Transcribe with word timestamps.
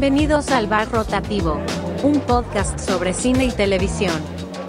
Bienvenidos 0.00 0.52
al 0.52 0.68
Bar 0.68 0.92
Rotativo, 0.92 1.60
un 2.04 2.20
podcast 2.20 2.78
sobre 2.78 3.12
cine 3.12 3.46
y 3.46 3.50
televisión, 3.50 4.14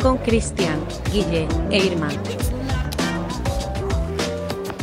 con 0.02 0.18
Cristian, 0.18 0.84
Guille 1.14 1.48
e 1.70 1.78
Irma. 1.78 2.10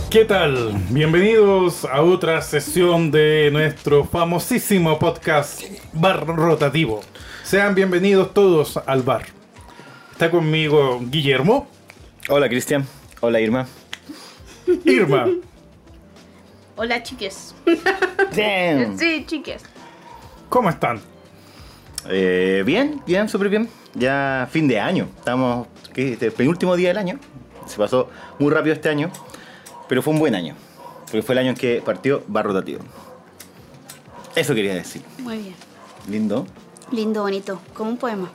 ¿Qué 0.08 0.24
tal? 0.24 0.72
Bienvenidos 0.90 1.84
a 1.84 2.00
otra 2.00 2.40
sesión 2.42 3.10
de 3.10 3.50
nuestro 3.50 4.04
famosísimo 4.04 5.00
podcast 5.00 5.62
Bar 5.92 6.24
Rotativo. 6.24 7.00
Sean 7.42 7.74
bienvenidos 7.74 8.32
todos 8.32 8.76
al 8.86 9.02
bar. 9.02 9.26
Está 10.12 10.30
conmigo 10.30 11.00
Guillermo, 11.10 11.66
Hola 12.28 12.48
Cristian, 12.48 12.86
hola 13.20 13.40
Irma. 13.40 13.66
Irma, 14.84 15.26
Hola, 16.76 17.02
chiques. 17.02 17.52
Damn. 18.36 18.96
Sí, 18.96 19.24
chiques. 19.26 19.64
¿Cómo 20.48 20.70
están? 20.70 21.00
Eh, 22.08 22.62
bien, 22.64 23.02
bien, 23.06 23.28
súper 23.28 23.48
bien. 23.48 23.68
Ya 23.94 24.48
fin 24.50 24.68
de 24.68 24.78
año, 24.80 25.08
estamos, 25.18 25.66
¿qué? 25.92 26.12
Este, 26.12 26.30
penúltimo 26.30 26.76
día 26.76 26.88
del 26.88 26.98
año. 26.98 27.18
Se 27.66 27.76
pasó 27.76 28.08
muy 28.38 28.50
rápido 28.52 28.74
este 28.74 28.88
año, 28.88 29.10
pero 29.88 30.02
fue 30.02 30.12
un 30.12 30.20
buen 30.20 30.34
año. 30.34 30.54
Porque 31.02 31.22
fue 31.22 31.34
el 31.34 31.38
año 31.38 31.50
en 31.50 31.56
que 31.56 31.82
partió 31.84 32.22
Bar 32.26 32.46
Rotativo. 32.46 32.80
Eso 34.34 34.54
quería 34.54 34.74
decir. 34.74 35.02
Muy 35.18 35.38
bien. 35.38 35.54
Lindo, 36.08 36.46
Lindo, 36.92 37.22
bonito. 37.22 37.60
Como 37.74 37.90
un 37.90 37.96
poema. 37.96 38.30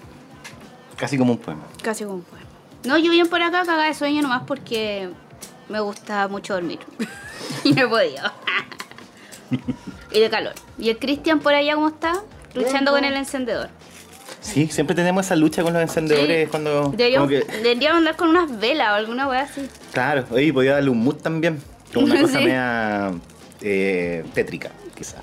casi 0.97 1.17
como 1.17 1.33
un 1.33 1.37
poema. 1.37 1.63
Casi 1.81 2.03
como 2.03 2.17
un 2.17 2.23
poema. 2.23 2.45
No, 2.83 2.97
yo 2.97 3.11
bien 3.11 3.27
por 3.27 3.41
acá, 3.41 3.59
cagada 3.59 3.85
de 3.85 3.93
sueño 3.93 4.21
nomás 4.21 4.43
porque 4.45 5.09
me 5.69 5.79
gusta 5.79 6.27
mucho 6.27 6.53
dormir. 6.53 6.79
y 7.63 7.73
no 7.73 7.83
he 7.83 7.87
podido. 7.87 8.23
y 10.11 10.19
de 10.19 10.29
calor. 10.29 10.53
¿Y 10.77 10.89
el 10.89 10.97
Cristian 10.97 11.39
por 11.39 11.53
allá 11.53 11.75
cómo 11.75 11.89
está? 11.89 12.13
Luchando 12.53 12.91
con 12.91 13.03
el 13.03 13.13
encendedor. 13.15 13.69
Sí, 14.41 14.67
siempre 14.67 14.95
tenemos 14.95 15.25
esa 15.25 15.35
lucha 15.35 15.61
con 15.63 15.73
los 15.73 15.81
encendedores 15.81 16.45
Sí. 16.45 16.49
cuando... 16.49 16.89
Deberíamos, 16.95 17.29
que- 17.29 17.43
deberíamos 17.61 17.97
andar 17.99 18.15
con 18.15 18.29
unas 18.29 18.59
velas 18.59 18.89
o 18.89 18.93
alguna 18.95 19.27
weá 19.27 19.41
así. 19.41 19.61
claro, 19.93 20.25
oye, 20.31 20.51
podía 20.51 20.73
darle 20.73 20.89
un 20.89 21.03
mood 21.03 21.15
también. 21.15 21.61
Como 21.93 22.05
una 22.07 22.21
cosa 22.21 22.39
Sí. 22.39 22.45
media 22.45 23.11
eh, 23.61 24.23
tétrica, 24.33 24.71
quizás. 24.95 25.21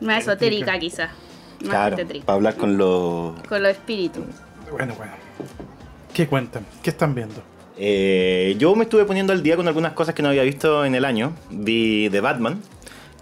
Más 0.00 0.22
esotérica 0.22 0.78
quizás. 0.78 1.10
Más 1.60 1.68
Claro, 1.70 1.96
tétrica. 1.96 2.24
para 2.26 2.36
hablar 2.36 2.56
con 2.56 2.78
los... 2.78 3.34
Con 3.48 3.62
los 3.62 3.72
espíritus. 3.72 4.24
Bueno, 4.70 4.94
bueno. 4.96 5.12
¿Qué 6.14 6.26
cuentan? 6.26 6.64
¿Qué 6.82 6.90
están 6.90 7.14
viendo? 7.14 7.42
Eh, 7.76 8.54
yo 8.58 8.74
me 8.76 8.84
estuve 8.84 9.04
poniendo 9.04 9.32
al 9.32 9.42
día 9.42 9.56
con 9.56 9.66
algunas 9.66 9.92
cosas 9.94 10.14
que 10.14 10.22
no 10.22 10.28
había 10.28 10.42
visto 10.42 10.84
en 10.84 10.94
el 10.94 11.04
año. 11.04 11.32
Vi 11.50 12.08
The 12.10 12.20
Batman. 12.20 12.60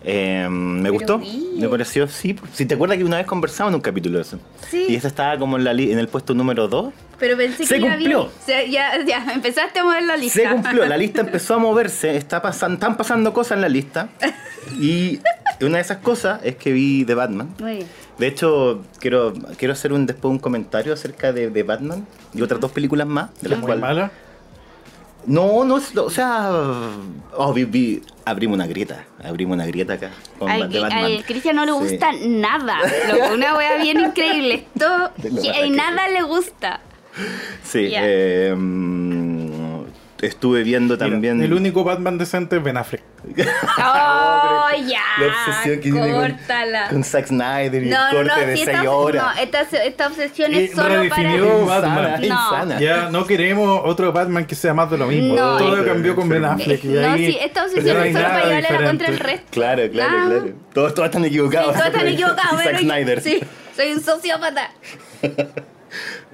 Eh, 0.04 0.46
me 0.50 0.82
Pero 0.82 0.92
gustó. 0.94 1.18
bien. 1.18 1.60
Me 1.60 1.68
pareció, 1.68 2.06
sí. 2.08 2.36
Si 2.52 2.66
te 2.66 2.74
acuerdas 2.74 2.98
que 2.98 3.04
una 3.04 3.16
vez 3.16 3.26
conversamos 3.26 3.70
en 3.72 3.74
un 3.76 3.80
capítulo 3.80 4.18
de 4.18 4.22
eso. 4.22 4.38
Sí. 4.70 4.86
Y 4.88 4.94
esta 4.94 5.08
estaba 5.08 5.38
como 5.38 5.56
en, 5.56 5.64
la 5.64 5.72
li- 5.72 5.90
en 5.92 5.98
el 5.98 6.08
puesto 6.08 6.34
número 6.34 6.68
2. 6.68 6.92
Pero 7.18 7.36
pensé 7.36 7.66
Se 7.66 7.74
que 7.76 7.80
ya 7.82 7.94
cumplió. 7.96 8.30
ya, 8.46 8.64
ya, 9.04 9.32
empezaste 9.34 9.80
a 9.80 9.84
mover 9.84 10.04
la 10.04 10.16
lista. 10.16 10.40
Se 10.40 10.48
cumplió. 10.48 10.86
La 10.86 10.96
lista 10.96 11.20
empezó 11.22 11.54
a 11.54 11.58
moverse. 11.58 12.16
Está 12.16 12.40
pasan, 12.40 12.74
están 12.74 12.96
pasando 12.96 13.32
cosas 13.32 13.56
en 13.56 13.62
la 13.62 13.68
lista. 13.68 14.08
Y 14.78 15.18
una 15.62 15.76
de 15.76 15.80
esas 15.80 15.98
cosas 15.98 16.40
es 16.44 16.56
que 16.56 16.72
vi 16.72 17.04
The 17.06 17.14
Batman. 17.14 17.48
Muy 17.58 17.76
bien. 17.76 17.86
De 18.18 18.26
hecho, 18.26 18.82
quiero, 18.98 19.32
quiero 19.56 19.72
hacer 19.72 19.92
un, 19.94 20.04
después 20.04 20.30
un 20.30 20.38
comentario 20.38 20.92
acerca 20.92 21.32
de, 21.32 21.48
de 21.48 21.62
Batman 21.62 22.06
y 22.34 22.42
otras 22.42 22.60
dos 22.60 22.70
películas 22.72 23.06
más. 23.06 23.30
De 23.40 23.48
las 23.48 23.58
¿Muy 23.60 23.66
cuales, 23.66 23.80
mala? 23.80 24.10
No, 25.26 25.64
no, 25.64 25.76
es- 25.78 25.96
o 25.96 26.10
sea, 26.10 26.50
oh, 27.36 27.52
vi- 27.52 27.64
vi- 27.64 28.02
abrimos 28.24 28.54
una 28.54 28.66
grieta, 28.66 29.04
abrimos 29.22 29.54
una 29.56 29.66
grieta 29.66 29.94
acá 29.94 30.10
con 30.38 30.48
Al, 30.50 30.60
Bat- 30.60 30.68
de 30.70 30.80
Batman. 30.80 31.04
al 31.04 31.24
Cristian 31.24 31.56
no 31.56 31.64
le 31.66 31.72
Sí. 31.72 31.78
gusta 31.78 32.12
nada. 32.26 32.78
Loco, 33.12 33.34
una 33.34 33.54
wea 33.56 33.76
bien 33.82 34.00
increíble. 34.00 34.66
Verdad 34.74 35.12
que- 35.16 35.70
nada 35.70 36.08
le 36.08 36.22
gusta. 36.22 36.80
Sí, 37.64 37.90
Ya. 37.90 38.00
eh, 38.04 38.54
mm, 38.56 39.27
estuve 40.22 40.62
viendo 40.62 40.94
Mira, 40.94 41.06
también. 41.08 41.42
el 41.42 41.52
único 41.52 41.84
Batman 41.84 42.18
decente 42.18 42.56
es 42.56 42.62
Ben 42.62 42.76
Affleck. 42.76 43.02
¡Oh, 43.78 44.68
ya! 44.86 45.00
La 45.18 45.26
obsesión 45.26 45.76
que 45.80 45.90
tiene 45.92 46.12
con, 46.12 46.30
Córtala. 46.30 46.88
con 46.88 47.04
Zack 47.04 47.26
Snyder 47.26 47.82
y 47.82 47.88
no, 47.90 48.08
el 48.08 48.14
no, 48.14 48.22
no, 48.24 48.28
corte 48.30 48.46
de 48.46 48.56
si 48.56 48.64
6 48.64 48.76
esta, 48.78 48.90
horas. 48.92 49.24
no, 49.36 49.42
esta, 49.42 49.60
esta 49.84 50.06
obsesión 50.06 50.54
es 50.54 50.70
solo 50.72 50.88
redefinió 50.88 51.66
para... 51.66 51.80
Batman. 51.80 52.24
Insana, 52.24 52.28
No. 52.28 52.34
insana. 52.74 52.80
Ya 52.80 53.10
no 53.10 53.26
queremos 53.26 53.80
otro 53.84 54.12
Batman 54.12 54.44
que 54.46 54.54
sea 54.54 54.74
más 54.74 54.90
de 54.90 54.98
lo 54.98 55.06
mismo. 55.06 55.34
No. 55.34 55.56
Todo 55.56 55.84
cambió 55.84 56.14
con 56.14 56.28
Ben 56.28 56.44
Affleck. 56.44 56.84
y 56.84 56.88
No, 56.88 57.12
ahí 57.12 57.32
sí, 57.32 57.38
esta 57.40 57.64
obsesión 57.64 57.96
es 58.04 58.12
solo 58.12 58.24
para 58.28 58.44
llevarle 58.44 58.78
la 58.80 58.86
contra 58.86 59.08
el 59.08 59.18
resto. 59.18 59.46
Claro, 59.50 59.82
claro, 59.90 60.16
Ah. 60.16 60.24
claro. 60.28 60.52
Todos, 60.72 60.94
todos 60.94 61.06
están 61.06 61.22
Sí, 61.22 61.28
equivocados. 61.28 61.72
todos 61.74 61.86
están 61.86 62.06
equivocados. 62.08 62.62
Zack 62.62 62.78
Snyder. 62.80 63.20
Sí, 63.20 63.40
soy 63.76 63.92
un 63.92 64.00
sociópata. 64.00 64.70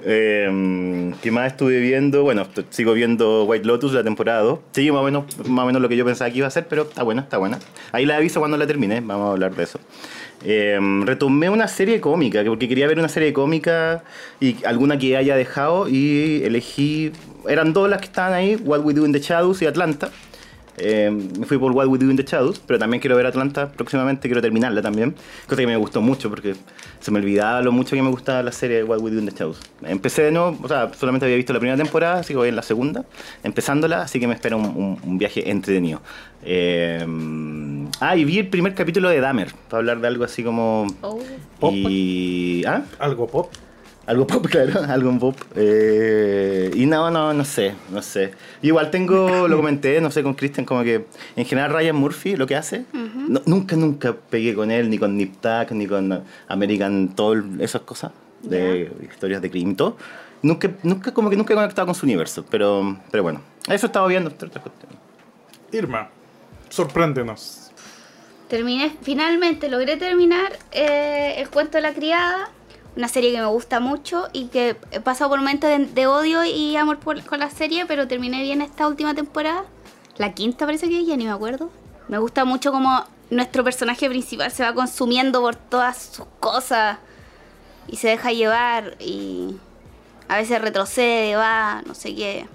Eh, 0.03 1.13
¿Qué 1.21 1.31
más 1.31 1.47
estuve 1.47 1.79
viendo? 1.79 2.23
Bueno, 2.23 2.47
sigo 2.69 2.93
viendo 2.93 3.45
White 3.45 3.65
Lotus, 3.65 3.93
la 3.93 4.03
temporada 4.03 4.41
2. 4.41 4.59
Sí, 4.71 4.91
más 4.91 5.01
o, 5.01 5.03
menos, 5.05 5.23
más 5.47 5.63
o 5.63 5.65
menos 5.67 5.81
lo 5.81 5.89
que 5.89 5.97
yo 5.97 6.05
pensaba 6.05 6.29
que 6.31 6.37
iba 6.39 6.47
a 6.47 6.51
ser, 6.51 6.67
pero 6.67 6.83
está 6.83 7.03
buena, 7.03 7.21
está 7.21 7.37
buena. 7.37 7.59
Ahí 7.91 8.05
la 8.05 8.17
aviso 8.17 8.39
cuando 8.39 8.57
la 8.57 8.67
termine, 8.67 9.01
vamos 9.01 9.29
a 9.29 9.31
hablar 9.31 9.55
de 9.55 9.63
eso. 9.63 9.79
Eh, 10.43 10.77
retomé 11.05 11.49
una 11.49 11.67
serie 11.67 11.99
cómica, 12.01 12.43
que- 12.43 12.49
porque 12.49 12.67
quería 12.67 12.87
ver 12.87 12.99
una 12.99 13.09
serie 13.09 13.33
cómica 13.33 14.03
y 14.39 14.63
alguna 14.65 14.97
que 14.99 15.17
haya 15.17 15.35
dejado 15.35 15.87
y 15.89 16.41
elegí... 16.43 17.11
Eran 17.47 17.73
dos 17.73 17.87
las 17.89 17.99
que 17.99 18.05
estaban 18.07 18.33
ahí, 18.33 18.55
What 18.55 18.81
We 18.81 18.93
Do 18.93 19.05
in 19.05 19.11
the 19.11 19.19
Shadows 19.19 19.61
y 19.61 19.65
Atlanta. 19.67 20.09
Eh, 20.77 21.09
me 21.39 21.45
fui 21.45 21.57
por 21.57 21.71
What 21.71 21.87
We 21.87 21.97
Do 21.97 22.09
in 22.11 22.17
the 22.17 22.23
Shadows, 22.23 22.59
pero 22.59 22.77
también 22.77 22.99
quiero 22.99 23.15
ver 23.15 23.25
Atlanta 23.25 23.71
próximamente, 23.71 24.27
quiero 24.27 24.41
terminarla 24.41 24.81
también. 24.81 25.15
Cosa 25.47 25.61
que 25.61 25.67
me 25.67 25.77
gustó 25.77 26.01
mucho 26.01 26.29
porque 26.29 26.55
se 26.99 27.11
me 27.11 27.19
olvidaba 27.19 27.61
lo 27.61 27.71
mucho 27.71 27.95
que 27.95 28.01
me 28.01 28.09
gustaba 28.09 28.43
la 28.43 28.51
serie 28.51 28.77
de 28.77 28.83
What 28.83 28.99
We 28.99 29.11
Do 29.11 29.19
in 29.19 29.25
the 29.25 29.31
Shadows. 29.31 29.59
Empecé 29.83 30.23
de 30.23 30.31
nuevo, 30.31 30.57
o 30.61 30.67
sea, 30.67 30.91
solamente 30.93 31.25
había 31.25 31.37
visto 31.37 31.53
la 31.53 31.59
primera 31.59 31.77
temporada, 31.81 32.19
así 32.19 32.33
que 32.33 32.37
voy 32.37 32.49
en 32.49 32.55
la 32.57 32.61
segunda, 32.61 33.05
empezándola, 33.43 34.01
así 34.01 34.19
que 34.19 34.27
me 34.27 34.33
espera 34.33 34.55
un, 34.57 34.65
un- 34.65 34.99
un 35.03 35.17
viaje 35.17 35.49
entretenido. 35.49 36.01
Eh, 36.43 37.05
ah, 37.99 38.15
y 38.15 38.25
vi 38.25 38.39
el 38.39 38.47
primer 38.49 38.73
capítulo 38.75 39.09
de 39.09 39.19
Dahmer, 39.19 39.53
para 39.69 39.79
hablar 39.79 39.99
de 40.01 40.07
algo 40.07 40.23
así 40.23 40.43
como... 40.43 40.87
Oh. 41.01 41.19
Pop. 41.59 41.73
Y... 41.73 42.63
¿Ah? 42.65 42.83
Algo 42.99 43.27
pop. 43.27 43.51
Algo 44.07 44.27
pop, 44.27 44.45
claro, 44.51 44.81
algo 44.87 45.09
en 45.09 45.19
pop. 45.19 45.35
Eh, 45.55 46.69
y 46.75 46.85
no, 46.85 47.09
no, 47.09 47.33
no 47.33 47.43
sé, 47.45 47.73
no 47.89 48.01
sé. 48.01 48.31
Igual 48.61 48.91
tengo, 48.91 49.47
lo 49.47 49.57
comenté, 49.57 49.99
no 50.01 50.11
sé, 50.11 50.21
con 50.21 50.33
Christian, 50.35 50.65
como 50.65 50.83
que 50.83 51.05
en 51.35 51.45
general 51.45 51.71
Ryan 51.73 51.95
Murphy 51.95 52.35
lo 52.35 52.45
que 52.45 52.55
hace, 52.55 52.85
no- 52.93 53.41
nunca, 53.45 53.75
nunca 53.75 54.15
pegué 54.29 54.53
con 54.53 54.69
él, 54.69 54.89
ni 54.89 54.97
con 54.99 55.17
Nip 55.17 55.35
Tuck, 55.41 55.71
ni 55.71 55.87
con 55.87 56.23
American 56.47 57.15
Toll, 57.15 57.59
esas 57.59 57.81
cosas, 57.81 58.11
de 58.43 58.91
historias 59.11 59.41
de 59.41 59.49
crimen 59.49 59.71
y 59.71 59.75
todo. 59.75 59.97
Nunca, 60.43 60.69
nunca, 60.83 61.11
como 61.11 61.31
que 61.31 61.35
nunca 61.37 61.53
he 61.53 61.55
conectado 61.55 61.87
con 61.87 61.95
su 61.95 62.05
universo, 62.05 62.45
pero, 62.51 62.97
pero 63.09 63.23
bueno, 63.23 63.41
eso 63.67 63.87
estaba 63.87 64.05
viendo. 64.07 64.29
entre 64.29 64.47
otras 64.49 64.63
cuestiones. 64.63 64.99
Irma, 65.71 66.09
sorpréndenos. 66.69 67.71
Terminé, 68.49 68.95
finalmente 69.01 69.67
logré 69.69 69.97
terminar 69.97 70.53
eh, 70.71 71.33
El 71.39 71.49
cuento 71.49 71.79
de 71.79 71.81
la 71.81 71.93
criada, 71.93 72.51
una 72.95 73.07
serie 73.07 73.31
que 73.31 73.39
me 73.39 73.47
gusta 73.47 73.79
mucho 73.79 74.27
y 74.33 74.45
que 74.47 74.77
he 74.91 74.99
pasado 74.99 75.29
por 75.29 75.39
momentos 75.39 75.69
de, 75.69 75.85
de 75.85 76.07
odio 76.07 76.43
y 76.45 76.75
amor 76.77 76.99
por- 76.99 77.23
con 77.25 77.39
la 77.39 77.49
serie, 77.49 77.85
pero 77.85 78.07
terminé 78.07 78.41
bien 78.41 78.61
esta 78.61 78.87
última 78.87 79.13
temporada. 79.13 79.63
La 80.17 80.33
quinta 80.33 80.65
parece 80.65 80.87
que 80.87 81.01
es, 81.01 81.07
ya 81.07 81.17
ni 81.17 81.25
me 81.25 81.31
acuerdo. 81.31 81.69
Me 82.07 82.17
gusta 82.19 82.45
mucho 82.45 82.71
como 82.71 83.03
nuestro 83.29 83.63
personaje 83.63 84.07
principal 84.07 84.51
se 84.51 84.63
va 84.63 84.73
consumiendo 84.73 85.41
por 85.41 85.55
todas 85.55 85.97
sus 86.13 86.25
cosas 86.39 86.99
y 87.87 87.97
se 87.97 88.07
deja 88.09 88.31
llevar 88.31 88.95
y 88.99 89.57
a 90.27 90.37
veces 90.37 90.61
retrocede, 90.61 91.35
va, 91.35 91.81
no 91.85 91.95
sé 91.95 92.15
qué. 92.15 92.47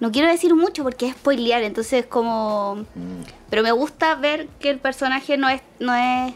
No 0.00 0.12
quiero 0.12 0.28
decir 0.28 0.54
mucho 0.54 0.84
porque 0.84 1.08
es 1.08 1.14
spoilear, 1.14 1.62
entonces 1.64 2.06
como... 2.06 2.84
Pero 3.50 3.62
me 3.64 3.72
gusta 3.72 4.14
ver 4.14 4.46
que 4.60 4.70
el 4.70 4.78
personaje 4.78 5.36
no 5.36 5.48
es, 5.48 5.60
no 5.80 5.92
es, 5.94 6.34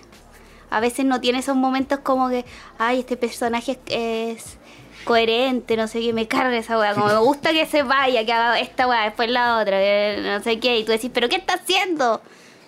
a 0.72 0.80
veces 0.80 1.04
no 1.04 1.20
tiene 1.20 1.38
esos 1.38 1.54
momentos 1.54 2.00
como 2.00 2.30
que, 2.30 2.44
ay, 2.78 3.00
este 3.00 3.18
personaje 3.18 3.78
es, 3.88 4.58
coherente, 5.04 5.76
no 5.76 5.86
sé 5.86 6.00
qué, 6.00 6.12
me 6.12 6.26
carga 6.26 6.56
esa 6.56 6.78
weá, 6.78 6.94
como 6.94 7.06
me 7.06 7.16
gusta 7.18 7.52
que 7.52 7.66
se 7.66 7.82
vaya, 7.82 8.24
que 8.24 8.32
haga 8.32 8.58
esta 8.58 8.88
weá, 8.88 9.04
después 9.04 9.30
la 9.30 9.58
otra, 9.58 9.78
que 9.78 10.20
no 10.22 10.42
sé 10.42 10.58
qué, 10.60 10.78
y 10.78 10.84
tú 10.84 10.92
decís, 10.92 11.10
pero 11.12 11.28
¿qué 11.28 11.36
está 11.36 11.54
haciendo? 11.54 12.22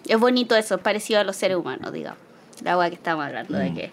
Es 0.06 0.18
bonito 0.18 0.54
eso, 0.54 0.74
es 0.74 0.80
parecido 0.82 1.20
a 1.20 1.24
los 1.24 1.34
seres 1.36 1.56
humanos, 1.56 1.92
digamos, 1.92 2.18
la 2.62 2.76
weá 2.76 2.90
que 2.90 2.96
estamos 2.96 3.24
hablando, 3.24 3.56
de 3.56 3.72
que 3.72 3.90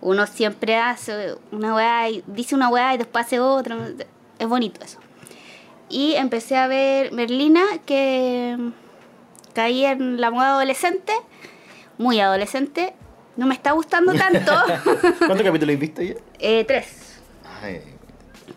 uno 0.00 0.26
siempre 0.26 0.76
hace 0.76 1.34
una 1.50 1.74
weá 1.74 2.10
y 2.10 2.22
dice 2.28 2.54
una 2.54 2.68
weá 2.68 2.94
y 2.94 2.98
después 2.98 3.26
hace 3.26 3.40
otra, 3.40 3.76
es 4.38 4.46
bonito 4.46 4.84
eso. 4.84 4.98
Y 5.88 6.14
empecé 6.14 6.56
a 6.56 6.66
ver 6.66 7.12
Merlina, 7.12 7.62
que 7.86 8.56
caí 9.52 9.84
en 9.84 10.20
la 10.20 10.30
moda 10.30 10.50
adolescente, 10.50 11.12
muy 11.98 12.20
adolescente. 12.20 12.94
No 13.36 13.46
me 13.46 13.54
está 13.54 13.72
gustando 13.72 14.14
tanto. 14.14 14.52
¿Cuántos 15.18 15.42
capítulos 15.42 15.74
has 15.74 15.80
visto 15.80 16.02
ya? 16.02 16.14
Eh, 16.38 16.64
tres. 16.64 17.20
Ay, 17.62 17.80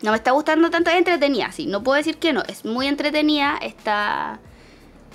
No 0.02 0.10
me 0.12 0.16
está 0.16 0.30
gustando 0.32 0.70
tanto, 0.70 0.90
es 0.90 0.96
entretenida, 0.96 1.50
sí. 1.52 1.66
No 1.66 1.82
puedo 1.82 1.96
decir 1.96 2.18
que 2.18 2.32
no. 2.32 2.42
Es 2.42 2.64
muy 2.64 2.86
entretenida, 2.86 3.58
está 3.60 4.38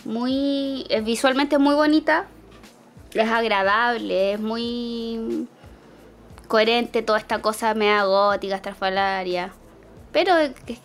muy. 0.05 0.85
es 0.89 1.03
visualmente 1.03 1.57
muy 1.57 1.75
bonita. 1.75 2.25
Es 3.13 3.29
agradable, 3.29 4.33
es 4.33 4.39
muy. 4.39 5.47
coherente 6.47 7.01
toda 7.01 7.19
esta 7.19 7.41
cosa 7.41 7.73
media 7.73 8.03
gótica, 8.03 8.55
estrafalaria. 8.55 9.53
Pero 10.11 10.35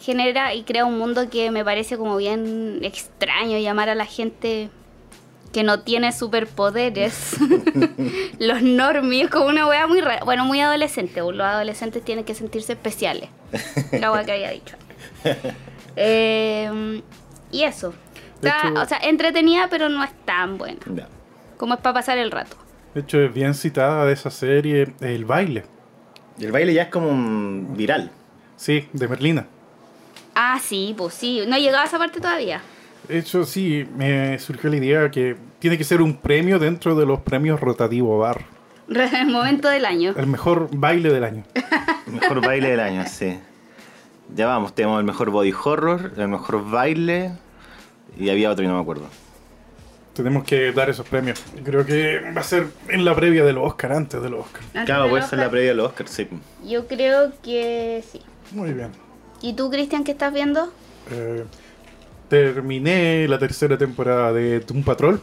genera 0.01 0.55
y 0.55 0.63
crea 0.63 0.87
un 0.87 0.99
mundo 0.99 1.29
que 1.29 1.51
me 1.51 1.65
parece 1.65 1.99
como 1.99 2.17
bien 2.17 2.81
extraño 2.83 3.59
llamar 3.59 3.91
a 3.91 3.95
la 3.95 4.07
gente 4.07 4.71
que 5.53 5.63
no 5.63 5.81
tiene 5.81 6.13
superpoderes. 6.13 7.37
los 8.39 8.63
normies, 8.63 9.29
como 9.31 9.47
una 9.47 9.67
wea 9.67 9.87
muy 9.87 10.01
rara. 10.01 10.25
Bueno, 10.25 10.45
muy 10.45 10.61
adolescente. 10.61 11.21
Los 11.21 11.41
adolescentes 11.41 12.05
tienen 12.05 12.25
que 12.25 12.35
sentirse 12.35 12.73
especiales. 12.75 13.31
La 13.93 14.13
wea 14.13 14.25
que 14.25 14.33
había 14.33 14.51
dicho. 14.51 14.77
Eh, 15.97 17.03
y 17.51 17.63
eso. 17.63 17.95
Está- 18.37 18.69
hecho- 18.69 18.81
o 18.81 18.87
sea, 18.87 18.99
entretenida, 18.99 19.69
pero 19.71 19.89
no 19.89 20.05
es 20.05 20.11
tan 20.25 20.59
buena. 20.59 20.79
Como 21.57 21.75
es 21.75 21.81
para 21.81 21.95
pasar 21.95 22.19
el 22.19 22.31
rato. 22.31 22.57
De 22.95 23.01
hecho, 23.01 23.21
es 23.21 23.33
bien 23.33 23.55
citada 23.55 24.05
de 24.05 24.13
esa 24.13 24.31
serie 24.31 24.95
el 25.01 25.25
baile. 25.25 25.65
Y 26.39 26.45
el 26.45 26.53
baile 26.53 26.73
ya 26.73 26.83
es 26.83 26.89
como 26.89 27.09
un 27.09 27.75
viral. 27.77 28.11
Sí, 28.57 28.89
de 28.93 29.09
Merlina. 29.09 29.47
Ah, 30.35 30.59
sí, 30.63 30.95
pues 30.97 31.15
sí. 31.15 31.43
No 31.49 31.57
he 31.57 31.61
llegado 31.61 31.83
a 31.83 31.87
esa 31.87 31.99
parte 31.99 32.21
todavía. 32.21 32.61
De 33.07 33.19
hecho, 33.19 33.45
sí, 33.45 33.87
me 33.97 34.39
surgió 34.39 34.69
la 34.71 34.77
idea 34.77 35.11
que 35.11 35.37
tiene 35.59 35.79
que 35.79 35.85
ser 35.85 36.03
un 36.03 36.17
premio 36.17 36.59
dentro 36.59 36.95
de 36.95 37.07
los 37.07 37.21
premios 37.21 37.61
Rotativo 37.61 38.19
Bar. 38.19 38.45
El 38.89 39.29
momento 39.29 39.69
del 39.69 39.85
año. 39.85 40.15
El 40.17 40.27
mejor 40.27 40.69
baile 40.73 41.13
del 41.13 41.25
año. 41.25 41.45
Mejor 42.07 42.41
baile 42.45 42.71
del 42.71 42.81
año, 42.81 43.05
sí. 43.07 43.39
Ya 44.35 44.47
vamos, 44.47 44.75
tenemos 44.75 44.99
el 44.99 45.07
mejor 45.07 45.31
body 45.31 45.53
horror, 45.53 46.13
el 46.17 46.29
mejor 46.29 46.71
baile 46.71 47.33
y 48.19 48.29
había 48.31 48.51
otro 48.51 48.65
y 48.65 48.69
no 48.69 48.75
me 48.75 48.81
acuerdo. 48.81 49.07
Tenemos 50.15 50.45
que 50.45 50.73
dar 50.73 50.91
esos 50.91 51.07
premios. 51.09 51.43
Creo 51.65 51.87
que 51.87 52.33
va 52.37 52.41
a 52.41 52.45
ser 52.45 52.67
en 52.89 53.05
la 53.05 53.15
previa 53.15 53.45
del 53.45 53.57
Oscar, 53.57 53.93
antes 53.93 54.21
del 54.21 54.35
Oscar. 54.35 54.63
Antes 54.75 54.85
Claro, 54.87 55.09
puede 55.09 55.23
ser 55.23 55.39
la 55.39 55.45
Oscar, 55.45 55.51
previa 55.51 55.69
del 55.69 55.81
Oscar, 55.81 56.09
sí. 56.09 56.29
Yo 56.67 56.89
creo 56.89 57.33
que 57.43 58.03
sí. 58.11 58.21
Muy 58.53 58.73
bien. 58.73 58.91
¿Y 59.41 59.53
tú, 59.53 59.71
Cristian, 59.71 60.03
qué 60.03 60.11
estás 60.13 60.33
viendo? 60.33 60.73
Eh, 61.13 61.45
terminé 62.29 63.27
la 63.29 63.39
tercera 63.39 63.77
temporada 63.79 64.33
de 64.33 64.61
Doom 64.61 64.83
Patrol, 64.83 65.21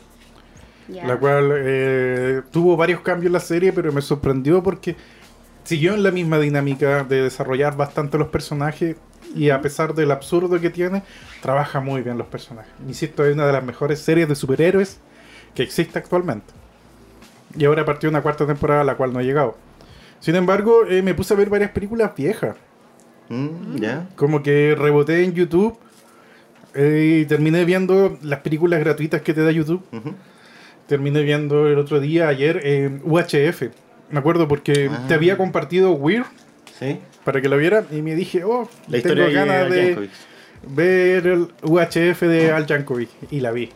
la 0.87 1.17
cual 1.17 1.51
eh, 1.55 2.41
tuvo 2.51 2.77
varios 2.77 3.01
cambios 3.01 3.27
en 3.27 3.33
la 3.33 3.39
serie, 3.39 3.73
pero 3.73 3.91
me 3.91 4.01
sorprendió 4.01 4.61
porque 4.61 4.95
siguió 5.63 5.93
en 5.93 6.03
la 6.03 6.11
misma 6.11 6.39
dinámica 6.39 7.03
de 7.03 7.23
desarrollar 7.23 7.75
bastante 7.75 8.17
los 8.17 8.27
personajes 8.27 8.97
y 9.35 9.49
a 9.49 9.61
pesar 9.61 9.93
del 9.95 10.11
absurdo 10.11 10.59
que 10.59 10.69
tiene, 10.69 11.03
trabaja 11.41 11.79
muy 11.79 12.01
bien 12.01 12.17
los 12.17 12.27
personajes. 12.27 12.71
Insisto, 12.87 13.25
es 13.25 13.33
una 13.33 13.47
de 13.47 13.53
las 13.53 13.63
mejores 13.63 13.99
series 13.99 14.29
de 14.29 14.35
superhéroes 14.35 14.99
que 15.53 15.63
existe 15.63 15.97
actualmente. 15.97 16.53
Y 17.57 17.65
ahora 17.65 17.85
partió 17.85 18.09
una 18.09 18.21
cuarta 18.21 18.45
temporada 18.45 18.81
a 18.81 18.83
la 18.83 18.95
cual 18.95 19.13
no 19.13 19.19
he 19.19 19.23
llegado. 19.23 19.57
Sin 20.19 20.35
embargo, 20.35 20.85
eh, 20.87 21.01
me 21.01 21.13
puse 21.13 21.33
a 21.33 21.37
ver 21.37 21.49
varias 21.49 21.71
películas 21.71 22.11
viejas. 22.15 22.55
Mm. 23.29 23.77
Como 24.15 24.43
que 24.43 24.75
reboté 24.77 25.23
en 25.23 25.33
YouTube 25.33 25.77
eh, 26.75 27.19
y 27.21 27.25
terminé 27.25 27.65
viendo 27.65 28.17
las 28.21 28.39
películas 28.39 28.79
gratuitas 28.79 29.21
que 29.21 29.33
te 29.33 29.41
da 29.43 29.51
YouTube. 29.51 29.83
Terminé 30.87 31.23
viendo 31.23 31.67
el 31.67 31.79
otro 31.79 31.99
día, 31.99 32.27
ayer, 32.27 32.61
eh, 32.63 32.99
UHF. 33.03 33.71
Me 34.11 34.19
acuerdo 34.19 34.47
porque 34.47 34.89
Ah. 34.91 35.05
te 35.07 35.13
había 35.15 35.35
compartido 35.37 35.91
Weird 35.93 36.25
Sí. 36.77 36.99
para 37.23 37.41
que 37.41 37.49
lo 37.49 37.57
viera 37.57 37.85
y 37.91 38.01
me 38.01 38.13
dije, 38.15 38.43
oh, 38.43 38.69
La 38.87 39.01
tengo 39.01 39.15
de 39.23 39.31
ganas 39.33 39.69
de 39.69 40.09
ver 40.67 41.25
el 41.27 41.47
UHF 41.63 42.21
de 42.27 42.51
Al 42.51 42.67
Jankovic. 42.67 43.09
Y 43.31 43.39
la 43.39 43.51
vi. 43.51 43.69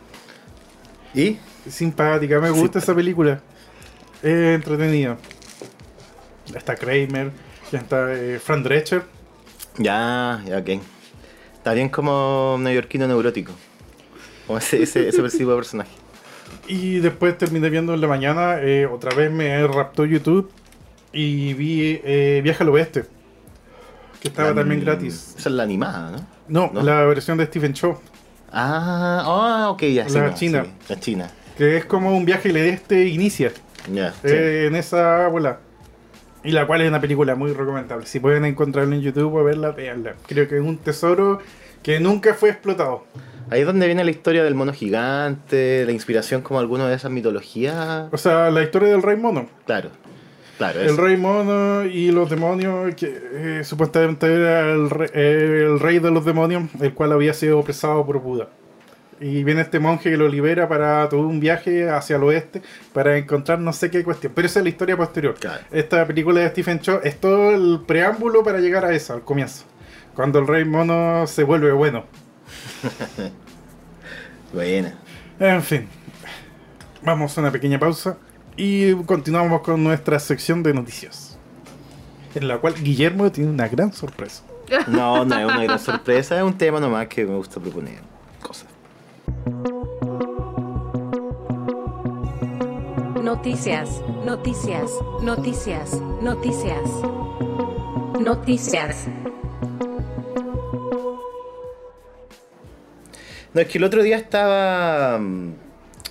¿Y? 1.14 1.38
Simpática, 1.68 2.38
me 2.40 2.50
gusta 2.50 2.78
esa 2.78 2.94
película. 2.94 3.40
Es 4.22 4.54
entretenido. 4.54 5.16
Está 6.54 6.74
Kramer, 6.76 7.30
ya 7.72 7.78
está 7.78 8.12
eh, 8.14 8.38
Fran 8.38 8.62
Drescher. 8.62 9.02
Ya, 9.78 10.42
ya, 10.46 10.58
ok. 10.58 10.70
Está 11.60 11.74
bien 11.74 11.88
como 11.90 12.56
neoyorquino 12.58 13.06
neurótico. 13.06 13.52
Como 14.46 14.58
ese, 14.58 14.82
ese, 14.82 15.08
ese 15.08 15.22
tipo 15.38 15.50
de 15.50 15.56
personaje. 15.56 15.90
Y 16.66 16.98
después 17.00 17.36
terminé 17.38 17.68
viendo 17.70 17.94
en 17.94 18.00
la 18.00 18.08
mañana, 18.08 18.56
eh, 18.60 18.86
otra 18.86 19.14
vez 19.14 19.30
me 19.30 19.66
raptó 19.66 20.04
YouTube 20.04 20.50
y 21.12 21.54
vi 21.54 22.00
eh, 22.02 22.40
Viaje 22.42 22.62
al 22.62 22.70
Oeste, 22.70 23.04
que 24.20 24.28
estaba 24.28 24.48
La- 24.50 24.54
también 24.56 24.80
gratis. 24.80 25.34
Esa 25.38 25.48
es 25.48 25.54
la 25.54 25.62
animada, 25.64 26.10
¿no? 26.12 26.26
No, 26.48 26.70
¿No? 26.72 26.82
la 26.82 27.02
versión 27.04 27.38
de 27.38 27.46
Stephen 27.46 27.72
Chow, 27.74 27.98
Ah, 28.52 29.22
ah, 29.24 29.70
ok, 29.70 29.82
ya. 29.84 30.08
La 30.08 30.34
china. 30.34 30.64
sí, 30.64 30.70
la 30.88 30.98
China. 31.00 31.30
que 31.56 31.76
es 31.76 31.84
como 31.84 32.16
un 32.16 32.24
viaje 32.24 32.48
al 32.50 32.56
este 32.56 33.06
inicia 33.06 33.50
sí. 33.50 33.92
eh, 34.24 34.66
en 34.66 34.74
esa 34.74 35.28
bola. 35.28 35.60
Y 36.42 36.52
la 36.52 36.66
cual 36.66 36.80
es 36.80 36.88
una 36.88 37.00
película 37.00 37.34
muy 37.34 37.52
recomendable. 37.52 38.06
Si 38.06 38.18
pueden 38.18 38.44
encontrarla 38.44 38.94
en 38.94 39.02
YouTube 39.02 39.34
o 39.34 39.44
verla, 39.44 39.72
veanla. 39.72 40.14
Creo 40.26 40.48
que 40.48 40.56
es 40.56 40.62
un 40.62 40.78
tesoro 40.78 41.40
que 41.82 42.00
nunca 42.00 42.34
fue 42.34 42.50
explotado. 42.50 43.04
Ahí 43.50 43.60
es 43.60 43.66
donde 43.66 43.86
viene 43.86 44.04
la 44.04 44.10
historia 44.10 44.44
del 44.44 44.54
mono 44.54 44.72
gigante, 44.72 45.84
la 45.84 45.92
inspiración 45.92 46.40
como 46.40 46.60
alguna 46.60 46.88
de 46.88 46.94
esas 46.94 47.10
mitologías. 47.10 48.08
O 48.12 48.16
sea, 48.16 48.50
la 48.50 48.62
historia 48.62 48.88
del 48.88 49.02
rey 49.02 49.16
mono. 49.16 49.48
Claro, 49.66 49.90
claro. 50.56 50.80
El 50.80 50.96
rey 50.96 51.16
mono 51.16 51.84
y 51.84 52.12
los 52.12 52.30
demonios, 52.30 52.94
que 52.94 53.20
eh, 53.32 53.64
supuestamente 53.64 54.32
era 54.32 54.72
el 54.72 54.88
rey, 54.88 55.08
el 55.12 55.80
rey 55.80 55.98
de 55.98 56.10
los 56.10 56.24
demonios, 56.24 56.64
el 56.80 56.94
cual 56.94 57.12
había 57.12 57.34
sido 57.34 57.58
opresado 57.58 58.06
por 58.06 58.20
Buda. 58.20 58.48
Y 59.20 59.44
viene 59.44 59.60
este 59.60 59.78
monje 59.78 60.10
que 60.10 60.16
lo 60.16 60.28
libera 60.28 60.66
para 60.66 61.06
todo 61.10 61.20
un 61.26 61.40
viaje 61.40 61.90
hacia 61.90 62.16
el 62.16 62.22
oeste 62.22 62.62
para 62.94 63.18
encontrar 63.18 63.58
no 63.58 63.72
sé 63.72 63.90
qué 63.90 64.02
cuestión. 64.02 64.32
Pero 64.34 64.46
esa 64.46 64.60
es 64.60 64.64
la 64.64 64.70
historia 64.70 64.96
posterior. 64.96 65.34
Claro. 65.38 65.62
Esta 65.70 66.06
película 66.06 66.40
de 66.40 66.48
Stephen 66.48 66.80
Chow 66.80 67.00
es 67.04 67.20
todo 67.20 67.50
el 67.50 67.80
preámbulo 67.86 68.42
para 68.42 68.60
llegar 68.60 68.84
a 68.84 68.94
eso, 68.94 69.12
al 69.12 69.22
comienzo. 69.22 69.64
Cuando 70.14 70.38
el 70.38 70.46
rey 70.46 70.64
mono 70.64 71.26
se 71.26 71.44
vuelve 71.44 71.70
bueno. 71.72 72.04
Buena. 74.54 74.94
En 75.38 75.62
fin. 75.62 75.86
Vamos 77.02 77.36
a 77.36 77.40
una 77.42 77.50
pequeña 77.50 77.78
pausa 77.78 78.16
y 78.56 78.94
continuamos 79.04 79.60
con 79.62 79.82
nuestra 79.82 80.18
sección 80.18 80.62
de 80.62 80.74
noticias. 80.74 81.38
En 82.34 82.48
la 82.48 82.58
cual 82.58 82.74
Guillermo 82.74 83.30
tiene 83.30 83.50
una 83.50 83.68
gran 83.68 83.92
sorpresa. 83.92 84.44
No, 84.86 85.24
no 85.24 85.36
es 85.36 85.44
una 85.44 85.64
gran 85.64 85.78
sorpresa, 85.80 86.36
es 86.36 86.44
un 86.44 86.56
tema 86.56 86.78
nomás 86.78 87.08
que 87.08 87.24
me 87.24 87.34
gusta 87.34 87.58
proponer 87.58 87.98
cosas. 88.40 88.69
Noticias, 93.22 94.02
noticias, 94.24 94.90
noticias, 95.22 96.00
noticias. 96.20 96.90
Noticias. 98.20 99.06
No, 103.52 103.60
es 103.60 103.66
que 103.68 103.78
el 103.78 103.84
otro 103.84 104.02
día 104.02 104.16
estaba 104.16 105.18
mm, 105.18 105.52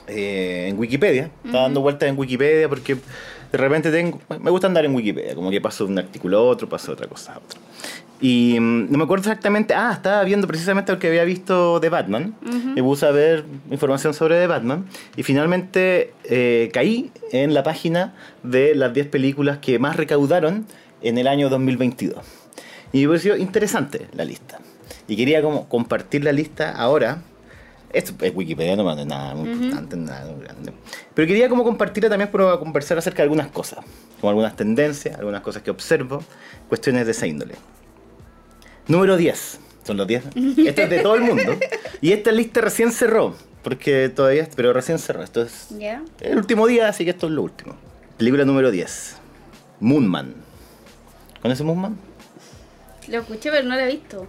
eh, 0.07 0.67
en 0.69 0.79
Wikipedia, 0.79 1.29
estaba 1.45 1.63
dando 1.63 1.81
vueltas 1.81 2.09
en 2.09 2.17
Wikipedia 2.17 2.67
porque 2.67 2.95
de 2.95 3.57
repente 3.57 3.91
tengo, 3.91 4.19
me 4.39 4.51
gusta 4.51 4.67
andar 4.67 4.85
en 4.85 4.93
Wikipedia, 4.93 5.35
como 5.35 5.49
que 5.49 5.61
paso 5.61 5.85
de 5.85 5.91
un 5.91 5.99
artículo 5.99 6.37
a 6.37 6.41
otro, 6.41 6.67
paso 6.67 6.87
de 6.87 6.93
otra 6.93 7.07
cosa 7.07 7.33
a 7.33 7.37
otra. 7.37 7.59
Y 8.21 8.59
mm, 8.59 8.91
no 8.91 8.97
me 8.97 9.03
acuerdo 9.05 9.23
exactamente, 9.23 9.73
ah, 9.73 9.91
estaba 9.93 10.23
viendo 10.23 10.47
precisamente 10.47 10.91
lo 10.91 10.99
que 10.99 11.07
había 11.07 11.23
visto 11.23 11.79
de 11.79 11.89
Batman, 11.89 12.35
me 12.75 12.83
puse 12.83 13.05
a 13.05 13.11
ver 13.11 13.45
información 13.71 14.13
sobre 14.13 14.39
The 14.39 14.47
Batman 14.47 14.85
y 15.15 15.23
finalmente 15.23 16.13
eh, 16.25 16.69
caí 16.73 17.11
en 17.31 17.53
la 17.53 17.63
página 17.63 18.13
de 18.43 18.75
las 18.75 18.93
10 18.93 19.07
películas 19.07 19.59
que 19.59 19.79
más 19.79 19.95
recaudaron 19.95 20.65
en 21.01 21.17
el 21.17 21.27
año 21.27 21.49
2022. 21.49 22.17
Y 22.91 23.01
me 23.03 23.07
pareció 23.09 23.37
interesante 23.37 24.07
la 24.13 24.25
lista. 24.25 24.59
Y 25.07 25.15
quería 25.15 25.41
como 25.41 25.69
compartir 25.69 26.23
la 26.23 26.31
lista 26.31 26.71
ahora. 26.71 27.21
Esto 27.91 28.13
es 28.23 28.35
Wikipedia, 28.35 28.75
no 28.75 28.91
es 28.91 29.05
nada 29.05 29.33
muy 29.33 29.49
importante, 29.49 29.97
nada 29.97 30.31
muy 30.31 30.43
grande. 30.43 30.73
Pero 31.15 31.27
quería 31.27 31.49
como 31.49 31.63
compartirla 31.63 32.09
también 32.09 32.29
para 32.29 32.57
conversar 32.57 32.99
acerca 32.99 33.17
de 33.17 33.23
algunas 33.23 33.47
cosas. 33.47 33.79
Como 34.21 34.29
algunas 34.29 34.55
tendencias, 34.55 35.17
algunas 35.17 35.41
cosas 35.41 35.63
que 35.63 35.71
observo, 35.71 36.23
cuestiones 36.67 37.05
de 37.05 37.11
esa 37.13 37.25
índole. 37.25 37.55
Número 38.89 39.15
10. 39.15 39.59
Son 39.85 39.95
los 39.95 40.05
10. 40.07 40.23
Esto 40.35 40.81
es 40.81 40.89
de 40.89 40.99
todo 40.99 41.15
el 41.15 41.21
mundo. 41.21 41.57
Y 42.01 42.11
esta 42.11 42.31
lista 42.33 42.59
recién 42.61 42.91
cerró. 42.91 43.35
Porque 43.63 44.09
todavía, 44.09 44.47
pero 44.55 44.71
recién 44.73 44.99
cerró. 44.99 45.23
Esto 45.23 45.41
es 45.41 45.67
el 46.21 46.37
último 46.37 46.67
día, 46.67 46.87
así 46.89 47.03
que 47.05 47.11
esto 47.11 47.27
es 47.27 47.33
lo 47.33 47.43
último. 47.43 47.75
Película 48.17 48.43
número 48.45 48.71
10. 48.71 49.15
Moonman. 49.79 50.33
¿Conoces 51.41 51.65
Moonman? 51.65 51.97
Lo 53.07 53.19
escuché, 53.19 53.49
pero 53.51 53.67
no 53.67 53.75
lo 53.75 53.81
he 53.81 53.87
visto. 53.87 54.27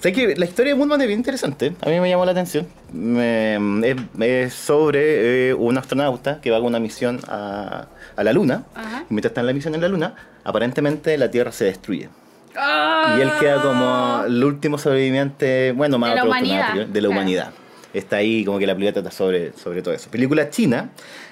Sé 0.00 0.12
que 0.12 0.34
la 0.36 0.44
historia 0.46 0.72
de 0.72 0.78
Moonman 0.78 1.00
es 1.02 1.06
bien 1.08 1.18
interesante. 1.20 1.72
A 1.82 1.88
mí 1.90 2.00
me 2.00 2.08
llamó 2.08 2.24
la 2.24 2.32
atención. 2.32 2.66
Me- 2.92 3.56
es, 3.90 3.96
es 4.20 4.54
sobre 4.54 5.50
eh, 5.50 5.54
un 5.54 5.76
astronauta 5.76 6.40
que 6.40 6.50
va 6.50 6.58
con 6.58 6.66
una 6.68 6.80
misión 6.80 7.20
a, 7.28 7.88
a 8.16 8.24
la 8.24 8.32
Luna. 8.32 8.64
Ajá. 8.74 9.04
Y 9.10 9.12
mientras 9.14 9.30
está 9.32 9.40
en 9.40 9.46
la 9.48 9.52
misión 9.52 9.74
en 9.74 9.80
la 9.80 9.88
Luna, 9.88 10.14
aparentemente 10.44 11.16
la 11.18 11.30
Tierra 11.30 11.52
se 11.52 11.64
destruye. 11.66 12.08
¡Ah! 12.56 13.16
Y 13.18 13.22
él 13.22 13.30
queda 13.40 13.62
como 13.62 14.24
el 14.26 14.42
último 14.44 14.78
sobreviviente, 14.78 15.72
bueno, 15.72 15.98
más 15.98 16.10
De 16.10 16.16
la 16.16 16.24
humanidad, 16.24 16.74
de 16.74 16.84
la 16.86 16.86
claro. 16.92 17.10
humanidad. 17.10 17.52
Está 17.92 18.16
ahí 18.16 18.44
como 18.44 18.58
que 18.58 18.66
la 18.66 18.74
película 18.74 18.92
trata 18.94 19.10
sobre, 19.10 19.52
sobre 19.56 19.82
todo 19.82 19.94
eso. 19.94 20.10
Película 20.10 20.48
china. 20.50 20.90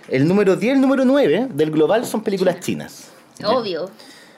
El 0.08 0.26
número 0.26 0.56
10 0.56 0.64
y 0.64 0.74
el 0.76 0.80
número 0.80 1.04
9 1.04 1.48
del 1.50 1.70
global 1.70 2.04
son 2.06 2.22
películas 2.22 2.60
chinas. 2.60 3.10
Obvio. 3.44 3.90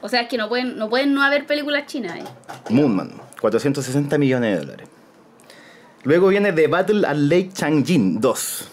O 0.02 0.08
sea, 0.08 0.22
es 0.22 0.28
que 0.28 0.36
no 0.36 0.48
pueden 0.48 0.76
no, 0.76 0.88
pueden 0.90 1.14
no 1.14 1.22
haber 1.22 1.46
películas 1.46 1.86
chinas. 1.86 2.18
eh. 2.18 2.24
Moonman, 2.70 3.12
460 3.40 4.18
millones 4.18 4.54
de 4.58 4.64
dólares. 4.66 4.88
Luego 6.02 6.28
viene 6.28 6.52
The 6.52 6.66
Battle 6.66 7.06
at 7.06 7.16
Lake 7.16 7.50
Changjin 7.52 8.20
2. 8.20 8.68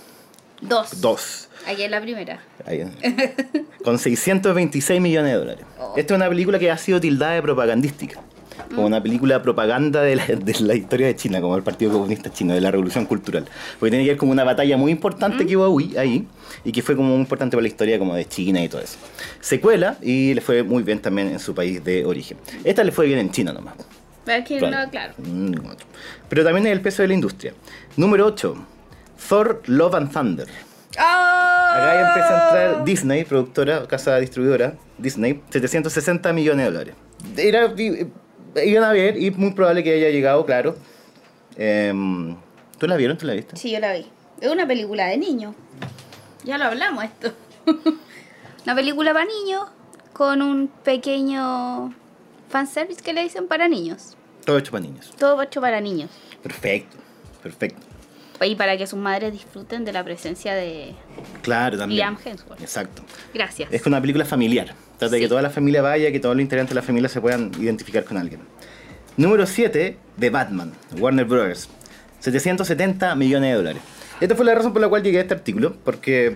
Dos. 0.62 1.02
2. 1.02 1.47
Aquí 1.68 1.84
es 1.84 1.92
la 1.92 2.02
primera. 2.02 2.40
Ahí, 2.66 2.84
con 3.84 4.00
626 4.00 5.02
millones 5.02 5.32
de 5.34 5.38
dólares. 5.38 5.66
Oh. 5.80 5.94
Esta 5.98 6.14
es 6.14 6.18
una 6.18 6.30
película 6.30 6.60
que 6.60 6.72
ha 6.72 6.78
sido 6.78 7.00
tildada 7.00 7.34
de 7.34 7.42
propagandística. 7.42 8.22
Como 8.74 8.88
una 8.88 9.02
película 9.02 9.42
propaganda 9.42 10.02
de 10.02 10.16
la, 10.18 10.26
de 10.26 10.56
la 10.62 10.74
historia 10.76 11.08
de 11.08 11.16
China, 11.16 11.40
como 11.40 11.56
el 11.56 11.64
Partido 11.64 11.92
Comunista 11.92 12.32
Chino, 12.34 12.54
de 12.54 12.60
la 12.60 12.70
Revolución 12.72 13.06
Cultural. 13.06 13.46
Porque 13.80 13.92
tiene 13.92 14.04
que 14.04 14.12
ver 14.12 14.18
como 14.18 14.32
una 14.32 14.44
batalla 14.44 14.76
muy 14.78 14.92
importante 14.92 15.46
que 15.46 15.56
hubo 15.56 15.78
ahí, 15.80 15.96
ahí, 15.98 16.28
y 16.66 16.72
que 16.72 16.82
fue 16.82 16.96
como 16.96 17.10
muy 17.12 17.20
importante 17.20 17.56
para 17.56 17.62
la 17.62 17.68
historia 17.70 17.98
como 18.00 18.14
de 18.16 18.26
China 18.26 18.62
y 18.64 18.68
todo 18.68 18.82
eso. 18.82 18.98
Secuela 19.40 19.98
y 20.02 20.34
le 20.34 20.42
fue 20.42 20.64
muy 20.64 20.84
bien 20.84 21.00
también 21.00 21.30
en 21.30 21.40
su 21.40 21.54
país 21.56 21.82
de 21.84 22.04
origen. 22.06 22.38
Esta 22.64 22.84
le 22.84 22.92
fue 22.92 23.06
bien 23.06 23.20
en 23.20 23.32
China 23.32 23.54
nomás. 23.54 23.76
Pero 24.26 24.40
es 24.40 24.48
que 24.48 24.58
Claro. 24.58 24.86
no, 24.86 24.92
claro. 24.92 25.14
Mm. 25.18 25.54
Pero 26.28 26.44
también 26.44 26.66
es 26.68 26.74
el 26.74 26.82
peso 26.82 27.04
de 27.04 27.08
la 27.10 27.14
industria. 27.14 27.54
Número 27.96 28.26
8. 28.26 28.56
Thor 29.30 29.62
Love 29.68 29.96
and 29.96 30.12
Thunder. 30.12 30.48
Acá 31.78 31.94
ya 31.96 32.02
empieza 32.08 32.34
a 32.34 32.44
entrar 32.44 32.84
Disney, 32.86 33.24
productora, 33.26 33.88
casa 33.88 34.18
distribuidora, 34.18 34.76
Disney, 34.98 35.42
760 35.50 36.34
millones 36.34 36.66
de 36.66 36.72
dólares. 36.72 36.96
Era, 37.38 37.66
i- 37.78 38.08
iban 38.66 38.84
a 38.84 38.92
ver 38.92 39.18
y 39.22 39.32
muy 39.32 39.52
probable 39.52 39.84
que 39.84 39.94
haya 39.94 40.10
llegado, 40.10 40.46
claro. 40.46 40.76
Em, 41.56 42.36
¿Tú 42.78 42.88
la 42.88 42.96
vieron? 42.96 43.18
¿Tú 43.18 43.26
la 43.26 43.34
viste? 43.34 43.56
Sí, 43.58 43.72
yo 43.72 43.80
la 43.80 43.94
vi. 43.94 44.06
Es 44.42 44.50
una 44.52 44.68
película 44.68 45.08
de 45.08 45.18
niños. 45.18 45.56
Ya 46.44 46.58
lo 46.58 46.66
hablamos 46.66 47.04
esto. 47.04 47.34
una 48.66 48.76
película 48.76 49.14
para 49.14 49.26
niños 49.26 49.64
con 50.14 50.42
un 50.42 50.68
pequeño 50.84 51.94
fanservice 52.50 53.02
que 53.02 53.14
le 53.14 53.24
dicen 53.24 53.48
para 53.48 53.68
niños. 53.68 54.16
Todo 54.46 54.58
hecho 54.60 54.72
para 54.72 54.84
niños. 54.84 55.12
Todo 55.18 55.42
hecho 55.42 55.60
para 55.60 55.82
niños. 55.82 56.10
Perfecto, 56.44 56.98
perfecto. 57.44 57.82
Y 58.46 58.56
para 58.56 58.78
que 58.78 58.86
sus 58.88 59.00
madres 59.00 59.34
disfruten 59.34 59.84
de 59.86 59.92
la 59.94 60.04
presencia 60.04 60.54
de 60.54 60.94
Claro, 61.42 61.78
también. 61.78 61.98
Liam 61.98 62.18
Hemsworth. 62.24 62.62
Exacto. 62.62 63.02
Gracias. 63.34 63.72
Es 63.72 63.86
una 63.86 64.00
película 64.00 64.26
familiar. 64.26 64.74
Trata 65.00 65.14
de 65.16 65.20
que 65.20 65.26
Sí. 65.26 65.30
toda 65.30 65.42
la 65.42 65.50
familia 65.50 65.82
vaya, 65.82 66.12
que 66.12 66.20
todos 66.20 66.36
los 66.36 66.42
integrantes 66.42 66.72
de 66.76 66.82
la 66.82 66.86
familia 66.86 67.10
se 67.10 67.20
puedan 67.22 67.52
identificar 67.60 68.04
con 68.04 68.18
alguien. 68.18 68.42
Número 69.18 69.46
7, 69.48 69.98
The 70.20 70.30
Batman, 70.30 70.74
Warner 71.00 71.26
Bros. 71.26 71.70
770 72.20 73.16
millones 73.16 73.50
de 73.52 73.56
dólares. 73.56 73.82
Esta 74.22 74.36
fue 74.36 74.46
la 74.46 74.56
razón 74.56 74.74
por 74.74 74.82
la 74.82 74.90
cual 74.90 75.04
llegué 75.04 75.20
a 75.20 75.22
este 75.22 75.34
artículo, 75.34 75.76
porque 75.84 76.36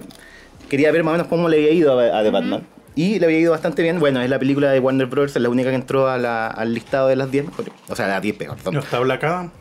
quería 0.70 0.92
ver 0.92 1.04
más 1.04 1.12
o 1.12 1.14
menos 1.14 1.28
cómo 1.28 1.50
le 1.50 1.58
había 1.58 1.72
ido 1.72 2.00
a, 2.00 2.20
a 2.20 2.24
The 2.24 2.30
Batman. 2.32 2.64
Y 2.96 3.20
le 3.20 3.26
había 3.26 3.40
ido 3.40 3.52
bastante 3.52 3.82
bien. 3.84 4.00
Bueno, 4.00 4.22
es 4.22 4.30
la 4.30 4.38
película 4.38 4.70
de 4.72 4.80
Warner 4.80 5.08
Bros. 5.08 5.36
Es 5.36 5.42
la 5.42 5.50
única 5.50 5.70
que 5.70 5.76
entró 5.76 6.08
a 6.10 6.18
la- 6.18 6.48
al 6.48 6.74
listado 6.74 7.08
de 7.08 7.16
las 7.16 7.32
10 7.32 7.46
mejores. 7.46 7.72
O 7.88 7.96
sea, 7.96 8.08
las 8.08 8.22
10 8.22 8.36
peor. 8.36 8.58
¿No 8.72 8.80
está 8.80 9.00
Black 9.00 9.24
Adam? 9.24 9.52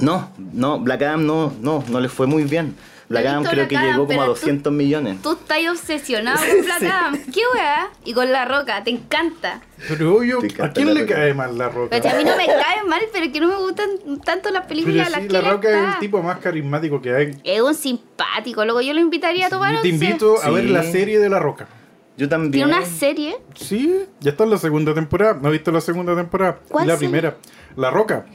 No, 0.00 0.30
no, 0.52 0.78
Black 0.80 1.02
Adam 1.02 1.26
no, 1.26 1.52
no, 1.60 1.82
no 1.88 2.00
le 2.00 2.08
fue 2.08 2.26
muy 2.26 2.44
bien. 2.44 2.76
Black 3.08 3.24
he 3.24 3.28
Adam 3.28 3.42
creo 3.44 3.54
Black 3.54 3.68
que 3.68 3.76
Adam, 3.76 3.90
llegó 3.92 4.06
como 4.08 4.20
a 4.20 4.24
pero 4.24 4.34
tú- 4.34 4.40
200 4.40 4.72
millones. 4.72 5.22
Tú 5.22 5.32
estás 5.32 5.58
obsesionado 5.70 6.38
con 6.44 6.64
Black 6.64 6.78
Sí. 6.80 6.86
Adam. 6.86 7.18
¿Qué 7.32 7.40
weá? 7.54 7.88
Y 8.04 8.12
con 8.14 8.32
La 8.32 8.44
Roca, 8.46 8.82
te 8.82 8.90
encanta. 8.90 9.60
Pero 9.88 10.18
encanta 10.42 10.64
¿a 10.64 10.72
quién 10.72 10.88
La 10.88 10.94
le 10.94 11.00
Roca. 11.02 11.14
cae 11.14 11.34
mal 11.34 11.56
la 11.58 11.68
roca? 11.68 11.88
Pero 12.02 12.14
a 12.14 12.18
mí 12.18 12.24
no 12.24 12.36
me 12.36 12.46
cae 12.46 12.82
mal, 12.88 13.00
pero 13.12 13.32
que 13.32 13.40
no 13.40 13.46
me 13.48 13.56
gustan 13.56 13.88
tanto 14.24 14.50
las 14.50 14.62
Pero 14.62 14.68
películas 14.68 15.10
las 15.12 15.20
sí, 15.22 15.26
que 15.28 15.32
la 15.32 15.38
él 15.38 15.44
roca 15.44 15.68
es 15.70 15.94
el 15.94 15.98
tipo 16.00 16.20
más 16.22 16.38
carismático 16.38 17.00
que 17.00 17.14
hay. 17.14 17.38
Es 17.44 17.60
un 17.60 17.74
simpático, 17.74 18.64
luego 18.64 18.80
yo 18.80 18.92
lo 18.92 19.00
invitaría 19.00 19.46
a 19.46 19.50
tomar 19.50 19.76
Yo 19.76 19.82
te 19.82 19.88
invito 19.88 20.38
a 20.42 20.46
Sí. 20.46 20.50
ver 20.50 20.64
la 20.70 20.82
serie 20.82 21.18
de 21.20 21.28
la 21.28 21.38
roca. 21.38 21.68
Yo 22.16 22.28
también. 22.28 22.50
Tiene 22.50 22.76
una 22.76 22.84
serie. 22.86 23.36
Sí, 23.54 23.94
ya 24.20 24.30
está 24.32 24.42
en 24.44 24.50
la 24.50 24.58
segunda 24.58 24.94
temporada. 24.94 25.38
¿No 25.40 25.46
has 25.48 25.52
visto 25.52 25.70
la 25.70 25.80
segunda 25.82 26.16
temporada? 26.16 26.58
¿Cuál 26.68 26.86
Y 26.86 26.88
la 26.88 26.94
serie? 26.96 27.08
primera. 27.08 27.36
La 27.76 27.90
roca. 27.90 28.26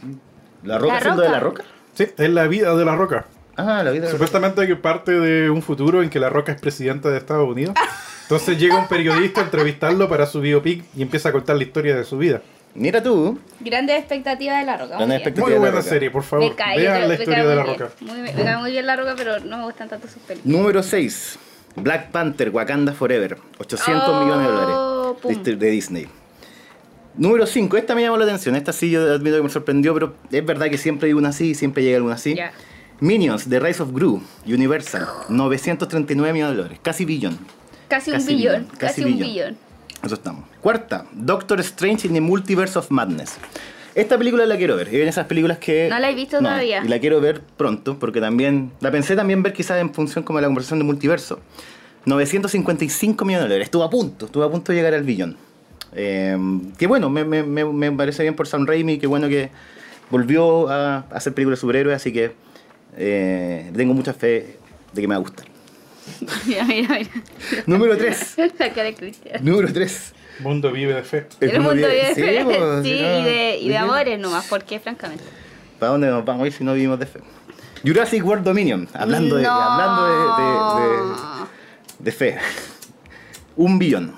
¿La 0.63 0.77
roca 0.77 0.93
La 0.95 1.01
siendo 1.01 1.21
de 1.21 1.29
la 1.29 1.39
roca? 1.39 1.63
Sí, 1.93 2.07
es 2.17 2.29
la 2.29 2.47
vida 2.47 2.75
de 2.75 2.85
la 2.85 2.95
roca. 2.95 3.25
Ah, 3.57 3.81
la 3.83 3.91
vida 3.91 3.91
de 3.91 3.99
la 3.99 4.05
roca. 4.05 4.11
Supuestamente 4.11 4.67
que 4.67 4.75
parte 4.75 5.11
de 5.11 5.49
un 5.49 5.61
futuro 5.61 6.01
en 6.03 6.09
que 6.09 6.19
la 6.19 6.29
roca 6.29 6.51
es 6.51 6.61
presidenta 6.61 7.09
de 7.09 7.17
Estados 7.17 7.47
Unidos. 7.49 7.75
Entonces 8.23 8.57
llega 8.57 8.77
un 8.77 8.87
periodista 8.87 9.41
a 9.41 9.43
entrevistarlo 9.43 10.07
para 10.07 10.25
su 10.25 10.39
biopic 10.39 10.85
y 10.95 11.01
empieza 11.01 11.29
a 11.29 11.31
contar 11.31 11.57
la 11.57 11.63
historia 11.63 11.95
de 11.95 12.03
su 12.05 12.17
vida. 12.17 12.41
Mira 12.73 13.03
tú. 13.03 13.37
Grandes 13.59 13.97
expectativas 13.99 14.59
de 14.61 14.65
La 14.65 14.77
Roca. 14.77 14.95
Grandes 14.95 15.21
muy. 15.25 15.41
Muy 15.41 15.49
de 15.49 15.55
La 15.55 15.59
buena 15.59 15.75
Roca. 15.77 15.89
serie, 15.89 16.09
por 16.09 16.23
favor. 16.23 16.49
Me 16.49 16.55
cae, 16.55 16.77
Vean 16.77 17.01
me 17.01 17.07
la 17.09 17.13
historia 17.15 17.45
de 17.45 17.55
la 17.55 17.63
bien. 17.63 17.79
roca. 17.79 17.91
Muy 17.99 18.21
me 18.21 18.31
cae 18.33 18.57
muy 18.57 18.71
bien 18.71 18.85
La 18.87 18.95
Roca, 18.95 19.13
pero 19.17 19.39
no 19.41 19.57
me 19.57 19.63
gustan 19.65 19.89
tanto 19.89 20.07
sus 20.07 20.21
películas. 20.23 20.57
Número 20.57 20.81
6. 20.81 21.39
Black 21.75 22.11
Panther, 22.11 22.49
Wakanda 22.49 22.93
Forever. 22.93 23.37
800 23.59 24.03
Oh, 24.07 24.23
millones 24.23 24.47
de 24.47 24.53
dólares. 24.53 25.19
pum. 25.21 25.43
De, 25.43 25.55
de 25.57 25.69
Disney. 25.69 26.07
Número 27.15 27.45
5. 27.45 27.75
Esta 27.77 27.93
me 27.95 28.01
llamó 28.01 28.17
la 28.17 28.25
atención. 28.25 28.55
Esta 28.55 28.71
sí 28.73 28.89
yo 28.89 29.01
admito 29.13 29.35
que 29.37 29.43
me 29.43 29.49
sorprendió, 29.49 29.93
pero 29.93 30.15
es 30.31 30.45
verdad 30.45 30.69
que 30.69 30.77
siempre 30.77 31.07
hay 31.07 31.13
una 31.13 31.29
así, 31.29 31.55
siempre 31.55 31.83
llega 31.83 31.97
alguna 31.97 32.15
así. 32.15 32.35
Ya. 32.35 32.51
Minions, 32.99 33.49
The 33.49 33.59
Rise 33.59 33.81
of 33.83 33.91
Gru, 33.93 34.21
Universal. 34.45 35.07
939 35.29 36.33
millones 36.33 36.55
de 36.55 36.57
dólares. 36.61 36.79
Casi 36.83 37.03
billón. 37.05 37.37
Casi 37.87 38.11
un 38.11 38.17
Casi 38.17 38.35
billón. 38.35 38.53
billón, 38.53 38.65
Casi, 38.77 38.79
casi 38.79 39.01
un 39.01 39.07
billón. 39.17 39.27
billón. 39.29 39.57
Eso 40.03 40.15
estamos. 40.15 40.45
Cuarta, 40.61 41.05
Doctor 41.11 41.59
Strange 41.59 42.07
in 42.07 42.13
the 42.13 42.21
Multiverse 42.21 42.77
of 42.79 42.89
Madness. 42.91 43.37
Esta 43.93 44.17
película 44.17 44.45
la 44.45 44.55
quiero 44.55 44.77
ver. 44.77 44.87
Es 44.87 44.93
de 44.93 45.07
esas 45.07 45.25
películas 45.25 45.57
que. 45.57 45.89
No 45.89 45.99
la 45.99 46.09
he 46.09 46.15
visto 46.15 46.37
todavía. 46.39 46.81
Y 46.83 46.87
la 46.87 46.99
quiero 46.99 47.19
ver 47.19 47.41
pronto, 47.57 47.99
porque 47.99 48.21
también. 48.21 48.71
La 48.79 48.89
pensé 48.89 49.15
también 49.15 49.43
ver 49.43 49.51
quizás 49.53 49.79
en 49.81 49.93
función 49.93 50.23
como 50.23 50.37
de 50.39 50.43
la 50.43 50.47
conversación 50.47 50.79
de 50.79 50.85
multiverso. 50.85 51.39
955 52.05 53.25
millones 53.25 53.43
de 53.43 53.49
dólares. 53.49 53.65
Estuvo 53.65 53.83
a 53.83 53.89
punto, 53.89 54.27
estuvo 54.27 54.43
a 54.43 54.49
punto 54.51 54.71
de 54.71 54.77
llegar 54.77 54.93
al 54.93 55.03
billón. 55.03 55.35
Eh, 55.93 56.37
que 56.77 56.87
bueno, 56.87 57.09
me, 57.09 57.23
me- 57.25 57.43
me- 57.43 57.65
me 57.65 57.91
parece 57.91 58.23
bien 58.23 58.35
por 58.35 58.47
Sam 58.47 58.65
Raimi, 58.65 58.97
que 58.97 59.07
bueno 59.07 59.27
que 59.27 59.49
volvió 60.09 60.69
a 60.69 60.99
hacer 61.11 61.33
películas 61.33 61.59
de 61.59 61.61
superhéroes, 61.61 61.95
así 61.95 62.11
que 62.13 62.33
eh, 62.97 63.71
tengo 63.75 63.93
mucha 63.93 64.13
fe 64.13 64.57
de 64.93 65.01
que 65.01 65.07
me 65.07 65.15
va 65.15 65.19
a 65.19 65.21
gustar. 65.21 65.45
Mira, 66.45 66.63
mira, 66.65 66.97
mira. 66.97 67.09
Número 67.67 67.97
3. 67.97 68.35
La 68.59 68.69
cara 68.73 68.83
de 68.83 68.95
Cristian. 68.95 69.43
Número 69.45 69.71
3. 69.71 70.13
Mundo 70.39 70.71
vive 70.71 70.93
de 70.95 71.03
fe. 71.03 71.27
El 71.39 71.59
mundo 71.59 71.87
de 71.87 72.13
Sí, 72.15 72.21
fe. 72.21 72.39
Sí, 72.83 72.89
si 72.97 73.01
no, 73.01 73.19
y 73.19 73.23
de, 73.23 73.57
y 73.61 73.69
de 73.69 73.77
amores 73.77 74.19
nomás, 74.19 74.45
porque 74.49 74.79
francamente. 74.79 75.23
¿Para 75.79 75.91
dónde 75.91 76.07
nos 76.09 76.25
vamos 76.25 76.43
a 76.43 76.47
ir 76.47 76.53
si 76.53 76.63
no 76.63 76.73
vivimos 76.73 76.99
de 76.99 77.05
fe? 77.05 77.19
Jurassic 77.85 78.25
World 78.25 78.43
Dominion, 78.43 78.87
hablando 78.93 79.35
de, 79.35 79.43
No. 79.43 79.49
hablando 79.51 80.05
de, 80.07 80.83
de- 80.83 80.89
de- 80.89 81.45
de 81.99 82.11
fe. 82.11 82.37
Un 83.55 83.77
billón. 83.79 84.15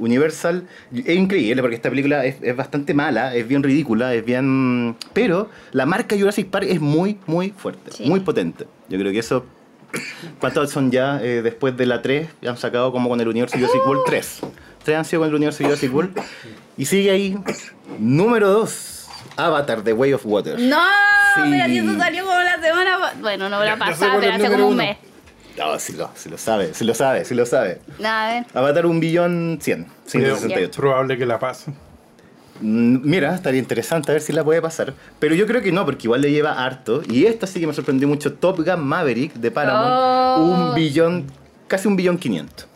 Universal. 0.00 0.66
Es 0.92 1.16
increíble 1.16 1.62
porque 1.62 1.76
esta 1.76 1.90
película 1.90 2.24
es, 2.24 2.36
es 2.42 2.56
bastante 2.56 2.94
mala, 2.94 3.34
es 3.36 3.46
bien 3.46 3.62
ridícula, 3.62 4.12
es 4.14 4.24
bien. 4.24 4.96
Pero 5.12 5.48
la 5.72 5.86
marca 5.86 6.16
Jurassic 6.18 6.48
Park 6.48 6.66
es 6.68 6.80
muy, 6.80 7.18
muy 7.26 7.50
fuerte, 7.50 7.92
Sí. 7.92 8.04
muy 8.08 8.20
potente. 8.20 8.66
Yo 8.88 8.98
creo 8.98 9.12
que 9.12 9.18
eso. 9.20 9.44
¿Cuántos 10.38 10.70
son 10.70 10.90
ya 10.90 11.20
eh, 11.22 11.42
después 11.42 11.76
de 11.76 11.84
la 11.86 12.00
3? 12.00 12.28
Ya 12.42 12.50
han 12.50 12.56
sacado 12.56 12.92
como 12.92 13.08
con 13.08 13.20
el 13.20 13.28
universo 13.28 13.56
Jurassic 13.58 13.86
World 13.86 14.02
3. 14.06 14.40
3 14.84 14.96
han 14.98 15.04
sido 15.04 15.20
con 15.22 15.28
el 15.28 15.34
universo 15.34 15.62
Jurassic 15.64 15.92
World. 15.94 16.16
Y 16.76 16.84
sigue 16.86 17.10
ahí. 17.10 17.36
Número 17.98 18.48
2. 18.50 19.06
Avatar, 19.36 19.82
The 19.82 19.92
Way 19.92 20.12
of 20.14 20.22
Water. 20.24 20.58
No, 20.58 20.78
Sí. 21.34 21.42
mira, 21.48 21.66
si 21.66 21.78
eso 21.78 21.96
salió 21.96 22.24
como 22.24 22.40
la 22.40 22.60
semana 22.60 22.98
Bueno, 23.20 23.48
no 23.48 23.62
la 23.64 23.76
pasada, 23.76 24.16
pero 24.20 24.32
hace 24.34 24.50
como 24.50 24.68
un 24.68 24.76
mes. 24.76 24.96
No, 25.60 25.78
si 25.78 25.92
lo, 25.92 26.10
si 26.14 26.28
lo 26.30 26.38
sabe, 26.38 26.72
si 26.74 26.84
lo 26.84 26.94
sabe, 26.94 27.24
si 27.24 27.34
lo 27.34 27.44
sabe. 27.46 27.80
Nada, 27.98 28.28
a 28.30 28.32
ver. 28.34 28.46
Avatar 28.54 28.86
un 28.86 28.98
billón 28.98 29.58
100, 29.60 29.80
Es 30.06 30.12
168. 30.12 30.70
probable 30.80 31.18
que 31.18 31.26
la 31.26 31.38
pase. 31.38 31.70
Mm, 32.60 32.98
Mira, 33.08 33.34
estaría 33.34 33.60
interesante 33.60 34.10
a 34.10 34.14
ver 34.14 34.22
si 34.22 34.32
la 34.32 34.42
puede 34.42 34.60
pasar. 34.62 34.94
Pero 35.18 35.34
yo 35.34 35.46
creo 35.46 35.60
que 35.62 35.70
no, 35.72 35.84
porque 35.84 36.06
igual 36.06 36.22
le 36.22 36.30
lleva 36.30 36.64
harto. 36.64 37.02
Y 37.08 37.26
esta 37.26 37.46
sí 37.46 37.60
que 37.60 37.66
me 37.66 37.72
sorprendió 37.74 38.08
mucho. 38.08 38.32
Top 38.34 38.56
Gun 38.64 38.80
Maverick 38.80 39.34
de 39.34 39.50
Paramount. 39.50 39.90
Oh. 40.38 40.44
Un 40.70 40.74
billón, 40.74 41.26
casi 41.68 41.88
un 41.88 41.96
billón 41.96 42.16
500. 42.18 42.66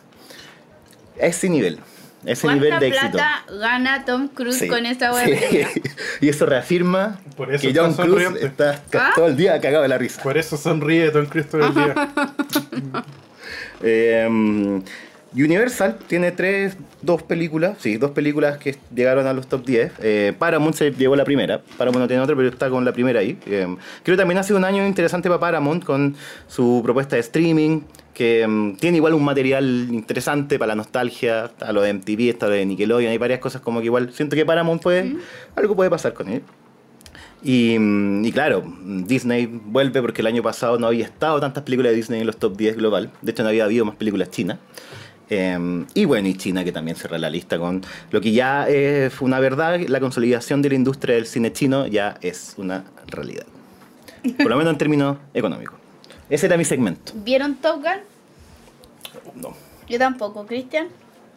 Ese 1.17 1.49
nivel. 1.49 1.79
Ese 2.25 2.47
nivel 2.47 2.69
¿Cuánta 2.69 2.79
de 2.79 2.87
éxito. 2.87 3.11
plata 3.11 3.45
gana 3.59 4.03
Tom 4.03 4.27
Cruise 4.29 4.57
Sí, 4.57 4.67
con 4.67 4.85
esta 4.87 5.13
web? 5.13 5.27
sí. 5.49 5.61
Y 6.21 6.29
eso 6.29 6.47
reafirma 6.47 7.19
Por 7.37 7.53
eso 7.53 7.61
que 7.61 7.73
John 7.77 7.93
Cruise 7.93 8.41
está 8.41 8.81
¿Ah? 8.93 9.11
todo 9.15 9.27
el 9.27 9.35
día 9.37 9.61
cagado 9.61 9.83
de 9.83 9.89
la 9.89 9.99
risa. 9.99 10.23
Por 10.23 10.35
eso 10.37 10.57
sonríe 10.57 11.11
Don 11.11 11.27
Cristo 11.27 11.57
del 11.57 11.73
día. 11.75 11.93
Eh, 13.81 14.81
Universal 15.43 15.97
tiene 16.07 16.31
tres, 16.31 16.77
dos 17.01 17.21
películas, 17.21 17.77
sí, 17.79 17.97
dos 17.97 18.11
películas 18.11 18.57
que 18.57 18.77
llegaron 18.93 19.27
a 19.27 19.33
los 19.33 19.47
top 19.47 19.65
10. 19.65 19.91
Eh, 20.01 20.33
Paramount 20.37 20.75
se 20.75 20.91
llevó 20.91 21.15
la 21.15 21.25
primera, 21.25 21.61
Paramount 21.77 22.03
no 22.03 22.07
tiene 22.07 22.23
otra, 22.23 22.35
pero 22.35 22.47
está 22.47 22.69
con 22.69 22.85
la 22.85 22.93
primera 22.93 23.19
ahí. 23.19 23.37
Eh, 23.45 23.67
creo 24.03 24.15
que 24.15 24.17
también 24.17 24.37
ha 24.37 24.43
sido 24.43 24.57
un 24.57 24.63
año 24.63 24.85
interesante 24.85 25.27
para 25.27 25.39
Paramount 25.39 25.83
con 25.83 26.15
su 26.47 26.81
propuesta 26.83 27.17
de 27.17 27.21
streaming, 27.21 27.81
que 28.13 28.47
mm, 28.47 28.77
tiene 28.77 28.97
igual 28.97 29.13
un 29.13 29.25
material 29.25 29.87
interesante 29.91 30.57
para 30.57 30.69
la 30.69 30.75
nostalgia, 30.75 31.51
a 31.59 31.73
lo 31.73 31.81
de 31.81 31.93
MTV, 31.93 32.29
está 32.29 32.47
lo 32.47 32.53
de 32.53 32.65
Nickelodeon, 32.65 33.11
hay 33.11 33.17
varias 33.17 33.39
cosas 33.39 33.61
como 33.61 33.79
que 33.81 33.87
igual 33.87 34.13
siento 34.13 34.37
que 34.37 34.45
Paramount 34.45 34.81
puede, 34.81 35.17
algo 35.55 35.75
puede 35.75 35.89
pasar 35.89 36.13
con 36.13 36.29
él. 36.29 36.43
Y, 37.47 37.75
y 38.27 38.31
claro, 38.31 38.63
Disney 38.83 39.45
vuelve 39.45 40.01
porque 40.01 40.21
el 40.21 40.27
año 40.27 40.41
pasado 40.41 40.79
no 40.79 40.87
había 40.87 41.05
estado 41.05 41.39
tantas 41.39 41.63
películas 41.63 41.91
de 41.91 41.97
Disney 41.97 42.21
en 42.21 42.25
los 42.27 42.37
top 42.37 42.57
10 42.57 42.77
global. 42.77 43.11
De 43.21 43.31
hecho, 43.31 43.43
no 43.43 43.49
había 43.49 43.65
habido 43.65 43.85
más 43.85 43.95
películas 43.95 44.31
chinas. 44.31 44.57
Eh, 45.29 45.85
y 45.93 46.05
bueno, 46.05 46.27
y 46.27 46.33
China 46.35 46.63
que 46.63 46.71
también 46.71 46.97
cierra 46.97 47.19
la 47.19 47.29
lista 47.29 47.57
con 47.59 47.83
lo 48.11 48.19
que 48.21 48.31
ya 48.31 48.67
es 48.67 49.21
una 49.21 49.39
verdad, 49.39 49.79
la 49.87 49.99
consolidación 49.99 50.61
de 50.63 50.69
la 50.69 50.75
industria 50.75 51.15
del 51.15 51.25
cine 51.27 51.51
chino 51.53 51.85
ya 51.87 52.17
es 52.21 52.55
una 52.57 52.83
realidad. 53.07 53.45
Por 54.37 54.47
lo 54.47 54.57
menos 54.57 54.71
en 54.73 54.77
términos 54.79 55.17
económicos. 55.33 55.77
Ese 56.29 56.47
era 56.47 56.57
mi 56.57 56.65
segmento. 56.65 57.11
¿Vieron 57.15 57.55
Top 57.55 57.77
Gun? 57.77 59.41
No. 59.41 59.53
Yo 59.87 59.99
tampoco, 59.99 60.47
Cristian. 60.47 60.87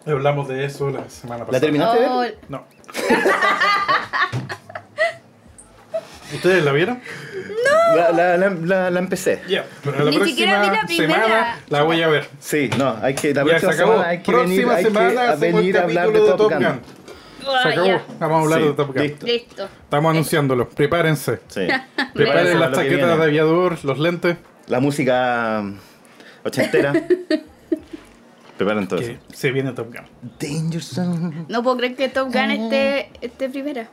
Hablamos 0.07 0.49
de 0.49 0.65
eso 0.65 0.89
la 0.89 1.09
semana 1.11 1.45
pasada. 1.45 1.53
¿La 1.53 1.61
terminaste 1.61 2.01
de 2.01 2.07
Oh, 2.09 2.21
ver? 2.21 2.39
No. 2.49 2.65
¿Ustedes 6.35 6.65
la 6.65 6.73
vieron? 6.73 7.01
La, 7.97 8.13
la, 8.13 8.37
la, 8.37 8.51
la- 8.51 8.91
la 8.91 8.99
empecé. 8.99 9.41
Ya. 9.49 9.65
Pero 9.83 10.05
la 10.05 10.11
Ni 10.11 10.25
siquiera 10.25 10.61
vi 10.63 10.69
próxima 10.69 10.83
la 10.83 10.87
primera. 10.87 11.23
semana 11.25 11.59
la 11.69 11.83
voy 11.83 12.03
a 12.03 12.09
ver. 12.09 12.29
Sí, 12.39 12.71
no, 12.79 12.97
hay 13.03 13.15
que, 13.15 13.33
la 13.35 13.43
Ya 13.43 13.49
próxima 13.49 13.73
se 13.73 13.79
acabó. 13.79 13.93
semana 13.93 14.09
hay 14.11 14.19
que 14.19 14.25
próxima 14.33 14.55
venir, 14.55 14.69
hay 14.71 14.85
que 14.85 14.91
semana 14.91 15.35
venir 15.37 15.79
a 15.79 15.83
hablar 15.83 16.07
de 16.07 16.13
capítulo 16.13 16.37
Top 16.37 16.53
Gun. 16.53 16.81
Se 17.63 17.69
acabó. 17.69 17.87
ya. 17.87 18.05
Vamos 18.21 18.39
a 18.39 18.43
hablar 18.45 18.61
Sí, 18.61 18.67
de 18.67 18.73
Top 18.75 18.89
Gun. 18.95 19.03
listo. 19.03 19.27
Listo. 19.27 19.65
Estamos 19.85 20.11
anunciándolo. 20.11 20.69
Prepárense. 20.69 21.41
Sí. 21.49 21.67
Preparen 22.15 22.61
las 22.61 22.71
Lo 22.71 22.77
que 22.77 22.85
chaquetas 22.85 23.07
viene. 23.07 23.17
de 23.17 23.25
aviador, 23.25 23.85
los 23.85 23.99
lentes. 23.99 24.37
La 24.69 24.81
música 24.81 25.65
ochentera. 26.45 26.93
Preparan 28.59 28.89
todo 28.89 28.99
Que 28.99 29.19
se 29.33 29.53
viene 29.53 29.73
Top 29.73 29.87
Gun. 29.87 30.05
Danger 30.41 30.83
Zone. 30.83 31.45
No 31.49 31.63
puedo 31.63 31.77
creer 31.77 31.95
que 31.97 32.09
Top 32.09 32.27
Gun 32.33 32.51
esté, 32.51 33.11
esté 33.21 33.49
primera. 33.49 33.89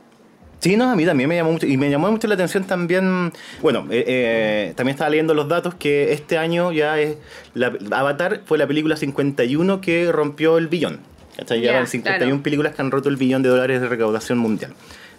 Sí, 0.60 0.76
no, 0.76 0.90
a 0.90 0.96
mí 0.96 1.04
también 1.04 1.28
me 1.28 1.36
llamó 1.36 1.52
mucho. 1.52 1.66
Y 1.66 1.76
me 1.76 1.90
llamó 1.90 2.10
mucho 2.10 2.26
la 2.28 2.34
atención 2.34 2.64
también. 2.64 3.32
Bueno, 3.62 3.86
eh, 3.90 4.04
eh, 4.06 4.72
también 4.76 4.94
estaba 4.94 5.10
leyendo 5.10 5.34
los 5.34 5.48
datos 5.48 5.74
que 5.74 6.12
este 6.12 6.38
año 6.38 6.72
ya 6.72 6.98
es. 6.98 7.16
La, 7.54 7.72
Avatar 7.92 8.40
fue 8.46 8.56
la 8.58 8.66
película 8.66 8.96
51 8.96 9.80
que 9.80 10.10
rompió 10.10 10.58
el 10.58 10.68
billón. 10.68 11.00
Ya 11.46 11.56
Ya, 11.56 11.72
van 11.74 11.86
51 11.86 12.18
claro. 12.30 12.42
películas 12.42 12.74
que 12.74 12.80
han 12.82 12.90
roto 12.90 13.08
el 13.10 13.16
billón 13.16 13.42
de 13.42 13.50
dólares 13.50 13.80
de 13.82 13.88
recaudación 13.88 14.38
mundial. 14.38 14.72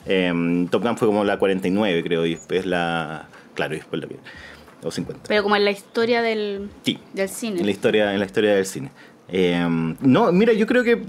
Eh, 0.07 0.65
Top 0.71 0.83
Gun 0.83 0.97
fue 0.97 1.07
como 1.07 1.23
la 1.23 1.37
49, 1.37 2.03
creo, 2.03 2.25
y 2.25 2.31
después 2.35 2.65
la. 2.65 3.27
Claro, 3.53 3.75
y 3.75 3.77
después 3.77 4.01
la. 4.01 4.07
O 4.83 4.91
50. 4.91 5.23
Pero 5.27 5.43
como 5.43 5.55
en 5.55 5.65
la 5.65 5.71
historia 5.71 6.21
del, 6.21 6.69
Sí. 6.83 6.99
del 7.13 7.29
cine. 7.29 7.59
En 7.59 7.65
la 7.65 7.71
historia, 7.71 8.13
en 8.13 8.19
la 8.19 8.25
historia 8.25 8.55
del 8.55 8.65
cine. 8.65 8.91
Eh, 9.29 9.67
no, 10.01 10.31
mira, 10.31 10.53
yo 10.53 10.65
creo 10.65 10.83
que 10.83 11.01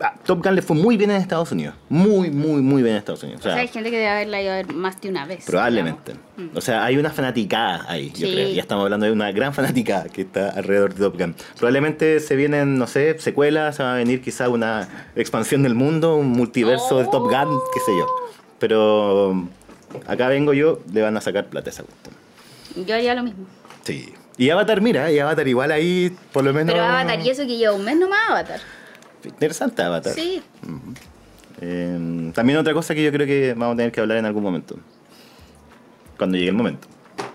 a 0.00 0.14
Top 0.24 0.42
Gun 0.44 0.54
le 0.54 0.62
fue 0.62 0.76
muy 0.76 0.96
bien 0.96 1.10
en 1.10 1.16
Estados 1.18 1.52
Unidos. 1.52 1.74
Muy, 1.88 2.30
muy, 2.30 2.60
muy 2.62 2.82
bien 2.82 2.94
en 2.94 2.98
Estados 2.98 3.22
Unidos. 3.22 3.40
O 3.40 3.42
O 3.42 3.42
sea, 3.44 3.52
sea, 3.52 3.62
hay 3.62 3.68
gente 3.68 3.90
que 3.90 3.96
debe 3.96 4.08
haberla 4.08 4.42
ido 4.42 4.52
a 4.52 4.56
ver 4.56 4.72
más 4.74 5.00
de 5.00 5.08
una 5.08 5.24
vez. 5.26 5.44
probablemente. 5.46 6.14
digamos. 6.36 6.56
O 6.56 6.60
sea, 6.60 6.84
hay 6.84 6.96
una 6.96 7.10
fanaticada 7.10 7.84
ahí, 7.88 8.10
yo 8.10 8.26
Sí. 8.26 8.32
creo. 8.32 8.48
Ya 8.50 8.62
estamos 8.62 8.84
hablando 8.84 9.06
de 9.06 9.12
una 9.12 9.30
gran 9.32 9.54
fanaticada 9.54 10.04
que 10.08 10.22
está 10.22 10.50
alrededor 10.50 10.94
de 10.94 11.00
Top 11.00 11.18
Gun. 11.18 11.34
Probablemente 11.58 12.20
se 12.20 12.36
vienen, 12.36 12.76
no 12.78 12.86
sé, 12.86 13.18
secuelas, 13.18 13.76
se 13.76 13.82
va 13.82 13.94
a 13.94 13.96
venir 13.96 14.20
quizá 14.20 14.48
una 14.48 14.88
expansión 15.16 15.62
del 15.62 15.74
mundo, 15.74 16.16
un 16.16 16.28
multiverso 16.28 16.98
de 16.98 17.04
Top 17.04 17.24
Gun, 17.30 17.60
qué 17.72 17.80
sé 17.80 17.92
yo. 17.98 18.06
Pero 18.58 19.48
acá 20.06 20.28
vengo 20.28 20.52
yo, 20.52 20.80
le 20.92 21.02
van 21.02 21.16
a 21.16 21.20
sacar 21.20 21.46
plata 21.46 21.70
a 21.70 21.72
esa 21.72 21.82
cuestión. 21.84 22.14
Mm. 22.76 22.82
Yo 22.88 22.94
haría 22.94 23.14
lo 23.14 23.22
mismo. 23.22 23.46
Sí. 23.84 24.12
Y 24.36 24.50
Avatar, 24.50 24.80
mira, 24.80 25.12
y 25.12 25.18
Avatar 25.20 25.46
igual 25.46 25.70
ahí, 25.70 26.10
por 26.32 26.42
lo 26.42 26.52
menos... 26.52 26.72
Pero 26.74 26.84
Avatar, 26.84 27.20
y 27.20 27.30
eso 27.30 27.42
que 27.46 27.56
lleva 27.56 27.72
un 27.74 27.84
mes 27.84 27.96
nomás 27.96 28.18
Avatar. 28.28 28.58
Interesante 29.24 29.82
Avatar. 29.82 30.14
Sí. 30.14 30.42
Eh, 31.60 32.32
también 32.34 32.58
otra 32.58 32.74
cosa 32.74 32.94
que 32.94 33.02
yo 33.02 33.12
creo 33.12 33.26
que 33.26 33.54
vamos 33.54 33.74
a 33.74 33.76
tener 33.76 33.92
que 33.92 34.00
hablar 34.00 34.18
en 34.18 34.26
algún 34.26 34.42
momento. 34.42 34.76
Cuando 36.16 36.36
llegue 36.36 36.50
el 36.50 36.56
momento. 36.56 36.88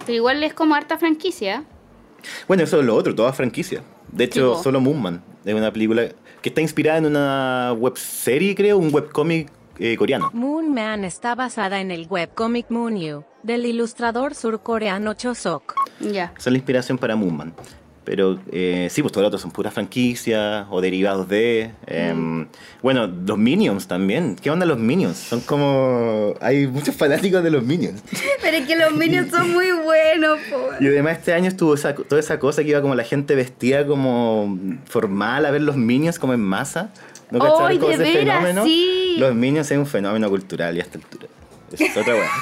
Pero 0.05 0.13
igual 0.13 0.43
es 0.43 0.53
como 0.53 0.75
harta 0.75 0.97
franquicia. 0.97 1.63
Bueno, 2.47 2.63
eso 2.63 2.79
es 2.79 2.85
lo 2.85 2.95
otro, 2.95 3.15
toda 3.15 3.33
franquicia. 3.33 3.83
De 4.11 4.25
hecho, 4.25 4.61
solo 4.61 4.81
Moonman 4.81 5.21
es 5.45 5.53
una 5.53 5.71
película 5.71 6.09
que 6.41 6.49
está 6.49 6.61
inspirada 6.61 6.97
en 6.97 7.05
una 7.05 7.73
webserie, 7.77 8.55
creo, 8.55 8.77
un 8.77 8.93
webcómic 8.93 9.49
eh, 9.77 9.95
coreano. 9.97 10.29
Moon 10.33 10.73
Man 10.73 11.05
está 11.05 11.35
basada 11.35 11.79
en 11.79 11.91
el 11.91 12.07
webcomic 12.09 12.69
Moon 12.69 12.97
You, 12.97 13.23
del 13.43 13.65
ilustrador 13.65 14.35
surcoreano 14.35 15.13
Cho 15.13 15.35
Sok. 15.35 15.75
Ya. 15.99 16.33
Esa 16.37 16.49
es 16.49 16.51
la 16.51 16.57
inspiración 16.57 16.97
para 16.97 17.15
Moonman. 17.15 17.53
Pero 18.09 18.39
eh, 18.51 18.87
sí, 18.89 19.03
pues 19.03 19.11
todo 19.11 19.21
lo 19.21 19.27
otro 19.27 19.37
son 19.37 19.51
puras 19.51 19.71
franquicias 19.71 20.65
o 20.71 20.81
derivados 20.81 21.29
de. 21.29 21.69
eh, 21.85 22.11
Mm. 22.15 22.47
Bueno, 22.81 23.05
los 23.05 23.37
Minions 23.37 23.87
también. 23.87 24.35
¿Qué 24.35 24.49
onda 24.49 24.65
los 24.65 24.79
Minions? 24.79 25.15
Son 25.15 25.41
como. 25.41 26.33
Hay 26.41 26.65
muchos 26.65 26.95
fanáticos 26.95 27.43
de 27.43 27.51
los 27.51 27.61
Minions. 27.63 28.01
Pero 28.41 28.57
es 28.57 28.65
que 28.65 28.75
los 28.75 28.93
Minions 28.93 29.29
son 29.29 29.53
muy 29.53 29.69
buenos, 29.73 30.39
po. 30.49 30.57
Y 30.79 30.87
además 30.87 31.19
este 31.19 31.33
año 31.33 31.49
estuvo 31.49 31.75
esa, 31.75 31.93
toda 31.93 32.19
esa 32.19 32.39
cosa 32.39 32.63
que 32.63 32.69
iba 32.69 32.81
como 32.81 32.95
la 32.95 33.03
gente 33.03 33.35
vestida 33.35 33.85
como 33.85 34.57
formal 34.85 35.45
a 35.45 35.51
ver 35.51 35.61
los 35.61 35.77
Minions 35.77 36.17
como 36.17 36.33
en 36.33 36.41
masa. 36.41 36.91
¿No 37.29 37.43
¡Ay, 37.43 37.47
cacharon 37.51 37.77
como 37.77 37.87
de 37.89 37.93
ese 37.93 38.03
veras, 38.17 38.37
fenómeno? 38.37 38.65
sí! 38.65 39.17
Los 39.19 39.35
Minions 39.35 39.69
es 39.69 39.77
un 39.77 39.85
fenómeno 39.85 40.27
cultural 40.31 40.75
y 40.75 40.79
a 40.79 40.81
esta 40.81 40.97
altura. 40.97 41.27
Es 41.73 41.95
otra 41.95 42.15
weá. 42.15 42.31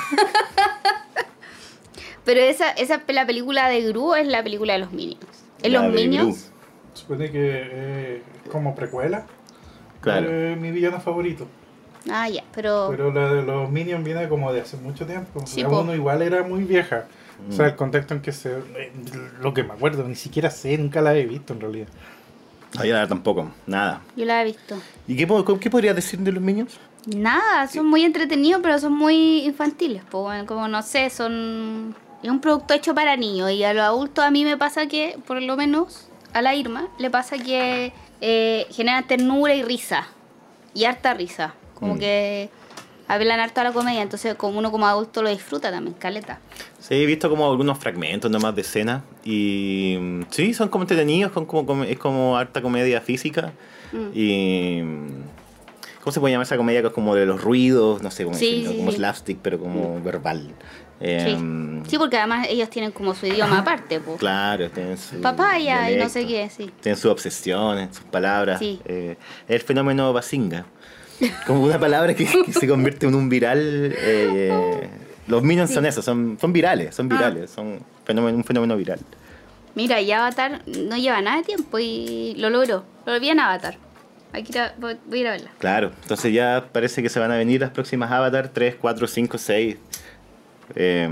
Pero 2.23 2.39
esa, 2.39 2.71
esa 2.71 3.01
la 3.09 3.25
película 3.25 3.67
de 3.67 3.81
Gru 3.81 4.15
es 4.15 4.27
la 4.27 4.41
película 4.43 4.73
de 4.73 4.79
los 4.79 4.93
Minions. 4.93 5.25
¿Es 5.61 5.71
La 5.71 5.83
los 5.83 5.93
Minions? 5.93 6.51
Supone 6.93 7.31
que 7.31 7.39
eh, 7.41 8.21
es 8.45 8.51
como 8.51 8.75
precuela. 8.75 9.25
Claro. 10.01 10.27
Eh, 10.29 10.55
mi 10.59 10.71
villano 10.71 10.99
favorito. 10.99 11.47
Ah, 12.09 12.29
ya, 12.29 12.43
pero... 12.53 12.87
Pero 12.89 13.11
la 13.11 13.33
de 13.33 13.43
los 13.43 13.69
Minions 13.69 14.03
viene 14.03 14.29
como 14.29 14.53
de 14.53 14.61
hace 14.61 14.77
mucho 14.77 15.05
tiempo. 15.05 15.41
Sí, 15.45 15.61
la 15.63 15.69
po. 15.69 15.81
uno 15.81 15.93
igual 15.93 16.21
era 16.21 16.43
muy 16.43 16.63
vieja. 16.63 17.05
O 17.39 17.49
Mm. 17.49 17.55
sea, 17.55 17.65
el 17.67 17.75
contexto 17.75 18.15
en 18.15 18.21
que 18.21 18.31
se... 18.31 18.51
eh, 18.51 18.91
Lo 19.41 19.53
que 19.53 19.63
me 19.63 19.73
acuerdo, 19.73 20.07
ni 20.07 20.15
siquiera 20.15 20.49
sé, 20.49 20.75
nunca 20.77 21.01
la 21.01 21.15
he 21.15 21.25
visto 21.25 21.53
en 21.53 21.59
realidad. 21.61 21.87
No, 22.75 22.83
yo 22.83 22.93
la 22.95 23.07
tampoco, 23.07 23.51
nada. 23.67 24.01
Yo 24.15 24.25
la 24.25 24.41
he 24.41 24.45
visto. 24.45 24.75
¿Y 25.07 25.15
qué, 25.15 25.27
qué 25.59 25.69
podrías 25.69 25.95
decir 25.95 26.19
de 26.19 26.31
los 26.31 26.41
Minions? 26.41 26.79
Nada, 27.15 27.67
son 27.67 27.85
muy 27.85 28.03
entretenidos, 28.03 28.61
pero 28.63 28.79
son 28.79 28.93
muy 28.93 29.45
infantiles. 29.45 30.03
bueno, 30.11 30.45
como 30.45 30.67
no 30.67 30.81
sé, 30.81 31.09
son. 31.09 31.95
Es 32.23 32.29
un 32.29 32.41
producto 32.41 32.73
hecho 32.73 32.93
para 32.95 33.15
niños. 33.15 33.51
Y 33.51 33.63
a 33.63 33.73
los 33.73 33.83
adultos 33.83 34.23
a 34.25 34.31
mí 34.31 34.43
me 34.43 34.57
pasa 34.57 34.87
que, 34.87 35.17
por 35.25 35.41
lo 35.41 35.55
menos 35.57 36.07
a 36.33 36.41
la 36.41 36.55
Irma, 36.55 36.87
le 36.99 37.09
pasa 37.09 37.37
que 37.37 37.93
eh, 38.21 38.65
generan 38.71 39.05
ternura 39.07 39.53
y 39.55 39.63
risa. 39.63 40.07
Y 40.73 40.85
harta 40.85 41.13
risa. 41.13 41.53
Como 41.75 41.95
Mm. 41.95 41.99
que 41.99 42.49
hablan 43.07 43.39
harto 43.39 43.61
a 43.61 43.65
la 43.65 43.71
comedia. 43.71 44.01
Entonces, 44.01 44.33
como 44.35 44.57
uno 44.57 44.71
como 44.71 44.87
adulto 44.87 45.21
lo 45.21 45.29
disfruta 45.29 45.71
también, 45.71 45.95
caleta. 45.97 46.39
Sí, 46.79 46.95
he 46.95 47.05
visto 47.05 47.29
como 47.29 47.49
algunos 47.49 47.77
fragmentos 47.77 48.29
nomás 48.31 48.55
de 48.55 48.61
escena 48.61 49.03
y 49.23 49.97
mm, 49.99 50.21
sí, 50.29 50.53
son 50.53 50.69
como 50.69 50.83
entretenidos, 50.83 51.31
con 51.31 51.45
como, 51.45 51.83
es 51.83 51.97
como 51.99 52.37
harta 52.37 52.61
comedia 52.61 53.01
física 53.01 53.51
Mm. 53.91 54.07
y 54.13 54.81
¿cómo 56.01 56.11
se 56.11 56.19
puede 56.19 56.33
llamar 56.33 56.45
esa 56.45 56.57
comedia 56.57 56.81
que 56.81 56.87
es 56.87 56.93
como 56.93 57.15
de 57.15 57.25
los 57.25 57.41
ruidos? 57.41 58.01
No 58.01 58.11
sé 58.11 58.23
cómo 58.25 58.35
Sí, 58.37 58.49
decirlo, 58.51 58.71
sí, 58.71 58.77
como 58.77 58.91
sí. 58.91 58.97
slapstick 58.97 59.37
pero 59.41 59.59
como 59.59 60.01
verbal. 60.01 60.53
Sí. 60.99 61.05
Eh, 61.05 61.81
sí, 61.87 61.97
porque 61.97 62.17
además 62.17 62.47
ellos 62.49 62.69
tienen 62.69 62.91
como 62.91 63.13
su 63.13 63.27
idioma 63.27 63.59
aparte. 63.59 63.99
Po. 63.99 64.17
Claro, 64.17 64.69
tienen 64.71 64.97
su 64.97 65.21
Papaya 65.21 65.91
y 65.91 65.97
no 65.97 66.09
sé 66.09 66.25
qué, 66.25 66.49
sí. 66.49 66.71
Tienen 66.81 66.99
sus 66.99 67.11
obsesiones, 67.11 67.95
sus 67.95 68.05
palabras. 68.05 68.59
Sí. 68.59 68.81
eh, 68.85 69.15
el 69.47 69.61
fenómeno 69.61 70.11
basinga. 70.13 70.65
Como 71.47 71.63
una 71.63 71.79
palabra 71.79 72.13
que, 72.13 72.25
que 72.25 72.53
se 72.53 72.67
convierte 72.67 73.05
en 73.07 73.15
un 73.15 73.27
viral. 73.29 73.93
eh, 73.97 74.89
los 75.27 75.43
minions 75.43 75.73
son 75.73 75.85
eso, 75.85 76.01
son, 76.01 76.37
son 76.39 76.53
virales, 76.53 76.95
son 76.95 77.11
Ah. 77.11 77.15
virales, 77.15 77.51
son 77.51 77.79
fenómeno, 78.05 78.37
un 78.37 78.43
fenómeno 78.43 78.77
viral. 78.77 78.99
Mira, 79.75 79.99
y 80.01 80.11
Avatar 80.11 80.61
no 80.65 80.95
lleva 80.97 81.21
nada 81.21 81.37
de 81.37 81.43
tiempo 81.43 81.77
y 81.79 82.33
lo 82.37 82.49
logró. 82.49 82.83
Lo 83.05 83.19
vi 83.19 83.29
en 83.29 83.39
Avatar. 83.39 83.77
Hay 84.33 84.43
que 84.43 84.51
ir 84.53 84.59
a- 84.59 84.73
voy 84.79 84.97
voy 85.05 85.19
a 85.19 85.21
ir 85.21 85.27
a 85.27 85.31
verla. 85.31 85.51
Claro, 85.59 85.91
entonces 86.01 86.33
ya 86.33 86.65
parece 86.71 87.01
que 87.03 87.09
se 87.09 87.19
van 87.19 87.31
a 87.31 87.37
venir 87.37 87.61
las 87.61 87.69
próximas 87.71 88.11
Avatar 88.11 88.49
3, 88.49 88.75
4, 88.79 89.07
5, 89.07 89.37
6. 89.37 89.77
Eh, 90.75 91.09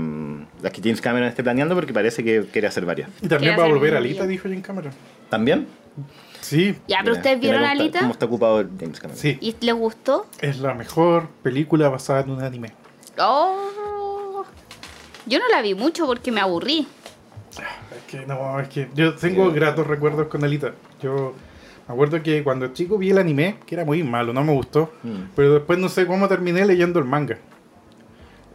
las 0.62 0.72
que 0.72 0.80
James 0.82 1.00
Cameron 1.00 1.28
esté 1.28 1.42
planeando 1.42 1.74
porque 1.74 1.92
parece 1.92 2.22
que 2.22 2.44
quiere 2.52 2.66
hacer 2.66 2.84
varias. 2.84 3.10
Y 3.22 3.28
también 3.28 3.58
va 3.58 3.64
a 3.64 3.68
volver 3.68 3.96
Alita, 3.96 4.26
dijo 4.26 4.48
Jim 4.48 4.62
Cameron. 4.62 4.92
¿También? 5.28 5.66
Sí, 6.40 6.76
Ya, 6.86 7.00
pero 7.02 7.16
ustedes 7.16 7.40
vieron 7.40 7.64
Alita 7.64 8.00
¿Cómo 8.00 8.12
está 8.12 8.26
ocupado 8.26 8.64
James 8.78 9.00
Cameron? 9.00 9.20
sí. 9.20 9.38
y 9.40 9.56
les 9.60 9.74
gustó. 9.74 10.26
Es 10.40 10.58
la 10.58 10.74
mejor 10.74 11.28
película 11.42 11.88
basada 11.88 12.20
en 12.20 12.30
un 12.30 12.42
anime. 12.42 12.72
Oh. 13.18 14.44
Yo 15.26 15.38
no 15.40 15.48
la 15.48 15.62
vi 15.62 15.74
mucho 15.74 16.06
porque 16.06 16.30
me 16.30 16.40
aburrí. 16.40 16.86
Es 17.96 18.02
que 18.06 18.26
no, 18.26 18.60
es 18.60 18.68
que 18.68 18.88
yo 18.94 19.14
tengo 19.14 19.50
gratos 19.50 19.86
recuerdos 19.86 20.28
con 20.28 20.44
Alita. 20.44 20.74
Yo 21.02 21.34
me 21.88 21.94
acuerdo 21.94 22.22
que 22.22 22.44
cuando 22.44 22.68
chico 22.68 22.98
vi 22.98 23.10
el 23.10 23.18
anime, 23.18 23.56
que 23.66 23.74
era 23.74 23.84
muy 23.84 24.02
malo, 24.02 24.32
no 24.32 24.44
me 24.44 24.52
gustó. 24.52 24.92
Mm. 25.02 25.30
Pero 25.34 25.54
después 25.54 25.78
no 25.78 25.88
sé 25.88 26.06
cómo 26.06 26.28
terminé 26.28 26.64
leyendo 26.64 26.98
el 26.98 27.06
manga. 27.06 27.38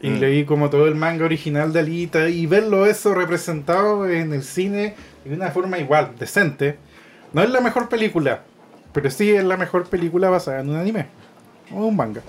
Y 0.01 0.09
Mm. 0.09 0.19
leí 0.19 0.45
como 0.45 0.69
todo 0.69 0.87
el 0.87 0.95
manga 0.95 1.25
original 1.25 1.71
de 1.73 1.79
Alita 1.79 2.27
y 2.29 2.45
verlo 2.47 2.85
eso 2.85 3.13
representado 3.13 4.09
en 4.09 4.33
el 4.33 4.43
cine 4.43 4.95
de 5.25 5.35
una 5.35 5.51
forma 5.51 5.77
igual, 5.77 6.11
decente. 6.17 6.77
No 7.33 7.43
es 7.43 7.49
la 7.51 7.61
mejor 7.61 7.87
película, 7.87 8.41
pero 8.93 9.09
sí 9.11 9.29
es 9.31 9.43
la 9.43 9.57
mejor 9.57 9.85
película 9.87 10.29
basada 10.29 10.61
en 10.61 10.69
un 10.69 10.75
anime. 10.77 11.05
O 11.71 11.85
un 11.85 11.95
manga. 11.95 12.21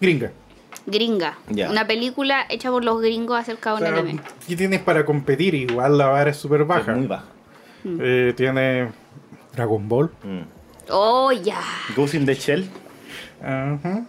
Gringa. 0.00 0.30
Gringa. 0.86 1.36
Ya. 1.50 1.68
Una 1.70 1.86
película 1.86 2.46
hecha 2.48 2.70
por 2.70 2.84
los 2.84 3.00
gringos 3.02 3.38
acerca 3.38 3.70
de 3.70 3.74
O 3.74 3.78
un 3.78 3.82
sea, 3.92 3.98
anime. 4.02 4.20
¿Qué 4.46 4.54
tienes 4.56 4.80
para 4.80 5.04
competir? 5.04 5.54
Igual 5.54 5.98
la 5.98 6.06
vara 6.06 6.30
es 6.30 6.36
súper 6.36 6.64
baja. 6.64 6.92
Es 6.92 6.98
muy 6.98 7.06
baja. 7.08 7.24
Eh, 7.84 8.34
tiene 8.36 8.88
Dragon 9.54 9.88
Ball, 9.88 10.10
Mm. 10.22 10.42
Oh, 10.90 11.32
ya. 11.32 11.60
Ghost 11.96 12.14
in 12.14 12.24
the 12.24 12.34
Shell. 12.34 12.68
Ajá. 13.42 14.04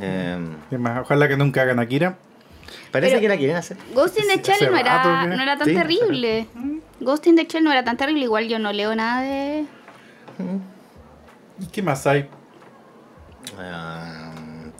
Eh, 0.00 0.38
¿Qué 0.70 0.78
más? 0.78 1.00
Ojalá 1.00 1.28
que 1.28 1.36
nunca 1.36 1.62
hagan 1.62 1.78
Akira. 1.78 2.16
parece 2.90 3.12
Pero- 3.12 3.20
que 3.22 3.28
la 3.28 3.36
quieren 3.36 3.56
hacer. 3.56 3.76
Ghost 3.94 4.18
in 4.18 4.24
the 4.28 4.42
Shell 4.42 4.70
no 4.70 4.76
era, 4.78 5.26
no 5.26 5.42
era 5.42 5.56
tan 5.58 5.66
Sí, 5.68 5.74
terrible. 5.74 6.46
Ghost 7.00 7.26
in 7.26 7.36
the 7.36 7.44
Shell 7.44 7.64
no 7.64 7.72
era 7.72 7.84
tan 7.84 7.96
terrible. 7.96 8.24
Igual 8.24 8.48
yo 8.48 8.58
no 8.58 8.72
leo 8.72 8.94
nada 8.94 9.22
de. 9.22 9.64
¿Y 11.60 11.66
qué 11.66 11.82
más 11.82 12.06
hay? 12.06 12.28
Ah, 13.58 14.32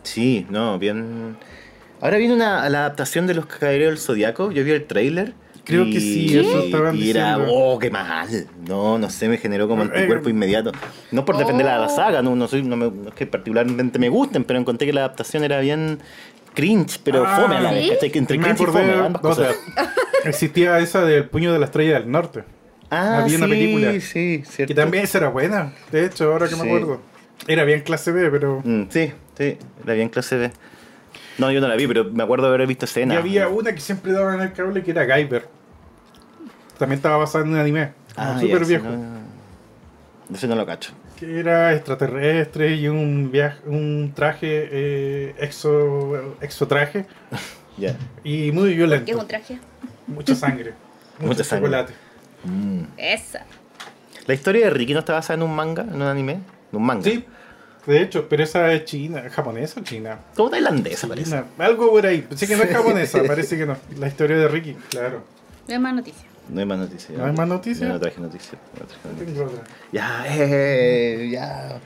sí, 0.03 0.47
no, 0.51 0.79
bien. 0.79 1.37
Ahora 2.01 2.17
viene 2.17 2.35
una, 2.35 2.69
la 2.69 2.79
adaptación 2.81 3.27
de 3.27 3.35
los 3.35 3.47
Caballeros 3.47 3.91
del 3.91 3.99
Zodiaco. 3.99 4.51
Yo 4.51 4.65
vi 4.65 4.71
el 4.73 4.87
trailer. 4.87 5.35
Creo 5.65 5.85
que 5.87 6.01
sí, 6.01 6.37
eso 6.37 6.59
estaban 6.65 6.97
Y 6.97 7.11
era, 7.11 7.37
diciendo. 7.37 7.55
oh, 7.55 7.79
qué 7.79 7.91
mal. 7.91 8.29
No, 8.69 8.99
no 8.99 9.09
sé, 9.11 9.29
me 9.29 9.39
generó 9.39 9.69
como 9.69 9.83
Eh, 9.85 9.91
anticuerpo 9.95 10.29
inmediato. 10.29 10.73
No 11.13 11.25
por 11.25 11.37
defender 11.37 11.69
a 11.69 11.79
la 11.79 11.87
Oh. 11.87 11.97
saga, 11.97 12.21
no, 12.23 12.35
no, 12.35 12.49
soy, 12.49 12.63
no, 12.63 12.77
me- 12.77 12.91
no 12.91 13.09
es 13.11 13.15
que 13.15 13.27
particularmente 13.27 13.99
me 14.01 14.09
gusten, 14.09 14.43
pero 14.45 14.59
encontré 14.59 14.87
que 14.89 14.93
la 14.93 15.03
adaptación 15.03 15.45
era 15.45 15.61
bien 15.61 16.01
cringe, 16.55 16.99
pero 17.05 17.25
Ah, 17.27 17.37
fome 17.41 17.57
a 17.57 17.61
la 17.61 17.71
vez. 17.73 17.91
entre 18.03 18.37
Me 18.39 18.45
cringe 18.45 18.61
y 18.63 18.67
fome, 18.67 18.93
ambas 18.93 19.23
o 19.23 19.29
cosas. 19.29 19.55
sea, 19.75 19.93
existía 20.25 20.79
esa 20.81 21.05
del 21.05 21.29
puño 21.29 21.53
de 21.53 21.59
la 21.61 21.67
estrella 21.67 22.01
del 22.01 22.11
norte. 22.11 22.45
Ah, 22.91 23.21
había 23.23 23.37
una 23.39 23.47
sí, 23.47 23.53
película. 23.53 23.93
sí, 24.01 24.43
cierto. 24.45 24.75
Que 24.75 24.75
también 24.75 25.05
esa 25.05 25.19
era 25.19 25.29
buena. 25.29 25.73
De 25.91 26.05
hecho, 26.05 26.31
ahora 26.33 26.49
que 26.49 26.57
me 26.57 26.63
acuerdo. 26.63 27.01
Era 27.49 27.65
bien 27.65 27.81
clase 27.81 28.13
B, 28.13 28.31
pero. 28.31 28.61
Mm, 28.65 28.85
sí, 28.91 29.13
sí, 29.39 29.57
era 29.85 29.95
bien 29.95 30.09
clase 30.11 30.37
B. 30.37 30.51
No, 31.39 31.51
yo 31.51 31.61
no 31.61 31.69
la 31.69 31.77
vi, 31.77 31.87
pero 31.87 32.05
me 32.05 32.23
acuerdo 32.23 32.49
de 32.49 32.55
haber 32.55 32.67
visto 32.67 32.85
Y 32.85 32.89
escenas. 32.89 33.17
había 33.19 33.49
una 33.49 33.73
que 33.73 33.81
siempre 33.81 34.13
daban 34.13 34.37
en 34.37 34.49
el 34.49 34.53
cable 34.53 34.83
que 34.83 34.91
era 34.91 35.05
Guyver. 35.05 35.49
También 36.79 36.99
estaba 36.99 37.17
basada 37.17 37.45
en 37.45 37.53
un 37.53 37.59
anime. 37.59 37.93
Ah, 38.17 38.37
súper 38.41 38.65
viejo. 38.67 38.85
no. 38.89 39.23
Ese 40.35 40.47
no 40.49 40.55
lo 40.55 40.65
cacho. 40.67 40.93
Que 41.19 41.39
era 41.41 41.75
extraterrestre 41.75 42.75
y 42.77 42.89
un 42.89 43.31
viaje, 43.31 43.59
un 43.67 44.13
traje 44.15 44.69
eh, 44.71 45.35
exo, 45.39 46.37
exotraje. 46.41 47.07
Ya. 47.79 47.97
Y 48.23 48.53
muy 48.53 48.75
violento. 48.75 49.07
¿Qué 49.07 49.13
es 49.13 49.17
un 49.17 49.27
traje? 49.27 49.59
Mucha 50.07 50.35
sangre. 50.35 50.75
mucho 51.19 51.29
Mucha 51.29 51.43
sangre. 51.45 51.69
chocolate. 51.71 51.95
Esa. 52.99 53.47
La 54.27 54.35
historia 54.35 54.67
de 54.67 54.71
Ricky 54.71 54.93
no 54.93 54.99
está 55.01 55.15
basada 55.15 55.37
en 55.39 55.43
un 55.43 55.57
manga, 55.57 55.83
en 55.83 55.95
un 55.95 56.03
anime, 56.03 56.33
en 56.33 56.43
un 56.79 56.85
manga. 56.85 57.03
Sí, 57.03 57.25
de 57.87 58.01
hecho, 58.03 58.29
pero 58.29 58.45
esa 58.45 58.73
es 58.73 58.85
china, 58.85 59.25
japonesa 59.31 59.81
o 59.81 59.83
china. 59.83 60.19
Como 60.37 60.51
tailandesa 60.51 61.09
parece. 61.09 61.43
Algo 61.59 61.91
por 61.91 62.07
ahí. 62.07 62.27
Sé 62.37 62.47
que 62.47 62.57
no 62.57 62.63
es 62.63 62.71
japonesa, 62.71 63.23
parece 63.25 63.59
que 63.59 63.67
no. 63.67 63.77
La 63.99 64.09
historia 64.09 64.37
de 64.37 64.49
Ricky, 64.49 64.75
claro. 64.91 65.25
No 65.67 65.75
hay 65.75 65.81
más 65.81 65.95
noticias. 65.95 66.25
No 66.49 66.61
hay 66.61 66.67
más 66.67 66.79
noticias. 66.79 67.19
¿No 67.19 67.25
hay 67.25 67.33
más 67.33 67.49
noticias? 67.49 67.89
No, 67.89 67.95
no 67.95 68.01
traje 68.01 68.21
noticias. 68.21 68.55
no 68.79 68.87
traje 68.87 69.09
noticias. 69.09 69.35
Tengo, 69.35 69.51
otra. 69.51 69.65
Ya, 69.93 70.25
eh, 70.29 71.29
ya. 71.33 71.81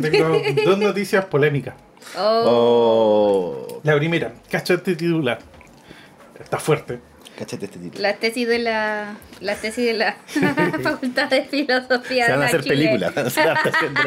Tengo 0.00 0.40
dos 0.64 0.78
noticias 0.78 1.24
polémicas. 1.24 1.74
Oh. 2.16 2.44
Oh. 2.46 3.80
La 3.82 3.96
primera, 3.96 4.34
cacha 4.50 4.74
este 4.74 4.94
titular. 4.94 5.38
Está 6.38 6.58
fuerte. 6.58 7.00
Cáchate 7.38 7.66
este 7.66 7.78
título. 7.78 8.02
La 8.02 8.14
tesis 8.14 8.48
de 8.48 8.58
la. 8.58 9.16
La 9.40 9.56
tesis 9.56 9.84
de 9.84 9.92
la 9.94 10.16
Facultad 10.82 11.28
de 11.28 11.44
Filosofía 11.44 12.26
Se 12.26 12.32
van 12.32 12.40
de 12.40 12.46
a 12.46 12.46
la 12.46 12.46
hacer 12.46 12.64
películas. 12.64 13.14
van 13.14 13.24
a 13.24 13.28
hacer 13.28 13.48
adaptación 13.48 13.94
de 13.94 14.00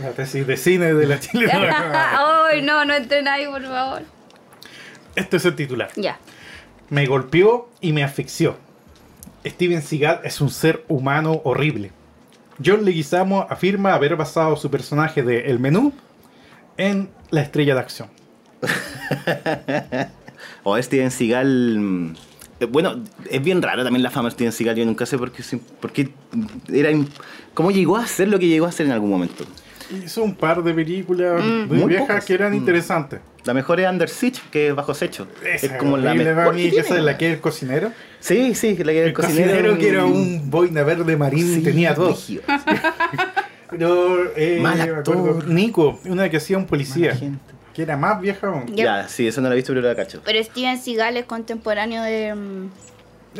la 0.00 0.10
tesis. 0.10 0.46
De 0.46 0.56
cine 0.56 0.94
de 0.94 1.06
la 1.06 1.18
Chile. 1.20 1.50
Ay, 1.52 2.62
no, 2.62 2.84
no 2.84 2.94
entren 2.94 3.26
ahí, 3.28 3.46
por 3.46 3.62
favor. 3.62 4.02
Este 5.14 5.36
es 5.36 5.44
el 5.44 5.54
titular. 5.56 5.90
Ya. 5.96 6.18
Me 6.88 7.06
golpeó 7.06 7.68
y 7.80 7.92
me 7.92 8.02
asfixió. 8.04 8.56
Steven 9.44 9.82
Seagal 9.82 10.20
es 10.24 10.40
un 10.40 10.50
ser 10.50 10.84
humano 10.88 11.40
horrible. 11.44 11.90
John 12.64 12.84
Leguizamo 12.84 13.46
afirma 13.50 13.94
haber 13.94 14.14
basado 14.16 14.56
su 14.56 14.70
personaje 14.70 15.22
de 15.22 15.50
El 15.50 15.58
Menú 15.58 15.92
en 16.76 17.10
la 17.30 17.42
estrella 17.42 17.74
de 17.74 17.80
acción. 17.80 18.08
O 20.64 20.80
Steven 20.80 21.10
Seagal. 21.10 21.78
mm, 21.80 22.14
Bueno, 22.70 23.02
es 23.28 23.42
bien 23.42 23.60
raro 23.62 23.82
también 23.82 24.02
la 24.02 24.10
fama 24.10 24.28
de 24.28 24.34
Steven 24.34 24.52
Seagal. 24.52 24.76
Yo 24.76 24.84
nunca 24.84 25.06
sé 25.06 25.18
por 25.18 25.32
qué, 25.32 25.42
por 25.80 25.92
qué 25.92 26.10
era. 26.72 26.90
¿Cómo 27.54 27.70
llegó 27.72 27.96
a 27.96 28.02
hacer 28.04 28.28
lo 28.28 28.38
que 28.38 28.46
llegó 28.46 28.66
a 28.66 28.68
hacer 28.68 28.86
en 28.86 28.92
algún 28.92 29.10
momento? 29.10 29.44
Hizo 30.04 30.22
un 30.22 30.34
par 30.34 30.62
de 30.62 30.72
películas 30.74 31.42
muy, 31.44 31.78
Muy 31.78 31.88
viejas 31.88 32.06
pocas. 32.08 32.24
que 32.24 32.34
eran 32.34 32.52
Mm. 32.52 32.56
interesantes. 32.56 33.20
La 33.44 33.54
mejor 33.54 33.80
es 33.80 33.90
Under 33.90 34.08
Siege, 34.08 34.40
que 34.52 34.68
es 34.68 34.74
Bajo 34.74 34.94
Secho. 34.94 35.26
Esa 35.44 35.66
es 35.66 35.72
como 35.72 35.96
la 35.96 36.14
mejor. 36.14 36.56
esa 36.58 36.96
es 36.96 37.02
la 37.02 37.18
que 37.18 37.28
es 37.28 37.34
el 37.34 37.40
cocinero. 37.40 37.90
Sí, 38.20 38.54
sí, 38.54 38.76
la 38.76 38.92
que 38.92 38.98
era 38.98 39.06
El 39.08 39.12
cocinero 39.14 39.76
que 39.78 39.88
era 39.88 40.04
un 40.04 40.48
boina 40.50 40.82
verde 40.84 41.16
marín 41.16 41.54
Sí, 41.56 41.62
tenía 41.62 41.92
dos. 41.94 42.30
Pero, 43.70 44.32
eh, 44.36 44.58
Mal 44.60 44.80
actor. 44.80 45.48
Nico, 45.48 45.98
una 46.04 46.28
que 46.28 46.36
hacía 46.36 46.58
un 46.58 46.66
policía, 46.66 47.18
que 47.72 47.82
era 47.82 47.96
más 47.96 48.20
vieja 48.20 48.48
aún. 48.48 48.66
Ya. 48.76 49.02
Ya, 49.02 49.08
sí, 49.08 49.26
eso 49.26 49.40
no 49.40 49.48
la 49.48 49.54
he 49.54 49.56
visto, 49.56 49.72
pero 49.72 49.88
la 49.88 49.96
cacho. 49.96 50.20
Pero 50.24 50.44
Steven 50.44 50.78
Seagal 50.78 51.16
es 51.16 51.24
contemporáneo 51.24 52.02
de. 52.02 52.34
mm, 52.34 52.68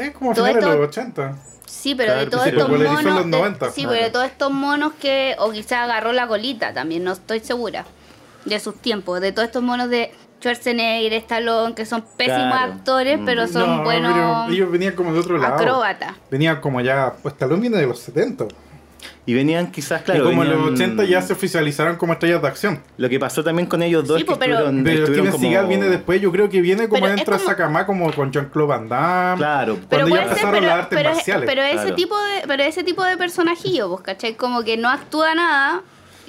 Es 0.01 0.11
como 0.13 0.35
finales 0.35 0.65
de 0.65 0.71
los 0.79 0.89
80. 0.89 1.37
Sí, 1.73 1.95
pero 1.95 2.09
Claro, 2.13 2.21
de 2.21 2.27
todos 2.31 2.43
pues 2.45 2.53
estos 2.55 2.69
monos. 2.69 3.03
los 3.03 3.25
de- 3.25 3.31
90. 3.31 3.71
sí, 3.71 3.83
Ah, 3.85 3.89
pero 3.89 3.91
de 3.93 3.99
claro. 3.99 4.13
todos 4.13 4.27
estos 4.27 4.51
monos 4.53 4.93
que. 5.01 5.35
O 5.39 5.51
quizás 5.53 5.73
agarró 5.85 6.13
la 6.13 6.27
colita 6.29 6.75
también, 6.75 7.03
no 7.03 7.13
estoy 7.13 7.41
segura. 7.41 7.87
De 8.45 8.61
sus 8.61 8.77
tiempos. 8.77 9.21
De 9.23 9.33
todos 9.33 9.47
estos 9.47 9.63
monos 9.63 9.89
de 9.89 10.13
Schwarzenegger, 10.41 11.15
Stallone, 11.15 11.75
que 11.75 11.87
son 11.87 12.05
pésimos 12.17 12.43
Claro. 12.53 12.73
actores, 12.75 13.19
Mm. 13.19 13.25
pero 13.25 13.47
son 13.49 13.77
No, 13.79 13.83
buenos 13.85 14.13
pero 14.13 14.53
ellos 14.53 14.71
venían 14.71 14.95
como 14.95 15.15
de 15.15 15.21
otro 15.21 15.39
lado. 15.39 15.55
acróbatas. 15.55 16.13
Venían 16.31 16.61
como 16.61 16.81
ya, 16.83 17.15
pues 17.23 17.33
Stallone 17.35 17.61
viene 17.63 17.79
de 17.79 17.87
los 17.87 18.01
70. 18.01 18.45
Y 19.27 19.35
venían 19.35 19.71
quizás, 19.71 20.03
claro. 20.03 20.25
y 20.25 20.29
como 20.31 20.43
en 20.45 20.51
los 20.51 20.73
80 20.73 21.05
ya 21.05 21.23
se 21.23 21.33
oficializaron 21.33 21.97
como 21.97 22.13
estrellas 22.13 22.43
de 22.43 22.49
acción. 22.49 22.83
Lo 22.97 23.09
que 23.09 23.19
pasó 23.21 23.43
también 23.45 23.67
con 23.69 23.83
ellos 23.83 24.07
dos 24.07 24.19
Sí, 24.19 24.25
que 24.27 24.35
pero- 24.37 24.55
estuvieron, 24.55 24.85
Pero 24.85 24.99
estuvieron 25.01 25.27
Steven 25.27 25.33
como... 25.33 25.43
Seagal 25.51 25.69
viene 25.69 25.89
después, 25.89 26.21
yo 26.21 26.33
creo 26.33 26.49
que 26.49 26.61
viene 26.61 26.89
como 26.89 27.03
Pero 27.03 27.15
es 27.15 27.21
entra 27.21 27.37
como- 27.39 27.49
Sakama 27.49 27.87
como 27.87 28.13
con 28.13 28.33
Jean-Claude 28.33 28.69
Van 28.69 28.89
Damme. 28.89 29.37
Claro. 29.39 29.75
Cuando 29.75 29.89
Pero 29.91 30.09
ya 30.09 30.23
empezaron 30.25 30.55
pero, 30.55 30.67
las 30.67 30.79
artes 30.79 30.99
pero, 30.99 31.11
marciales. 31.15 31.47
pero 31.49 31.63
ese 31.63 31.75
Claro. 31.75 31.95
tipo 31.95 32.17
de, 32.19 32.43
pero 32.47 32.63
ese 32.63 32.85
tipo 32.85 33.05
de 33.05 33.17
personajillo, 33.17 33.89
pues, 33.91 34.03
¿cachai? 34.03 34.35
Como 34.35 34.63
que 34.65 34.77
no 34.77 34.89
actúa 34.89 35.35
nada 35.35 35.83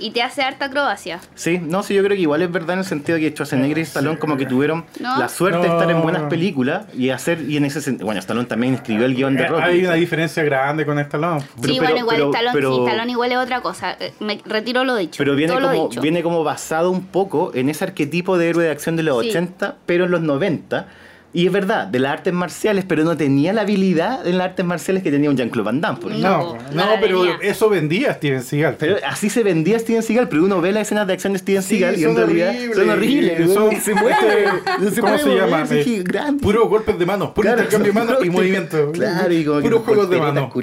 y 0.03 0.11
te 0.11 0.21
hace 0.21 0.41
harta 0.41 0.65
acrobacia. 0.65 1.19
Sí, 1.35 1.59
no, 1.63 1.81
sí, 1.83 1.93
yo 1.93 2.03
creo 2.03 2.15
que 2.15 2.21
igual 2.21 2.41
es 2.41 2.51
verdad 2.51 2.73
en 2.73 2.79
el 2.79 2.85
sentido 2.85 3.17
que 3.17 3.29
Schwarzenegger 3.31 3.77
y 3.77 3.81
Stallone 3.81 4.19
como 4.19 4.35
que 4.37 4.45
tuvieron 4.45 4.85
¿No? 4.99 5.17
la 5.17 5.29
suerte 5.29 5.59
de 5.59 5.67
estar 5.67 5.89
en 5.89 6.01
buenas 6.01 6.23
películas 6.23 6.85
y 6.93 7.09
hacer, 7.09 7.41
y 7.41 7.57
en 7.57 7.65
ese 7.65 7.81
sentido, 7.81 8.05
bueno, 8.05 8.19
Stallone 8.19 8.45
también 8.47 8.73
escribió 8.73 9.05
el 9.05 9.15
guion 9.15 9.35
de 9.35 9.43
Eh, 9.43 9.47
Rocky. 9.47 9.63
Hay 9.63 9.85
una 9.85 9.93
diferencia 9.95 10.43
grande 10.43 10.85
con 10.85 10.99
Stallone. 10.99 11.41
Pero- 11.61 11.73
sí, 11.73 11.79
pero- 11.79 11.81
bueno, 11.81 11.97
igual 11.99 12.15
pero- 12.17 12.29
Stallone, 12.31 12.53
pero- 12.53 12.75
sí, 12.75 12.81
Stallone 12.81 13.11
igual 13.11 13.31
es 13.31 13.37
otra 13.37 13.61
cosa. 13.61 13.97
Eh, 13.99 14.13
Me 14.19 14.39
retiro 14.45 14.83
lo 14.83 14.95
dicho. 14.95 15.15
Pero 15.17 15.35
viene 15.35 15.53
como, 15.53 15.87
dicho. 15.89 16.01
viene 16.01 16.21
como 16.23 16.43
basado 16.43 16.91
un 16.91 17.05
poco 17.05 17.51
en 17.55 17.69
ese 17.69 17.83
arquetipo 17.85 18.37
de 18.37 18.49
héroe 18.49 18.65
de 18.65 18.71
acción 18.71 18.95
de 18.95 19.03
los 19.03 19.21
Sí. 19.21 19.29
80, 19.29 19.75
pero 19.85 20.05
en 20.05 20.11
los 20.11 20.21
90. 20.21 20.87
Y 21.35 21.47
es 21.47 21.51
verdad, 21.51 21.87
de 21.87 21.97
las 21.99 22.11
artes 22.13 22.31
marciales, 22.31 22.85
pero 22.87 23.03
no 23.03 23.17
tenía 23.17 23.53
la 23.53 23.61
habilidad 23.61 24.25
en 24.27 24.37
las 24.37 24.49
artes 24.49 24.63
marciales 24.63 25.01
que 25.01 25.09
tenía 25.09 25.31
un 25.31 25.35
Jean-Claude 25.35 25.65
Van 25.65 25.81
Damme, 25.81 25.99
por 25.99 26.11
ejemplo. 26.11 26.57
No, 26.73 26.85
No, 26.85 26.91
pero 27.01 27.25
eso 27.41 27.69
vendía 27.69 28.13
Steven 28.13 28.43
Seagal. 28.43 28.75
Pero 28.77 28.97
así 29.07 29.31
se 29.31 29.41
vendía 29.43 29.79
Steven 29.79 30.03
Seagal, 30.03 30.29
pero 30.29 30.43
uno 30.43 30.61
ve 30.61 30.71
las 30.71 30.83
escenas 30.83 31.07
de 31.07 31.13
acción 31.13 31.33
de 31.33 31.39
Steven 31.39 31.63
Sí, 31.63 31.79
Seagal 31.79 31.99
y 31.99 32.03
en 32.03 32.09
son 32.09 32.17
realidad 32.17 32.49
horribles. 32.49 32.75
son 32.77 32.89
horribles. 32.89 33.53
Son- 33.53 33.75
se 33.81 33.93
mueve, 33.95 34.45
no 34.79 34.89
se 34.91 35.01
¿Cómo 35.01 35.17
se 35.17 35.35
llama? 35.35 35.63
es 35.63 35.71
Eh, 35.71 35.83
gigante. 35.83 36.43
Puros 36.43 36.69
golpes 36.69 36.99
de 36.99 37.05
manos, 37.07 37.29
puro 37.31 37.41
Claro, 37.47 37.63
intercambio 37.63 37.93
de 37.93 37.99
manos 37.99 38.25
y 38.25 38.29
movimiento. 38.29 38.91
Claro, 38.91 39.33
y 39.33 39.43
como 39.43 39.57
que 39.57 39.63
Puros 39.63 39.83
juegos 39.85 40.09
de 40.11 40.19
manos. 40.19 40.53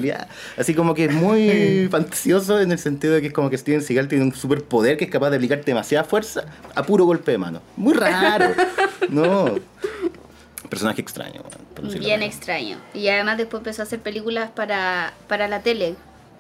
Así 0.57 0.75
como 0.75 0.95
que 0.95 1.07
es 1.07 1.13
muy 1.13 1.89
fantasioso 1.91 2.61
en 2.61 2.71
el 2.71 2.79
sentido 2.79 3.15
de 3.15 3.21
que 3.23 3.27
es 3.27 3.33
como 3.33 3.51
que 3.51 3.59
Steven 3.59 3.83
Seagal 3.83 4.07
tiene 4.07 4.25
un 4.25 4.33
superpoder 4.35 4.97
que 4.97 5.07
es 5.07 5.11
capaz 5.11 5.31
de 5.31 5.37
aplicar 5.37 5.65
demasiada 5.65 6.05
fuerza 6.05 6.45
a 6.77 6.83
puro 6.85 7.05
golpe 7.07 7.33
de 7.33 7.39
mano. 7.39 7.61
Muy 7.77 7.95
raro. 7.95 8.47
no. 9.09 9.57
Personaje 10.71 11.03
extraño. 11.03 11.43
Bien 11.99 12.23
extraño. 12.23 12.79
Y 12.95 13.09
además 13.09 13.37
después 13.37 13.61
empezó 13.61 13.83
a 13.83 13.85
hacer 13.85 13.99
películas 14.01 14.51
para, 14.51 15.13
para 15.29 15.49
la 15.49 15.61
tele. 15.61 15.97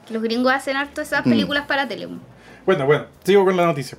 Que 0.06 0.14
Los 0.14 0.22
gringos 0.22 0.52
hacen 0.52 0.76
harto 0.76 1.02
esas 1.02 1.26
Mm. 1.26 1.30
películas 1.30 1.66
para 1.66 1.86
tele. 1.86 2.08
Bueno, 2.64 2.86
bueno, 2.86 3.06
sigo 3.24 3.44
con 3.44 3.56
la 3.56 3.66
noticia. 3.66 3.98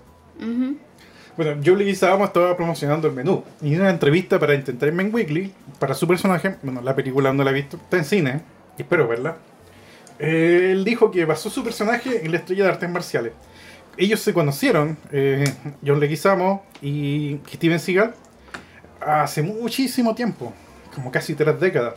Bueno, 1.37 1.75
Leguizamo 1.77 2.25
estaba 2.25 2.55
promocionando 2.55 3.07
el 3.07 3.13
menú. 3.13 3.43
Y 3.61 3.73
en 3.75 3.81
una 3.81 3.89
entrevista 3.89 4.39
para 4.39 4.53
Entertainment 4.53 5.13
Weekly, 5.13 5.51
para 5.79 5.93
su 5.93 6.07
personaje, 6.07 6.55
bueno, 6.61 6.81
la 6.81 6.95
película 6.95 7.31
no 7.33 7.43
la 7.43 7.51
he 7.51 7.53
visto, 7.53 7.77
está 7.77 7.97
en 7.97 8.05
cine, 8.05 8.41
y 8.77 8.81
espero 8.81 9.07
verla. 9.07 9.37
Eh, 10.19 10.69
él 10.71 10.83
dijo 10.83 11.09
que 11.09 11.25
basó 11.25 11.49
su 11.49 11.63
personaje 11.63 12.25
en 12.25 12.31
la 12.31 12.37
estrella 12.37 12.65
de 12.65 12.69
artes 12.71 12.89
marciales. 12.89 13.33
Ellos 13.97 14.19
se 14.19 14.33
conocieron, 14.33 14.97
eh, 15.11 15.43
John 15.85 15.99
Leguizamo 15.99 16.63
y 16.81 17.37
Steven 17.53 17.79
Seagal, 17.79 18.13
hace 19.01 19.41
muchísimo 19.41 20.15
tiempo, 20.15 20.53
como 20.93 21.11
casi 21.11 21.35
tres 21.35 21.59
décadas. 21.59 21.95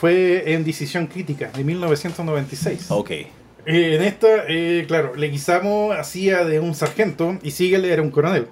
Fue 0.00 0.54
en 0.54 0.64
Decisión 0.64 1.06
Crítica, 1.06 1.50
de 1.54 1.62
1996. 1.62 2.90
Ok. 2.90 3.10
Eh, 3.10 3.26
en 3.66 4.02
esta, 4.02 4.26
eh, 4.48 4.84
claro, 4.88 5.14
Leguizamo 5.14 5.92
hacía 5.92 6.44
de 6.44 6.60
un 6.60 6.74
sargento 6.74 7.38
y 7.42 7.50
Siegel 7.50 7.84
era 7.84 8.00
un 8.00 8.10
coronel. 8.10 8.46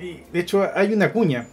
Y, 0.00 0.22
de 0.32 0.40
hecho, 0.40 0.68
hay 0.74 0.92
una 0.92 1.12
cuña. 1.12 1.46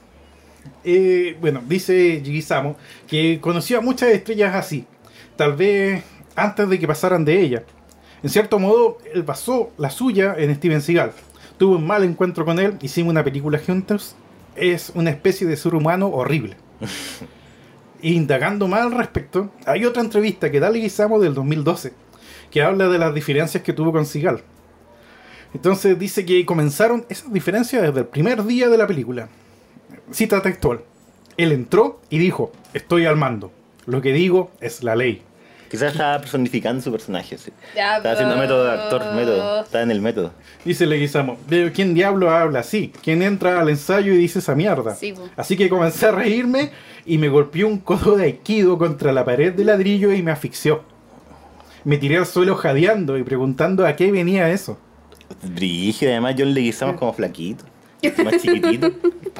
Eh, 0.84 1.38
bueno, 1.42 1.62
dice 1.68 2.22
Leguizamo 2.24 2.78
que 3.08 3.40
conoció 3.42 3.80
a 3.80 3.82
muchas 3.82 4.10
estrellas 4.10 4.56
así. 4.56 4.86
Tal 5.36 5.56
vez 5.56 6.04
antes 6.36 6.70
de 6.70 6.80
que 6.80 6.88
pasaran 6.88 7.26
de 7.26 7.42
ella. 7.42 7.64
En 8.24 8.30
cierto 8.30 8.60
modo, 8.60 8.98
él 9.14 9.24
basó 9.24 9.72
la 9.78 9.90
suya 9.90 10.36
en 10.38 10.54
Steven 10.56 10.82
Seagal. 10.82 11.12
Tuve 11.58 11.76
un 11.76 11.86
mal 11.86 12.04
encuentro 12.04 12.46
con 12.46 12.60
él, 12.60 12.78
hicimos 12.82 13.12
una 13.12 13.24
película 13.24 13.60
juntos. 13.60 14.16
Es 14.56 14.92
una 14.96 15.10
especie 15.10 15.48
de 15.48 15.58
ser 15.58 15.76
humano 15.76 16.08
horrible. 16.08 16.56
Indagando 18.02 18.68
más 18.68 18.82
al 18.82 18.92
respecto, 18.92 19.52
hay 19.66 19.86
otra 19.86 20.02
entrevista 20.02 20.52
que 20.52 20.60
da 20.60 20.70
Leguizamo 20.70 21.20
del 21.20 21.34
2012, 21.34 21.94
que 22.52 22.62
habla 22.62 22.88
de 22.88 22.98
las 22.98 23.14
diferencias 23.14 23.64
que 23.64 23.74
tuvo 23.74 23.92
con 23.92 24.06
Seagal. 24.06 24.44
Entonces 25.54 25.98
dice 25.98 26.26
que 26.26 26.46
comenzaron 26.46 27.06
esas 27.10 27.32
diferencias 27.32 27.82
desde 27.82 28.02
el 28.02 28.08
primer 28.08 28.44
día 28.44 28.68
de 28.68 28.78
la 28.78 28.88
película. 28.88 29.30
Cita 30.12 30.42
textual. 30.42 30.82
Él 31.38 31.52
entró 31.52 32.02
y 32.10 32.18
dijo, 32.18 32.52
estoy 32.74 33.06
al 33.06 33.16
mando. 33.16 33.52
Lo 33.86 34.02
que 34.02 34.14
digo 34.14 34.52
es 34.60 34.84
la 34.84 34.96
ley. 34.96 35.22
Quizás 35.76 35.92
estaba 35.94 36.20
personificando 36.20 36.82
su 36.82 36.92
personaje. 36.92 37.38
sí. 37.38 37.52
Ya, 37.76 37.98
Estaba 37.98 38.14
haciendo 38.14 38.36
pero- 38.36 38.44
método 38.46 38.64
de 38.66 38.72
actor, 38.72 39.14
método. 39.14 39.62
Está 39.64 39.82
en 39.82 39.92
el 39.92 40.02
método. 40.02 40.32
Dice 40.64 40.86
Leguizamo, 40.86 41.38
"Pero 41.50 41.72
¿quién 41.74 41.94
diablo 41.94 42.30
habla 42.32 42.60
así? 42.60 42.92
¿Quién 43.04 43.22
entra 43.22 43.60
al 43.60 43.70
ensayo 43.70 44.14
y 44.14 44.18
dice 44.18 44.40
esa 44.40 44.56
mierda? 44.56 44.96
Sí, 44.96 45.14
po. 45.14 45.28
Así 45.36 45.56
que 45.58 45.70
comencé 45.70 46.08
a 46.08 46.12
reírme 46.12 46.72
y 47.06 47.18
me 47.18 47.30
golpeó 47.30 47.68
un 47.68 47.80
codo 47.80 48.16
de 48.18 48.24
aikido 48.26 48.78
contra 48.78 49.12
la 49.12 49.24
pared 49.26 49.54
de 49.54 49.64
ladrillo 49.66 50.12
y 50.12 50.22
me 50.24 50.32
asfixió. 50.32 50.84
Me 51.84 51.98
tiré 51.98 52.18
al 52.18 52.26
suelo 52.26 52.56
jadeando 52.56 53.18
y 53.18 53.24
preguntando 53.24 53.86
a 53.86 53.96
qué 53.96 54.12
venía 54.12 54.50
eso. 54.50 54.78
Brígido, 55.44 56.12
además 56.12 56.36
John 56.38 56.54
Leguizamo 56.54 56.96
como 56.96 57.14
flaquito. 57.14 57.64
Más 58.24 58.42
chiquitito. 58.42 58.92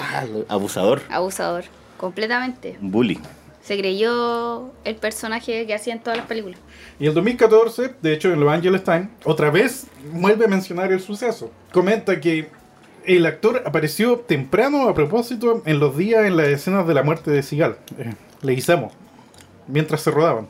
Abusador. 0.48 1.02
Abusador, 1.10 1.64
completamente. 1.98 2.78
Bully. 2.82 3.20
Se 3.66 3.78
creyó 3.80 4.72
el 4.84 4.96
personaje 4.96 5.66
que 5.66 5.74
hacía 5.74 5.94
en 5.94 6.00
todas 6.00 6.18
las 6.18 6.28
películas. 6.28 6.60
Y 7.00 7.08
el 7.08 7.16
2014, 7.16 7.96
de 8.00 8.14
hecho 8.14 8.32
en 8.32 8.40
Los 8.40 8.54
Angeles 8.54 8.84
Times, 8.84 9.08
otra 9.24 9.50
vez 9.50 9.88
vuelve 10.14 10.46
a 10.46 10.48
mencionar 10.48 10.92
el 10.92 11.00
suceso. 11.00 11.50
Comenta 11.72 12.22
que 12.22 12.48
el 13.06 13.26
actor 13.26 13.64
apareció 13.66 14.20
temprano 14.20 14.88
a 14.88 14.94
propósito 14.94 15.64
en 15.66 15.80
los 15.80 15.98
días 15.98 16.26
en 16.26 16.38
las 16.38 16.48
escenas 16.50 16.86
de 16.86 16.94
la 16.94 17.02
muerte 17.02 17.32
de 17.32 17.42
Seagal. 17.42 17.78
Eh, 17.98 18.14
Leguizamo. 18.44 18.92
Mientras 19.68 20.02
se 20.02 20.12
rodaban. 20.12 20.48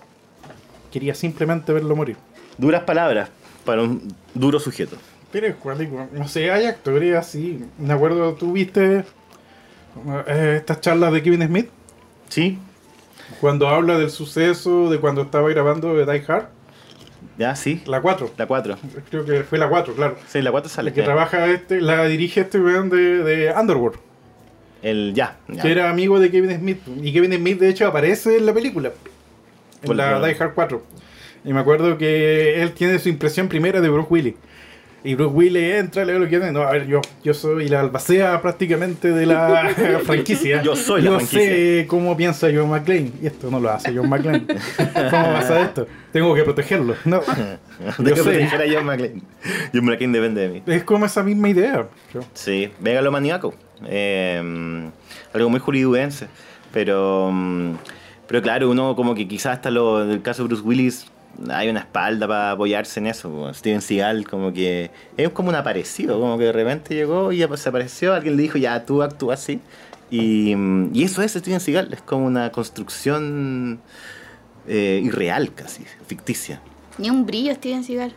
Quería 0.91 1.15
simplemente 1.15 1.71
verlo 1.71 1.95
morir. 1.95 2.17
Duras 2.57 2.83
palabras 2.83 3.29
para 3.63 3.81
un 3.81 4.13
duro 4.33 4.59
sujeto. 4.59 4.97
Pero. 5.31 5.55
No 6.11 6.27
sé, 6.27 6.51
hay 6.51 6.65
actores 6.65 7.15
así. 7.15 7.63
Me 7.77 7.93
acuerdo, 7.93 8.33
tú 8.33 8.51
viste 8.51 9.05
eh, 10.27 10.55
estas 10.57 10.81
charlas 10.81 11.13
de 11.13 11.23
Kevin 11.23 11.47
Smith. 11.47 11.69
Sí, 12.27 12.59
Cuando 13.41 13.67
habla 13.67 13.97
del 13.97 14.09
suceso 14.11 14.89
de 14.89 14.99
cuando 14.99 15.23
estaba 15.23 15.49
grabando 15.49 15.95
de 15.95 16.05
Die 16.05 16.23
Hard. 16.27 16.45
ya, 17.37 17.55
sí. 17.55 17.81
La 17.85 18.01
4. 18.01 18.31
La 18.37 18.45
4. 18.47 18.77
Creo 19.09 19.25
que 19.25 19.43
fue 19.43 19.57
la 19.57 19.67
4, 19.67 19.93
claro. 19.95 20.15
Sí, 20.27 20.41
la 20.41 20.51
4 20.51 20.69
sale. 20.69 20.89
La 20.91 20.95
que 20.95 21.01
trabaja 21.03 21.47
este, 21.47 21.81
la 21.81 22.05
dirige 22.05 22.41
este 22.41 22.59
weón 22.59 22.89
de, 22.89 23.23
de 23.23 23.53
Underworld, 23.53 23.97
El 24.81 25.13
ya. 25.15 25.37
ya. 25.47 25.61
que 25.61 25.71
era 25.71 25.89
amigo 25.89 26.19
de 26.19 26.31
Kevin 26.31 26.57
Smith. 26.57 26.79
Y 27.01 27.11
Kevin 27.13 27.33
Smith, 27.33 27.59
de 27.59 27.69
hecho, 27.69 27.87
aparece 27.87 28.37
en 28.37 28.45
la 28.45 28.53
película, 28.53 28.89
en 29.81 29.85
¿Cuál 29.85 29.97
la? 29.97 30.25
Die 30.25 30.35
Hard 30.39 30.53
4. 30.53 30.83
Y 31.45 31.53
me 31.53 31.59
acuerdo 31.59 31.97
que 31.97 32.61
él 32.61 32.71
tiene 32.73 32.97
su 32.99 33.09
impresión 33.09 33.47
primera 33.47 33.79
de 33.81 33.89
Bruce 33.89 34.07
Willis. 34.09 34.35
Y 35.05 35.13
Bruce 35.15 35.33
Willis 35.35 35.73
entra, 35.75 36.03
le 36.03 36.13
ve 36.13 36.19
lo 36.19 36.25
que 36.25 36.31
tiene. 36.37 36.51
No, 36.51 36.61
a 36.63 36.71
ver, 36.71 36.87
yo, 36.87 36.99
yo 37.23 37.33
soy 37.33 37.67
la 37.69 37.81
albacea 37.81 38.41
prácticamente 38.41 39.11
de 39.11 39.25
la 39.27 39.69
franquicia. 40.03 40.61
Yo 40.63 40.75
soy 40.75 41.01
la 41.03 41.11
Yo 41.11 41.15
franquicia. 41.17 41.39
sé 41.45 41.85
cómo 41.87 42.17
piensa 42.17 42.47
John 42.53 42.69
McClane. 42.71 43.11
Y 43.21 43.27
esto 43.27 43.51
no 43.51 43.59
lo 43.59 43.69
hace 43.69 43.95
John 43.95 44.09
McClane. 44.09 44.45
¿Cómo 45.11 45.23
pasa 45.33 45.61
esto? 45.61 45.85
Tengo 46.11 46.33
que 46.33 46.43
protegerlo. 46.43 46.95
No. 47.05 47.19
Tengo 47.97 48.15
que 48.15 48.21
proteger 48.23 48.61
a 48.61 48.65
John 48.73 48.85
McClane. 48.85 49.21
John 49.73 49.85
McClane 49.85 50.13
depende 50.13 50.41
de 50.41 50.49
mí. 50.49 50.63
Es 50.65 50.83
como 50.83 51.05
esa 51.05 51.21
misma 51.23 51.49
idea. 51.49 51.87
Yo- 52.13 52.21
Sí, 52.33 52.71
megalomaníaco. 52.81 53.53
Eh, 53.87 54.89
algo 55.33 55.49
muy 55.49 55.59
hollywoodense. 55.59 56.27
Pero, 56.73 57.29
mm, 57.31 57.73
pero 58.27 58.41
claro, 58.41 58.69
uno 58.71 58.95
como 58.95 59.13
que 59.13 59.27
quizás 59.27 59.53
hasta 59.57 59.69
lo 59.69 60.05
del 60.05 60.21
caso 60.21 60.41
de 60.43 60.47
Bruce 60.47 60.63
Willis 60.63 61.05
hay 61.49 61.69
una 61.69 61.81
espalda 61.81 62.27
para 62.27 62.51
apoyarse 62.51 62.99
en 62.99 63.07
eso. 63.07 63.53
Steven 63.53 63.81
Seagal 63.81 64.27
como 64.27 64.53
que 64.53 64.91
es 65.17 65.29
como 65.29 65.49
un 65.49 65.55
aparecido, 65.55 66.19
como 66.19 66.37
que 66.37 66.45
de 66.45 66.51
repente 66.51 66.95
llegó 66.95 67.31
y 67.31 67.45
se 67.57 67.69
apareció, 67.69 68.13
alguien 68.13 68.37
le 68.37 68.43
dijo, 68.43 68.57
ya, 68.57 68.85
tú 68.85 69.01
actúas 69.03 69.41
así. 69.41 69.59
Y, 70.11 70.55
y 70.93 71.03
eso 71.03 71.21
es 71.21 71.33
Steven 71.33 71.59
Seagal, 71.59 71.93
es 71.93 72.01
como 72.01 72.25
una 72.25 72.51
construcción 72.51 73.79
eh, 74.67 75.01
irreal 75.03 75.53
casi, 75.53 75.83
ficticia. 76.07 76.61
Ni 76.97 77.09
un 77.09 77.25
brillo 77.25 77.53
Steven 77.55 77.83
Seagal. 77.83 78.15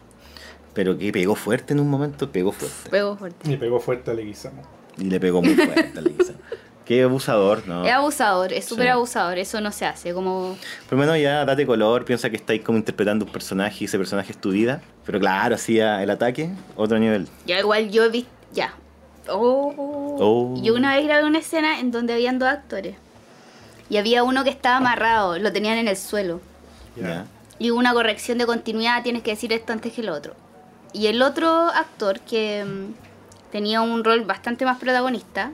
Pero 0.74 0.96
que 0.96 1.10
pegó 1.12 1.34
fuerte 1.34 1.72
en 1.72 1.80
un 1.80 1.88
momento, 1.88 2.30
pegó 2.30 2.52
fuerte. 2.52 2.90
Pegó 2.90 3.16
fuerte. 3.16 3.52
Y 3.52 3.56
pegó 3.56 3.80
fuerte 3.80 4.10
a 4.10 4.14
Leguizamo. 4.14 4.62
Y 4.96 5.04
le 5.04 5.20
pegó 5.20 5.42
muy 5.42 5.54
fuerte 5.54 5.98
a 5.98 6.02
Lisa. 6.02 6.34
Qué 6.88 7.02
abusador, 7.02 7.68
¿no? 7.68 7.84
Es 7.84 7.92
abusador, 7.92 8.50
es 8.50 8.64
súper 8.64 8.86
Sí. 8.86 8.90
abusador. 8.92 9.36
Eso 9.36 9.60
no 9.60 9.70
se 9.72 9.84
hace. 9.84 10.14
Como. 10.14 10.56
Por 10.88 10.96
lo 10.98 11.04
menos 11.04 11.18
ya 11.20 11.44
date 11.44 11.66
color, 11.66 12.06
piensa 12.06 12.30
que 12.30 12.36
estáis 12.36 12.62
como 12.62 12.78
interpretando 12.78 13.26
un 13.26 13.30
personaje 13.30 13.76
y 13.80 13.84
ese 13.84 13.98
personaje 13.98 14.32
es 14.32 14.40
tu 14.40 14.52
vida. 14.52 14.80
Pero 15.04 15.20
claro, 15.20 15.54
hacía 15.56 16.02
el 16.02 16.08
ataque, 16.08 16.48
otro 16.76 16.98
nivel. 16.98 17.28
Ya 17.44 17.58
igual 17.58 17.90
yo 17.90 18.04
he 18.04 18.08
visto. 18.08 18.30
Ya. 18.54 18.72
Oh. 19.28 19.74
Oh. 20.18 20.54
Yo 20.62 20.74
una 20.74 20.96
vez 20.96 21.04
grabé 21.04 21.24
una 21.26 21.40
escena 21.40 21.78
en 21.78 21.90
donde 21.90 22.14
habían 22.14 22.38
dos 22.38 22.48
actores. 22.48 22.96
Y 23.90 23.98
había 23.98 24.22
uno 24.22 24.42
que 24.42 24.48
estaba 24.50 24.78
amarrado, 24.78 25.38
lo 25.38 25.52
tenían 25.52 25.76
en 25.76 25.88
el 25.88 25.96
suelo. 25.98 26.40
Ya. 26.96 27.26
Y 27.58 27.70
hubo 27.70 27.78
una 27.78 27.92
corrección 27.92 28.38
de 28.38 28.46
continuidad, 28.46 29.02
tienes 29.02 29.22
que 29.22 29.32
decir 29.32 29.52
esto 29.52 29.74
antes 29.74 29.92
que 29.92 30.00
el 30.00 30.08
otro. 30.08 30.34
Y 30.94 31.08
el 31.08 31.20
otro 31.20 31.50
actor, 31.68 32.20
que 32.20 32.64
mm, 32.64 33.50
tenía 33.52 33.82
un 33.82 34.04
rol 34.04 34.24
bastante 34.24 34.64
más 34.64 34.78
protagonista, 34.78 35.52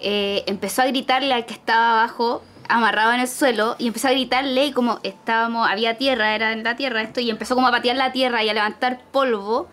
eh, 0.00 0.44
empezó 0.46 0.82
a 0.82 0.86
gritarle 0.86 1.32
al 1.32 1.46
que 1.46 1.54
estaba 1.54 1.92
abajo, 1.92 2.42
amarrado 2.68 3.12
en 3.12 3.20
el 3.20 3.28
suelo, 3.28 3.76
y 3.78 3.86
empezó 3.86 4.08
a 4.08 4.12
gritarle 4.12 4.66
y 4.66 4.72
como 4.72 5.00
estábamos, 5.02 5.68
había 5.68 5.96
tierra, 5.96 6.34
era 6.34 6.52
en 6.52 6.64
la 6.64 6.76
tierra 6.76 7.02
esto, 7.02 7.20
y 7.20 7.30
empezó 7.30 7.54
como 7.54 7.68
a 7.68 7.70
patear 7.70 7.96
la 7.96 8.12
tierra 8.12 8.42
y 8.42 8.48
a 8.48 8.54
levantar 8.54 9.00
polvo. 9.10 9.68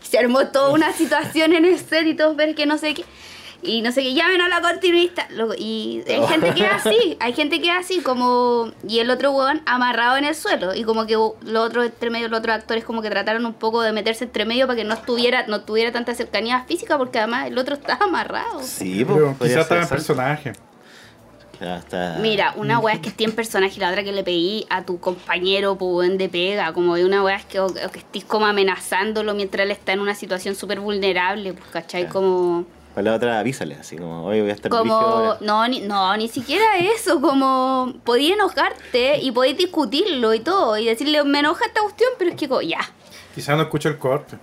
Se 0.00 0.18
armó 0.18 0.46
toda 0.46 0.70
una 0.70 0.92
situación 0.92 1.52
en 1.52 1.64
el 1.64 1.78
set 1.78 2.06
y 2.06 2.14
todos 2.14 2.36
ver 2.36 2.54
que 2.54 2.66
no 2.66 2.78
sé 2.78 2.94
qué. 2.94 3.04
Y 3.62 3.82
no 3.82 3.92
sé 3.92 4.02
qué, 4.02 4.14
llamen 4.14 4.40
a 4.40 4.48
la 4.48 4.60
continuista. 4.60 5.28
Y 5.58 6.02
hay 6.08 6.26
gente 6.26 6.54
que 6.54 6.64
es 6.64 6.72
así, 6.72 7.16
hay 7.20 7.32
gente 7.32 7.60
que 7.60 7.68
es 7.68 7.76
así, 7.76 8.00
como. 8.00 8.72
Y 8.86 9.00
el 9.00 9.10
otro 9.10 9.32
huevón 9.32 9.62
amarrado 9.66 10.16
en 10.16 10.24
el 10.24 10.34
suelo. 10.34 10.74
Y 10.74 10.84
como 10.84 11.06
que 11.06 11.14
los 11.14 11.66
otros 11.66 11.86
entre 11.86 12.10
medio, 12.10 12.28
los 12.28 12.38
otros 12.38 12.56
actores, 12.56 12.84
como 12.84 13.02
que 13.02 13.10
trataron 13.10 13.44
un 13.44 13.54
poco 13.54 13.82
de 13.82 13.92
meterse 13.92 14.24
entre 14.24 14.44
medio 14.44 14.66
para 14.66 14.76
que 14.76 14.84
no 14.84 14.94
estuviera, 14.94 15.46
no 15.46 15.60
tuviera 15.62 15.92
tanta 15.92 16.14
cercanía 16.14 16.64
física, 16.64 16.96
porque 16.96 17.18
además 17.18 17.48
el 17.48 17.58
otro 17.58 17.74
estaba 17.74 18.06
amarrado. 18.06 18.62
Sí, 18.62 19.04
Pero 19.04 19.06
pues. 19.06 19.36
podría 19.36 19.54
quizás 19.54 19.62
estaba 19.62 19.82
en 19.82 19.88
personaje. 19.88 20.52
Ya 21.60 21.76
está. 21.76 22.16
Mira, 22.20 22.54
una 22.56 22.78
weá 22.78 22.94
es 22.94 23.00
que 23.00 23.10
esté 23.10 23.24
en 23.24 23.32
personaje 23.32 23.74
y 23.76 23.80
la 23.80 23.90
otra 23.90 24.02
que 24.02 24.12
le 24.12 24.24
pedí 24.24 24.66
a 24.70 24.82
tu 24.82 24.98
compañero 24.98 25.76
pues, 25.76 25.90
weón, 25.92 26.16
de 26.16 26.30
pega. 26.30 26.72
Como 26.72 26.96
de 26.96 27.04
una 27.04 27.22
weá 27.22 27.36
es 27.36 27.44
que, 27.44 27.60
o, 27.60 27.68
que 27.68 27.98
estés 27.98 28.24
como 28.24 28.46
amenazándolo 28.46 29.34
mientras 29.34 29.66
él 29.66 29.70
está 29.70 29.92
en 29.92 30.00
una 30.00 30.14
situación 30.14 30.54
súper 30.54 30.80
vulnerable, 30.80 31.52
pues, 31.52 31.70
¿cachai? 31.70 32.08
Como. 32.08 32.64
Para 32.94 33.10
la 33.10 33.16
otra 33.16 33.38
avísale, 33.38 33.76
así 33.76 33.96
como, 33.96 34.24
oye, 34.26 34.40
voy 34.40 34.50
a 34.50 34.54
estar 34.54 34.70
Como, 34.70 34.94
ahora. 34.94 35.38
no, 35.40 35.66
ni, 35.68 35.80
no, 35.80 36.16
ni 36.16 36.28
siquiera 36.28 36.76
eso, 36.78 37.20
como 37.20 37.94
podía 38.04 38.34
enojarte 38.34 39.18
y 39.20 39.30
podéis 39.30 39.56
discutirlo 39.58 40.34
y 40.34 40.40
todo, 40.40 40.76
y 40.76 40.86
decirle, 40.86 41.22
me 41.24 41.38
enoja 41.38 41.66
esta 41.66 41.82
cuestión, 41.82 42.10
pero 42.18 42.30
es 42.32 42.36
que, 42.36 42.48
ya. 42.66 42.80
Quizás 43.34 43.56
no 43.56 43.62
escucha 43.62 43.88
el 43.88 43.98
corte. 43.98 44.36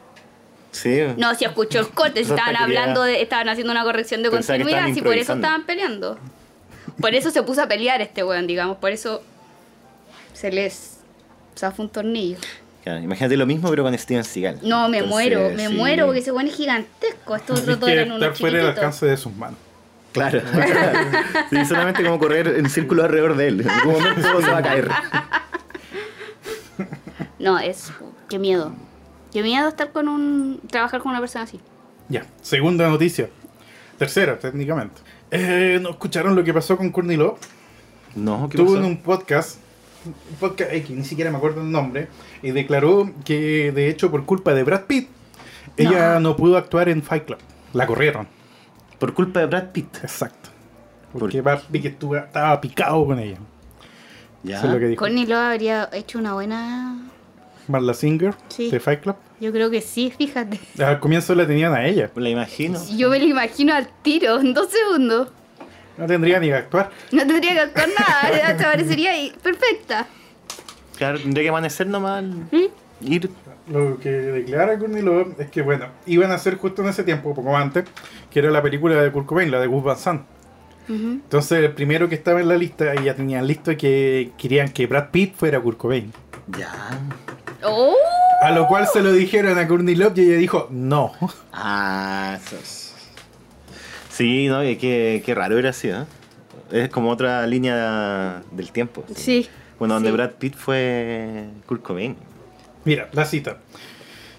Sí. 0.71 1.01
No, 1.17 1.33
si 1.35 1.43
escuchó 1.43 1.79
el 1.79 1.89
corte, 1.89 2.23
si 2.23 2.29
estaban 2.31 2.53
quería- 2.55 2.63
hablando 2.63 3.03
de, 3.03 3.21
estaban 3.21 3.49
haciendo 3.49 3.71
una 3.73 3.83
corrección 3.83 4.23
de 4.23 4.29
Pensaba 4.29 4.59
continuidad, 4.59 4.93
si 4.93 5.01
por 5.01 5.17
eso 5.17 5.33
estaban 5.33 5.65
peleando. 5.65 6.17
Por 7.01 7.15
eso 7.15 7.31
se 7.31 7.43
puso 7.43 7.61
a 7.63 7.67
pelear 7.67 8.01
este 8.01 8.23
weón, 8.23 8.47
digamos, 8.47 8.77
por 8.77 8.91
eso 8.91 9.21
se 10.33 10.51
les 10.51 10.99
zafó 11.57 11.81
un 11.83 11.89
tornillo. 11.89 12.37
Claro, 12.87 13.03
imagínate 13.03 13.35
lo 13.35 13.45
mismo, 13.45 13.69
pero 13.69 13.83
con 13.83 13.97
Steven 13.97 14.23
Seagal. 14.23 14.59
No, 14.63 14.87
me 14.87 14.99
Entonces, 14.99 15.09
muero, 15.09 15.49
me 15.53 15.67
sí. 15.67 15.73
muero, 15.73 16.05
porque 16.05 16.21
ese 16.21 16.31
weón 16.31 16.47
es 16.47 16.55
gigantesco, 16.55 17.35
estos 17.35 17.59
otros 17.59 17.81
dos 17.81 17.89
que 17.89 17.93
eran 17.93 18.11
unos 18.13 18.21
estar 18.21 18.37
fuera 18.37 18.57
del 18.59 18.67
alcance 18.67 19.05
de 19.05 19.17
sus 19.17 19.35
manos. 19.35 19.59
Claro. 20.13 20.41
sí, 21.49 21.65
solamente 21.65 22.01
como 22.01 22.17
correr 22.17 22.47
en 22.47 22.69
círculo 22.69 23.03
alrededor 23.03 23.35
de 23.35 23.47
él. 23.49 23.59
En 23.59 23.69
algún 23.69 23.93
momento 23.95 24.41
se 24.41 24.51
va 24.51 24.57
a 24.59 24.63
caer. 24.63 24.89
No, 27.39 27.59
es, 27.59 27.91
qué 28.29 28.39
miedo. 28.39 28.73
Qué 29.33 29.43
miedo 29.43 29.67
estar 29.67 29.91
con 29.91 30.07
un, 30.07 30.61
trabajar 30.71 31.01
con 31.01 31.11
una 31.11 31.19
persona 31.19 31.43
así. 31.43 31.59
Ya, 32.07 32.25
segunda 32.41 32.87
noticia. 32.89 33.29
Tercera, 33.97 34.39
técnicamente. 34.39 35.01
Eh, 35.29 35.77
¿No 35.81 35.89
escucharon 35.89 36.35
lo 36.35 36.43
que 36.43 36.53
pasó 36.53 36.77
con 36.77 36.89
Courtney 36.89 37.17
Love? 37.17 37.37
No, 38.15 38.47
¿qué 38.49 38.57
Tuvo 38.57 38.73
pasó? 38.73 38.77
en 38.79 38.85
un 38.85 38.97
podcast, 38.97 39.59
podcast 40.39 40.71
X, 40.73 40.95
ni 40.95 41.03
siquiera 41.03 41.31
me 41.31 41.37
acuerdo 41.37 41.61
el 41.61 41.71
nombre, 41.71 42.07
y 42.41 42.51
declaró 42.51 43.09
que 43.25 43.71
de 43.71 43.89
hecho 43.89 44.11
por 44.11 44.25
culpa 44.25 44.53
de 44.53 44.63
Brad 44.63 44.85
Pitt, 44.85 45.09
ella 45.77 46.19
no 46.19 46.35
pudo 46.35 46.57
actuar 46.57 46.89
en 46.89 47.03
Fight 47.03 47.25
Club. 47.25 47.39
La 47.73 47.85
corrieron. 47.85 48.27
Por 48.99 49.13
culpa 49.13 49.41
de 49.41 49.45
Brad 49.45 49.71
Pitt. 49.71 49.97
Exacto. 50.03 50.49
Porque 51.17 51.41
Brad 51.41 51.61
Pitt 51.71 51.85
estuvo, 51.85 52.15
estaba 52.17 52.59
picado 52.59 53.05
con 53.05 53.19
ella. 53.19 53.37
Ya. 54.43 54.57
Eso 54.57 54.67
es 54.67 54.73
lo 54.73 54.79
que 54.79 54.87
dijo. 54.87 54.99
Courtney 54.99 55.25
Love 55.25 55.37
habría 55.53 55.89
hecho 55.93 56.19
una 56.19 56.33
buena. 56.33 57.09
Marla 57.67 57.93
Singer 57.93 58.33
Sí. 58.47 58.71
de 58.71 58.79
Fight 58.79 59.01
Club. 59.01 59.15
Yo 59.39 59.51
creo 59.51 59.69
que 59.69 59.81
sí, 59.81 60.11
fíjate. 60.17 60.59
Al 60.83 60.99
comienzo 60.99 61.35
la 61.35 61.45
tenían 61.45 61.73
a 61.73 61.85
ella. 61.85 62.09
La 62.15 62.29
imagino. 62.29 62.79
Yo 62.95 63.09
me 63.09 63.19
lo 63.19 63.25
imagino 63.25 63.73
al 63.73 63.87
tiro, 64.01 64.39
en 64.39 64.53
dos 64.53 64.69
segundos. 64.71 65.29
No 65.97 66.05
tendría 66.05 66.39
ni 66.39 66.47
que 66.47 66.53
actuar. 66.55 66.91
No 67.11 67.25
tendría 67.25 67.53
que 67.53 67.59
actuar 67.59 67.87
nada, 67.97 68.57
te 68.57 68.63
parecería 68.63 69.11
ahí 69.11 69.33
perfecta. 69.41 70.07
Claro, 70.97 71.19
tendría 71.19 71.43
que 71.43 71.49
amanecer 71.49 71.87
nomás. 71.87 72.23
Ir. 73.01 73.29
Lo 73.69 73.99
que 73.99 74.09
declara 74.09 74.79
Courtney 74.79 75.01
Love 75.01 75.39
es 75.39 75.49
que, 75.49 75.61
bueno, 75.61 75.87
iban 76.05 76.31
a 76.31 76.35
hacer 76.35 76.55
justo 76.57 76.81
en 76.81 76.87
ese 76.89 77.03
tiempo, 77.03 77.35
poco 77.35 77.55
antes, 77.55 77.83
que 78.31 78.39
era 78.39 78.49
la 78.49 78.61
película 78.61 78.95
de 79.01 79.11
Kurt 79.11 79.25
Cobain, 79.25 79.51
la 79.51 79.59
de 79.59 79.67
Gus 79.67 79.83
Van 79.83 79.97
Sant. 79.97 80.21
Entonces, 80.89 81.59
el 81.59 81.73
primero 81.73 82.07
que 82.07 82.15
estaba 82.15 82.39
en 82.39 82.47
la 82.47 82.55
lista, 82.55 82.95
y 82.95 83.03
ya 83.03 83.13
tenían 83.13 83.45
listo 83.45 83.75
que 83.75 84.31
querían 84.37 84.69
que 84.69 84.87
Brad 84.87 85.09
Pitt 85.11 85.35
fuera 85.35 85.59
Kurt 85.59 85.77
Cobain. 85.77 86.13
Ya. 86.57 86.71
¡Oh! 87.63 87.93
A 88.41 88.51
lo 88.51 88.67
cual 88.67 88.87
se 88.87 89.01
lo 89.01 89.11
dijeron 89.11 89.57
a 89.59 89.67
Courtney 89.67 89.95
Love 89.95 90.17
y 90.17 90.21
ella 90.21 90.37
dijo, 90.37 90.67
no. 90.71 91.11
Ah, 91.51 92.37
eso 92.41 92.55
es- 92.55 92.86
Sí, 94.17 94.47
no, 94.47 94.63
y 94.67 94.77
qué, 94.77 95.21
qué 95.23 95.35
raro 95.35 95.53
hubiera 95.53 95.73
sido. 95.73 96.01
¿eh? 96.01 96.05
Es 96.71 96.89
como 96.89 97.11
otra 97.11 97.45
línea 97.45 98.41
del 98.51 98.71
tiempo. 98.71 99.03
Sí. 99.15 99.47
Bueno, 99.77 99.93
donde 99.93 100.09
Sí. 100.09 100.15
Brad 100.15 100.31
Pitt 100.31 100.55
fue 100.55 101.45
Kurt 101.67 101.83
Cobain. 101.83 102.15
Mira, 102.83 103.09
la 103.11 103.25
cita. 103.25 103.57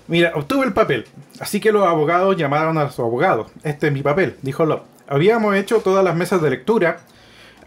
Mira, 0.08 0.32
obtuve 0.34 0.66
el 0.66 0.72
papel, 0.72 1.04
así 1.38 1.60
que 1.60 1.70
los 1.70 1.86
abogados 1.86 2.36
llamaron 2.36 2.76
a 2.76 2.90
su 2.90 3.02
abogado. 3.02 3.50
Este 3.62 3.86
es 3.86 3.92
mi 3.92 4.02
papel, 4.02 4.34
dijo 4.42 4.66
Love. 4.66 4.82
Habíamos 5.06 5.54
hecho 5.54 5.78
todas 5.78 6.02
las 6.04 6.16
mesas 6.16 6.42
de 6.42 6.50
lectura. 6.50 6.98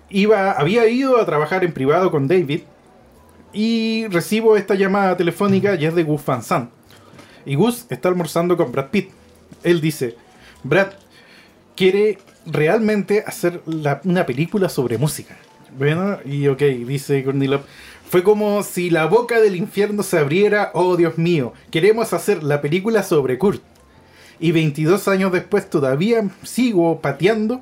Iba, 0.10 0.52
había 0.52 0.86
ido 0.88 1.18
a 1.18 1.26
trabajar 1.26 1.64
en 1.64 1.72
privado 1.72 2.12
con 2.12 2.28
David. 2.28 2.64
Y 3.54 4.08
recibo 4.08 4.58
esta 4.58 4.76
llamada 4.76 5.16
telefónica 5.16 5.76
y 5.76 5.86
es 5.86 5.96
de 5.96 6.04
Gus 6.04 6.26
Van 6.26 6.44
Sant. 6.44 6.72
Y 7.46 7.56
Gus 7.56 7.86
está 7.90 8.10
almorzando 8.10 8.58
con 8.58 8.72
Brad 8.74 8.90
Pitt. 8.90 9.12
Él 9.64 9.80
dice, 9.80 10.16
Brad 10.64 10.90
quiere 11.76 12.18
realmente 12.46 13.24
hacer 13.26 13.62
la- 13.66 14.02
una 14.04 14.26
película 14.26 14.70
sobre 14.70 14.98
música. 14.98 15.38
Bueno, 15.78 16.18
y 16.26 16.48
ok, 16.48 16.60
dice 16.86 17.24
Courtney 17.24 17.48
Love. 17.48 17.66
Fue 18.10 18.24
como 18.24 18.62
si 18.64 18.90
la 18.90 19.06
boca 19.06 19.40
del 19.40 19.56
infierno 19.56 20.04
se 20.04 20.18
abriera. 20.20 20.72
Oh, 20.74 20.98
Dios 20.98 21.18
mío, 21.18 21.54
queremos 21.72 22.12
hacer 22.14 22.44
la 22.44 22.60
película 22.62 23.04
sobre 23.04 23.38
Kurt. 23.38 23.62
Y 24.40 24.52
22 24.52 25.08
años 25.08 25.32
después 25.32 25.70
todavía 25.70 26.28
sigo 26.44 27.00
pateando. 27.00 27.62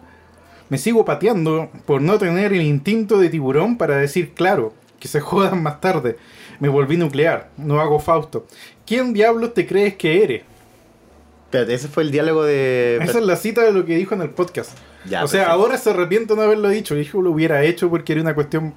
Me 0.69 0.77
sigo 0.77 1.03
pateando 1.05 1.69
por 1.85 2.01
no 2.01 2.17
tener 2.17 2.53
el 2.53 2.61
instinto 2.61 3.19
de 3.19 3.29
tiburón 3.29 3.77
para 3.77 3.97
decir, 3.97 4.33
claro, 4.33 4.73
que 4.99 5.07
se 5.07 5.19
jodan 5.19 5.61
más 5.61 5.81
tarde. 5.81 6.17
Me 6.59 6.69
volví 6.69 6.97
nuclear, 6.97 7.49
no 7.57 7.79
hago 7.79 7.99
Fausto. 7.99 8.47
¿Quién 8.85 9.13
diablos 9.13 9.53
te 9.53 9.67
crees 9.67 9.95
que 9.95 10.23
eres? 10.23 10.43
Espérate, 11.49 11.73
ese 11.73 11.88
fue 11.88 12.03
el 12.03 12.12
diálogo 12.12 12.43
de. 12.43 12.99
Esa 13.01 13.17
es 13.17 13.25
la 13.25 13.35
cita 13.35 13.63
de 13.63 13.71
lo 13.71 13.83
que 13.83 13.95
dijo 13.95 14.13
en 14.13 14.21
el 14.21 14.29
podcast. 14.29 14.77
Ya, 15.05 15.23
o 15.23 15.27
sea, 15.27 15.45
perfecto. 15.45 15.62
ahora 15.63 15.77
se 15.79 15.89
arrepiente 15.89 16.33
de 16.33 16.38
no 16.38 16.43
haberlo 16.43 16.69
dicho. 16.69 16.93
Dijo 16.93 17.23
lo 17.23 17.31
hubiera 17.31 17.63
hecho 17.63 17.89
porque 17.89 18.13
era 18.13 18.21
una 18.21 18.35
cuestión 18.35 18.75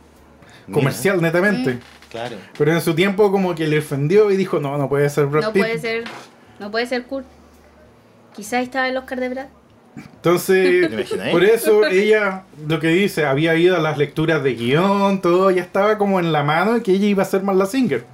comercial 0.73 1.21
netamente. 1.21 1.81
Claro. 2.11 2.37
Pero 2.57 2.73
en 2.73 2.81
su 2.81 2.95
tiempo 2.95 3.31
como 3.31 3.55
que 3.55 3.67
le 3.67 3.81
ofendió 3.81 4.31
y 4.31 4.39
dijo, 4.39 4.59
no, 4.59 4.79
no 4.79 4.89
puede 4.89 5.11
ser 5.11 5.27
Brad 5.27 5.43
No 5.43 5.53
Pitt. 5.53 5.63
puede 5.65 5.79
ser. 5.79 6.05
No 6.61 6.71
puede 6.71 6.87
ser 6.87 7.05
Kurt. 7.05 7.27
Quizás 8.35 8.63
estaba 8.63 8.89
el 8.89 8.97
Oscar 8.97 9.21
de 9.21 9.29
Brad. 9.29 9.47
Entonces, 9.95 10.89
por 11.31 11.45
eso 11.45 11.85
ella, 11.85 12.45
lo 12.67 12.81
que 12.81 12.89
dice, 12.89 13.27
había 13.27 13.55
ido 13.55 13.77
a 13.77 13.81
las 13.81 13.99
lecturas 13.99 14.43
de 14.43 14.55
guion, 14.55 15.21
todo, 15.21 15.51
ya 15.51 15.61
estaba 15.61 15.99
como 15.99 16.21
en 16.21 16.33
la 16.33 16.43
mano 16.43 16.73
de 16.73 16.83
que 16.83 16.93
ella 16.93 17.07
iba 17.07 17.23
a 17.23 17.27
ser 17.27 17.43
Marla 17.43 17.67
Singer. 17.67 18.05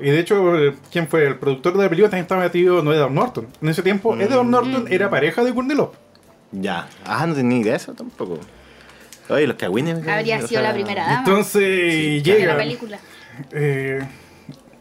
Y 0.00 0.10
de 0.10 0.18
hecho, 0.20 0.56
eh, 0.58 0.74
¿quién 0.90 1.08
fue? 1.08 1.26
El 1.26 1.36
productor 1.36 1.76
de 1.76 1.82
la 1.84 1.88
película 1.88 2.10
también 2.10 2.24
estaba 2.24 2.42
metido, 2.42 2.82
no 2.82 2.92
Edward 2.92 3.12
Norton. 3.12 3.46
En 3.60 3.68
ese 3.68 3.82
tiempo, 3.82 4.14
Mm. 4.14 4.20
Edward 4.22 4.46
Norton 4.46 4.86
era 4.90 5.10
pareja 5.10 5.44
de 5.44 5.52
Courtney 5.54 5.76
Love. 5.76 5.94
Ya. 6.52 6.88
Ah, 7.04 7.26
no 7.26 7.34
tenía 7.34 7.58
idea 7.58 7.72
de 7.72 7.76
eso 7.76 7.92
tampoco. 7.94 8.38
Oye, 9.28 9.46
los 9.46 9.56
cagüines. 9.56 10.06
Habría 10.08 10.38
sido 10.38 10.48
sea, 10.48 10.62
la 10.62 10.72
primera 10.72 11.02
dama 11.04 11.18
Entonces, 11.20 11.62
de 11.62 12.22
llega... 12.22 12.46
la 12.46 12.56
película. 12.56 12.98
Eh, 13.52 14.00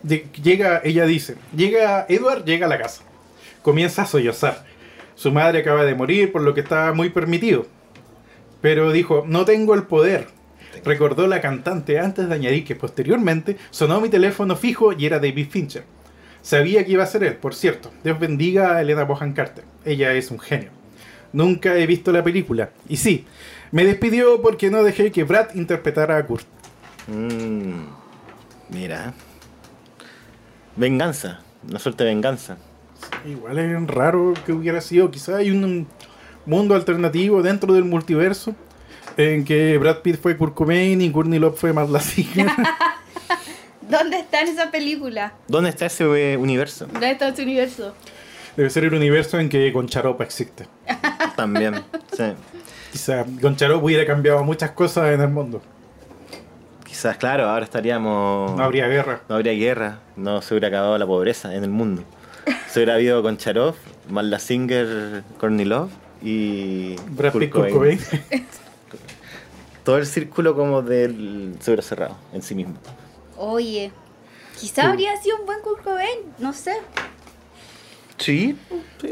de- 0.01 0.27
llega, 0.41 0.81
ella 0.83 1.05
dice, 1.05 1.35
llega, 1.55 2.05
Edward 2.09 2.45
llega 2.45 2.65
a 2.65 2.69
la 2.69 2.77
casa, 2.79 3.03
comienza 3.61 4.01
a 4.03 4.05
sollozar. 4.07 4.65
Su 5.15 5.31
madre 5.31 5.59
acaba 5.59 5.83
de 5.83 5.93
morir, 5.93 6.31
por 6.31 6.41
lo 6.41 6.53
que 6.53 6.61
estaba 6.61 6.93
muy 6.93 7.09
permitido. 7.09 7.67
Pero 8.61 8.91
dijo, 8.91 9.23
no 9.27 9.45
tengo 9.45 9.75
el 9.75 9.83
poder. 9.83 10.27
Recordó 10.83 11.27
la 11.27 11.41
cantante 11.41 11.99
antes 11.99 12.27
de 12.27 12.35
añadir 12.35 12.65
que 12.65 12.75
posteriormente 12.75 13.57
sonó 13.69 14.01
mi 14.01 14.09
teléfono 14.09 14.55
fijo 14.55 14.93
y 14.93 15.05
era 15.05 15.19
David 15.19 15.47
Fincher. 15.49 15.83
Sabía 16.41 16.85
que 16.85 16.91
iba 16.91 17.03
a 17.03 17.07
ser 17.07 17.23
él, 17.23 17.35
por 17.35 17.53
cierto. 17.53 17.91
Dios 18.03 18.19
bendiga 18.19 18.75
a 18.75 18.81
Elena 18.81 19.03
Bohan 19.03 19.33
Carter. 19.33 19.63
Ella 19.85 20.13
es 20.13 20.31
un 20.31 20.39
genio. 20.39 20.69
Nunca 21.33 21.77
he 21.77 21.85
visto 21.85 22.11
la 22.11 22.23
película. 22.23 22.69
Y 22.87 22.97
sí, 22.97 23.25
me 23.71 23.85
despidió 23.85 24.41
porque 24.41 24.71
no 24.71 24.83
dejé 24.83 25.11
que 25.11 25.23
Brad 25.23 25.53
interpretara 25.53 26.17
a 26.17 26.25
Kurt. 26.25 26.45
Mm, 27.07 27.83
mira. 28.69 29.13
Venganza. 30.75 31.41
Una 31.67 31.79
suerte 31.79 32.03
de 32.03 32.11
venganza. 32.11 32.57
Igual 33.25 33.59
es 33.59 33.87
raro 33.87 34.33
que 34.45 34.53
hubiera 34.53 34.81
sido. 34.81 35.11
Quizás 35.11 35.35
hay 35.35 35.51
un 35.51 35.87
mundo 36.45 36.73
alternativo 36.73 37.43
dentro 37.43 37.73
del 37.73 37.83
multiverso 37.83 38.55
en 39.19 39.43
que 39.43 39.77
Brad 39.77 39.97
Pitt 39.97 40.17
fue 40.21 40.37
Kurt 40.37 40.53
Cobain 40.53 41.01
y 41.01 41.11
Courtney 41.11 41.39
Love 41.39 41.59
fue 41.59 41.73
Marla 41.73 41.99
Singer. 41.99 42.47
¿Dónde 43.81 44.17
está 44.17 44.41
en 44.41 44.47
esa 44.47 44.71
película? 44.71 45.33
¿Dónde 45.47 45.71
está 45.71 45.87
ese 45.87 46.05
eh, 46.05 46.37
universo? 46.37 46.87
¿Dónde 46.89 47.11
está 47.11 47.27
ese 47.27 47.43
universo? 47.43 47.93
Debe 48.55 48.69
ser 48.69 48.85
el 48.85 48.93
universo 48.93 49.37
en 49.37 49.49
que 49.49 49.73
Concharopa 49.73 50.23
existe. 50.23 50.67
También. 51.35 51.83
Sí. 52.15 52.23
Quizás 52.93 53.25
Concharopa 53.41 53.83
hubiera 53.83 54.05
cambiado 54.05 54.41
muchas 54.45 54.71
cosas 54.71 55.13
en 55.13 55.19
el 55.19 55.29
mundo. 55.29 55.61
Quizás, 56.85 57.17
claro, 57.17 57.49
ahora 57.49 57.65
estaríamos. 57.65 58.55
No 58.55 58.63
habría 58.63 58.87
guerra. 58.87 59.21
no 59.27 59.35
habría 59.35 59.51
guerra. 59.51 59.99
No 60.15 60.41
se 60.41 60.53
hubiera 60.53 60.69
acabado 60.69 60.97
la 60.97 61.05
pobreza 61.05 61.53
en 61.53 61.65
el 61.65 61.69
mundo. 61.69 62.03
Se 62.69 62.79
hubiera 62.79 62.93
habido 62.93 63.21
con 63.21 63.37
Charov, 63.37 63.75
Marla 64.09 64.39
Singer, 64.39 65.23
Courtney 65.39 65.65
Love 65.65 65.91
y. 66.21 66.95
Brad 67.09 67.33
Kurt 67.33 67.43
Pitt, 67.43 67.53
Kurt 67.53 67.69
Cobain. 67.71 67.99
Todo 69.83 69.97
el 69.97 70.05
círculo 70.05 70.55
como 70.55 70.81
del. 70.81 71.55
se 71.59 71.71
hubiera 71.71 71.81
cerrado 71.83 72.15
en 72.33 72.41
sí 72.41 72.55
mismo. 72.55 72.75
Oye, 73.37 73.91
quizá 74.59 74.89
habría 74.89 75.15
sido 75.21 75.37
un 75.37 75.45
buen 75.45 75.61
Kurt 75.61 75.83
Cobain, 75.83 76.19
no 76.39 76.53
sé. 76.53 76.73
Sí. 78.17 78.57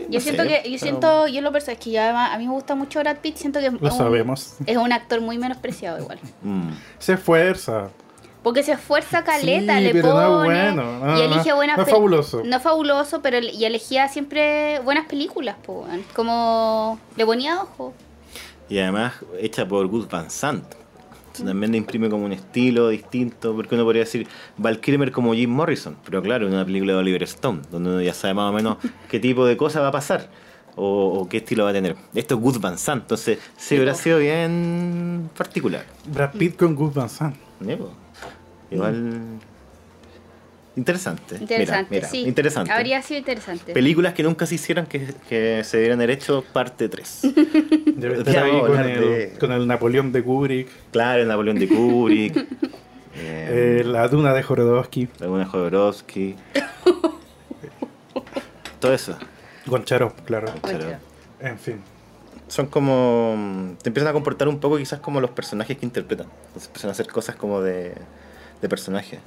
Yo 0.10 0.20
siento 0.20 0.44
que, 0.44 0.70
yo 0.70 0.78
siento, 0.78 1.28
yo 1.28 1.40
lo 1.42 1.52
personal, 1.54 1.78
es 1.80 1.84
que 1.86 1.98
además, 1.98 2.32
a 2.34 2.38
mí 2.38 2.46
me 2.46 2.52
gusta 2.54 2.76
mucho 2.76 3.00
Brad 3.00 3.18
Pitt, 3.18 3.38
siento 3.38 3.60
que 3.60 3.68
es 3.68 3.74
Lo 3.74 3.80
un- 3.80 3.92
sabemos. 3.98 4.56
es 4.66 4.76
un 4.76 4.92
actor 4.92 5.22
muy 5.22 5.38
menospreciado 5.38 5.98
igual. 6.00 6.20
Mm. 6.42 6.72
Se 7.00 7.14
esfuerza. 7.14 7.88
Porque 8.44 8.64
se 8.64 8.74
esfuerza 8.74 9.24
caleta, 9.24 9.78
Sí, 9.78 9.84
le 9.84 9.92
pero 9.94 10.10
no 10.10 10.14
pone 10.40 10.70
es 10.70 10.74
bueno, 10.76 11.00
no, 11.06 11.18
y 11.18 11.22
elige 11.22 11.50
no, 11.50 11.56
buenas 11.56 11.78
no 11.78 11.84
es 11.84 11.90
pel- 11.90 11.92
fabuloso. 11.94 12.42
No 12.44 12.58
es 12.58 12.62
fabuloso, 12.62 13.22
pero 13.22 13.38
el- 13.38 13.50
y 13.52 13.64
elegía 13.66 14.08
siempre 14.10 14.80
buenas 14.80 15.06
películas, 15.08 15.56
po, 15.66 15.86
como 16.14 17.00
le 17.16 17.26
ponía 17.26 17.62
ojo. 17.62 17.94
Y 18.70 18.80
además 18.80 19.14
hecha 19.40 19.68
por 19.68 19.88
Gus 19.88 20.08
Van 20.10 20.30
Sant. 20.30 20.64
Eso 21.34 21.44
También 21.44 21.72
le 21.72 21.78
imprime 21.78 22.10
como 22.10 22.26
un 22.26 22.34
estilo 22.34 22.90
distinto, 22.90 23.56
porque 23.56 23.76
uno 23.76 23.84
podría 23.84 24.04
decir 24.04 24.28
Val 24.58 24.80
Kilmer 24.80 25.12
como 25.12 25.34
Jim 25.34 25.52
Morrison, 25.52 25.96
pero 26.04 26.22
claro, 26.22 26.48
en 26.48 26.54
una 26.54 26.66
película 26.66 26.94
de 26.94 27.00
Oliver 27.00 27.24
Stone, 27.24 27.62
donde 27.70 27.90
uno 27.90 28.02
ya 28.02 28.14
sabe 28.14 28.34
más 28.34 28.50
o 28.50 28.54
menos 28.54 28.78
qué 29.10 29.20
tipo 29.20 29.46
de 29.46 29.56
cosa 29.56 29.80
va 29.82 29.90
a 29.90 29.92
pasar 29.92 30.30
o, 30.76 31.20
o 31.20 31.30
qué 31.30 31.38
estilo 31.38 31.66
va 31.66 31.70
a 31.70 31.74
tener. 31.74 31.96
Esto 32.16 32.36
es 32.36 32.42
Gus 32.42 32.60
Van 32.60 32.78
Sant, 32.78 33.04
entonces 33.04 33.40
sí, 33.56 33.76
hubiera 33.76 33.94
sido 33.94 34.18
bien 34.20 35.30
particular. 35.38 35.86
Brad 36.12 36.32
Pitt 36.32 36.58
con 36.58 36.76
Gus 36.76 36.94
Van 36.94 37.10
Sant. 37.10 37.36
Igual 38.72 39.40
interesante. 40.78 41.34
Mira, 41.40 41.42
Interesante, 41.42 41.96
mira, 41.96 42.08
sí. 42.08 42.20
interesante. 42.22 42.72
Habría 42.72 43.02
sido 43.02 43.18
interesante. 43.20 43.74
Películas 43.74 44.14
que 44.14 44.24
nunca 44.24 44.46
se 44.46 44.56
hicieron 44.56 44.86
que, 44.86 45.14
que 45.28 45.64
se 45.66 45.78
debieran 45.78 46.00
haber 46.00 46.12
hecho 46.12 46.46
parte 46.54 46.88
3. 46.88 47.20
Debe 47.98 48.20
estar 48.20 48.34
Ya 48.34 48.44
ahí 48.46 48.60
con 48.62 48.80
el, 48.80 49.00
de- 49.02 49.34
con 49.40 49.52
el 49.52 49.68
Napoleón 49.68 50.14
de 50.14 50.24
Kubrick, 50.24 50.70
claro, 50.92 51.22
el 51.24 51.28
Napoleón 51.28 51.60
de 51.60 51.68
Kubrick. 51.68 52.38
eh, 52.38 52.46
eh, 53.80 53.84
la 53.84 54.08
Duna 54.08 54.34
de 54.34 54.44
Jorodowski, 54.44 55.10
Laguna 55.20 55.46
Jodorowsky. 55.46 56.36
Todo 58.80 58.94
eso. 58.94 59.18
Goncharov, 59.66 60.14
claro. 60.26 60.48
En 61.40 61.58
fin. 61.60 61.82
son 62.48 62.68
como. 62.68 63.36
mm, 63.38 63.76
Te 63.82 63.90
empiezan 63.90 64.10
a 64.10 64.14
comportar 64.14 64.48
un 64.48 64.60
poco 64.60 64.78
quizás 64.78 65.00
como 65.00 65.20
los 65.20 65.32
personajes 65.32 65.78
que 65.78 65.86
interpretan. 65.86 66.28
Entonces 66.48 66.68
empiezan 66.68 66.90
a 66.90 66.92
hacer 66.92 67.08
cosas 67.08 67.36
como 67.36 67.62
de, 67.62 67.94
de 68.62 68.70
personaje. 68.70 69.20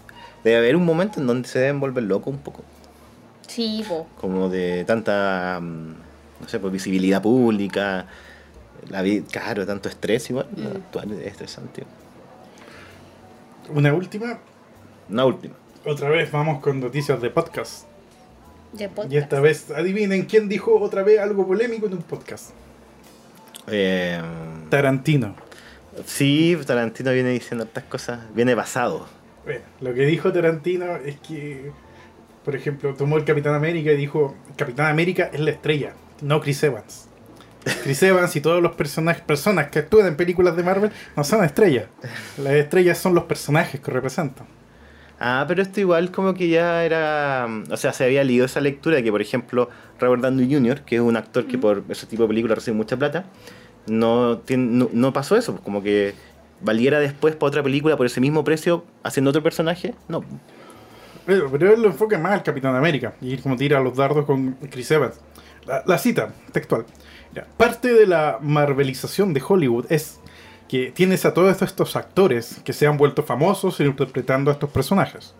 Debe 0.45 0.57
haber 0.59 0.77
un 0.77 0.85
momento 0.85 1.21
en 1.21 1.27
donde 1.27 1.49
se 1.49 1.59
deben 1.59 1.81
volver 1.81 2.05
locos 2.05 2.33
un 2.33 2.41
poco. 2.41 2.63
Sí, 3.47 3.85
po. 3.89 4.07
Como 4.21 4.49
de 4.49 4.85
tanta. 4.85 5.59
mm, 5.61 5.95
No 6.41 6.49
sé, 6.49 6.59
pues 6.59 6.73
visibilidad 6.73 7.21
pública. 7.21 8.07
La 8.89 9.03
vida, 9.03 9.27
claro, 9.31 9.67
tanto 9.67 9.89
estrés 9.89 10.31
igual. 10.31 10.47
Mm. 10.57 10.67
Actuar 10.77 11.13
es 11.13 11.27
estresante. 11.27 11.85
Una 13.69 13.93
última. 13.93 14.39
Una 15.11 15.25
última. 15.27 15.55
Otra 15.85 16.09
vez 16.09 16.31
vamos 16.33 16.61
con 16.61 16.81
noticias 16.81 17.21
de 17.21 17.31
podcast. 17.31 17.85
De 18.73 18.89
podcast. 18.89 19.13
Y 19.13 19.17
esta 19.17 19.41
vez, 19.41 19.71
adivinen 19.71 20.25
quién 20.27 20.49
dijo 20.49 20.79
otra 20.81 21.03
vez 21.03 21.19
algo 21.21 21.47
polémico 21.47 21.87
en 21.87 21.95
un 21.95 22.03
podcast. 22.03 22.51
Eh, 23.67 24.21
Tarantino. 24.71 25.35
sí, 26.07 26.57
Tarantino 26.67 27.13
viene 27.13 27.31
diciendo 27.31 27.65
estas 27.65 27.85
cosas. 27.85 28.21
Viene 28.35 28.55
basado. 28.55 29.07
Bueno, 29.45 29.61
lo 29.81 29.95
que 29.95 30.07
dijo 30.07 30.33
Tarantino 30.33 30.97
es 30.97 31.19
que, 31.21 31.71
por 32.45 32.55
ejemplo, 32.55 32.95
tomó 32.95 33.17
el 33.17 33.25
Capitán 33.25 33.55
América 33.55 33.91
y 33.93 33.97
dijo, 33.97 34.37
Capitán 34.57 34.87
América 34.87 35.31
es 35.33 35.41
la 35.41 35.51
estrella, 35.51 35.93
no 36.23 36.41
Chris 36.41 36.63
Evans. 36.63 37.07
Chris 37.83 38.03
Evans 38.03 38.35
y 38.37 38.41
todos 38.41 38.63
los 38.63 38.73
personajes, 38.73 39.23
personas 39.23 39.69
que 39.69 39.81
actúan 39.81 40.07
en 40.07 40.17
películas 40.17 40.57
de 40.57 40.63
Marvel 40.63 40.91
no 41.17 41.25
son 41.25 41.45
estrellas. 41.45 41.87
Las 42.39 42.55
estrellas 42.55 42.97
son 42.99 43.15
los 43.15 43.25
personajes 43.25 43.81
que 43.81 43.91
representan. 43.91 44.47
Ah, 45.23 45.45
pero 45.47 45.61
esto 45.61 45.81
igual 45.81 46.11
como 46.11 46.33
que 46.33 46.49
ya 46.49 46.83
era... 46.85 47.47
O 47.71 47.77
sea, 47.77 47.93
se 47.93 48.05
había 48.05 48.25
leído 48.25 48.47
esa 48.47 48.61
lectura 48.61 48.97
de 48.97 49.03
que, 49.05 49.11
por 49.11 49.21
ejemplo, 49.21 49.69
Robert 49.99 50.23
Downey 50.23 50.51
Jr., 50.55 50.81
que 50.81 50.95
es 50.97 51.03
un 51.03 51.15
actor 51.19 51.47
que 51.47 51.59
por 51.59 51.85
ese 51.91 52.07
tipo 52.07 52.23
de 52.23 52.29
películas 52.29 52.57
recibe 52.59 52.75
mucha 52.79 52.97
plata, 52.97 53.27
no, 53.87 54.39
tiene- 54.39 54.71
no, 54.71 54.89
no 54.95 55.13
pasó 55.13 55.37
eso. 55.37 55.53
pues, 55.53 55.63
Como 55.63 55.83
que 55.83 56.15
valiera 56.61 56.99
después 57.01 57.37
para 57.37 57.49
otra 57.49 57.63
película 57.63 57.97
por 57.97 58.07
ese 58.07 58.21
mismo 58.21 58.45
precio 58.45 58.85
haciendo 59.03 59.31
otro 59.31 59.43
personaje. 59.43 59.95
No. 60.09 60.25
Pero, 61.27 61.51
pero 61.51 61.73
él 61.73 61.83
lo 61.83 61.89
enfoca 61.89 62.19
más 62.19 62.33
al 62.33 62.43
Capitán 62.43 62.75
América 62.75 63.15
y 63.21 63.37
como 63.39 63.57
tira 63.57 63.81
los 63.81 63.97
dardos 63.97 64.25
con 64.25 64.53
Chris 64.71 64.91
Evans. 64.91 65.21
La, 65.67 65.83
la 65.87 65.99
cita 65.99 66.33
textual. 66.53 66.87
Mira, 67.33 67.47
parte 67.57 67.93
de 67.93 68.07
la 68.07 68.39
marvelización 68.41 69.33
de 69.33 69.43
Hollywood 69.47 69.87
es 69.91 70.21
que 70.71 70.93
tienes 70.93 71.25
a 71.25 71.35
todos 71.35 71.63
estos 71.63 71.97
actores 71.97 72.61
que 72.65 72.73
se 72.73 72.87
han 72.87 72.97
vuelto 72.97 73.25
famosos 73.25 73.81
interpretando 73.81 74.51
a 74.51 74.55
estos 74.55 74.71
personajes. 74.71 75.35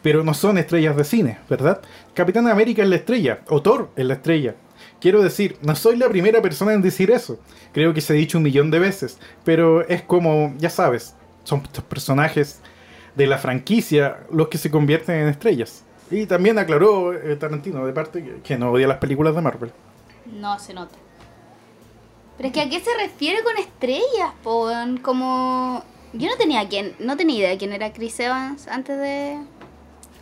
Pero 0.00 0.22
no 0.22 0.32
son 0.32 0.58
estrellas 0.58 0.96
de 0.96 1.02
cine, 1.02 1.38
¿verdad? 1.48 1.80
Capitán 2.14 2.46
América 2.46 2.82
es 2.82 2.88
la 2.88 2.96
estrella, 2.96 3.40
o 3.48 3.60
Thor 3.62 3.90
es 3.96 4.06
la 4.06 4.14
estrella. 4.14 4.54
Quiero 5.00 5.22
decir, 5.22 5.56
no 5.62 5.74
soy 5.74 5.96
la 5.96 6.08
primera 6.08 6.42
persona 6.42 6.74
en 6.74 6.82
decir 6.82 7.10
eso. 7.10 7.38
Creo 7.72 7.94
que 7.94 8.02
se 8.02 8.12
ha 8.12 8.16
dicho 8.16 8.38
un 8.38 8.44
millón 8.44 8.70
de 8.70 8.78
veces. 8.78 9.18
Pero 9.44 9.86
es 9.88 10.02
como, 10.02 10.54
ya 10.58 10.68
sabes, 10.68 11.14
son 11.44 11.62
estos 11.62 11.84
personajes 11.84 12.60
de 13.16 13.26
la 13.26 13.38
franquicia 13.38 14.18
los 14.30 14.48
que 14.48 14.58
se 14.58 14.70
convierten 14.70 15.16
en 15.16 15.28
estrellas. 15.28 15.84
Y 16.10 16.26
también 16.26 16.58
aclaró 16.58 17.14
eh, 17.14 17.36
Tarantino 17.36 17.86
de 17.86 17.92
parte 17.92 18.40
que, 18.42 18.58
no 18.58 18.72
odia 18.72 18.88
las 18.88 18.98
películas 18.98 19.34
de 19.34 19.40
Marvel. 19.40 19.72
No 20.26 20.58
se 20.58 20.74
nota. 20.74 20.96
Pero 22.36 22.48
es 22.48 22.52
que 22.52 22.60
a 22.60 22.68
qué 22.68 22.80
se 22.80 22.90
refiere 22.98 23.42
con 23.42 23.56
estrellas, 23.56 24.32
po? 24.42 24.66
weón? 24.66 24.98
Como. 24.98 25.84
Yo 26.12 26.28
no 26.28 26.36
tenía 26.36 26.68
quién, 26.68 26.94
no 26.98 27.16
tenía 27.16 27.38
idea 27.38 27.50
de 27.50 27.58
quién 27.58 27.72
era 27.72 27.92
Chris 27.92 28.18
Evans 28.18 28.66
antes 28.66 28.98
de 28.98 29.38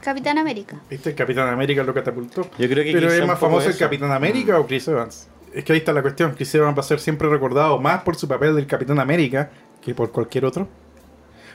Capitán 0.03 0.39
América. 0.39 0.77
¿Viste? 0.89 1.11
El 1.11 1.15
Capitán 1.17 1.49
América 1.49 1.83
lo 1.83 1.93
catapultó. 1.95 2.43
Yo 2.59 2.69
creo 2.69 2.85
que 2.85 2.93
Pero 2.93 3.13
es 3.13 3.27
más 3.27 3.39
famoso 3.39 3.69
el. 3.69 3.77
Capitán 3.77 4.13
América 4.13 4.59
o 4.59 4.67
Chris 4.67 4.87
Evans. 4.89 5.29
Es 5.53 5.65
que 5.65 5.73
ahí 5.73 5.79
está 5.79 5.93
la 5.93 6.03
cuestión. 6.03 6.33
Chris 6.35 6.55
Evans 6.55 6.77
va 6.77 6.81
a 6.81 6.85
ser 6.85 7.01
siempre 7.01 7.29
recordado 7.29 7.79
más 7.81 8.03
por 8.03 8.17
su 8.17 8.29
papel 8.29 8.55
del 8.55 8.67
Capitán 8.67 8.99
América 9.01 9.51
que 9.83 9.95
por 9.95 10.11
cualquier 10.13 10.45
otro. 10.45 10.69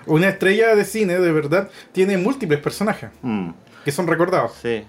Una 0.06 0.28
estrella 0.30 0.76
de 0.76 0.84
cine, 0.84 1.18
de 1.20 1.32
verdad, 1.32 1.70
tiene 1.94 2.18
múltiples 2.18 2.60
personajes 2.60 3.10
Mm, 3.22 3.50
que 3.86 3.92
son 3.92 4.08
recordados. 4.08 4.54
sí. 4.62 4.84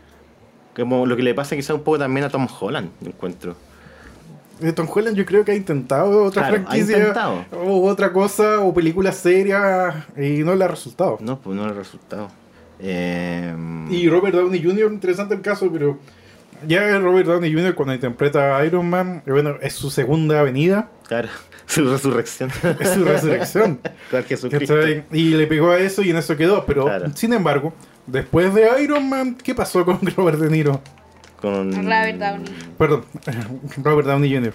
Como 0.74 1.06
lo 1.06 1.14
que 1.16 1.22
le 1.22 1.34
pasa 1.34 1.54
quizá 1.54 1.72
un 1.72 1.82
poco 1.84 2.00
también 2.00 2.26
a 2.26 2.30
Tom 2.30 2.48
Holland, 2.60 2.90
encuentro. 3.06 3.54
Eh, 4.60 4.72
Tom 4.72 4.88
Holland 4.92 5.16
yo 5.16 5.24
creo 5.24 5.44
que 5.44 5.52
ha 5.52 5.54
intentado 5.54 6.24
otra 6.24 6.48
Claro, 6.48 6.64
ha 6.64 6.66
franquicia 6.70 6.98
intentado. 6.98 7.44
o 7.52 7.88
otra 7.88 8.12
cosa 8.12 8.58
o 8.58 8.74
película 8.74 9.12
seria 9.12 10.06
y 10.16 10.42
no 10.42 10.52
le 10.56 10.64
ha 10.64 10.68
resultado. 10.68 11.18
No, 11.20 11.38
pues 11.38 11.54
no 11.56 11.64
le 11.64 11.70
ha 11.70 11.74
resultado. 11.74 12.28
Eh, 12.80 13.54
Y 13.90 14.08
Robert 14.08 14.34
Downey 14.34 14.62
Jr., 14.62 14.92
interesante 14.92 15.34
el 15.34 15.40
caso, 15.40 15.70
pero 15.72 15.98
ya 16.66 16.98
Robert 16.98 17.26
Downey 17.26 17.52
Jr. 17.52 17.74
cuando 17.74 17.94
interpreta 17.94 18.56
a 18.56 18.64
Iron 18.64 18.88
Man, 18.88 19.22
bueno, 19.26 19.56
es 19.60 19.74
su 19.74 19.90
segunda 19.90 20.42
venida, 20.42 20.88
Claro, 21.08 21.28
su 21.66 21.84
resurrección. 21.90 22.50
es 22.80 22.90
su 22.90 23.04
resurrección. 23.04 23.80
Con 24.10 24.24
Jesucristo. 24.24 24.76
Y 25.12 25.30
le 25.30 25.46
pegó 25.46 25.70
a 25.70 25.78
eso 25.78 26.02
y 26.02 26.10
en 26.10 26.16
eso 26.16 26.36
quedó, 26.36 26.64
pero 26.66 26.84
Claro. 26.86 27.10
sin 27.14 27.32
embargo, 27.32 27.74
después 28.06 28.54
de 28.54 28.68
Iron 28.82 29.08
Man, 29.08 29.36
¿qué 29.42 29.54
pasó 29.54 29.84
con 29.84 29.98
Robert 30.16 30.38
De 30.38 30.50
Niro? 30.50 30.80
Con... 31.40 31.72
Robert 31.72 32.18
Downey. 32.18 32.44
Perdón, 32.78 33.04
Robert 33.82 34.08
Downey 34.08 34.34
Jr. 34.34 34.54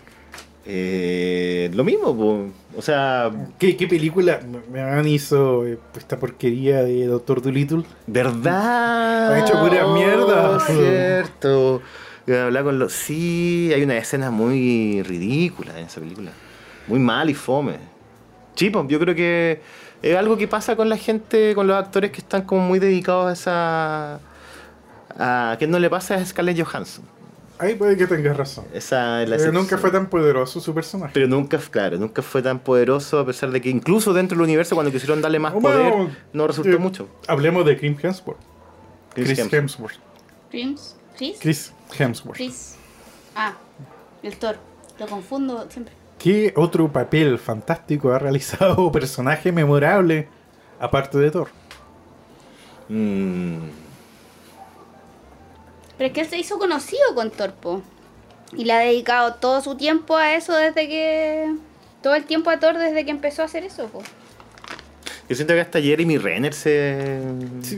Eh, 0.71 1.71
lo 1.73 1.83
mismo, 1.83 2.15
po. 2.15 2.45
o 2.77 2.81
sea, 2.83 3.31
¿Qué, 3.57 3.75
qué 3.75 3.87
película 3.87 4.39
me 4.71 4.81
han 4.81 5.07
hizo 5.07 5.65
eh, 5.65 5.79
esta 5.97 6.19
porquería 6.19 6.83
de 6.83 7.07
Doctor 7.07 7.41
Dolittle? 7.41 7.83
¿verdad? 8.05 9.33
Ha 9.33 9.39
hecho 9.39 9.59
pura 9.59 9.87
mierda. 9.87 10.51
Oh, 10.51 10.59
cierto. 10.59 11.81
Hablar 12.27 12.65
con 12.65 12.77
los... 12.77 12.93
Sí, 12.93 13.71
hay 13.73 13.81
una 13.81 13.97
escena 13.97 14.29
muy 14.29 15.01
ridícula 15.01 15.71
en 15.79 15.87
esa 15.87 15.99
película. 15.99 16.31
Muy 16.87 16.99
mal 16.99 17.31
y 17.31 17.33
fome. 17.33 17.77
Pues, 18.55 18.87
yo 18.89 18.99
creo 18.99 19.15
que 19.15 19.61
es 20.03 20.15
algo 20.15 20.37
que 20.37 20.47
pasa 20.47 20.75
con 20.75 20.87
la 20.87 20.97
gente, 20.97 21.55
con 21.55 21.65
los 21.65 21.77
actores 21.77 22.11
que 22.11 22.19
están 22.19 22.43
como 22.43 22.61
muy 22.61 22.77
dedicados 22.77 23.27
a 23.27 23.33
esa... 23.33 24.19
A, 25.17 25.57
¿Qué 25.57 25.65
no 25.65 25.79
le 25.79 25.89
pasa 25.89 26.13
a 26.13 26.23
Scarlett 26.23 26.63
Johansson? 26.63 27.03
Ahí 27.59 27.75
puede 27.75 27.97
que 27.97 28.07
tengas 28.07 28.37
razón. 28.37 28.65
Esa 28.73 29.21
es 29.21 29.29
la 29.29 29.35
Pero 29.35 29.51
nunca 29.51 29.77
fue 29.77 29.91
tan 29.91 30.09
poderoso 30.09 30.61
su 30.61 30.73
personaje. 30.73 31.11
Pero 31.13 31.27
nunca, 31.27 31.57
claro, 31.57 31.97
nunca 31.97 32.21
fue 32.21 32.41
tan 32.41 32.59
poderoso 32.59 33.19
a 33.19 33.25
pesar 33.25 33.51
de 33.51 33.59
que 33.59 33.69
incluso 33.69 34.13
dentro 34.13 34.37
del 34.37 34.45
universo 34.45 34.75
cuando 34.75 34.93
quisieron 34.93 35.21
darle 35.21 35.39
más 35.39 35.53
Bueno, 35.53 35.67
poder 35.67 36.17
no 36.31 36.47
resultó 36.47 36.71
eh, 36.71 36.77
mucho. 36.77 37.09
Hablemos 37.27 37.65
de 37.65 37.77
Chris 37.77 38.01
Hemsworth. 38.01 38.39
Chris 39.13 39.27
Chris, 39.27 39.39
Hemsworth. 39.39 39.53
Hemsworth. 39.53 39.99
Chris. 40.49 40.95
Chris. 41.17 41.39
Chris 41.39 41.73
Hemsworth. 41.97 42.37
Chris. 42.37 42.75
Ah, 43.35 43.55
el 44.23 44.37
Thor. 44.37 44.55
Lo 44.97 45.07
confundo 45.07 45.67
siempre. 45.69 45.93
¿Qué 46.17 46.53
otro 46.55 46.91
papel 46.91 47.37
fantástico 47.39 48.13
ha 48.13 48.19
realizado 48.19 48.77
o 48.77 48.91
personaje 48.91 49.51
memorable 49.51 50.29
aparte 50.79 51.17
de 51.17 51.31
Thor? 51.31 51.49
Mm, 52.87 53.57
Pero 55.99 56.07
es 56.07 56.13
que 56.13 56.21
él 56.21 56.27
se 56.27 56.37
hizo 56.39 56.57
conocido 56.57 57.03
con 57.13 57.29
Torpo. 57.29 57.83
Y 58.57 58.65
le 58.65 58.73
ha 58.73 58.79
dedicado 58.79 59.35
todo 59.35 59.61
su 59.61 59.75
tiempo 59.75 60.17
a 60.17 60.33
eso 60.33 60.55
desde 60.55 60.87
que. 60.87 61.53
Todo 62.01 62.15
el 62.15 62.23
tiempo 62.23 62.49
a 62.49 62.57
Thor 62.59 62.77
desde 62.79 63.05
que 63.05 63.11
empezó 63.11 63.43
a 63.43 63.45
hacer 63.45 63.63
eso, 63.63 63.85
po. 63.89 64.01
Yo 65.29 65.35
siento 65.35 65.53
que 65.53 65.61
hasta 65.61 65.79
Jeremy 65.79 66.17
Renner 66.17 66.55
se, 66.55 67.21
se 67.61 67.77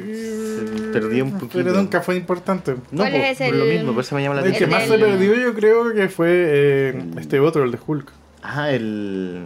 perdió 0.94 1.26
un 1.26 1.34
poquito. 1.34 1.58
Pero 1.64 1.74
nunca 1.74 2.00
fue 2.00 2.16
importante. 2.16 2.76
No, 2.92 3.02
¿Cuál 3.04 3.12
por, 3.12 3.22
es 3.22 3.38
por 3.40 3.48
el- 3.48 3.60
lo 3.60 3.66
mismo, 3.66 3.94
por 3.94 4.04
eso 4.06 4.16
me 4.16 4.22
llama 4.24 4.36
la 4.36 4.42
El 4.46 4.52
que 4.52 4.64
atención. 4.64 4.80
más 4.80 4.88
se 4.88 4.98
perdió 4.98 5.36
yo 5.36 5.54
creo 5.54 5.94
que 5.94 6.08
fue 6.08 6.30
eh, 6.32 7.04
este 7.20 7.42
otro, 7.42 7.64
el 7.66 7.72
de 7.72 7.80
Hulk. 7.86 8.10
Ah, 8.44 8.72
el. 8.72 9.42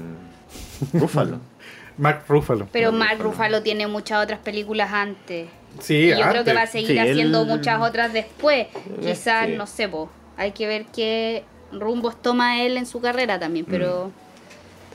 Búfalo. 0.93 1.39
Mark 1.97 2.25
Ruffalo. 2.27 2.67
Pero 2.73 2.91
Mark 2.91 3.17
Ruffalo 3.19 3.63
tiene 3.63 3.87
muchas 3.87 4.21
otras 4.23 4.39
películas 4.39 4.91
antes. 4.91 5.47
Sí, 5.79 5.95
y 5.95 6.09
yo 6.17 6.29
creo 6.29 6.43
que 6.43 6.53
va 6.53 6.63
a 6.63 6.67
seguir 6.67 6.87
Sí, 6.91 6.97
haciendo 6.99 7.41
él- 7.41 7.47
muchas 7.47 7.81
otras 7.81 8.13
después. 8.13 8.67
Quizás, 9.01 9.47
sí. 9.47 9.53
no 9.55 9.67
sé, 9.67 9.87
po. 9.89 10.09
Hay 10.37 10.51
que 10.51 10.67
ver 10.67 10.85
qué 10.93 11.43
rumbos 11.71 12.21
toma 12.21 12.61
él 12.61 12.77
en 12.77 12.85
su 12.85 13.01
carrera 13.01 13.39
también, 13.39 13.65
pero. 13.69 14.11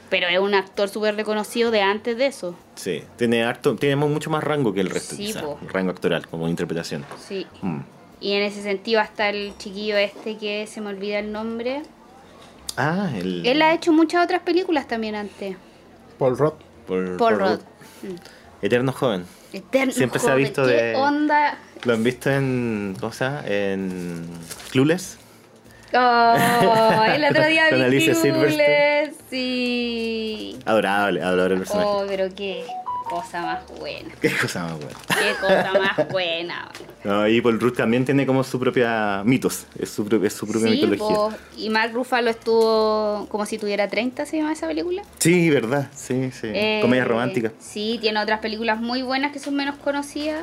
Pero 0.09 0.27
es 0.27 0.39
un 0.41 0.55
actor 0.55 0.89
súper 0.89 1.15
reconocido 1.15 1.71
de 1.71 1.83
antes 1.83 2.17
de 2.17 2.27
eso. 2.27 2.57
Sí, 2.75 3.05
tiene 3.17 3.45
harto, 3.45 3.77
tiene 3.77 3.95
mucho 3.95 4.29
más 4.29 4.43
rango 4.43 4.73
que 4.75 4.81
el 4.81 4.91
resto, 4.91 5.15
Sí, 5.15 5.27
quizá, 5.27 5.45
rango 5.73 5.91
actoral, 5.93 6.27
como 6.27 6.49
interpretación. 6.49 7.05
Sí. 7.29 7.47
Mm. 7.63 7.79
Y 8.21 8.33
en 8.33 8.43
ese 8.43 8.61
sentido, 8.63 9.01
hasta 9.01 9.29
el 9.29 9.53
chiquillo 9.59 9.97
este 9.97 10.37
que 10.37 10.67
se 10.67 10.81
me 10.81 10.89
olvida 10.89 11.21
el 11.21 11.31
nombre. 11.31 11.83
Ah, 12.77 13.11
el. 13.17 13.47
Él 13.47 13.63
ha 13.63 13.73
hecho 13.73 13.93
muchas 13.93 14.25
otras 14.25 14.43
películas 14.43 14.89
también 14.89 15.15
antes. 15.15 15.57
Paul 16.19 16.37
Rudd. 16.37 16.55
Paul 16.89 17.39
Rudd. 17.39 17.61
Eterno 18.63 18.93
joven. 18.93 19.25
Eterno 19.53 19.93
Siempre 19.93 20.21
se 20.21 20.27
ha 20.27 20.31
joven. 20.33 20.45
visto 20.45 20.65
¿Qué 20.67 20.73
de- 20.73 20.95
onda? 20.97 21.59
¿Lo 21.85 21.95
han 21.95 22.05
visto 22.05 22.31
en. 22.31 22.97
¿Cómo 23.01 23.13
se 23.13 23.25
llama? 23.25 23.43
En. 23.47 24.27
Clueless. 24.71 25.19
Oh, 25.93 26.35
el 27.13 27.25
otro 27.25 27.47
día 27.47 27.65
Con 27.71 27.91
vi. 27.91 28.05
Clueless, 28.31 29.15
Sí. 29.29 30.59
Adorable, 30.65 31.23
adorable 31.23 31.55
el 31.55 31.61
personaje. 31.61 31.89
Oh, 31.89 32.05
pero 32.07 32.29
qué 32.35 32.65
cosa 33.11 33.43
más 33.43 33.67
buena. 33.79 34.15
Qué 34.21 34.31
cosa 34.37 34.63
más 34.65 34.77
buena. 34.77 34.99
Qué 35.19 35.35
cosa 35.41 35.73
más 35.79 36.09
buena. 36.09 36.69
No, 37.03 37.27
y 37.27 37.41
Paul 37.41 37.59
Rudd 37.59 37.73
también 37.79 38.05
tiene 38.05 38.27
como 38.27 38.45
su 38.45 38.61
propia 38.61 39.23
mitos, 39.25 39.65
es 39.79 39.89
su, 39.89 40.03
es 40.23 40.35
su 40.35 40.47
propia 40.47 40.69
Sí, 40.69 40.75
mitología. 40.75 41.17
po. 41.17 41.33
y 41.57 41.71
Mark 41.71 41.93
Ruffalo 41.95 42.29
estuvo 42.29 43.27
como 43.31 43.47
si 43.47 43.57
tuviera 43.57 43.89
30, 43.89 44.27
se 44.27 44.37
llama 44.37 44.53
esa 44.53 44.67
película. 44.67 45.03
Sí, 45.19 45.49
verdad, 45.49 45.89
sí, 45.95 46.31
sí. 46.31 46.49
Eh, 46.53 46.81
Comedia 46.83 47.07
romántica. 47.07 47.53
Sí, 47.59 47.97
tiene 48.03 48.21
otras 48.21 48.41
películas 48.41 48.81
muy 48.83 49.01
buenas 49.01 49.33
que 49.33 49.39
son 49.39 49.55
menos 49.57 49.77
conocidas, 49.77 50.43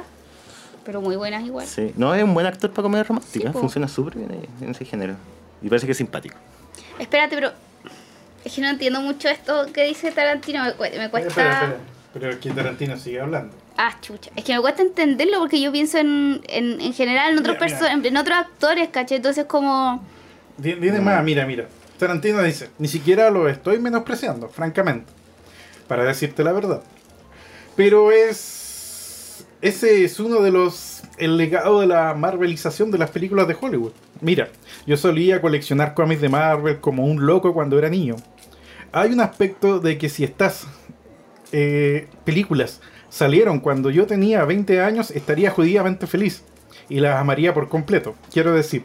pero 0.83 0.99
muy 0.99 1.15
buenas 1.15 1.43
igual. 1.45 1.67
Sí. 1.67 1.93
No, 1.95 2.15
es 2.15 2.23
un 2.23 2.33
buen 2.33 2.47
actor 2.47 2.71
para 2.71 2.81
comedia 2.81 3.03
romántica, 3.03 3.51
Sí, 3.53 3.59
funciona 3.59 3.87
súper 3.87 4.15
bien 4.17 4.47
en 4.59 4.71
ese 4.71 4.83
género. 4.83 5.15
Y 5.61 5.69
parece 5.69 5.85
que 5.85 5.91
es 5.91 5.97
simpático. 5.99 6.37
Espérate, 6.97 7.35
pero 7.35 7.51
es 8.43 8.51
que 8.51 8.61
no 8.61 8.69
entiendo 8.69 8.99
mucho 9.01 9.29
esto 9.29 9.67
que 9.71 9.83
dice 9.83 10.11
Tarantino, 10.11 10.63
me, 10.63 10.71
cue- 10.75 10.97
me 10.97 11.09
cuesta... 11.11 11.27
Espera, 11.29 11.51
espera. 11.53 11.77
Pero 12.13 12.31
aquí 12.31 12.49
Tarantino 12.49 12.97
sigue 12.97 13.19
hablando. 13.19 13.55
Ah, 13.77 13.95
chucha. 14.01 14.31
Es 14.35 14.43
que 14.43 14.55
me 14.55 14.61
cuesta 14.61 14.81
entenderlo 14.81 15.39
porque 15.39 15.61
yo 15.61 15.71
pienso 15.71 15.99
en, 15.99 16.41
en, 16.47 16.81
en 16.81 16.93
general 16.93 17.33
en 17.33 17.39
otros, 17.39 17.57
Mira, 17.59 17.91
en 17.91 18.17
otros 18.17 18.37
actores, 18.37 18.89
¿cachai? 18.89 19.17
Entonces 19.17 19.45
como... 19.45 20.03
Viene 20.57 20.99
más, 20.99 21.23
mira, 21.23 21.45
mira. 21.45 21.67
Tarantino 21.99 22.41
dice, 22.41 22.69
ni 22.79 22.87
siquiera 22.87 23.29
lo 23.29 23.47
estoy 23.47 23.79
menospreciando, 23.79 24.49
francamente. 24.49 25.11
Para 25.87 26.03
decirte 26.03 26.43
la 26.43 26.53
verdad. 26.53 26.81
Pero 27.75 28.11
es... 28.11 29.45
Ese 29.61 30.03
es 30.03 30.19
uno 30.19 30.41
de 30.41 30.51
los... 30.51 31.03
El 31.17 31.37
legado 31.37 31.81
de 31.81 31.87
la 31.87 32.13
marvelización 32.13 32.89
de 32.91 32.97
las 32.97 33.11
películas 33.11 33.47
de 33.47 33.57
Hollywood. 33.59 33.91
Mira, 34.21 34.49
yo 34.85 34.97
solía 34.97 35.41
coleccionar 35.41 35.93
cómics 35.93 36.21
de 36.21 36.29
Marvel 36.29 36.79
como 36.79 37.05
un 37.05 37.25
loco 37.25 37.53
cuando 37.53 37.77
era 37.77 37.89
niño. 37.89 38.15
Hay 38.91 39.11
un 39.11 39.19
aspecto 39.19 39.79
de 39.79 39.97
que 39.97 40.09
si 40.09 40.23
estas 40.23 40.67
eh, 41.51 42.07
películas 42.23 42.81
salieron 43.09 43.59
cuando 43.59 43.89
yo 43.89 44.05
tenía 44.05 44.45
20 44.45 44.81
años, 44.81 45.11
estaría 45.11 45.51
judíamente 45.51 46.07
feliz. 46.07 46.43
Y 46.89 46.99
las 46.99 47.19
amaría 47.19 47.53
por 47.53 47.67
completo. 47.67 48.15
Quiero 48.31 48.53
decir, 48.53 48.83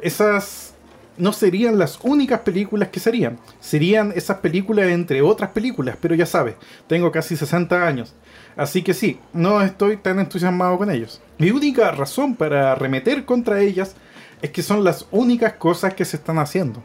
esas 0.00 0.74
no 1.16 1.32
serían 1.32 1.78
las 1.78 1.98
únicas 2.02 2.40
películas 2.40 2.88
que 2.88 3.00
serían. 3.00 3.38
Serían 3.60 4.12
esas 4.16 4.38
películas 4.38 4.88
entre 4.88 5.22
otras 5.22 5.50
películas, 5.50 5.96
pero 6.00 6.14
ya 6.14 6.26
sabes, 6.26 6.56
tengo 6.88 7.12
casi 7.12 7.36
60 7.36 7.86
años. 7.86 8.14
Así 8.56 8.82
que 8.82 8.94
sí, 8.94 9.18
no 9.32 9.62
estoy 9.62 9.96
tan 9.96 10.18
entusiasmado 10.18 10.78
con 10.78 10.90
ellos. 10.90 11.20
Mi 11.38 11.50
única 11.50 11.90
razón 11.92 12.34
para 12.34 12.72
arremeter 12.72 13.24
contra 13.24 13.60
ellas 13.60 13.94
es 14.42 14.50
que 14.50 14.62
son 14.62 14.84
las 14.84 15.06
únicas 15.10 15.54
cosas 15.54 15.94
que 15.94 16.04
se 16.04 16.16
están 16.16 16.38
haciendo. 16.38 16.82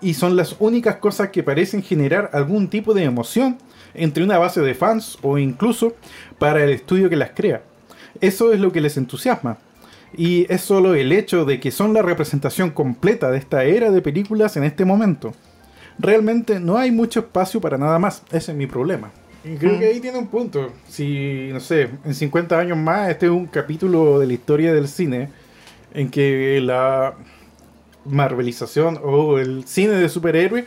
Y 0.00 0.14
son 0.14 0.36
las 0.36 0.56
únicas 0.58 0.96
cosas 0.96 1.30
que 1.30 1.42
parecen 1.42 1.82
generar 1.82 2.30
algún 2.32 2.68
tipo 2.68 2.92
de 2.92 3.04
emoción 3.04 3.58
entre 3.96 4.24
una 4.24 4.38
base 4.38 4.60
de 4.60 4.74
fans 4.74 5.18
o 5.22 5.38
incluso 5.38 5.94
para 6.38 6.62
el 6.62 6.70
estudio 6.70 7.08
que 7.08 7.16
las 7.16 7.30
crea. 7.30 7.62
Eso 8.20 8.52
es 8.52 8.60
lo 8.60 8.72
que 8.72 8.80
les 8.80 8.96
entusiasma. 8.96 9.58
Y 10.16 10.50
es 10.52 10.62
solo 10.62 10.94
el 10.94 11.12
hecho 11.12 11.44
de 11.44 11.60
que 11.60 11.70
son 11.70 11.92
la 11.92 12.02
representación 12.02 12.70
completa 12.70 13.30
de 13.30 13.38
esta 13.38 13.64
era 13.64 13.90
de 13.90 14.02
películas 14.02 14.56
en 14.56 14.64
este 14.64 14.84
momento. 14.84 15.34
Realmente 15.98 16.60
no 16.60 16.78
hay 16.78 16.90
mucho 16.90 17.20
espacio 17.20 17.60
para 17.60 17.78
nada 17.78 17.98
más. 17.98 18.22
Ese 18.30 18.52
es 18.52 18.56
mi 18.56 18.66
problema. 18.66 19.10
Y 19.44 19.56
creo 19.56 19.78
que 19.78 19.86
ahí 19.86 20.00
tiene 20.00 20.18
un 20.18 20.26
punto. 20.26 20.72
Si, 20.88 21.48
no 21.52 21.60
sé, 21.60 21.88
en 22.04 22.14
50 22.14 22.58
años 22.58 22.76
más, 22.76 23.10
este 23.10 23.26
es 23.26 23.32
un 23.32 23.46
capítulo 23.46 24.18
de 24.18 24.26
la 24.26 24.32
historia 24.32 24.72
del 24.72 24.88
cine 24.88 25.30
en 25.94 26.10
que 26.10 26.60
la 26.60 27.14
marvelización 28.04 28.98
o 29.02 29.38
el 29.38 29.64
cine 29.66 29.94
de 29.94 30.08
superhéroes 30.08 30.64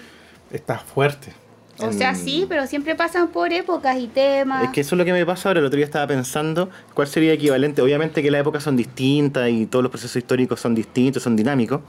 está 0.51 0.79
fuerte. 0.79 1.33
O 1.81 1.93
sea, 1.93 2.09
En- 2.09 2.15
sí, 2.15 2.45
pero 2.49 2.67
siempre 2.67 2.93
pasan 2.95 3.29
por 3.29 3.53
épocas 3.53 3.97
y 3.97 4.07
temas. 4.07 4.63
Es 4.65 4.69
que 4.71 4.81
eso 4.81 4.95
es 4.95 4.97
lo 4.99 5.05
que 5.05 5.13
me 5.13 5.25
pasa 5.25 5.49
ahora. 5.49 5.59
El 5.61 5.65
otro 5.65 5.77
día 5.77 5.85
estaba 5.85 6.05
pensando 6.07 6.69
cuál 6.93 7.07
sería 7.07 7.31
equivalente. 7.33 7.81
Obviamente 7.81 8.21
que 8.21 8.29
las 8.31 8.41
épocas 8.41 8.63
son 8.63 8.75
distintas 8.75 9.49
y 9.49 9.65
todos 9.65 9.83
los 9.83 9.89
procesos 9.89 10.15
históricos 10.17 10.59
son 10.59 10.75
distintos, 10.75 11.23
son 11.23 11.35
dinámicos. 11.35 11.81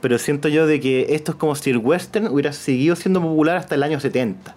Pero 0.00 0.18
siento 0.18 0.48
yo 0.48 0.66
de 0.66 0.80
que 0.80 1.06
esto 1.14 1.32
es 1.32 1.36
como 1.38 1.54
si 1.54 1.70
el 1.70 1.78
western 1.78 2.26
hubiera 2.28 2.52
seguido 2.52 2.96
siendo 2.96 3.20
popular 3.22 3.56
hasta 3.56 3.74
el 3.76 3.82
año 3.82 4.00
70. 4.00 4.54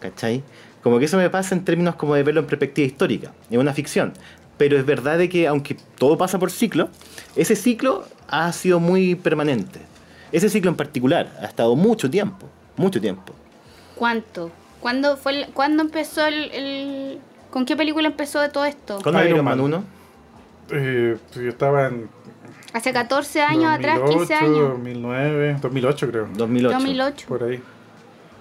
¿Cachai? 0.00 0.42
Como 0.82 0.98
que 1.00 1.06
eso 1.06 1.16
me 1.16 1.28
pasa 1.28 1.54
en 1.54 1.64
términos 1.64 1.96
como 1.96 2.14
de 2.14 2.22
verlo 2.22 2.40
en 2.40 2.46
perspectiva 2.46 2.86
histórica. 2.86 3.32
Es 3.50 3.58
una 3.58 3.72
ficción. 3.74 4.12
Pero 4.56 4.76
es 4.78 4.86
verdad 4.86 5.18
de 5.18 5.28
que 5.28 5.46
aunque 5.48 5.76
todo 5.98 6.16
pasa 6.18 6.38
por 6.38 6.50
ciclo, 6.50 6.88
ese 7.36 7.56
ciclo 7.56 8.04
ha 8.28 8.52
sido 8.52 8.78
muy 8.80 9.14
permanente. 9.14 9.80
Ese 10.30 10.48
ciclo 10.48 10.70
en 10.70 10.76
particular 10.76 11.36
ha 11.40 11.46
estado 11.46 11.74
mucho 11.74 12.08
tiempo. 12.10 12.48
Mucho 12.76 13.00
tiempo. 13.00 13.32
¿Cuánto? 13.98 14.50
¿Cuándo, 14.80 15.16
fue 15.16 15.32
el- 15.32 15.46
¿cuándo 15.52 15.82
empezó 15.82 16.26
el, 16.26 16.50
el- 16.52 17.18
¿Con 17.50 17.64
qué 17.64 17.76
película 17.76 18.06
empezó 18.08 18.40
de 18.40 18.48
todo 18.48 18.64
esto? 18.64 19.00
Con 19.02 19.14
Iron 19.14 19.26
Iron 19.28 19.44
Man. 19.44 19.58
Man 19.58 19.66
1. 19.66 19.84
Eh, 20.70 21.16
yo 21.34 21.48
estaba 21.48 21.86
en 21.88 22.08
Hace 22.74 22.92
14 22.92 23.40
años 23.40 23.64
atrás, 23.72 23.98
15 24.08 24.34
2008, 24.34 24.34
años. 24.44 24.68
2009, 24.70 25.56
2008 25.62 26.10
creo. 26.10 26.28
2008. 26.34 26.74
2008. 26.74 27.26
Por 27.26 27.42
ahí. 27.44 27.62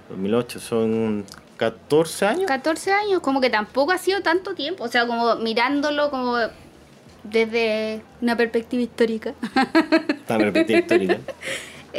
2008, 0.10 0.60
son 0.60 1.26
14 1.56 2.26
años. 2.26 2.46
14 2.46 2.92
años, 2.92 3.22
como 3.22 3.40
que 3.42 3.50
tampoco 3.50 3.94
ha 3.94 3.98
sido 3.98 4.22
tanto 4.22 4.54
tiempo. 4.54 4.84
O 4.84 4.88
sea, 4.90 5.08
como 5.08 5.38
mirándolo 5.38 6.12
como 6.12 6.36
desde 7.24 8.02
una 8.22 8.36
perspectiva 8.36 8.84
histórica. 8.84 9.34
Está 10.10 10.38
perspectiva 10.38 10.80
histórica. 10.80 11.18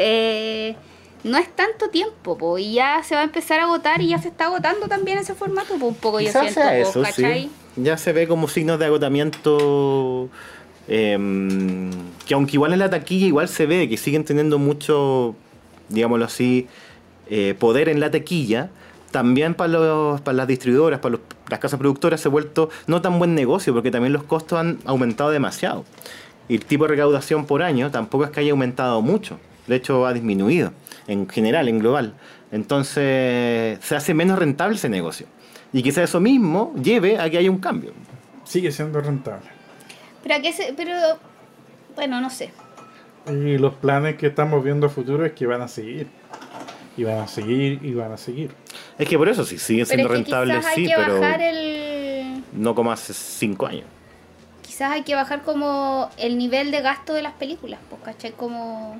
Eh, 0.00 0.76
no 1.25 1.37
es 1.39 1.49
tanto 1.55 1.89
tiempo, 1.91 2.37
po, 2.39 2.59
y 2.59 2.75
ya 2.75 3.03
se 3.03 3.14
va 3.14 3.23
a 3.23 3.25
empezar 3.25 3.61
a 3.61 3.64
agotar 3.64 4.01
y 4.01 4.09
ya 4.09 4.19
se 4.21 4.29
está 4.29 4.47
agotando 4.47 4.89
también 4.89 5.19
ese 5.19 5.35
formato, 5.35 5.75
po, 5.79 5.87
un 5.87 5.95
poco 5.95 6.21
yo 6.21 6.31
siento, 6.43 6.61
sea 6.61 6.79
eso. 6.79 7.03
Ya 7.77 7.97
se 7.97 8.12
ve 8.12 8.27
como 8.29 8.49
signos 8.49 8.79
de 8.79 8.87
agotamiento. 8.87 10.29
em, 10.91 11.91
que 12.27 12.33
aunque 12.35 12.53
igual 12.55 12.73
en 12.73 12.79
la 12.79 12.89
taquilla 12.91 13.27
igual 13.27 13.49
se 13.49 13.66
ve 13.66 13.89
que 13.89 13.97
siguen 13.99 14.25
teniendo 14.25 14.59
mucho, 14.59 15.35
digámoslo 15.91 16.25
así, 16.25 16.66
eh, 17.29 17.55
poder 17.59 17.89
en 17.89 18.01
la 18.01 18.11
taquilla. 18.11 18.71
También 19.11 19.55
para, 19.55 19.69
los, 19.73 20.21
para 20.21 20.37
las 20.37 20.47
distribuidoras, 20.49 21.01
para 21.01 21.12
los- 21.12 21.21
las 21.49 21.59
casas 21.61 21.79
productoras 21.79 22.21
se 22.21 22.29
ha 22.29 22.31
vuelto 22.31 22.69
no 22.87 23.01
tan 23.03 23.19
buen 23.19 23.35
negocio 23.35 23.73
porque 23.73 23.91
también 23.91 24.12
los 24.12 24.23
costos 24.23 24.59
han 24.59 24.79
aumentado 24.85 25.31
demasiado. 25.31 25.85
Y 26.49 26.55
el 26.57 26.64
tipo 26.64 26.85
de 26.85 26.89
recaudación 26.91 27.47
por 27.47 27.62
año 27.62 27.91
tampoco 27.91 28.25
es 28.25 28.31
que 28.31 28.41
haya 28.41 28.51
aumentado 28.53 29.01
mucho. 29.03 29.39
De 29.66 29.77
hecho, 29.77 30.07
ha 30.07 30.12
disminuido 30.12 30.73
en 31.09 31.28
general, 31.28 31.68
en 31.68 31.80
global. 31.80 32.14
Entonces, 32.52 33.78
se 33.82 33.96
hace 33.96 34.14
menos 34.14 34.38
rentable 34.38 34.76
ese 34.76 34.88
negocio. 34.88 35.26
Y 35.72 35.82
quizá 35.82 36.02
eso 36.02 36.20
mismo 36.20 36.72
lleve 36.80 37.18
a 37.18 37.28
que 37.28 37.38
haya 37.38 37.50
un 37.50 37.59
cambio. 37.59 37.92
Sigue 38.44 38.70
siendo 38.70 39.00
rentable. 39.00 39.46
Pero, 40.22 40.34
¿a 40.36 40.40
qué 40.40 40.52
se- 40.52 40.72
pero, 40.76 40.94
bueno, 41.96 42.20
no 42.20 42.30
sé. 42.30 42.50
Y 43.26 43.59
los 43.59 43.74
planes 43.74 44.16
que 44.16 44.28
estamos 44.28 44.62
viendo 44.64 44.86
a 44.86 44.90
futuro 44.90 45.26
es 45.26 45.32
que 45.32 45.46
van 45.46 45.61
a 45.62 45.68
seguir. 45.68 46.06
Y 46.96 47.04
van 47.04 47.18
a 47.18 47.28
seguir 47.28 47.80
y 47.84 47.94
van 47.94 48.12
a 48.12 48.16
seguir. 48.16 48.50
Es 48.98 49.09
que 49.09 49.18
por 49.18 49.28
eso 49.28 49.44
sí, 49.44 49.59
siguen 49.59 49.86
Pero 49.86 50.09
siendo 50.09 50.14
es 50.14 50.18
que 50.18 50.24
rentables, 50.24 50.56
quizás 50.56 50.70
hay 50.76 50.84
sí, 50.84 50.90
que 50.90 50.96
pero 50.96 51.20
bajar 51.20 51.40
el... 51.42 52.42
no 52.54 52.74
como 52.74 52.90
hace 52.90 53.12
cinco 53.14 53.66
años. 53.66 53.84
Quizás 54.62 54.90
hay 54.92 55.02
que 55.02 55.14
bajar 55.14 55.42
como 55.42 56.09
el 56.18 56.38
nivel 56.38 56.70
de 56.70 56.80
gasto 56.80 57.14
de 57.14 57.22
las 57.22 57.34
películas, 57.34 57.78
pues, 57.90 58.02
¿cachai? 58.02 58.32
Como... 58.32 58.98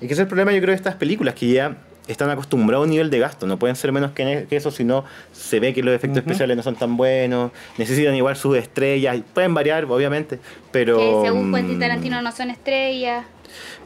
Y 0.00 0.06
que 0.06 0.12
es 0.14 0.18
el 0.18 0.26
problema, 0.26 0.52
yo 0.52 0.60
creo, 0.60 0.72
de 0.72 0.76
estas 0.76 0.94
películas, 0.94 1.34
que 1.34 1.48
ya 1.48 1.76
están 2.06 2.30
acostumbrados 2.30 2.84
a 2.84 2.84
un 2.84 2.90
nivel 2.90 3.10
de 3.10 3.18
gasto. 3.18 3.46
No 3.46 3.58
pueden 3.58 3.76
ser 3.76 3.92
menos 3.92 4.12
que, 4.12 4.46
que 4.48 4.56
eso, 4.56 4.70
si 4.70 4.84
no 4.84 5.04
se 5.32 5.60
ve 5.60 5.74
que 5.74 5.82
los 5.82 5.94
efectos 5.94 6.18
especiales 6.18 6.56
no 6.56 6.62
son 6.62 6.76
tan 6.76 6.96
buenos. 6.96 7.50
Necesitan 7.78 8.14
igual 8.14 8.36
sus 8.36 8.56
estrellas. 8.56 9.18
Pueden 9.34 9.54
variar, 9.54 9.84
obviamente, 9.84 10.38
pero... 10.70 10.98
que 10.98 11.28
según 11.28 11.52
Quentin 11.52 11.76
mm, 11.76 11.80
Tarantino 11.80 12.22
no 12.22 12.32
son 12.32 12.50
estrellas. 12.50 13.24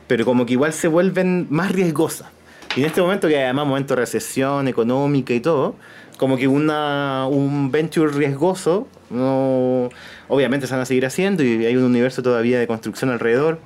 pero 0.07 0.25
como 0.25 0.47
que 0.47 0.53
igual 0.53 0.73
se 0.73 0.89
vuelven 0.89 1.47
más 1.51 1.73
riesgosas. 1.73 2.29
Y 2.77 2.81
en 2.81 2.87
este 2.87 3.01
momento, 3.01 3.27
que 3.27 3.43
además 3.43 3.67
momento 3.67 3.95
de 3.95 4.01
recesión 4.01 4.69
económica 4.69 5.35
y 5.35 5.41
todo, 5.41 5.75
como 6.19 6.37
que 6.37 6.47
una, 6.47 7.27
un 7.27 7.73
venture 7.73 8.13
riesgoso, 8.13 8.87
no, 9.09 9.89
obviamente 10.29 10.67
se 10.67 10.75
van 10.75 10.83
a 10.83 10.85
seguir 10.85 11.05
haciendo 11.05 11.43
y 11.43 11.67
hay 11.67 11.77
un 11.77 11.85
universo 11.85 12.23
todavía 12.23 12.61
de 12.61 12.67
construcción 12.67 13.11
alrededor. 13.11 13.59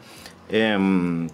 Em, 0.48 1.28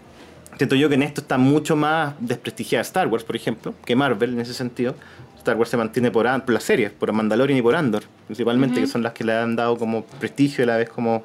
siento 0.61 0.77
yo 0.77 0.91
que 0.91 0.95
en 0.97 1.03
esto 1.03 1.23
está 1.23 1.39
mucho 1.39 1.75
más 1.75 2.15
desprestigiada 2.21 2.83
Star 2.83 3.09
Wars, 3.09 3.25
por 3.25 3.35
ejemplo, 3.35 3.73
que 3.87 3.97
Marvel 3.97 4.35
en 4.35 4.41
ese 4.41 4.53
sentido. 4.53 4.95
Star 5.39 5.57
Wars 5.57 5.71
se 5.71 5.79
mantiene 5.79 6.11
por, 6.11 6.27
las 6.27 6.63
series, 6.63 6.93
por 6.93 7.11
Mandalorian 7.15 7.59
y 7.59 7.63
por 7.63 7.75
Andor, 7.75 8.03
principalmente, 8.27 8.79
que 8.79 8.87
son 8.87 9.03
las 9.03 9.15
que 9.15 9.25
le 9.25 9.33
han 9.33 9.57
dado 9.57 9.79
como 9.79 10.05
prestigio 10.05 10.65
a 10.65 10.67
la 10.67 10.77
vez 10.77 10.91
como... 10.91 11.25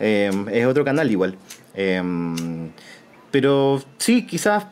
em, 0.00 0.48
es 0.48 0.66
otro 0.66 0.84
canal 0.84 1.08
igual. 1.08 1.36
Em, 1.74 2.70
pero 3.30 3.80
sí, 3.98 4.26
quizás 4.26 4.66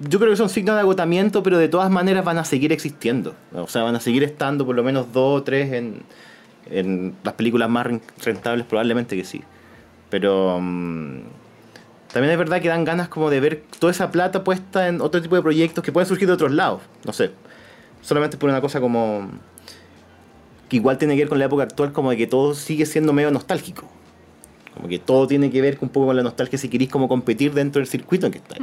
yo 0.00 0.18
creo 0.18 0.30
que 0.30 0.36
son 0.38 0.48
signos 0.48 0.76
de 0.76 0.80
agotamiento, 0.80 1.42
pero 1.42 1.58
de 1.58 1.68
todas 1.68 1.90
maneras 1.90 2.24
van 2.24 2.38
a 2.38 2.44
seguir 2.46 2.72
existiendo. 2.72 3.34
O 3.52 3.68
sea, 3.68 3.82
van 3.82 3.96
a 3.96 4.00
seguir 4.00 4.22
estando 4.24 4.64
por 4.64 4.74
lo 4.74 4.82
menos 4.82 5.12
dos 5.12 5.40
o 5.40 5.42
tres 5.42 5.70
en, 5.74 6.02
en 6.70 7.14
las 7.22 7.34
películas 7.34 7.68
más 7.68 7.86
ren- 7.86 8.00
rentables, 8.24 8.64
probablemente 8.64 9.14
que 9.14 9.24
sí. 9.24 9.42
Pero 10.08 10.58
mm, 10.58 11.18
también 12.12 12.32
es 12.32 12.38
verdad 12.38 12.60
que 12.62 12.68
dan 12.68 12.84
ganas 12.84 13.08
como 13.08 13.30
de 13.30 13.40
ver 13.40 13.64
toda 13.78 13.90
esa 13.90 14.10
plata 14.10 14.42
puesta 14.44 14.88
en 14.88 15.00
otro 15.00 15.20
tipo 15.20 15.36
de 15.36 15.42
proyectos 15.42 15.84
que 15.84 15.92
pueden 15.92 16.08
surgir 16.08 16.26
de 16.26 16.34
otros 16.34 16.52
lados. 16.52 16.80
No 17.04 17.12
sé. 17.12 17.30
Solamente 18.00 18.36
por 18.36 18.48
una 18.48 18.60
cosa 18.60 18.80
como... 18.80 19.28
que 20.68 20.76
igual 20.76 20.96
tiene 20.96 21.14
que 21.16 21.22
ver 21.22 21.28
con 21.28 21.38
la 21.38 21.44
época 21.44 21.64
actual, 21.64 21.92
como 21.92 22.10
de 22.10 22.16
que 22.16 22.26
todo 22.26 22.54
sigue 22.54 22.86
siendo 22.86 23.12
medio 23.12 23.30
nostálgico. 23.30 23.88
Como 24.74 24.88
que 24.88 24.98
todo 24.98 25.26
tiene 25.26 25.50
que 25.50 25.60
ver 25.60 25.76
un 25.80 25.88
poco 25.90 26.06
con 26.06 26.16
la 26.16 26.22
nostalgia 26.22 26.58
si 26.58 26.68
queréis 26.68 26.90
como 26.90 27.08
competir 27.08 27.52
dentro 27.52 27.80
del 27.80 27.88
circuito 27.88 28.26
en 28.26 28.32
que 28.32 28.38
estáis. 28.38 28.62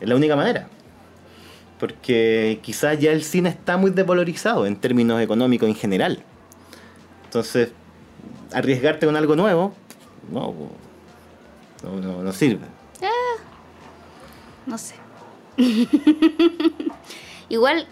Es 0.00 0.08
la 0.08 0.16
única 0.16 0.34
manera. 0.34 0.68
Porque 1.78 2.60
quizás 2.62 2.98
ya 2.98 3.12
el 3.12 3.22
cine 3.22 3.50
está 3.50 3.76
muy 3.76 3.90
desvalorizado 3.90 4.66
en 4.66 4.76
términos 4.76 5.20
económicos 5.20 5.68
en 5.68 5.74
general. 5.74 6.22
Entonces, 7.26 7.70
arriesgarte 8.52 9.06
con 9.06 9.16
algo 9.16 9.36
nuevo, 9.36 9.74
no, 10.32 10.54
no, 11.84 12.00
no, 12.00 12.22
no 12.22 12.32
sirve. 12.32 12.66
No 14.66 14.78
sé. 14.78 14.94
Igual, 17.48 17.86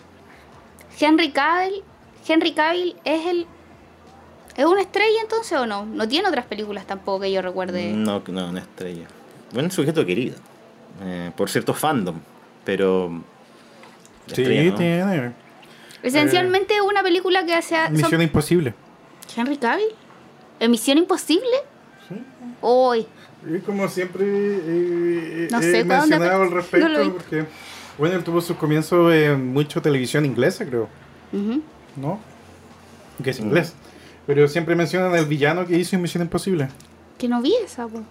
Henry 0.99 1.31
Cavill, 1.31 1.83
Henry 2.27 2.53
Cavill 2.53 2.97
es 3.05 3.27
el 3.27 3.47
¿Es 4.57 4.67
una 4.67 4.83
estrella 4.83 5.21
entonces 5.23 5.59
o 5.59 5.67
no? 5.67 5.87
No 5.87 6.07
tiene 6.07 6.29
otras 6.29 6.45
películas 6.45 6.87
tampoco 6.87 7.21
que 7.21 7.33
yo 7.33 7.41
recuerde. 7.41 7.91
No, 7.93 8.23
no, 8.27 8.49
una 8.49 8.61
estrella. 8.61 9.07
Bueno, 9.53 9.67
un 9.69 9.71
sujeto 9.73 10.05
querido. 10.05 10.37
eh, 11.03 11.31
por 11.37 11.49
cierto 11.49 11.73
fandom. 11.73 12.21
Pero. 12.65 13.23
Sí, 14.27 14.43
estrella, 14.43 14.71
¿no? 14.71 14.77
tiene. 14.77 15.33
Esencialmente 16.03 16.75
es 16.75 16.81
una 16.83 17.03
película 17.03 17.47
que 17.47 17.55
hace... 17.55 17.77
son- 17.77 17.93
Misión 17.95 18.21
Imposible. 18.23 18.75
¿Henry 19.35 19.57
Cavill? 19.57 19.87
¿En 20.61 20.71
Misión 20.71 20.99
Imposible? 20.99 21.47
Hoy. 22.61 23.07
Y 23.47 23.59
como 23.61 23.89
siempre 23.89 24.25
eh, 24.27 25.49
No 25.51 25.59
he 25.59 25.63
sé 25.63 25.85
cuándo 25.87 26.07
mencionado 26.07 26.43
al 26.43 26.51
no 26.51 26.57
respecto, 26.57 27.03
vi. 27.03 27.11
porque 27.11 27.45
bueno, 27.99 28.17
él 28.17 28.25
tuvo 28.25 28.41
su 28.41 28.57
comienzo 28.57 29.13
en 29.13 29.53
mucho 29.53 29.83
televisión 29.83 30.25
inglesa, 30.25 30.65
creo, 30.65 30.89
Ujú. 31.33 31.63
¿no? 31.97 32.19
Que 33.23 33.31
es 33.31 33.41
inglés. 33.41 33.75
Pero 34.27 34.47
siempre 34.49 34.75
mencionan 34.75 35.15
al 35.15 35.27
villano 35.27 35.67
que 35.67 35.77
hizo 35.77 35.97
en 35.97 36.03
Misión 36.03 36.23
Imposible. 36.23 36.69
Que 37.19 37.29
no 37.29 37.43
vi 37.43 37.55
esa, 37.65 37.87
po. 37.89 38.03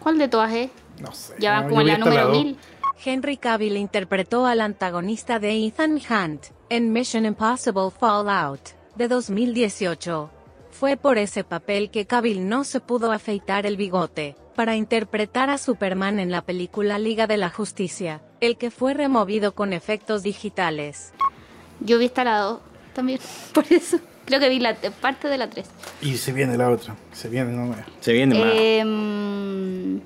¿Cuál 0.00 0.18
de 0.18 0.28
todas 0.28 0.52
es? 0.52 0.70
No 1.00 1.12
sé. 1.12 1.34
Ya 1.38 1.52
van 1.52 1.62
no, 1.64 1.68
como 1.70 1.80
en 1.82 1.86
la 1.86 1.98
número 1.98 2.26
dos. 2.28 2.32
1000. 2.44 2.56
Henry 3.04 3.36
Cavill 3.36 3.76
interpretó 3.76 4.46
al 4.46 4.60
antagonista 4.60 5.38
de 5.38 5.66
Ethan 5.66 5.92
Hunt 6.10 6.46
en 6.70 6.92
Mission 6.92 7.24
Impossible 7.26 7.90
Fallout 7.98 8.60
de 8.96 9.06
2018. 9.08 10.30
Fue 10.78 10.98
por 10.98 11.16
ese 11.16 11.42
papel 11.42 11.90
que 11.90 12.04
Cavill 12.04 12.50
no 12.50 12.62
se 12.62 12.80
pudo 12.80 13.10
afeitar 13.10 13.64
el 13.64 13.78
bigote 13.78 14.36
para 14.54 14.76
interpretar 14.76 15.48
a 15.48 15.56
Superman 15.56 16.18
en 16.18 16.30
la 16.30 16.42
película 16.42 16.98
Liga 16.98 17.26
de 17.26 17.38
la 17.38 17.48
Justicia, 17.48 18.20
el 18.42 18.58
que 18.58 18.70
fue 18.70 18.92
removido 18.92 19.54
con 19.54 19.72
efectos 19.72 20.22
digitales. 20.22 21.14
Yo 21.80 21.98
vi 21.98 22.06
hasta 22.06 22.24
la 22.24 22.40
2 22.40 22.60
también. 22.92 23.20
Por 23.54 23.64
eso. 23.72 23.98
Creo 24.26 24.38
que 24.38 24.50
vi 24.50 24.60
la 24.60 24.74
parte 25.00 25.28
de 25.28 25.38
la 25.38 25.48
3. 25.48 25.66
Y 26.02 26.18
se 26.18 26.32
viene 26.32 26.58
la 26.58 26.68
otra. 26.68 26.94
Se 27.10 27.30
viene, 27.30 27.52
no 27.52 27.66
me. 27.66 27.76
Se 28.00 28.12
viene 28.12 28.38
más. 28.38 28.52
Em, 28.54 30.00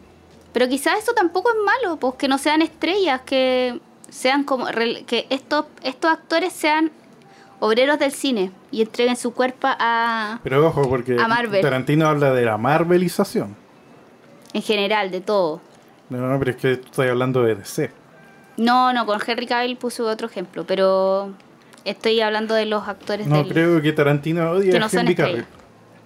pero 0.52 0.68
quizás 0.68 1.02
eso 1.02 1.14
tampoco 1.14 1.50
es 1.50 1.56
malo, 1.64 1.96
pues 1.96 2.14
que 2.14 2.28
no 2.28 2.38
sean 2.38 2.62
estrellas, 2.62 3.22
que 3.22 3.80
sean 4.08 4.44
como 4.44 4.66
que 5.06 5.26
estos 5.30 5.66
estos 5.82 6.12
actores 6.12 6.52
sean 6.52 6.92
obreros 7.60 7.98
del 7.98 8.12
cine 8.12 8.50
y 8.70 8.82
entreguen 8.82 9.16
su 9.16 9.32
cuerpo 9.32 9.68
a 9.70 10.40
Pero 10.42 10.66
ojo, 10.66 10.88
porque 10.88 11.16
A 11.20 11.28
Marvel. 11.28 11.60
Tarantino 11.62 12.08
habla 12.08 12.32
de 12.32 12.44
la 12.44 12.58
Marvelización. 12.58 13.54
en 14.52 14.62
general 14.62 15.10
de 15.10 15.20
todo. 15.20 15.60
No, 16.08 16.18
no, 16.18 16.38
pero 16.40 16.50
es 16.50 16.56
que 16.56 16.72
estoy 16.72 17.08
hablando 17.08 17.42
de 17.44 17.54
DC. 17.54 17.90
No, 18.56 18.92
no, 18.92 19.06
con 19.06 19.20
Henry 19.24 19.46
Cavill 19.46 19.76
puse 19.76 20.02
otro 20.02 20.26
ejemplo, 20.26 20.64
pero 20.66 21.32
estoy 21.84 22.20
hablando 22.20 22.54
de 22.54 22.66
los 22.66 22.86
actores 22.88 23.26
No 23.28 23.36
del 23.44 23.48
creo 23.48 23.80
que 23.80 23.92
Tarantino 23.92 24.50
odie 24.50 24.70
Que 24.72 24.76
a 24.76 24.80
no 24.80 24.88
son 24.88 25.00
Henry 25.00 25.14
Cavill. 25.14 25.44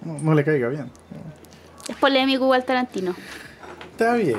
No, 0.03 0.19
no 0.19 0.33
le 0.35 0.43
caiga 0.43 0.67
bien. 0.69 0.91
Es 1.87 1.95
polémico 1.95 2.43
igual 2.43 2.63
Tarantino. 2.63 3.15
Está 3.91 4.13
bien. 4.15 4.37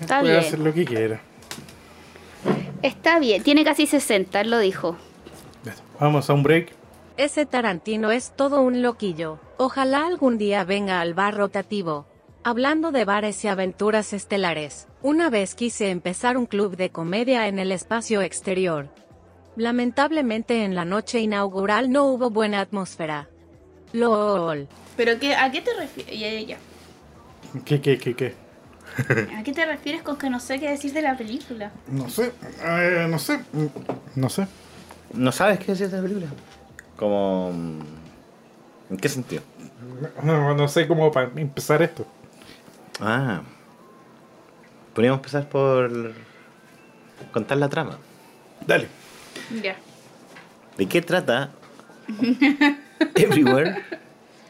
Está 0.00 0.20
Puede 0.20 0.32
bien. 0.32 0.44
hacer 0.46 0.58
lo 0.60 0.72
que 0.72 0.84
quiera. 0.86 1.20
Está 2.82 3.18
bien, 3.18 3.42
tiene 3.42 3.64
casi 3.64 3.86
60, 3.86 4.40
él 4.40 4.50
lo 4.50 4.58
dijo. 4.58 4.96
Vamos 6.02 6.28
a 6.28 6.32
un 6.32 6.42
break. 6.42 6.72
Ese 7.16 7.46
Tarantino 7.46 8.10
es 8.10 8.32
todo 8.34 8.60
un 8.62 8.82
loquillo. 8.82 9.38
Ojalá 9.56 10.04
algún 10.04 10.36
día 10.36 10.64
venga 10.64 11.00
al 11.00 11.14
bar 11.14 11.36
rotativo. 11.36 12.06
Hablando 12.42 12.90
de 12.90 13.04
bares 13.04 13.44
y 13.44 13.48
aventuras 13.48 14.12
estelares, 14.12 14.88
una 15.00 15.30
vez 15.30 15.54
quise 15.54 15.90
empezar 15.90 16.36
un 16.36 16.46
club 16.46 16.76
de 16.76 16.90
comedia 16.90 17.46
en 17.46 17.60
el 17.60 17.70
espacio 17.70 18.20
exterior. 18.20 18.88
Lamentablemente 19.54 20.64
en 20.64 20.74
la 20.74 20.84
noche 20.84 21.20
inaugural 21.20 21.92
no 21.92 22.06
hubo 22.06 22.30
buena 22.30 22.58
atmósfera. 22.60 23.28
LOL. 23.92 24.66
¿Pero 24.96 25.20
qué, 25.20 25.36
a 25.36 25.52
qué 25.52 25.60
te 25.60 25.70
refieres? 25.78 26.58
¿Qué, 27.64 27.80
qué, 27.80 27.96
qué, 27.98 28.16
qué? 28.16 28.34
¿A 29.38 29.42
qué 29.44 29.52
te 29.52 29.64
refieres 29.64 30.02
con 30.02 30.16
que 30.16 30.28
no 30.28 30.40
sé 30.40 30.58
qué 30.58 30.68
decir 30.70 30.92
de 30.94 31.02
la 31.02 31.16
película? 31.16 31.70
No 31.86 32.08
sé. 32.08 32.32
eh, 32.64 33.06
no 33.08 33.20
sé. 33.20 33.38
Mm, 33.52 33.66
No 34.16 34.28
sé. 34.28 34.48
¿No 35.14 35.32
sabes 35.32 35.58
qué 35.58 35.66
decir 35.72 35.88
de 35.90 35.96
la 35.96 36.02
película? 36.02 36.26
Como. 36.96 37.50
¿En 38.90 38.96
qué 38.96 39.08
sentido? 39.08 39.42
No, 40.22 40.54
no 40.54 40.68
sé 40.68 40.86
cómo 40.86 41.10
para 41.12 41.30
empezar 41.36 41.82
esto. 41.82 42.06
Ah. 43.00 43.42
Podríamos 44.94 45.18
empezar 45.18 45.48
por. 45.48 46.12
contar 47.32 47.58
la 47.58 47.68
trama. 47.68 47.98
Dale. 48.66 48.88
Ya. 49.62 49.76
¿De 50.76 50.86
qué 50.86 51.02
trata 51.02 51.50
Everywhere? 53.14 53.82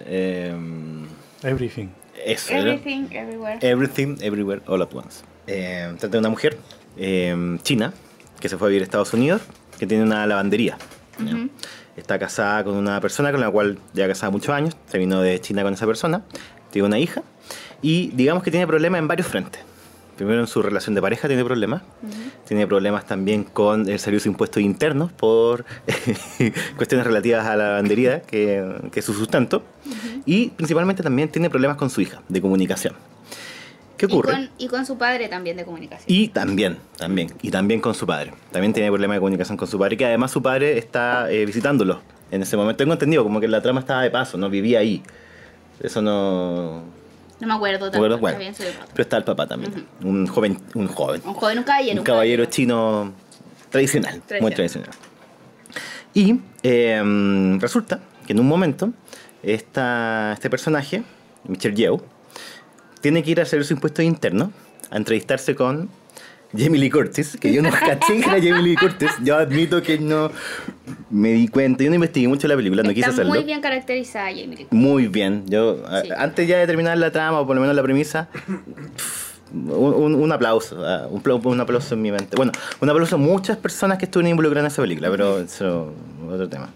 Em, 0.00 1.06
Everything. 1.42 1.88
eso, 2.24 2.52
¿no? 2.54 2.60
Everything, 2.60 3.06
everywhere. 3.12 3.58
Everything, 3.62 4.16
Everywhere, 4.20 4.62
All 4.66 4.82
at 4.82 4.92
Once. 4.94 5.24
Eh, 5.46 5.88
trata 5.98 6.08
de 6.08 6.18
una 6.18 6.28
mujer 6.28 6.58
eh, 6.96 7.58
china 7.62 7.92
que 8.40 8.48
se 8.48 8.56
fue 8.56 8.68
a 8.68 8.70
vivir 8.70 8.82
a 8.82 8.84
Estados 8.84 9.12
Unidos, 9.14 9.42
que 9.82 9.86
tiene 9.88 10.04
una 10.04 10.24
lavandería. 10.28 10.78
¿ya? 11.18 11.48
Está 11.96 12.16
casada 12.16 12.62
con 12.62 12.76
una 12.76 13.00
persona 13.00 13.32
con 13.32 13.40
la 13.40 13.50
cual 13.50 13.80
ya 13.94 14.06
casada 14.06 14.30
muchos 14.30 14.50
años, 14.50 14.76
se 14.86 14.96
vino 14.96 15.20
de 15.20 15.40
China 15.40 15.64
con 15.64 15.74
esa 15.74 15.86
persona, 15.86 16.22
tiene 16.70 16.86
una 16.86 17.00
hija 17.00 17.24
y 17.82 18.12
digamos 18.14 18.44
que 18.44 18.52
tiene 18.52 18.64
problemas 18.68 19.00
en 19.00 19.08
varios 19.08 19.26
frentes. 19.26 19.60
Primero 20.16 20.40
en 20.40 20.46
su 20.46 20.62
relación 20.62 20.94
de 20.94 21.02
pareja 21.02 21.26
tiene 21.26 21.44
problemas, 21.44 21.82
tiene 22.46 22.64
problemas 22.68 23.04
también 23.06 23.42
con 23.42 23.88
el 23.88 23.98
servicio 23.98 24.30
de 24.30 24.34
impuestos 24.34 24.62
internos 24.62 25.10
por 25.10 25.64
cuestiones 26.76 27.04
relativas 27.04 27.44
a 27.44 27.56
la 27.56 27.70
lavandería, 27.70 28.22
que, 28.22 28.64
que 28.92 29.00
es 29.00 29.04
su 29.04 29.14
sustento, 29.14 29.64
y 30.24 30.50
principalmente 30.50 31.02
también 31.02 31.28
tiene 31.28 31.50
problemas 31.50 31.76
con 31.76 31.90
su 31.90 32.02
hija 32.02 32.22
de 32.28 32.40
comunicación. 32.40 32.94
¿Qué 34.02 34.06
Y 34.12 34.12
ocurre? 34.12 34.32
con, 34.32 34.50
y 34.58 34.66
con 34.66 34.84
su 34.84 34.98
padre 34.98 35.28
también 35.28 35.56
de 35.56 35.64
comunicación. 35.64 36.06
Y 36.08 36.26
también, 36.28 36.78
también, 36.96 37.32
y 37.40 37.52
también 37.52 37.80
con 37.80 37.94
su 37.94 38.04
padre. 38.04 38.32
También 38.50 38.72
tiene 38.72 38.88
problemas 38.90 39.14
de 39.14 39.20
comunicación 39.20 39.56
con 39.56 39.68
su 39.68 39.78
padre, 39.78 39.96
que 39.96 40.04
además 40.04 40.32
su 40.32 40.42
padre 40.42 40.76
está 40.76 41.30
eh, 41.30 41.46
visitándolo 41.46 42.00
en 42.32 42.42
ese 42.42 42.56
momento. 42.56 42.78
Tengo 42.78 42.94
entendido, 42.94 43.22
como 43.22 43.38
que 43.38 43.46
la 43.46 43.62
trama 43.62 43.78
estaba 43.78 44.02
de 44.02 44.10
paso, 44.10 44.36
no 44.38 44.50
vivía 44.50 44.80
ahí. 44.80 45.04
Eso 45.80 46.02
no... 46.02 46.82
No 47.38 47.46
me 47.46 47.54
acuerdo. 47.54 47.90
Bueno, 47.92 48.18
soy 48.18 48.66
pato. 48.72 48.86
Pero 48.92 49.02
está 49.02 49.16
el 49.18 49.24
papá 49.24 49.46
también. 49.46 49.86
Un 50.02 50.26
joven, 50.26 50.58
un 50.74 50.88
joven. 50.88 51.22
Un 51.24 51.34
joven, 51.34 51.58
un 51.58 51.64
caballero. 51.64 51.98
Un 52.00 52.04
caballero 52.04 52.44
chino 52.46 53.12
tradicional, 53.70 54.14
muy 54.40 54.50
Tradicional. 54.52 54.54
tradicional. 54.54 54.90
Y 56.14 56.40
eh, 56.64 57.56
resulta 57.60 58.00
que 58.26 58.32
en 58.32 58.40
un 58.40 58.48
momento 58.48 58.90
esta, 59.44 60.32
este 60.34 60.50
personaje, 60.50 61.02
Michelle 61.44 61.74
Yeoh, 61.76 62.02
tiene 63.02 63.22
que 63.22 63.32
ir 63.32 63.40
a 63.40 63.42
hacer 63.42 63.62
su 63.66 63.74
impuesto 63.74 64.00
interno 64.00 64.50
a 64.90 64.96
entrevistarse 64.96 65.54
con 65.54 65.90
Jamie 66.56 66.78
Lee 66.80 66.90
Curtis, 66.90 67.36
que 67.40 67.52
yo 67.52 67.62
no 67.62 67.70
caché 67.86 68.14
que 68.20 68.20
era 68.20 68.32
Jamie 68.32 68.62
Lee 68.62 68.76
Curtis. 68.76 69.10
Yo 69.22 69.36
admito 69.36 69.82
que 69.82 69.98
no 69.98 70.30
me 71.10 71.32
di 71.32 71.48
cuenta. 71.48 71.82
Yo 71.82 71.88
no 71.90 71.94
investigué 71.96 72.28
mucho 72.28 72.46
la 72.48 72.56
película, 72.56 72.82
no 72.82 72.90
quise 72.90 73.00
Está 73.00 73.12
hacerlo. 73.12 73.34
muy 73.34 73.44
bien 73.44 73.60
caracterizada 73.60 74.26
Jamie 74.28 74.46
Lee 74.48 74.56
Curtis. 74.64 74.72
Muy 74.72 75.08
bien. 75.08 75.44
Yo, 75.48 75.82
Sí. 76.02 76.08
antes 76.16 76.46
ya 76.48 76.58
de 76.58 76.66
terminar 76.66 76.96
la 76.98 77.10
trama, 77.10 77.40
o 77.40 77.46
por 77.46 77.54
lo 77.56 77.60
menos 77.62 77.74
la 77.76 77.82
premisa, 77.82 78.28
un, 79.54 80.14
un- 80.14 80.32
aplauso. 80.32 80.84
ah, 80.86 81.06
Un, 81.10 81.22
un 81.44 81.60
aplauso 81.60 81.94
en 81.94 82.02
mi 82.02 82.10
mente. 82.10 82.36
Bueno, 82.36 82.52
un 82.80 82.88
aplauso 82.90 83.16
a 83.16 83.18
muchas 83.18 83.56
personas 83.56 83.98
que 83.98 84.04
estuvieron 84.06 84.30
involucradas 84.30 84.64
en 84.70 84.72
esa 84.72 84.82
película, 84.82 85.10
pero 85.10 85.40
eso 85.40 85.92
es 86.26 86.32
otro 86.32 86.48
tema. 86.48 86.68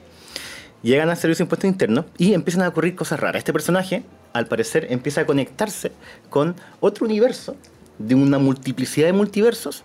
Llegan 0.87 1.11
al 1.11 1.17
servicio 1.17 1.43
de 1.43 1.47
impuestos 1.47 1.69
internos 1.69 2.05
y 2.17 2.33
empiezan 2.33 2.63
a 2.63 2.69
ocurrir 2.69 2.95
cosas 2.95 3.19
raras. 3.19 3.41
Este 3.41 3.53
personaje, 3.53 4.05
al 4.33 4.47
parecer, 4.47 4.87
empieza 4.91 5.23
a 5.23 5.27
conectarse 5.27 5.91
con 6.31 6.55
otro 6.79 7.07
universo 7.07 7.57
de 7.99 8.15
una 8.15 8.39
multiplicidad 8.39 9.09
de 9.09 9.13
multiversos 9.13 9.83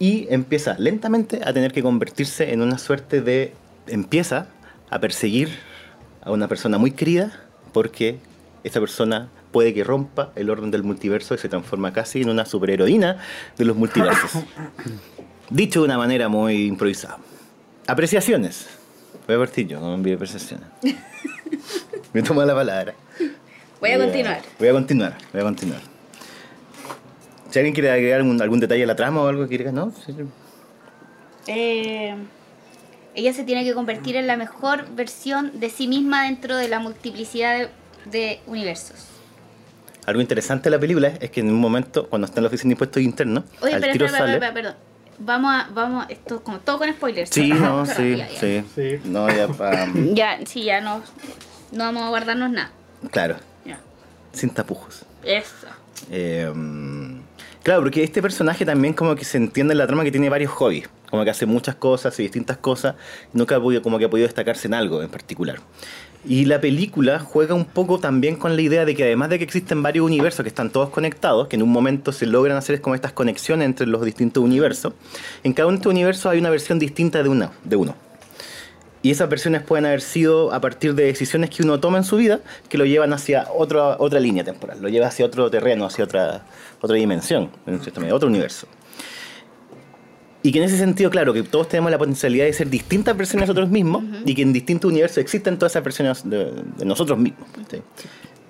y 0.00 0.26
empieza 0.30 0.74
lentamente 0.76 1.42
a 1.44 1.52
tener 1.52 1.70
que 1.70 1.84
convertirse 1.84 2.52
en 2.52 2.62
una 2.62 2.78
suerte 2.78 3.20
de... 3.20 3.54
empieza 3.86 4.48
a 4.90 4.98
perseguir 4.98 5.50
a 6.22 6.32
una 6.32 6.48
persona 6.48 6.78
muy 6.78 6.90
querida 6.90 7.40
porque 7.72 8.18
esa 8.64 8.80
persona 8.80 9.28
puede 9.52 9.72
que 9.72 9.84
rompa 9.84 10.32
el 10.34 10.50
orden 10.50 10.72
del 10.72 10.82
multiverso 10.82 11.36
y 11.36 11.38
se 11.38 11.48
transforma 11.48 11.92
casi 11.92 12.22
en 12.22 12.30
una 12.30 12.44
superheroína 12.44 13.18
de 13.56 13.64
los 13.64 13.76
multiversos. 13.76 14.32
Dicho 15.50 15.78
de 15.78 15.84
una 15.84 15.96
manera 15.96 16.28
muy 16.28 16.66
improvisada. 16.66 17.18
Apreciaciones. 17.86 18.77
Voy 19.28 19.36
a 19.36 19.40
partir 19.40 19.68
yo, 19.68 19.78
no 19.78 19.88
me 19.88 19.94
envíe 19.96 20.14
apreciaciones. 20.14 20.66
me 22.14 22.22
toma 22.22 22.46
la 22.46 22.54
palabra. 22.54 22.94
Voy 23.78 23.90
a 23.90 23.98
continuar. 23.98 24.40
Voy 24.58 24.68
a 24.68 24.72
continuar, 24.72 25.18
voy 25.34 25.42
a 25.42 25.44
continuar. 25.44 25.80
Si 27.50 27.58
alguien 27.58 27.74
quiere 27.74 27.90
agregar 27.90 28.20
algún, 28.20 28.40
algún 28.40 28.58
detalle 28.58 28.84
a 28.84 28.86
la 28.86 28.96
trama 28.96 29.20
o 29.20 29.28
algo 29.28 29.46
que 29.46 29.54
quiera, 29.54 29.70
¿no? 29.70 29.92
Sí. 30.06 30.14
Eh, 31.46 32.14
ella 33.14 33.32
se 33.34 33.44
tiene 33.44 33.64
que 33.64 33.74
convertir 33.74 34.16
en 34.16 34.26
la 34.26 34.38
mejor 34.38 34.88
versión 34.94 35.60
de 35.60 35.68
sí 35.68 35.88
misma 35.88 36.24
dentro 36.24 36.56
de 36.56 36.68
la 36.68 36.78
multiplicidad 36.78 37.58
de, 37.58 37.68
de 38.10 38.40
universos. 38.46 39.08
Algo 40.06 40.22
interesante 40.22 40.70
de 40.70 40.76
la 40.76 40.80
película 40.80 41.08
es 41.20 41.30
que 41.30 41.40
en 41.40 41.50
un 41.50 41.60
momento, 41.60 42.08
cuando 42.08 42.24
está 42.24 42.40
en 42.40 42.44
la 42.44 42.48
oficina 42.48 42.70
de 42.70 42.72
impuestos 42.72 43.02
internos, 43.02 43.44
Oye, 43.60 43.74
al 43.74 43.80
pero 43.82 43.92
tiro 43.92 44.06
espera, 44.06 44.24
espera, 44.24 44.40
sale... 44.40 44.46
espera, 44.46 44.54
perdón. 44.54 44.87
Vamos 45.20 45.52
a, 45.52 45.68
vamos, 45.74 46.04
a- 46.04 46.12
esto 46.12 46.42
como 46.42 46.58
todo 46.60 46.78
con 46.78 46.92
spoilers. 46.92 47.30
Sí, 47.30 47.48
no, 47.52 47.84
sí, 47.86 48.16
Ya, 48.16 48.28
ya. 48.28 48.38
sí, 48.40 48.64
Sí. 48.74 49.00
No, 49.04 49.28
ya 49.28 49.48
pa- 49.48 49.86
Ya, 50.14 50.38
sí, 50.46 50.64
ya 50.64 50.80
no. 50.80 51.02
No 51.72 51.84
vamos 51.84 52.02
a 52.04 52.08
guardarnos 52.08 52.50
nada. 52.50 52.70
Claro, 53.10 53.36
Ya. 53.64 53.78
sin 54.32 54.50
tapujos. 54.50 55.04
Eso. 55.24 55.66
Eh, 56.10 56.50
claro, 57.62 57.82
porque 57.82 58.02
este 58.04 58.22
personaje 58.22 58.64
también 58.64 58.94
como 58.94 59.14
que 59.16 59.24
se 59.24 59.36
entiende 59.36 59.72
en 59.72 59.78
la 59.78 59.86
trama 59.86 60.04
que 60.04 60.10
tiene 60.12 60.28
varios 60.30 60.50
hobbies, 60.52 60.88
como 61.10 61.24
que 61.24 61.30
hace 61.30 61.44
muchas 61.46 61.74
cosas 61.74 62.18
y 62.20 62.22
distintas 62.22 62.56
cosas, 62.56 62.94
nunca 63.32 63.56
ha 63.56 63.60
podido, 63.60 63.82
como 63.82 63.98
que 63.98 64.04
ha 64.06 64.10
podido 64.10 64.26
destacarse 64.26 64.68
en 64.68 64.74
algo 64.74 65.02
en 65.02 65.08
particular. 65.10 65.58
Y 66.28 66.44
la 66.44 66.60
película 66.60 67.20
juega 67.20 67.54
un 67.54 67.64
poco 67.64 68.00
también 68.00 68.36
con 68.36 68.54
la 68.54 68.60
idea 68.60 68.84
de 68.84 68.94
que 68.94 69.02
además 69.02 69.30
de 69.30 69.38
que 69.38 69.44
existen 69.44 69.82
varios 69.82 70.04
universos 70.04 70.42
que 70.42 70.50
están 70.50 70.68
todos 70.68 70.90
conectados, 70.90 71.48
que 71.48 71.56
en 71.56 71.62
un 71.62 71.70
momento 71.70 72.12
se 72.12 72.26
logran 72.26 72.58
hacer 72.58 72.82
como 72.82 72.94
estas 72.94 73.12
conexiones 73.12 73.64
entre 73.64 73.86
los 73.86 74.04
distintos 74.04 74.44
universos, 74.44 74.92
en 75.42 75.54
cada 75.54 75.68
uno 75.68 75.76
de 75.76 75.80
estos 75.80 75.90
universos 75.90 76.26
hay 76.26 76.38
una 76.38 76.50
versión 76.50 76.78
distinta 76.78 77.22
de, 77.22 77.30
una, 77.30 77.52
de 77.64 77.76
uno. 77.76 77.94
Y 79.00 79.10
esas 79.10 79.30
versiones 79.30 79.62
pueden 79.62 79.86
haber 79.86 80.02
sido 80.02 80.52
a 80.52 80.60
partir 80.60 80.94
de 80.94 81.04
decisiones 81.04 81.48
que 81.48 81.62
uno 81.62 81.80
toma 81.80 81.96
en 81.96 82.04
su 82.04 82.16
vida 82.16 82.40
que 82.68 82.76
lo 82.76 82.84
llevan 82.84 83.14
hacia 83.14 83.46
otra, 83.50 83.96
otra 83.98 84.20
línea 84.20 84.44
temporal, 84.44 84.82
lo 84.82 84.90
lleva 84.90 85.06
hacia 85.06 85.24
otro 85.24 85.50
terreno, 85.50 85.86
hacia 85.86 86.04
otra, 86.04 86.42
otra 86.82 86.96
dimensión, 86.96 87.50
en 87.66 87.80
medida, 87.80 88.14
otro 88.14 88.28
universo. 88.28 88.66
Y 90.42 90.52
que 90.52 90.58
en 90.58 90.64
ese 90.64 90.78
sentido, 90.78 91.10
claro, 91.10 91.32
que 91.32 91.42
todos 91.42 91.68
tenemos 91.68 91.90
la 91.90 91.98
potencialidad 91.98 92.44
de 92.44 92.52
ser 92.52 92.70
distintas 92.70 93.16
versiones 93.16 93.48
de 93.48 93.52
nosotros 93.52 93.70
mismos 93.70 94.04
y 94.24 94.34
que 94.34 94.42
en 94.42 94.52
distintos 94.52 94.90
universos 94.90 95.18
existen 95.18 95.58
todas 95.58 95.72
esas 95.72 95.82
versiones 95.82 96.28
de, 96.28 96.52
de 96.76 96.84
nosotros 96.84 97.18
mismos. 97.18 97.48
¿sí? 97.68 97.78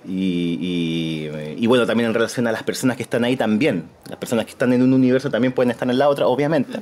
Y, 0.07 0.57
y- 0.61 1.29
y 1.63 1.67
bueno, 1.67 1.85
también 1.85 2.07
en 2.07 2.13
relación 2.13 2.47
a 2.47 2.51
las 2.53 2.63
personas 2.63 2.95
que 2.95 3.03
están 3.03 3.23
ahí 3.25 3.35
también. 3.35 3.83
Las 4.09 4.17
personas 4.17 4.45
que 4.45 4.51
están 4.51 4.71
en 4.71 4.81
un 4.81 4.93
universo 4.93 5.29
también 5.29 5.51
pueden 5.53 5.71
estar 5.71 5.89
en 5.89 5.97
la 5.99 6.07
otra, 6.07 6.25
obviamente. 6.27 6.79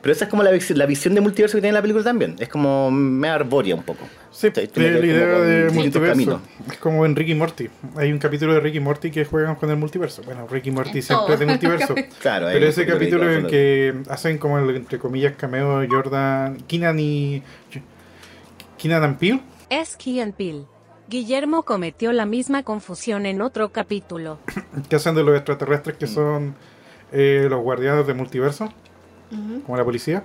Pero 0.00 0.12
esa 0.12 0.24
es 0.26 0.30
como 0.30 0.42
la, 0.44 0.52
vis- 0.52 0.70
la 0.76 0.86
visión 0.86 1.14
de 1.14 1.20
multiverso 1.20 1.56
que 1.56 1.62
tiene 1.62 1.72
la 1.74 1.82
película 1.82 2.04
también. 2.04 2.36
Es 2.38 2.48
como 2.48 2.90
me 2.92 3.28
arbórea 3.28 3.74
un 3.74 3.82
poco. 3.82 4.06
Sí, 4.30 4.46
es 4.54 4.70
Tiene 4.72 5.00
la 5.00 5.06
idea 5.06 5.26
de 5.40 5.70
multiverso. 5.70 6.40
Es 6.70 6.78
como 6.78 7.04
en 7.04 7.16
Ricky 7.16 7.34
Morty. 7.34 7.68
Hay 7.96 8.12
un 8.12 8.18
capítulo 8.18 8.54
de 8.54 8.60
Ricky 8.60 8.78
Morty 8.80 9.10
que 9.10 9.24
juegan 9.24 9.56
con 9.56 9.68
el 9.70 9.76
multiverso. 9.76 10.22
Bueno, 10.22 10.46
Ricky 10.48 10.70
Morty 10.70 11.02
siempre 11.02 11.24
todo. 11.26 11.32
es 11.34 11.40
de 11.40 11.46
multiverso. 11.46 11.94
Claro, 12.22 12.46
Pero 12.52 12.66
ese 12.66 12.86
capítulo 12.86 13.30
en 13.32 13.46
que 13.48 13.94
hacen 14.08 14.38
como 14.38 14.58
el, 14.58 14.76
entre 14.76 14.98
comillas, 15.00 15.34
cameo 15.36 15.80
de 15.80 15.88
Jordan, 15.88 16.58
Keenan 16.68 16.98
y. 17.00 17.42
Keenan 18.78 19.02
and 19.02 19.18
Peele. 19.18 19.40
Es 19.68 19.96
Key 19.96 20.20
and 20.20 20.34
Peele. 20.34 20.64
Guillermo 21.10 21.64
cometió 21.64 22.12
la 22.12 22.24
misma 22.24 22.62
confusión 22.62 23.26
en 23.26 23.42
otro 23.42 23.70
capítulo. 23.70 24.38
que 24.88 24.94
hacen 24.96 25.14
de 25.16 25.24
los 25.24 25.34
extraterrestres 25.34 25.96
que 25.96 26.06
son 26.06 26.54
eh, 27.12 27.48
los 27.50 27.60
guardianes 27.62 28.06
del 28.06 28.14
multiverso, 28.16 28.72
como 29.66 29.76
la 29.76 29.84
policía. 29.84 30.22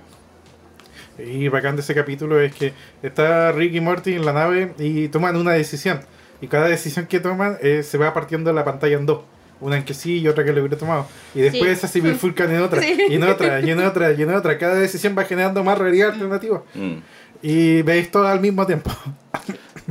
Y 1.18 1.48
bacán 1.48 1.74
de 1.76 1.82
ese 1.82 1.94
capítulo 1.94 2.40
es 2.40 2.54
que 2.54 2.72
está 3.02 3.50
Rick 3.50 3.74
y 3.74 3.80
Morty 3.80 4.14
en 4.14 4.24
la 4.24 4.32
nave 4.32 4.74
y 4.78 5.08
toman 5.08 5.34
una 5.36 5.52
decisión. 5.52 6.00
Y 6.40 6.46
cada 6.46 6.68
decisión 6.68 7.06
que 7.06 7.18
toman 7.18 7.56
eh, 7.62 7.82
se 7.82 7.98
va 7.98 8.14
partiendo 8.14 8.52
la 8.52 8.64
pantalla 8.64 8.96
en 8.96 9.06
dos. 9.06 9.22
Una 9.58 9.78
en 9.78 9.84
que 9.84 9.94
sí 9.94 10.18
y 10.18 10.28
otra 10.28 10.44
que 10.44 10.52
lo 10.52 10.60
hubiera 10.60 10.76
tomado. 10.76 11.06
Y 11.34 11.40
después 11.40 11.80
Sí. 11.80 11.88
se 11.88 12.00
bifurcan 12.00 12.50
en 12.54 12.60
otra, 12.60 12.80
Sí. 12.82 12.96
y 13.08 13.14
en 13.14 13.24
otra, 13.24 13.60
y 13.60 13.70
en 13.70 13.80
otra, 13.80 14.12
y 14.12 14.22
en 14.22 14.32
otra. 14.34 14.56
Cada 14.58 14.74
decisión 14.74 15.16
va 15.18 15.24
generando 15.24 15.64
más 15.64 15.78
realidad 15.78 16.10
alternativa. 16.10 16.62
Mm. 16.74 16.96
Y 17.42 17.82
veis 17.82 18.10
todo 18.10 18.26
al 18.28 18.40
mismo 18.40 18.66
tiempo. 18.66 18.90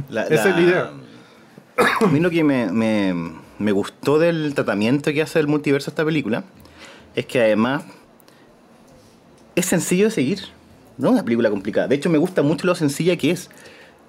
La- 0.10 0.24
Esa 0.30 0.50
es 0.50 0.56
la 0.56 0.62
idea. 0.62 0.90
A 2.02 2.08
mí 2.08 2.20
lo 2.20 2.30
que 2.30 2.44
me, 2.44 2.72
me- 2.72 3.34
me 3.60 3.72
gustó 3.72 4.20
del 4.20 4.54
tratamiento 4.54 5.12
que 5.14 5.22
hace 5.22 5.40
el 5.40 5.48
multiverso 5.48 5.90
esta 5.90 6.04
película 6.06 6.44
es 7.16 7.26
que 7.26 7.42
además 7.42 7.84
es 9.56 9.66
sencillo 9.66 10.06
de 10.06 10.12
seguir. 10.12 10.40
No 10.98 11.08
es 11.08 11.14
una 11.14 11.24
película 11.24 11.50
complicada. 11.50 11.88
De 11.88 11.96
hecho, 11.96 12.10
me 12.10 12.18
gusta 12.18 12.42
mucho 12.42 12.68
lo 12.68 12.76
sencilla 12.76 13.16
que 13.18 13.32
es. 13.32 13.50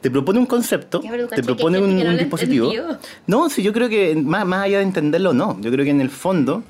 Te 0.01 0.11
propone 0.11 0.39
un 0.39 0.47
concepto, 0.47 1.01
te 1.01 1.43
propone 1.43 1.79
un, 1.81 1.97
dispositivo. 2.17 2.71
entendió. 2.71 2.99
No, 3.27 3.49
sí, 3.49 3.63
yo 3.63 3.73
creo 3.73 3.89
que 3.89 4.15
más, 4.15 4.47
más 4.47 4.65
allá 4.65 4.79
de 4.79 4.85
entenderlo, 4.85 5.33
no. 5.33 5.59
Yo 5.61 5.71
creo 5.73 5.85
que 5.85 5.91
en 5.91 6.01
el 6.01 6.11
fondo, 6.11 6.63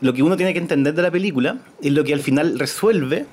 lo 0.00 0.12
que 0.14 0.22
uno 0.22 0.36
tiene 0.36 0.52
que 0.52 0.58
entender 0.58 0.94
de 0.94 1.02
la 1.02 1.10
película 1.10 1.58
es 1.82 1.92
lo 1.92 2.02
que 2.02 2.12
al 2.14 2.20
final 2.20 2.58
resuelve 2.58 3.26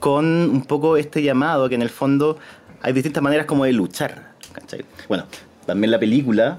con 0.00 0.24
un 0.26 0.62
poco 0.64 0.96
este 0.96 1.22
llamado 1.22 1.68
que 1.68 1.74
en 1.76 1.82
el 1.82 1.90
fondo 1.90 2.38
hay 2.84 2.92
distintas 2.92 3.22
maneras 3.22 3.46
como 3.46 3.64
de 3.64 3.72
luchar. 3.72 4.32
¿cachai? 4.52 4.84
Bueno, 5.08 5.24
también 5.66 5.90
la 5.90 5.98
película 5.98 6.58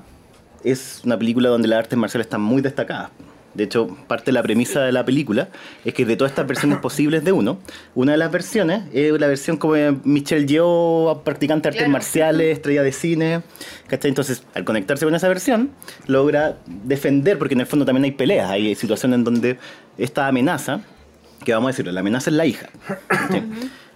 es 0.64 1.02
una 1.06 1.18
película 1.20 1.50
donde 1.50 1.68
las 1.68 1.80
artes 1.80 1.98
marciales 1.98 2.26
están 2.26 2.42
muy 2.42 2.62
destacadas. 2.64 3.12
De 3.54 3.64
hecho, 3.64 3.88
parte 4.08 4.26
de 4.26 4.32
la 4.34 4.42
premisa 4.44 4.82
de 4.82 4.92
la 4.92 5.06
película 5.06 5.48
es 5.86 5.94
que 5.94 6.04
de 6.04 6.18
todas 6.18 6.32
estas 6.32 6.46
versiones 6.46 6.80
posibles 6.80 7.24
de 7.24 7.32
uno, 7.32 7.60
una 7.94 8.12
de 8.14 8.18
las 8.18 8.30
versiones 8.32 8.84
es 8.92 9.18
la 9.18 9.28
versión 9.28 9.56
como 9.56 9.76
Michelle 10.04 10.46
Yeoh, 10.46 11.22
practicante 11.24 11.64
de 11.64 11.68
artes 11.70 11.80
Claro. 11.84 11.92
marciales, 11.94 12.54
estrella 12.58 12.82
de 12.84 12.92
cine. 12.92 13.42
¿cachai? 13.88 14.10
Entonces, 14.10 14.44
al 14.56 14.66
conectarse 14.66 15.06
con 15.06 15.14
esa 15.16 15.28
versión, 15.30 15.70
logra 16.08 16.58
defender, 16.66 17.38
porque 17.38 17.54
en 17.54 17.62
el 17.62 17.68
fondo 17.68 17.86
también 17.86 18.04
hay 18.04 18.12
peleas, 18.12 18.50
hay 18.50 18.74
situaciones 18.76 19.20
en 19.20 19.24
donde 19.24 19.58
esta 19.98 20.28
amenaza, 20.28 20.82
que 21.46 21.54
vamos 21.54 21.68
a 21.68 21.72
decirlo, 21.72 21.92
la 21.94 22.00
amenaza 22.02 22.32
es 22.32 22.36
la 22.36 22.46
hija. 22.48 22.70
¿sí? 23.32 23.42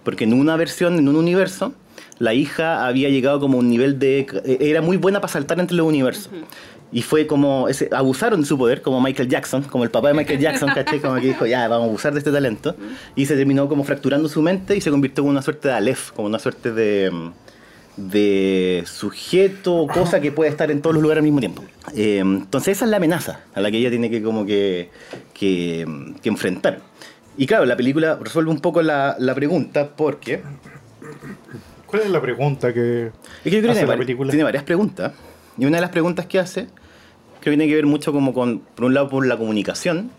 Porque 0.05 0.23
en 0.23 0.33
una 0.33 0.55
versión, 0.55 0.97
en 0.99 1.09
un 1.09 1.17
universo, 1.17 1.73
la 2.19 2.33
hija 2.33 2.85
había 2.85 3.09
llegado 3.09 3.39
como 3.39 3.57
un 3.57 3.69
nivel 3.69 3.97
de... 3.99 4.19
eh, 4.45 4.57
Era 4.59 4.81
muy 4.81 4.97
buena 4.97 5.19
para 5.21 5.31
saltar 5.33 5.59
entre 5.59 5.75
los 5.77 5.87
universos. 5.87 6.29
Y 6.91 7.01
fue 7.01 7.27
como... 7.27 7.67
Ese, 7.69 7.89
abusaron 7.91 8.41
de 8.41 8.45
su 8.47 8.57
poder, 8.57 8.81
como 8.81 8.99
Michael 9.01 9.29
Jackson, 9.29 9.63
como 9.63 9.83
el 9.83 9.91
papá 9.91 10.09
de 10.09 10.15
Michael 10.15 10.39
Jackson, 10.39 10.69
¿cachai? 10.75 10.99
Como 10.99 11.15
que 11.15 11.27
dijo, 11.27 11.45
ya, 11.45 11.67
vamos 11.67 11.85
a 11.85 11.89
abusar 11.89 12.13
de 12.13 12.19
este 12.19 12.31
talento. 12.31 12.75
Y 13.15 13.25
se 13.25 13.35
terminó 13.35 13.67
como 13.69 13.83
fracturando 13.83 14.27
su 14.27 14.41
mente 14.41 14.75
y 14.75 14.81
se 14.81 14.91
convirtió 14.91 15.23
en 15.23 15.29
una 15.29 15.41
suerte 15.41 15.67
de 15.69 15.73
Aleph, 15.75 16.11
como 16.11 16.27
una 16.27 16.39
suerte 16.39 16.71
de... 16.71 17.11
de 17.95 18.83
sujeto 18.87 19.87
cosa 19.93 20.19
que 20.19 20.31
puede 20.31 20.49
estar 20.49 20.71
en 20.71 20.81
todos 20.81 20.93
los 20.95 21.01
lugares 21.03 21.19
al 21.21 21.25
mismo 21.25 21.39
tiempo. 21.39 21.63
Eh, 21.95 22.19
entonces 22.19 22.77
esa 22.77 22.85
es 22.85 22.91
la 22.91 22.97
amenaza 22.97 23.41
a 23.53 23.61
la 23.61 23.69
que 23.71 23.77
ella 23.77 23.89
tiene 23.89 24.09
que 24.09 24.21
como 24.23 24.45
que, 24.45 24.89
que, 25.33 25.85
que 26.21 26.29
enfrentar. 26.29 26.79
Y 27.37 27.45
claro, 27.45 27.65
la 27.65 27.77
película 27.77 28.17
resuelve 28.21 28.51
un 28.51 28.59
poco 28.59 28.81
la, 28.81 29.15
la 29.19 29.35
pregunta 29.35 29.91
porque... 29.95 30.41
¿Cuál 31.89 32.03
es 32.03 32.09
la 32.09 32.21
pregunta 32.21 32.73
que 32.73 33.07
Es 33.07 33.11
que 33.43 33.49
yo 33.51 33.59
creo 33.59 33.61
que 33.61 33.67
tiene, 33.73 33.81
la 33.87 33.93
vari- 33.95 33.97
película? 33.99 34.29
tiene 34.31 34.43
varias 34.43 34.63
preguntas. 34.63 35.13
Y 35.57 35.65
una 35.65 35.77
de 35.77 35.81
las 35.81 35.89
preguntas 35.89 36.25
que 36.27 36.39
hace, 36.39 36.65
creo 37.41 37.41
que 37.41 37.49
tiene 37.51 37.67
que 37.67 37.75
ver 37.75 37.85
mucho 37.85 38.11
como 38.13 38.33
con, 38.33 38.59
por 38.59 38.85
un 38.85 38.93
lado, 38.93 39.09
por 39.09 39.25
la 39.25 39.37
comunicación 39.37 40.11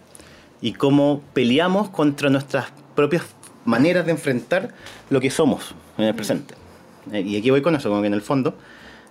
y 0.61 0.73
cómo 0.73 1.23
peleamos 1.33 1.89
contra 1.91 2.29
nuestras 2.29 2.67
propias 2.95 3.23
maneras 3.65 4.05
de 4.05 4.13
enfrentar 4.13 4.71
lo 5.11 5.21
que 5.21 5.31
somos 5.31 5.75
en 5.97 6.05
el 6.05 6.15
presente. 6.15 6.55
Eh, 7.13 7.21
Y 7.21 7.37
aquí 7.39 7.51
voy 7.51 7.63
con 7.63 7.75
eso, 7.75 7.89
como 7.89 8.01
que 8.03 8.09
en 8.09 8.15
el 8.15 8.23
fondo, 8.23 8.55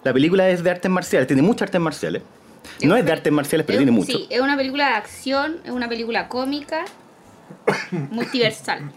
la 0.04 0.14
película 0.14 0.50
es 0.50 0.64
de 0.64 0.70
artes 0.72 0.92
marciales, 0.92 1.28
tiene 1.28 1.42
muchas 1.42 1.64
artes 1.64 1.82
marciales. 1.82 2.22
No 2.84 2.96
es 2.96 3.06
de 3.06 3.12
artes 3.12 3.32
marciales, 3.34 3.66
pero 3.66 3.78
Es- 3.78 3.86
tiene 3.86 3.92
mucho. 3.92 4.12
Sí, 4.18 4.28
es 4.30 4.42
una 4.42 4.56
película 4.58 4.90
de 4.90 4.94
acción, 4.96 5.58
es 5.64 5.72
una 5.72 5.88
película 5.90 6.28
cómica, 6.28 6.86
multiversal. 8.12 8.92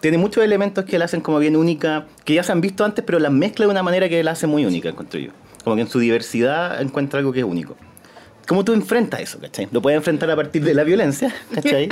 Tiene 0.00 0.18
muchos 0.18 0.42
elementos 0.42 0.84
que 0.84 0.98
la 0.98 1.04
hacen 1.04 1.20
como 1.20 1.38
bien 1.38 1.56
única, 1.56 2.06
que 2.24 2.34
ya 2.34 2.42
se 2.42 2.52
han 2.52 2.60
visto 2.60 2.84
antes, 2.84 3.04
pero 3.04 3.18
las 3.18 3.32
mezcla 3.32 3.66
de 3.66 3.70
una 3.70 3.82
manera 3.82 4.08
que 4.08 4.22
la 4.24 4.30
hace 4.32 4.46
muy 4.46 4.64
única, 4.64 4.88
encuentro 4.88 5.20
yo. 5.20 5.30
Como 5.64 5.76
que 5.76 5.82
en 5.82 5.88
su 5.88 5.98
diversidad 5.98 6.80
encuentra 6.80 7.18
algo 7.18 7.32
que 7.32 7.40
es 7.40 7.44
único. 7.44 7.76
¿Cómo 8.48 8.64
tú 8.64 8.72
enfrentas 8.72 9.20
eso, 9.20 9.38
cachai? 9.38 9.68
Lo 9.70 9.80
puedes 9.82 9.98
enfrentar 9.98 10.30
a 10.30 10.34
partir 10.36 10.64
de 10.64 10.74
la 10.74 10.82
violencia, 10.84 11.32
cachai? 11.54 11.88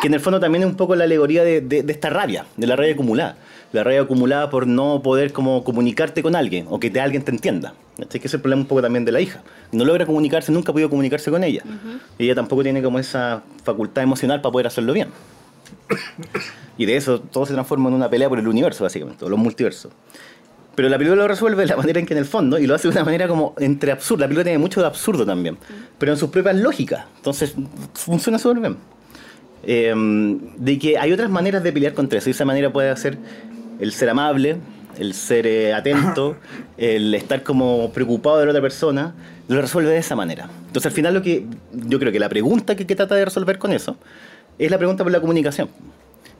que 0.00 0.06
en 0.06 0.14
el 0.14 0.20
fondo 0.20 0.38
también 0.38 0.62
es 0.62 0.68
un 0.70 0.76
poco 0.76 0.94
la 0.94 1.04
alegoría 1.04 1.42
de, 1.42 1.60
de- 1.60 1.82
de 1.82 1.92
esta 1.92 2.08
rabia, 2.10 2.46
de 2.56 2.66
la 2.66 2.76
rabia 2.76 2.92
acumulada. 2.94 3.36
La 3.72 3.82
rabia 3.84 4.00
acumulada 4.02 4.48
por 4.48 4.66
no 4.66 5.02
poder 5.02 5.32
como 5.32 5.64
comunicarte 5.64 6.22
con 6.22 6.36
alguien, 6.36 6.66
o 6.70 6.78
que 6.80 6.88
te, 6.90 7.00
alguien 7.00 7.22
te 7.24 7.32
entienda. 7.32 7.74
¿cachai? 7.98 8.20
Que 8.20 8.28
es 8.28 8.34
el 8.34 8.40
problema 8.40 8.62
un 8.62 8.68
poco 8.68 8.80
también 8.80 9.04
de 9.04 9.10
la 9.12 9.20
hija. 9.20 9.42
No 9.72 9.84
logra 9.84 10.06
comunicarse, 10.06 10.52
nunca 10.52 10.70
ha 10.70 10.72
podido 10.72 10.88
comunicarse 10.88 11.30
con 11.32 11.42
ella. 11.44 11.62
Y 12.18 12.24
ella 12.24 12.36
tampoco 12.36 12.62
tiene 12.62 12.80
como 12.82 12.98
esa 13.00 13.42
facultad 13.64 14.04
emocional 14.04 14.40
para 14.40 14.52
poder 14.52 14.68
hacerlo 14.68 14.92
bien. 14.92 15.08
Y 16.76 16.86
de 16.86 16.96
eso 16.96 17.20
todo 17.20 17.44
se 17.44 17.52
transforma 17.54 17.88
en 17.88 17.96
una 17.96 18.08
pelea 18.08 18.28
por 18.28 18.38
el 18.38 18.46
universo, 18.46 18.84
básicamente, 18.84 19.24
o 19.24 19.28
los 19.28 19.38
multiversos. 19.38 19.92
Pero 20.74 20.88
la 20.88 20.96
película 20.96 21.22
lo 21.22 21.26
resuelve 21.26 21.62
de 21.62 21.68
la 21.70 21.76
manera 21.76 21.98
en 21.98 22.06
que 22.06 22.14
en 22.14 22.18
el 22.18 22.24
fondo, 22.24 22.56
y 22.56 22.68
lo 22.68 22.74
hace 22.76 22.86
de 22.86 22.92
una 22.92 23.04
manera 23.04 23.26
como 23.26 23.52
entre 23.58 23.90
absurda. 23.90 24.22
La 24.22 24.28
película 24.28 24.44
tiene 24.44 24.58
mucho 24.58 24.80
de 24.80 24.86
absurdo 24.86 25.26
también, 25.26 25.58
pero 25.98 26.12
en 26.12 26.18
sus 26.18 26.30
propias 26.30 26.54
lógicas. 26.54 27.04
Entonces 27.16 27.54
funciona 27.94 28.38
súper 28.38 28.60
bien. 28.60 28.76
Eh, 29.64 29.92
de 30.56 30.78
que 30.78 30.96
hay 30.96 31.12
otras 31.12 31.30
maneras 31.30 31.64
de 31.64 31.72
pelear 31.72 31.94
contra 31.94 32.20
eso, 32.20 32.30
y 32.30 32.32
esa 32.32 32.44
manera 32.44 32.72
puede 32.72 32.96
ser 32.96 33.18
el 33.80 33.90
ser 33.90 34.08
amable, 34.10 34.58
el 35.00 35.14
ser 35.14 35.48
eh, 35.48 35.74
atento, 35.74 36.36
el 36.78 37.12
estar 37.12 37.42
como 37.42 37.90
preocupado 37.92 38.38
de 38.38 38.44
la 38.44 38.50
otra 38.52 38.62
persona, 38.62 39.14
lo 39.48 39.60
resuelve 39.60 39.90
de 39.90 39.98
esa 39.98 40.14
manera. 40.14 40.48
Entonces 40.68 40.86
al 40.86 40.92
final 40.92 41.12
lo 41.12 41.22
que 41.22 41.44
yo 41.72 41.98
creo 41.98 42.12
que 42.12 42.20
la 42.20 42.28
pregunta 42.28 42.76
que, 42.76 42.86
que 42.86 42.94
trata 42.94 43.16
de 43.16 43.24
resolver 43.24 43.58
con 43.58 43.72
eso 43.72 43.96
es 44.58 44.70
la 44.70 44.78
pregunta 44.78 45.04
por 45.04 45.12
la 45.12 45.20
comunicación. 45.20 45.68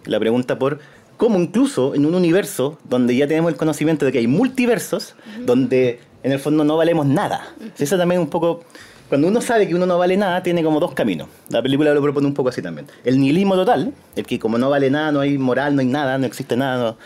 La 0.04 0.18
pregunta 0.18 0.58
por 0.58 0.78
cómo 1.16 1.38
incluso 1.38 1.94
en 1.94 2.06
un 2.06 2.14
universo 2.14 2.78
donde 2.88 3.16
ya 3.16 3.26
tenemos 3.26 3.50
el 3.52 3.58
conocimiento 3.58 4.04
de 4.06 4.12
que 4.12 4.18
hay 4.18 4.26
multiversos, 4.26 5.14
donde 5.44 6.00
en 6.22 6.32
el 6.32 6.38
fondo 6.38 6.64
no 6.64 6.76
valemos 6.76 7.06
nada. 7.06 7.54
Eso 7.78 7.96
también 7.98 8.20
un 8.20 8.28
poco... 8.28 8.64
Cuando 9.08 9.26
uno 9.26 9.40
sabe 9.40 9.66
que 9.66 9.74
uno 9.74 9.86
no 9.86 9.96
vale 9.96 10.18
nada, 10.18 10.42
tiene 10.42 10.62
como 10.62 10.80
dos 10.80 10.92
caminos. 10.92 11.28
La 11.48 11.62
película 11.62 11.94
lo 11.94 12.02
propone 12.02 12.26
un 12.26 12.34
poco 12.34 12.50
así 12.50 12.60
también. 12.60 12.86
El 13.04 13.18
nihilismo 13.18 13.54
total, 13.54 13.94
el 14.16 14.26
que 14.26 14.38
como 14.38 14.58
no 14.58 14.68
vale 14.68 14.90
nada, 14.90 15.12
no 15.12 15.20
hay 15.20 15.38
moral, 15.38 15.74
no 15.74 15.80
hay 15.80 15.86
nada, 15.86 16.18
no 16.18 16.26
existe 16.26 16.56
nada. 16.58 16.76
no- 16.90 16.96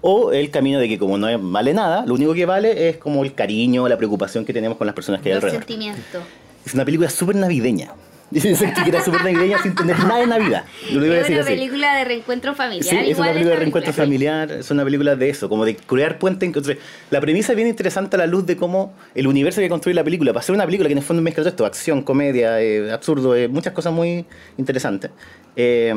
O 0.00 0.32
el 0.32 0.50
camino 0.50 0.78
de 0.78 0.88
que 0.88 0.98
como 0.98 1.18
no 1.18 1.26
vale 1.50 1.74
nada, 1.74 2.06
lo 2.06 2.14
único 2.14 2.32
que 2.32 2.46
vale 2.46 2.88
es 2.88 2.96
como 2.96 3.22
el 3.24 3.34
cariño, 3.34 3.86
la 3.88 3.98
preocupación 3.98 4.46
que 4.46 4.54
tenemos 4.54 4.78
con 4.78 4.86
las 4.86 4.94
personas 4.94 5.20
que 5.20 5.28
hay 5.28 5.34
Los 5.34 5.44
alrededor. 5.44 5.66
sentimientos. 5.66 6.22
Es 6.64 6.72
una 6.72 6.86
película 6.86 7.10
súper 7.10 7.36
navideña. 7.36 7.90
Dice 8.42 8.72
que 8.72 8.88
era 8.88 9.02
súper 9.02 9.24
navideña 9.24 9.60
sin 9.60 9.74
tener 9.74 9.98
nada 9.98 10.20
de 10.20 10.26
Navidad. 10.28 10.64
Lo 10.92 11.04
Es 11.04 11.28
una 11.28 11.40
así. 11.40 11.50
película 11.50 11.96
de 11.96 12.04
reencuentro 12.04 12.54
familiar. 12.54 12.84
Sí, 12.88 13.10
es 13.10 13.18
una 13.18 13.28
película 13.28 13.50
de 13.50 13.56
reencuentro 13.56 13.92
familiar, 13.92 14.52
es 14.52 14.70
una 14.70 14.84
película 14.84 15.16
de 15.16 15.30
eso, 15.30 15.48
como 15.48 15.64
de 15.64 15.74
crear 15.76 16.18
puentes. 16.18 16.46
Entonces, 16.46 16.78
la 17.10 17.20
premisa 17.20 17.52
es 17.52 17.56
bien 17.56 17.66
interesante 17.66 18.14
a 18.14 18.20
la 18.20 18.26
luz 18.26 18.46
de 18.46 18.56
cómo 18.56 18.94
el 19.16 19.26
universo 19.26 19.60
que 19.60 19.68
construye 19.68 19.94
la 19.96 20.04
película, 20.04 20.32
para 20.32 20.44
ser 20.44 20.54
una 20.54 20.64
película 20.64 20.88
que 20.88 20.92
en 20.92 20.98
el 20.98 21.04
fondo 21.04 21.22
mezcla 21.22 21.42
todo 21.42 21.48
esto, 21.48 21.66
acción, 21.66 22.02
comedia, 22.02 22.60
eh, 22.60 22.92
absurdo, 22.92 23.34
eh, 23.34 23.48
muchas 23.48 23.72
cosas 23.72 23.92
muy 23.92 24.24
interesantes, 24.58 25.10
eh, 25.56 25.92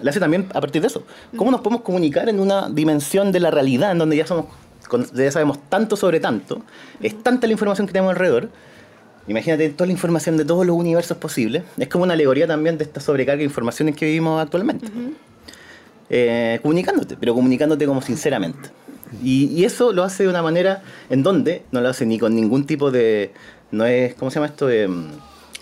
la 0.00 0.10
hace 0.10 0.18
también 0.18 0.48
a 0.52 0.60
partir 0.60 0.82
de 0.82 0.88
eso. 0.88 1.06
¿Cómo 1.36 1.52
nos 1.52 1.60
podemos 1.60 1.82
comunicar 1.82 2.28
en 2.28 2.40
una 2.40 2.68
dimensión 2.70 3.30
de 3.30 3.38
la 3.38 3.52
realidad 3.52 3.92
en 3.92 3.98
donde 3.98 4.16
ya 4.16 4.26
somos 4.26 4.46
ya 5.14 5.30
sabemos 5.30 5.58
tanto 5.70 5.96
sobre 5.96 6.20
tanto, 6.20 6.62
es 7.00 7.22
tanta 7.22 7.46
la 7.46 7.52
información 7.54 7.86
que 7.86 7.92
tenemos 7.94 8.10
alrededor, 8.12 8.50
Imagínate 9.28 9.68
toda 9.70 9.86
la 9.86 9.92
información 9.92 10.36
de 10.36 10.44
todos 10.44 10.66
los 10.66 10.76
universos 10.76 11.16
posibles. 11.16 11.62
Es 11.78 11.88
como 11.88 12.04
una 12.04 12.14
alegoría 12.14 12.46
también 12.46 12.78
de 12.78 12.84
esta 12.84 13.00
sobrecarga 13.00 13.38
de 13.38 13.44
información 13.44 13.88
en 13.88 13.94
que 13.94 14.06
vivimos 14.06 14.42
actualmente. 14.42 14.88
Eh, 16.10 16.58
comunicándote, 16.62 17.16
pero 17.16 17.34
comunicándote 17.34 17.86
como 17.86 18.02
sinceramente. 18.02 18.70
Y, 19.22 19.46
y 19.46 19.64
eso 19.64 19.92
lo 19.92 20.02
hace 20.02 20.24
de 20.24 20.28
una 20.28 20.42
manera 20.42 20.82
en 21.10 21.22
donde 21.22 21.62
no 21.70 21.80
lo 21.80 21.88
hace 21.88 22.06
ni 22.06 22.18
con 22.18 22.34
ningún 22.34 22.66
tipo 22.66 22.90
de... 22.90 23.32
No 23.70 23.86
es, 23.86 24.14
¿cómo 24.14 24.30
se 24.30 24.36
llama 24.36 24.46
esto? 24.46 24.70
Eh, 24.70 24.88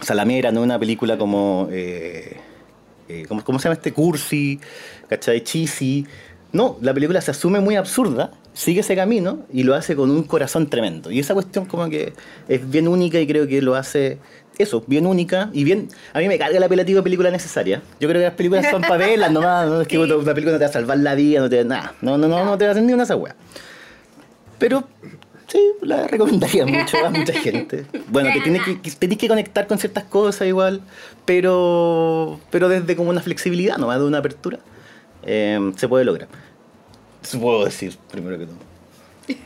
salamera, 0.01 0.51
no 0.53 0.61
es 0.61 0.65
una 0.65 0.79
película 0.79 1.19
como... 1.19 1.69
eh, 1.71 2.37
eh, 3.09 3.25
¿cómo, 3.29 3.45
cómo 3.45 3.59
se 3.59 3.65
llama 3.65 3.75
este? 3.75 3.93
Cursi, 3.93 4.61
¿cachai? 5.09 5.43
Cheesy. 5.43 6.07
No, 6.53 6.79
la 6.81 6.95
película 6.95 7.21
se 7.21 7.31
asume 7.33 7.61
muy 7.61 7.77
absurda, 7.77 8.33
sigue 8.53 8.81
ese 8.81 8.97
camino 8.97 9.41
y 9.53 9.63
lo 9.63 9.75
hace 9.75 9.95
con 9.97 10.11
un 10.11 10.23
corazón 10.25 10.69
tremendo. 10.69 11.11
Y 11.11 11.19
esa 11.21 11.35
cuestión 11.35 11.65
como 11.67 11.89
que 11.89 12.13
es 12.49 12.69
bien 12.71 12.89
única 12.89 13.19
y 13.21 13.27
creo 13.27 13.47
que 13.47 13.63
lo 13.63 13.75
hace 13.75 14.19
eso, 14.59 14.85
bien 14.87 15.07
única 15.07 15.49
y 15.53 15.65
bien... 15.65 15.89
A 16.13 16.19
mí 16.19 16.29
me 16.29 16.37
carga 16.39 16.59
el 16.59 16.63
apelativo 16.63 16.99
de 16.99 17.03
película 17.03 17.31
necesaria. 17.31 17.81
Yo 17.99 18.09
creo 18.09 18.21
que 18.21 18.27
las 18.27 18.35
películas 18.35 18.67
son 18.71 18.83
para 18.83 18.99
verlas 18.99 19.31
nomás, 19.33 19.69
no 19.69 19.81
es 19.81 19.89
que 19.89 19.97
Sí. 19.97 20.03
una 20.03 20.35
película 20.35 20.53
no 20.53 20.59
te 20.59 20.65
va 20.65 20.71
a 20.71 20.73
salvar 20.73 20.99
la 20.99 21.15
vida, 21.15 21.41
no 21.41 21.49
te 21.49 21.65
nada, 21.65 21.95
no, 22.03 22.19
no, 22.19 22.29
no, 22.29 22.45
no 22.45 22.59
te 22.59 22.65
va 22.65 22.71
a 22.71 22.73
hacer 22.73 22.85
ni 22.85 22.93
una 22.93 23.05
esa 23.05 23.17
wea. 23.17 23.35
Pero 24.59 24.85
sí, 25.47 25.59
la 25.81 26.07
recomendaría 26.07 26.67
mucho 26.67 26.99
a 27.05 27.09
mucha 27.11 27.33
gente. 27.41 27.87
Bueno, 28.09 28.31
que 28.35 28.41
tienes 28.41 28.63
que, 28.65 28.81
que 28.83 28.91
tenés 28.91 29.17
que 29.17 29.29
conectar 29.29 29.67
con 29.67 29.79
ciertas 29.79 30.05
cosas 30.05 30.47
igual, 30.47 30.83
pero, 31.25 32.39
pero 32.51 32.69
desde 32.69 32.97
como 32.97 33.09
una 33.09 33.23
flexibilidad, 33.23 33.79
nomás 33.79 33.99
de 33.99 34.05
una 34.05 34.19
apertura, 34.19 34.59
eh, 35.23 35.73
se 35.77 35.89
puede 35.89 36.05
lograr. 36.05 36.29
Puedo 37.41 37.65
decir, 37.65 37.97
primero 38.11 38.39
que 38.39 38.47
todo. 38.47 38.57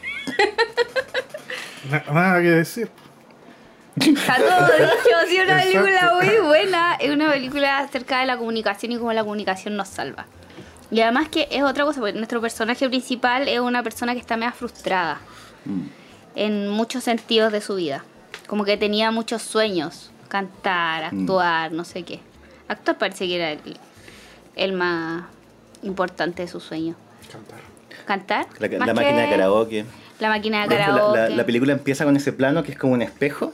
Na- 1.91 2.05
nada 2.12 2.41
que 2.41 2.49
decir. 2.49 2.89
Está 3.97 4.37
todo 4.37 4.66
dicho, 4.66 5.16
sí, 5.29 5.39
una 5.41 5.61
película 5.61 5.91
Exacto. 5.95 6.25
muy 6.25 6.39
buena. 6.47 6.95
Es 6.97 7.11
una 7.11 7.31
película 7.31 7.79
acerca 7.79 8.20
de 8.20 8.27
la 8.27 8.37
comunicación 8.37 8.93
y 8.93 8.99
cómo 8.99 9.12
la 9.12 9.22
comunicación 9.22 9.77
nos 9.77 9.89
salva. 9.89 10.27
Y 10.91 11.01
además 11.01 11.29
que 11.29 11.49
es 11.51 11.62
otra 11.62 11.85
cosa, 11.85 12.01
porque 12.01 12.14
nuestro 12.14 12.41
personaje 12.41 12.89
principal 12.89 13.49
es 13.49 13.61
una 13.61 13.83
persona 13.83 14.14
que 14.14 14.20
está 14.20 14.37
media 14.37 14.53
frustrada 14.53 15.20
en 16.35 16.68
muchos 16.70 17.05
sentidos 17.05 17.53
de 17.53 17.61
su 17.61 17.77
vida. 17.77 18.05
Como 18.47 18.64
que 18.64 18.77
tenía 18.77 19.11
muchos 19.11 19.43
sueños, 19.43 20.11
cantar, 20.29 21.05
actuar, 21.05 21.72
no 21.72 21.85
sé 21.85 22.03
qué. 22.03 22.20
Actuar 22.68 22.99
parece 22.99 23.27
que 23.27 23.37
era 23.37 23.53
el, 23.53 23.79
el 24.57 24.72
más 24.72 25.25
importante 25.83 26.43
de 26.43 26.49
sus 26.49 26.62
sueños. 26.64 26.97
Cantar. 27.31 27.59
¿Cantar? 28.05 28.46
La, 28.59 28.68
máquina 28.94 29.22
de 29.22 29.28
karaoke. 29.30 29.84
La 30.20 30.28
máquina 30.28 30.62
de 30.62 30.68
karaoke. 30.68 31.18
La, 31.18 31.28
la- 31.28 31.36
la 31.36 31.46
película 31.46 31.72
empieza 31.72 32.05
con 32.05 32.16
ese 32.16 32.32
plano 32.32 32.62
que 32.62 32.72
es 32.72 32.78
como 32.78 32.92
un 32.92 33.02
espejo 33.02 33.52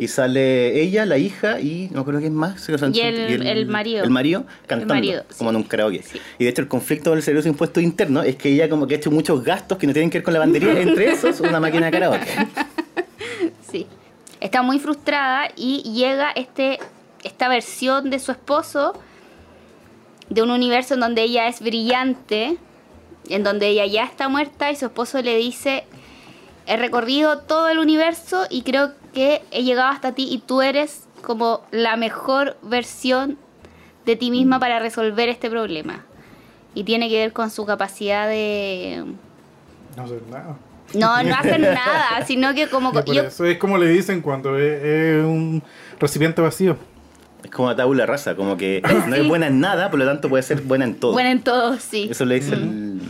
y 0.00 0.08
sale 0.08 0.80
ella, 0.80 1.06
la 1.06 1.18
hija 1.18 1.60
y 1.60 1.88
no 1.92 2.04
creo 2.04 2.20
que 2.20 2.26
es 2.26 2.32
más. 2.32 2.68
o 2.68 2.78
sea, 2.78 2.88
Y 2.92 3.00
el- 3.00 3.46
el 3.46 3.66
marido. 3.66 4.04
El 4.04 4.10
marido 4.10 4.44
cantando 4.66 4.94
marido, 4.94 5.24
como 5.38 5.50
en 5.50 5.56
un 5.56 5.62
karaoke. 5.64 6.02
Sí. 6.02 6.20
Y 6.38 6.44
de 6.44 6.50
hecho 6.50 6.62
el 6.62 6.68
conflicto 6.68 7.10
del 7.12 7.22
servicio 7.22 7.44
de 7.44 7.50
impuesto 7.50 7.80
interno 7.80 8.22
es 8.22 8.36
que 8.36 8.50
ella 8.50 8.68
como 8.68 8.86
que 8.86 8.94
ha 8.94 8.96
hecho 8.98 9.10
muchos 9.10 9.42
gastos 9.42 9.78
que 9.78 9.86
no 9.86 9.92
tienen 9.92 10.10
que 10.10 10.18
ver 10.18 10.24
con 10.24 10.34
la 10.34 10.40
bandería, 10.40 10.72
entre 10.80 11.10
esos 11.12 11.40
una 11.40 11.60
máquina 11.60 11.86
de 11.86 11.92
karaoke. 11.92 12.26
Sí. 13.70 13.86
Está 14.40 14.62
muy 14.62 14.78
frustrada 14.78 15.48
y 15.56 15.82
llega 15.94 16.30
este, 16.32 16.78
esta 17.22 17.48
versión 17.48 18.10
de 18.10 18.18
su 18.18 18.32
esposo 18.32 18.92
de 20.28 20.42
un 20.42 20.50
universo 20.50 20.94
en 20.94 21.00
donde 21.00 21.22
ella 21.22 21.46
es 21.48 21.60
brillante, 21.60 22.56
en 23.34 23.44
donde 23.44 23.68
ella 23.68 23.86
ya 23.86 24.04
está 24.04 24.28
muerta 24.28 24.70
y 24.70 24.76
su 24.76 24.86
esposo 24.86 25.20
le 25.22 25.36
dice, 25.36 25.84
he 26.66 26.76
recorrido 26.76 27.38
todo 27.40 27.68
el 27.68 27.78
universo 27.78 28.46
y 28.50 28.62
creo 28.62 28.92
que 29.14 29.42
he 29.50 29.62
llegado 29.64 29.88
hasta 29.90 30.12
ti 30.12 30.28
y 30.30 30.38
tú 30.38 30.62
eres 30.62 31.04
como 31.22 31.62
la 31.70 31.96
mejor 31.96 32.56
versión 32.62 33.38
de 34.06 34.16
ti 34.16 34.30
misma 34.30 34.58
para 34.58 34.78
resolver 34.80 35.28
este 35.28 35.48
problema. 35.50 36.04
Y 36.74 36.84
tiene 36.84 37.08
que 37.08 37.18
ver 37.18 37.32
con 37.32 37.50
su 37.50 37.64
capacidad 37.66 38.26
de... 38.28 39.04
No 39.96 40.08
sé 40.08 40.18
nada. 40.30 40.56
No, 40.94 41.22
no 41.22 41.34
hacer 41.34 41.60
nada, 41.60 42.24
sino 42.26 42.54
que 42.54 42.68
como... 42.68 42.92
Yo- 43.04 43.22
eso 43.22 43.44
es 43.44 43.58
como 43.58 43.78
le 43.78 43.86
dicen 43.88 44.20
cuando 44.22 44.58
es, 44.58 44.82
es 44.82 45.24
un 45.24 45.62
recipiente 46.00 46.40
vacío. 46.42 46.76
Es 47.44 47.50
como 47.50 47.68
una 47.68 47.76
tabula 47.76 48.06
rasa, 48.06 48.34
como 48.36 48.56
que 48.56 48.82
no 49.08 49.14
es 49.16 49.26
buena 49.26 49.46
en 49.48 49.60
nada, 49.60 49.90
por 49.90 49.98
lo 49.98 50.06
tanto 50.06 50.28
puede 50.28 50.42
ser 50.42 50.60
buena 50.62 50.84
en 50.84 50.94
todo. 50.94 51.12
Buena 51.12 51.30
en 51.30 51.42
todo, 51.42 51.78
sí. 51.78 52.08
Eso 52.10 52.24
le 52.24 52.36
dice 52.36 52.54
el... 52.54 53.00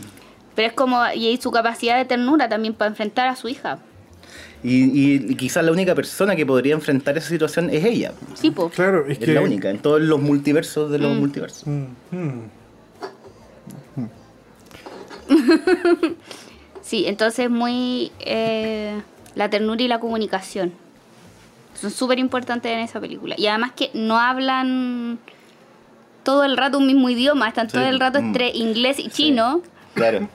Pero 0.54 0.68
es 0.68 0.74
como, 0.74 1.00
y 1.14 1.36
su 1.38 1.50
capacidad 1.50 1.96
de 1.96 2.04
ternura 2.04 2.48
también 2.48 2.74
para 2.74 2.88
enfrentar 2.90 3.28
a 3.28 3.36
su 3.36 3.48
hija. 3.48 3.78
Y, 4.62 5.14
y- 5.16 5.34
quizás 5.34 5.64
la 5.64 5.72
única 5.72 5.94
persona 5.94 6.36
que 6.36 6.46
podría 6.46 6.74
enfrentar 6.74 7.16
esa 7.18 7.28
situación 7.28 7.68
es 7.70 7.84
ella. 7.84 8.12
Sí, 8.34 8.50
po. 8.50 8.68
Claro, 8.70 9.04
es 9.06 9.12
Es 9.18 9.24
que. 9.24 9.32
la 9.34 9.40
única, 9.40 9.70
en 9.70 9.78
todos 9.78 10.00
los 10.00 10.20
multiversos 10.20 10.90
de 10.90 10.98
los 10.98 11.16
Mm. 11.16 11.20
multiversos. 11.20 11.66
Mm, 11.66 11.84
mm. 12.10 12.40
Sí, 16.82 17.04
entonces 17.06 17.48
muy... 17.48 18.12
eh, 18.20 19.00
la 19.34 19.48
ternura 19.48 19.82
y 19.82 19.88
la 19.88 19.98
comunicación. 20.00 20.72
Son 21.74 21.90
súper 21.90 22.18
importantes 22.18 22.70
en 22.70 22.78
esa 22.80 23.00
película. 23.00 23.34
Y 23.38 23.46
además 23.46 23.72
que 23.74 23.90
no 23.94 24.18
hablan 24.18 25.18
todo 26.22 26.44
el 26.44 26.56
rato 26.56 26.78
un 26.78 26.86
mismo 26.86 27.08
idioma, 27.10 27.48
están 27.48 27.68
Sí, 27.68 27.74
todo 27.74 27.86
el 27.86 27.98
rato 27.98 28.20
mm. 28.20 28.24
entre 28.26 28.48
inglés 28.50 28.98
y 28.98 29.08
chino, 29.08 29.62
Claro. 29.94 30.28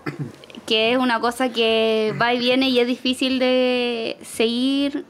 que 0.66 0.92
es 0.92 0.98
una 0.98 1.20
cosa 1.20 1.50
que 1.50 2.14
va 2.22 2.34
y 2.34 2.40
viene 2.40 2.70
y 2.70 2.80
es 2.80 2.88
difícil 2.88 3.40
de 3.40 4.18
seguir, 4.22 5.06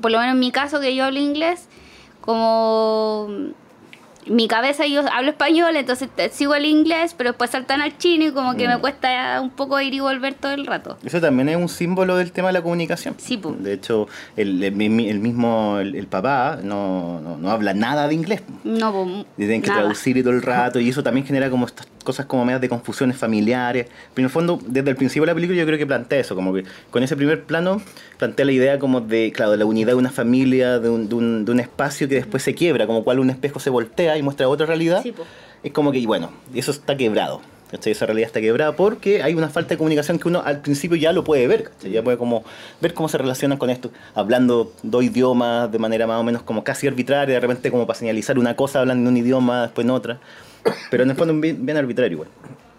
por 0.00 0.10
lo 0.10 0.18
menos 0.18 0.32
en 0.34 0.40
mi 0.40 0.50
caso 0.50 0.80
que 0.80 0.94
yo 0.94 1.04
hablo 1.04 1.18
inglés, 1.18 1.68
como 2.20 3.28
mi 4.26 4.46
cabeza 4.48 4.86
yo 4.86 5.02
hablo 5.12 5.30
español, 5.30 5.76
entonces 5.76 6.08
sigo 6.32 6.54
el 6.54 6.64
inglés, 6.66 7.14
pero 7.16 7.30
después 7.30 7.50
saltan 7.50 7.80
al 7.80 7.96
chino 7.98 8.24
y 8.26 8.32
como 8.32 8.54
que 8.54 8.66
Mm. 8.66 8.70
me 8.70 8.78
cuesta 8.78 9.40
un 9.40 9.50
poco 9.50 9.80
ir 9.80 9.94
y 9.94 10.00
volver 10.00 10.34
todo 10.34 10.52
el 10.52 10.66
rato. 10.66 10.96
Eso 11.04 11.20
también 11.20 11.48
es 11.48 11.56
un 11.56 11.68
símbolo 11.68 12.16
del 12.16 12.32
tema 12.32 12.48
de 12.48 12.54
la 12.54 12.62
comunicación. 12.62 13.14
Sí, 13.18 13.36
po. 13.36 13.52
De 13.58 13.72
hecho, 13.74 14.06
el, 14.36 14.62
el 14.62 14.80
el 14.82 15.18
mismo, 15.20 15.78
el, 15.78 15.94
el 15.94 16.06
papá 16.06 16.58
no, 16.62 17.20
no, 17.20 17.36
no 17.36 17.50
habla 17.50 17.74
nada 17.74 18.08
de 18.08 18.14
inglés. 18.14 18.42
No, 18.64 19.24
Y 19.36 19.40
tienen 19.40 19.62
que 19.62 19.68
nada. 19.68 19.80
traducir 19.80 20.16
y 20.16 20.22
todo 20.22 20.32
el 20.32 20.42
rato, 20.42 20.78
y 20.80 20.88
eso 20.88 21.02
también 21.02 21.26
genera 21.26 21.50
como 21.50 21.66
estas 21.66 21.86
cosas 22.02 22.26
como 22.26 22.44
medias 22.44 22.60
de 22.60 22.68
confusiones 22.68 23.16
familiares. 23.16 23.86
Pero 24.14 24.22
en 24.22 24.24
el 24.24 24.30
fondo, 24.30 24.58
desde 24.66 24.90
el 24.90 24.96
principio 24.96 25.22
de 25.22 25.28
la 25.28 25.34
película 25.34 25.58
yo 25.58 25.66
creo 25.66 25.78
que 25.78 25.86
plantea 25.86 26.20
eso, 26.20 26.34
como 26.34 26.52
que 26.52 26.64
con 26.90 27.02
ese 27.02 27.16
primer 27.16 27.44
plano 27.44 27.80
plantea 28.18 28.46
la 28.46 28.52
idea 28.52 28.78
como 28.78 29.00
de, 29.00 29.32
claro, 29.32 29.52
de 29.52 29.58
la 29.58 29.64
unidad 29.64 29.92
de 29.92 29.96
una 29.96 30.10
familia, 30.10 30.78
de 30.78 30.88
un, 30.88 31.08
de 31.08 31.14
un, 31.14 31.44
de 31.44 31.52
un 31.52 31.60
espacio 31.60 32.08
que 32.08 32.16
después 32.16 32.42
se 32.42 32.54
quiebra, 32.54 32.86
como 32.86 33.04
cual 33.04 33.18
un 33.18 33.30
espejo 33.30 33.60
se 33.60 33.70
voltea 33.70 34.16
y 34.16 34.22
muestra 34.22 34.48
otra 34.48 34.66
realidad. 34.66 35.02
Sí. 35.02 35.14
Es 35.62 35.72
como 35.72 35.92
que, 35.92 35.98
y 35.98 36.06
bueno, 36.06 36.30
eso 36.54 36.70
está 36.70 36.96
quebrado. 36.96 37.40
¿cachai? 37.72 37.92
Esa 37.92 38.06
realidad 38.06 38.26
está 38.26 38.40
quebrada 38.40 38.76
porque 38.76 39.22
hay 39.22 39.34
una 39.34 39.48
falta 39.48 39.70
de 39.70 39.78
comunicación 39.78 40.18
que 40.18 40.28
uno 40.28 40.42
al 40.44 40.60
principio 40.60 40.96
ya 40.96 41.12
lo 41.12 41.24
puede 41.24 41.48
ver, 41.48 41.64
¿cachai? 41.64 41.90
ya 41.90 42.04
puede 42.04 42.18
como 42.18 42.44
ver 42.80 42.92
cómo 42.94 43.08
se 43.08 43.18
relacionan 43.18 43.58
con 43.58 43.70
esto, 43.70 43.90
hablando 44.14 44.72
dos 44.82 45.02
idiomas 45.02 45.72
de 45.72 45.78
manera 45.78 46.06
más 46.06 46.20
o 46.20 46.22
menos 46.22 46.42
como 46.42 46.62
casi 46.62 46.86
arbitraria, 46.86 47.34
de 47.34 47.40
repente 47.40 47.70
como 47.70 47.86
para 47.86 47.98
señalizar 47.98 48.38
una 48.38 48.54
cosa 48.54 48.80
hablan 48.80 49.02
de 49.02 49.08
un 49.08 49.16
idioma, 49.16 49.62
después 49.62 49.86
en 49.86 49.90
otra, 49.90 50.20
pero 50.90 51.02
en 51.04 51.10
el 51.10 51.16
fondo 51.16 51.34
bien, 51.34 51.64
bien 51.64 51.76
arbitrario 51.76 52.12
igual. 52.12 52.28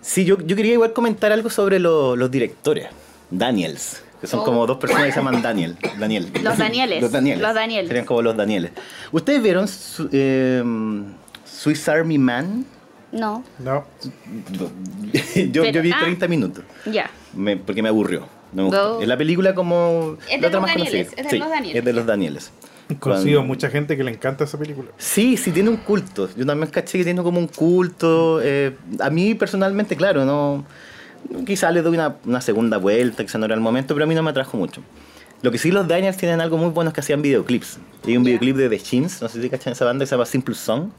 Sí, 0.02 0.26
yo, 0.26 0.38
yo 0.42 0.56
quería 0.56 0.74
igual 0.74 0.94
comentar 0.94 1.32
algo 1.32 1.50
sobre 1.50 1.80
lo- 1.80 2.16
los 2.16 2.30
directores, 2.30 2.88
Daniels, 3.30 4.04
que 4.20 4.28
son 4.28 4.42
Oh. 4.42 4.44
como 4.44 4.66
dos 4.68 4.78
personas 4.78 5.06
que 5.06 5.12
se 5.12 5.18
llaman 5.20 5.42
Daniel, 5.42 5.78
Daniel. 6.00 6.30
Los 6.42 6.58
Danieles. 6.58 7.02
Los 7.02 7.12
Danieles. 7.12 7.42
Los 7.42 7.54
Danieles. 7.56 7.88
Serían 7.88 8.06
como 8.06 8.22
los 8.22 8.36
Danieles. 8.36 8.72
¿Ustedes 9.12 9.42
vieron 9.42 9.68
su- 9.68 10.10
eh, 10.12 10.64
Swiss 11.46 11.88
Army 11.88 12.18
Man? 12.18 12.66
No, 13.12 13.44
No. 13.60 13.86
yo, 15.52 15.64
yo 15.66 15.82
vi 15.82 15.92
ah. 15.92 16.00
30 16.02 16.28
minutos 16.28 16.64
ya. 16.86 17.10
me- 17.34 17.58
porque 17.58 17.82
me 17.84 17.90
aburrió. 17.90 18.28
No 18.54 18.66
me. 18.66 18.70
No. 18.72 19.02
Es 19.02 19.08
la 19.08 19.18
película 19.18 19.56
como. 19.56 20.18
Es 20.30 20.42
de 20.42 20.42
la 20.42 20.48
otra 20.48 20.50
los 20.52 20.62
más 20.62 20.70
Danieles, 20.76 21.06
conocida. 21.10 21.22
es 21.22 21.24
de 21.26 21.30
Sí, 21.30 21.38
los 21.40 21.50
Danieles. 21.50 21.80
Es 21.80 21.86
de 21.86 21.94
los 21.94 22.06
Danieles. 22.06 22.52
Conocido 22.96 23.40
Cuando- 23.40 23.48
mucha 23.48 23.70
gente 23.70 23.96
que 23.98 24.04
le 24.04 24.12
encanta 24.12 24.44
esa 24.44 24.58
película. 24.58 24.90
Sí, 24.98 25.38
sí, 25.38 25.52
tiene 25.52 25.70
un 25.70 25.78
culto. 25.78 26.30
Yo 26.36 26.46
también 26.46 26.70
caché 26.70 26.98
que 26.98 27.04
tiene 27.04 27.22
como 27.24 27.40
un 27.40 27.48
culto. 27.48 28.40
eh, 28.42 28.76
a 29.00 29.10
mí 29.10 29.36
personalmente, 29.36 29.96
claro, 29.96 30.26
no. 30.26 30.66
Quizá 31.46 31.72
le 31.72 31.82
doy 31.82 31.94
una, 31.96 32.18
una 32.26 32.42
segunda 32.42 32.78
vuelta, 32.78 33.24
quizá 33.24 33.38
no 33.38 33.46
era 33.46 33.56
el 33.56 33.62
momento, 33.62 33.94
pero 33.94 34.04
a 34.04 34.08
mí 34.08 34.14
no 34.16 34.24
me 34.24 34.30
atrajo 34.32 34.58
mucho. 34.58 34.82
Lo 35.42 35.52
que 35.52 35.58
sí 35.58 35.72
los 35.72 35.88
Daniels 35.88 36.18
tienen 36.18 36.40
algo 36.42 36.58
muy 36.58 36.70
bueno 36.70 36.90
es 36.90 36.94
que 36.94 37.02
hacían 37.02 37.22
videoclips. 37.22 37.78
Hay 38.06 38.16
un 38.18 38.24
videoclip 38.24 38.56
de 38.56 38.70
The 38.70 38.80
Chins, 38.80 39.22
no 39.22 39.28
sé 39.30 39.42
si 39.42 39.50
cachan 39.50 39.74
esa 39.74 39.84
banda 39.86 40.04
que 40.04 40.08
se 40.08 40.16
llama 40.16 40.26
Simple 40.26 40.56
Song. 40.56 40.90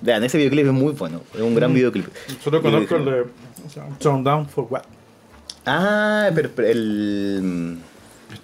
Vean, 0.00 0.22
ese 0.24 0.36
videoclip 0.38 0.66
es 0.66 0.72
muy 0.72 0.92
bueno, 0.92 1.20
es 1.34 1.40
un 1.40 1.54
gran 1.54 1.72
videoclip. 1.74 2.06
Solo 2.42 2.60
conozco 2.62 2.96
el 2.96 3.04
de 3.04 3.24
Turn 3.98 4.22
Down 4.24 4.48
for 4.48 4.66
What? 4.70 4.82
Ah, 5.66 6.30
pero, 6.34 6.50
pero 6.54 6.68
el... 6.68 7.78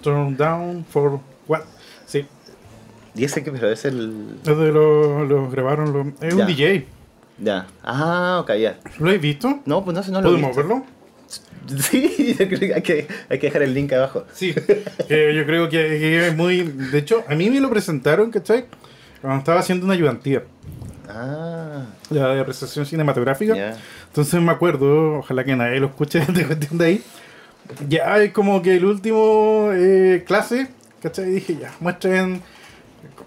Turn 0.01 0.37
Down 0.37 0.85
for 0.89 1.19
What? 1.47 1.61
Sí, 3.15 3.21
¿Y 3.21 3.25
ese 3.25 3.43
que 3.43 3.51
pero 3.51 3.69
es 3.71 3.85
el...? 3.85 4.37
es 4.43 4.57
de 4.57 4.71
los 4.71 5.27
lo 5.27 5.49
grabaron. 5.49 5.93
Los, 5.93 6.07
es 6.21 6.35
Ya. 6.35 6.41
un 6.41 6.47
DJ. 6.47 6.85
Ya. 7.39 7.67
Ah, 7.83 8.39
ok, 8.41 8.51
ya. 8.59 8.79
¿Lo 8.99 9.07
habéis 9.07 9.21
visto? 9.21 9.59
No, 9.65 9.83
pues 9.83 9.95
no 9.95 10.03
sé, 10.03 10.11
no 10.11 10.21
lo 10.21 10.27
he 10.29 10.31
¿Podemos 10.31 10.55
verlo? 10.55 10.83
Sí, 11.81 12.35
yo 12.39 12.47
creo 12.47 12.59
que 12.59 12.73
hay, 12.73 12.81
que 12.81 13.07
hay 13.29 13.37
que 13.39 13.47
dejar 13.47 13.61
el 13.61 13.73
link 13.75 13.93
abajo. 13.93 14.25
Sí, 14.33 14.55
eh, 15.09 15.33
yo 15.35 15.45
creo 15.45 15.69
que, 15.69 15.77
que 15.77 16.27
es 16.27 16.35
muy... 16.35 16.63
De 16.63 16.97
hecho, 16.97 17.23
a 17.27 17.35
mí 17.35 17.49
me 17.49 17.59
lo 17.59 17.69
presentaron, 17.69 18.31
¿cachai? 18.31 18.65
Cuando 19.21 19.39
estaba 19.39 19.59
haciendo 19.59 19.85
una 19.85 19.93
ayudantía, 19.93 20.43
Ah, 21.11 21.85
la 22.11 22.33
de 22.35 22.39
apreciación 22.41 22.85
cinematográfica. 22.85 23.55
ya. 23.55 23.77
Entonces 24.07 24.39
me 24.41 24.51
acuerdo, 24.51 25.19
ojalá 25.19 25.43
que 25.43 25.55
nadie 25.55 25.79
lo 25.79 25.87
escuche 25.87 26.19
de 26.33 26.45
cuestión 26.45 26.77
de 26.77 26.85
ahí. 26.85 27.03
Ya 27.87 28.17
es 28.17 28.31
como 28.31 28.61
que 28.61 28.75
el 28.77 28.85
último 28.85 29.69
eh, 29.73 30.23
clase, 30.25 30.67
¿cachai? 31.01 31.25
Dije, 31.31 31.57
ya, 31.61 31.71
muestren... 31.79 32.41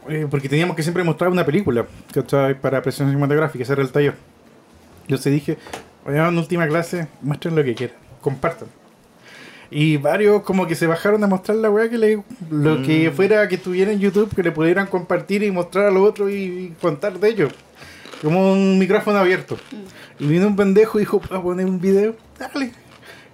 eh, 0.08 0.26
porque 0.30 0.48
teníamos 0.48 0.76
que 0.76 0.82
siempre 0.82 1.04
mostrar 1.04 1.30
una 1.30 1.44
película, 1.44 1.86
¿cachai? 2.12 2.60
Para 2.60 2.78
apreciación 2.78 3.08
cinematográfica, 3.08 3.62
ese 3.62 3.72
era 3.72 3.82
el 3.82 3.90
taller. 3.90 4.14
Entonces 5.02 5.32
dije, 5.32 5.58
oye, 6.04 6.18
en 6.18 6.38
última 6.38 6.66
clase, 6.66 7.08
muestren 7.20 7.54
lo 7.54 7.64
que 7.64 7.74
quieran, 7.74 7.96
compartan. 8.20 8.68
Y 9.70 9.96
varios 9.96 10.42
como 10.42 10.66
que 10.66 10.74
se 10.74 10.86
bajaron 10.86 11.24
a 11.24 11.26
mostrar 11.26 11.56
la 11.56 11.70
weá 11.70 11.88
que 11.88 11.96
le, 11.96 12.22
lo 12.50 12.82
que 12.82 13.10
fuera 13.10 13.48
que 13.48 13.54
estuviera 13.54 13.90
en 13.90 14.00
YouTube, 14.00 14.34
que 14.34 14.42
le 14.42 14.52
pudieran 14.52 14.86
compartir 14.86 15.42
y 15.42 15.50
mostrar 15.50 15.86
a 15.86 15.90
los 15.90 16.06
otros 16.06 16.30
y, 16.30 16.34
y 16.34 16.76
contar 16.80 17.18
de 17.18 17.28
ellos. 17.28 17.52
Como 18.20 18.52
un 18.52 18.78
micrófono 18.78 19.18
abierto. 19.18 19.56
Y 20.18 20.26
vino 20.26 20.46
un 20.46 20.56
pendejo 20.56 20.98
y 20.98 21.02
dijo, 21.02 21.20
¿puedo 21.20 21.42
poner 21.42 21.66
un 21.66 21.80
video? 21.80 22.14
Dale. 22.38 22.72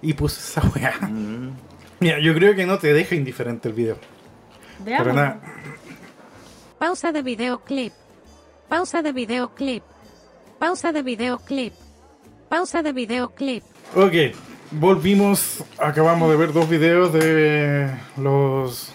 Y 0.01 0.13
puse 0.13 0.39
esa 0.39 0.67
weá. 0.69 0.93
Mm. 1.07 1.51
Mira, 1.99 2.19
yo 2.19 2.33
creo 2.33 2.55
que 2.55 2.65
no 2.65 2.79
te 2.79 2.93
deja 2.93 3.15
indiferente 3.15 3.67
el 3.67 3.75
video. 3.75 3.97
Veamos. 4.83 5.03
Pero 5.03 5.15
nada. 5.15 5.41
Pausa 6.79 7.11
de 7.11 7.21
videoclip. 7.21 7.93
Pausa 8.67 9.01
de 9.01 9.11
videoclip. 9.11 9.83
Pausa 10.59 10.91
de 10.91 11.01
videoclip. 11.03 11.73
Pausa 12.49 12.81
de 12.81 12.93
videoclip. 12.93 13.63
Ok, 13.95 14.13
volvimos. 14.71 15.63
Acabamos 15.77 16.29
de 16.29 16.37
ver 16.37 16.53
dos 16.53 16.69
videos 16.69 17.11
de 17.13 17.89
los. 18.17 18.91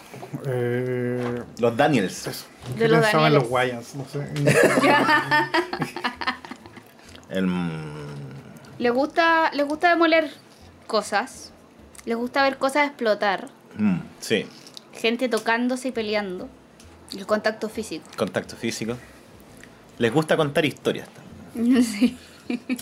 Eh, 0.47 1.43
Los 1.59 1.77
Daniels. 1.77 2.27
eso. 2.27 2.47
De 2.77 2.81
¿Qué 2.81 2.89
los 2.89 3.01
pensaban 3.03 3.33
Danieles. 3.33 3.43
los 3.43 3.51
Wayans? 3.53 3.95
No 3.95 4.05
sé. 4.07 4.29
El, 7.31 7.47
mm, 7.47 8.05
Les 8.79 8.93
gusta, 8.93 9.51
les 9.53 9.67
gusta 9.67 9.91
demoler 9.91 10.31
cosas. 10.87 11.53
Les 12.05 12.17
gusta 12.17 12.43
ver 12.43 12.59
cosas 12.59 12.87
explotar. 12.89 13.49
mm, 13.77 13.99
sí, 14.21 14.47
Gente 14.93 15.29
tocándose 15.29 15.89
y 15.89 15.93
peleando. 15.93 16.49
El 17.13 17.27
contacto 17.27 17.69
físico. 17.69 18.05
contacto 18.17 18.57
físico. 18.57 18.97
Les 19.99 20.13
gusta 20.13 20.37
contar 20.37 20.65
historias. 20.65 21.09
también. 21.55 21.83
sí. 21.85 22.17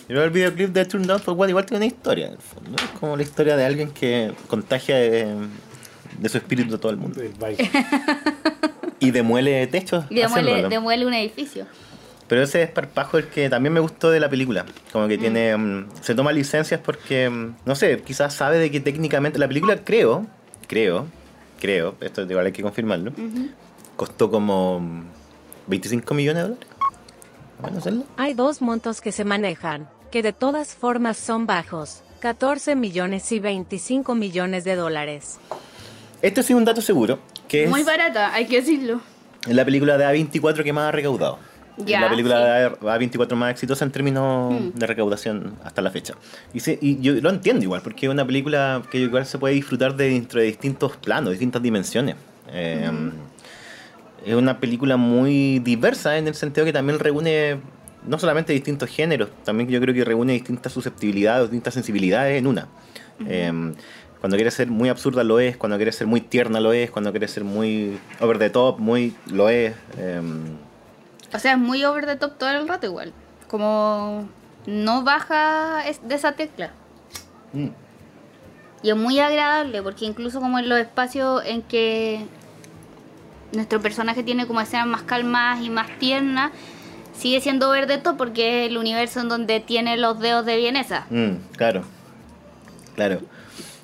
Pero 0.09 0.25
el 0.25 0.31
videoclip 0.31 0.71
de 0.71 0.85
Turn 0.85 1.07
Down 1.07 1.21
for 1.21 1.35
What 1.35 1.49
igual 1.49 1.67
tiene 1.67 1.87
una 1.87 1.95
historia, 1.95 2.27
en 2.27 2.33
el 2.33 2.39
fondo. 2.39 2.77
Es 2.83 2.91
como 2.99 3.17
la 3.17 3.23
historia 3.23 3.57
de 3.57 3.65
alguien 3.65 3.91
que 3.91 4.33
contagia 4.49 4.97
de, 4.97 5.37
de 6.19 6.29
su 6.29 6.39
espíritu 6.39 6.75
a 6.75 6.79
todo 6.79 6.91
el 6.91 6.99
mundo. 6.99 7.21
Y 8.99 9.11
demuele 9.11 9.67
techos. 9.67 10.05
Y 10.11 10.17
demuele, 10.17 11.07
un 11.07 11.15
edificio. 11.15 11.67
Pero 12.29 12.43
ese 12.43 12.59
desparpajo 12.59 13.19
es 13.19 13.25
el 13.25 13.31
que 13.31 13.51
también 13.51 13.73
me 13.73 13.81
gustó 13.81 14.11
de 14.11 14.21
la 14.21 14.31
película. 14.31 14.65
Como 14.93 15.09
que 15.09 15.19
tiene. 15.19 15.57
mm, 15.57 15.89
se 16.01 16.15
toma 16.15 16.33
licencias 16.33 16.81
porque. 16.81 17.29
mm, 17.29 17.57
no 17.65 17.75
sé, 17.75 18.01
quizás 18.03 18.33
sabe 18.35 18.59
de 18.59 18.71
que 18.71 18.81
técnicamente. 18.81 19.39
La 19.39 19.49
película, 19.49 19.77
creo. 19.85 20.27
Creo. 20.69 21.07
Creo. 21.61 21.97
Esto 22.01 22.23
igual 22.23 22.47
hay 22.47 22.53
que 22.53 22.63
confirmarlo. 22.63 23.13
Costó 24.03 24.33
como. 24.33 24.81
mm, 24.81 25.03
25 25.69 26.13
millones 26.15 26.43
de 26.43 26.49
dólares. 26.49 27.87
Menos. 27.87 28.05
Hay 28.17 28.35
dos 28.35 28.61
montos 28.61 29.01
que 29.01 29.13
se 29.13 29.25
manejan, 29.25 29.89
que 30.11 30.25
de 30.25 30.33
todas 30.33 30.75
formas 30.75 31.17
son 31.17 31.47
bajos, 31.47 32.03
14 32.19 32.75
millones 32.75 33.31
y 33.31 33.39
25 33.39 34.17
millones 34.17 34.65
de 34.65 34.75
dólares. 34.75 35.39
Este 36.21 36.43
sí 36.43 36.53
es 36.53 36.57
un 36.57 36.65
dato 36.65 36.81
seguro. 36.83 37.21
Que 37.47 37.69
Muy 37.69 37.83
es 37.83 37.87
barata, 37.87 38.35
hay 38.35 38.47
que 38.47 38.57
decirlo. 38.57 39.01
la 39.47 39.65
película 39.65 39.97
de 39.97 40.05
A24 40.05 40.65
que 40.65 40.73
más 40.73 40.89
ha 40.89 40.91
recaudado. 40.93 41.39
Ya, 41.77 42.01
la 42.01 42.11
película 42.11 42.37
sí. 42.81 42.85
de 42.85 42.91
A24 42.91 43.37
más 43.37 43.53
exitosa 43.53 43.85
en 43.85 43.93
términos 43.93 44.53
Mm. 44.53 44.71
de 44.81 44.87
recaudación 44.89 45.55
hasta 45.63 45.81
la 45.81 45.93
fecha. 45.93 46.15
Y, 46.53 46.59
se- 46.59 46.77
y 46.83 47.01
yo 47.01 47.13
lo 47.15 47.31
entiendo 47.31 47.63
igual, 47.63 47.83
porque 47.83 48.07
es 48.07 48.11
una 48.13 48.27
película 48.27 48.83
que 48.91 48.99
igual 48.99 49.27
se 49.27 49.39
puede 49.39 49.55
disfrutar 49.55 49.95
de 49.95 50.09
dentro 50.11 50.41
de 50.41 50.47
distintos 50.47 50.97
planos, 50.97 51.31
distintas 51.31 51.63
dimensiones. 51.63 52.17
Eh, 52.55 52.91
Es 54.25 54.35
una 54.35 54.61
película 54.61 54.97
muy 54.97 55.59
diversa 55.59 56.17
en 56.19 56.29
el 56.29 56.35
sentido 56.35 56.65
que 56.65 56.73
también 56.73 56.99
reúne 56.99 57.61
no 58.07 58.19
solamente 58.19 58.53
distintos 58.53 58.89
géneros, 58.91 59.29
también 59.45 59.69
yo 59.69 59.81
creo 59.81 59.95
que 59.95 60.05
reúne 60.05 60.33
distintas 60.33 60.73
susceptibilidades, 60.73 61.45
distintas 61.45 61.75
sensibilidades 61.75 62.39
en 62.39 62.47
una. 62.47 62.69
Eh, 63.27 63.53
cuando 64.23 64.37
quiere 64.37 64.53
ser 64.53 64.69
muy 64.69 64.89
absurda 64.89 65.25
lo 65.25 65.41
es, 65.41 65.57
cuando 65.57 65.77
quiere 65.77 65.91
ser 65.91 66.07
muy 66.07 66.21
tierna 66.21 66.61
lo 66.61 66.73
es, 66.73 66.93
cuando 66.93 67.11
quiere 67.11 67.27
ser 67.27 67.43
muy 67.43 67.99
over 68.21 68.39
the 68.39 68.51
top, 68.51 68.79
muy 68.79 69.15
lo 69.27 69.49
es. 69.49 69.75
eh, 69.99 70.21
O 71.35 71.39
sea, 71.41 71.53
es 71.53 71.59
muy 71.59 71.85
over 71.85 72.07
the 72.07 72.15
top 72.15 72.39
todo 72.39 72.51
el 72.51 72.69
rato 72.69 72.87
igual. 72.87 73.13
Como 73.49 74.29
no 74.67 75.03
baja 75.03 75.83
de 76.05 76.15
esa 76.15 76.33
tecla. 76.33 76.71
mm. 77.53 77.69
Y 78.85 78.91
es 78.91 78.97
muy 78.97 79.19
agradable 79.19 79.83
porque 79.83 80.05
incluso 80.05 80.41
como 80.41 80.59
en 80.59 80.69
los 80.69 80.79
espacios 80.79 81.43
en 81.45 81.63
que 81.63 82.25
nuestro 83.53 83.81
personaje 83.81 84.23
tiene 84.23 84.47
como 84.47 84.61
escenas 84.61 84.87
más 84.87 85.03
calmas 85.03 85.61
y 85.63 85.71
más 85.71 85.87
tiernas, 85.99 86.53
sigue 87.17 87.41
siendo 87.41 87.69
over 87.71 87.87
the 87.87 87.99
top 87.99 88.17
porque 88.17 88.65
es 88.65 88.71
el 88.71 88.79
universo 88.79 89.21
en 89.21 89.29
donde 89.29 89.61
tiene 89.61 89.97
los 89.97 90.19
dedos 90.21 90.45
de 90.47 90.57
vienesa. 90.57 91.07
Mm, 91.11 91.33
claro, 91.57 91.83
claro. 92.95 93.21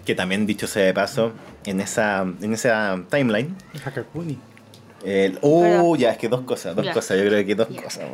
Que 0.04 0.14
también 0.14 0.46
dicho 0.46 0.66
sea 0.66 0.84
de 0.84 0.94
paso, 0.94 1.32
en 1.64 1.80
esa, 1.80 2.22
en 2.22 2.54
esa 2.54 2.98
timeline. 3.10 3.54
Hakakuni. 3.84 4.38
El, 5.04 5.38
oh, 5.42 5.60
Pero- 5.62 5.96
ya, 5.96 6.10
es 6.12 6.18
que 6.18 6.28
dos 6.28 6.40
cosas, 6.40 6.74
dos 6.74 6.84
Ya. 6.84 6.92
cosas, 6.92 7.18
yo 7.18 7.24
creo 7.26 7.44
que 7.46 7.54
dos 7.54 7.68
Ya. 7.68 7.82
cosas. 7.82 8.04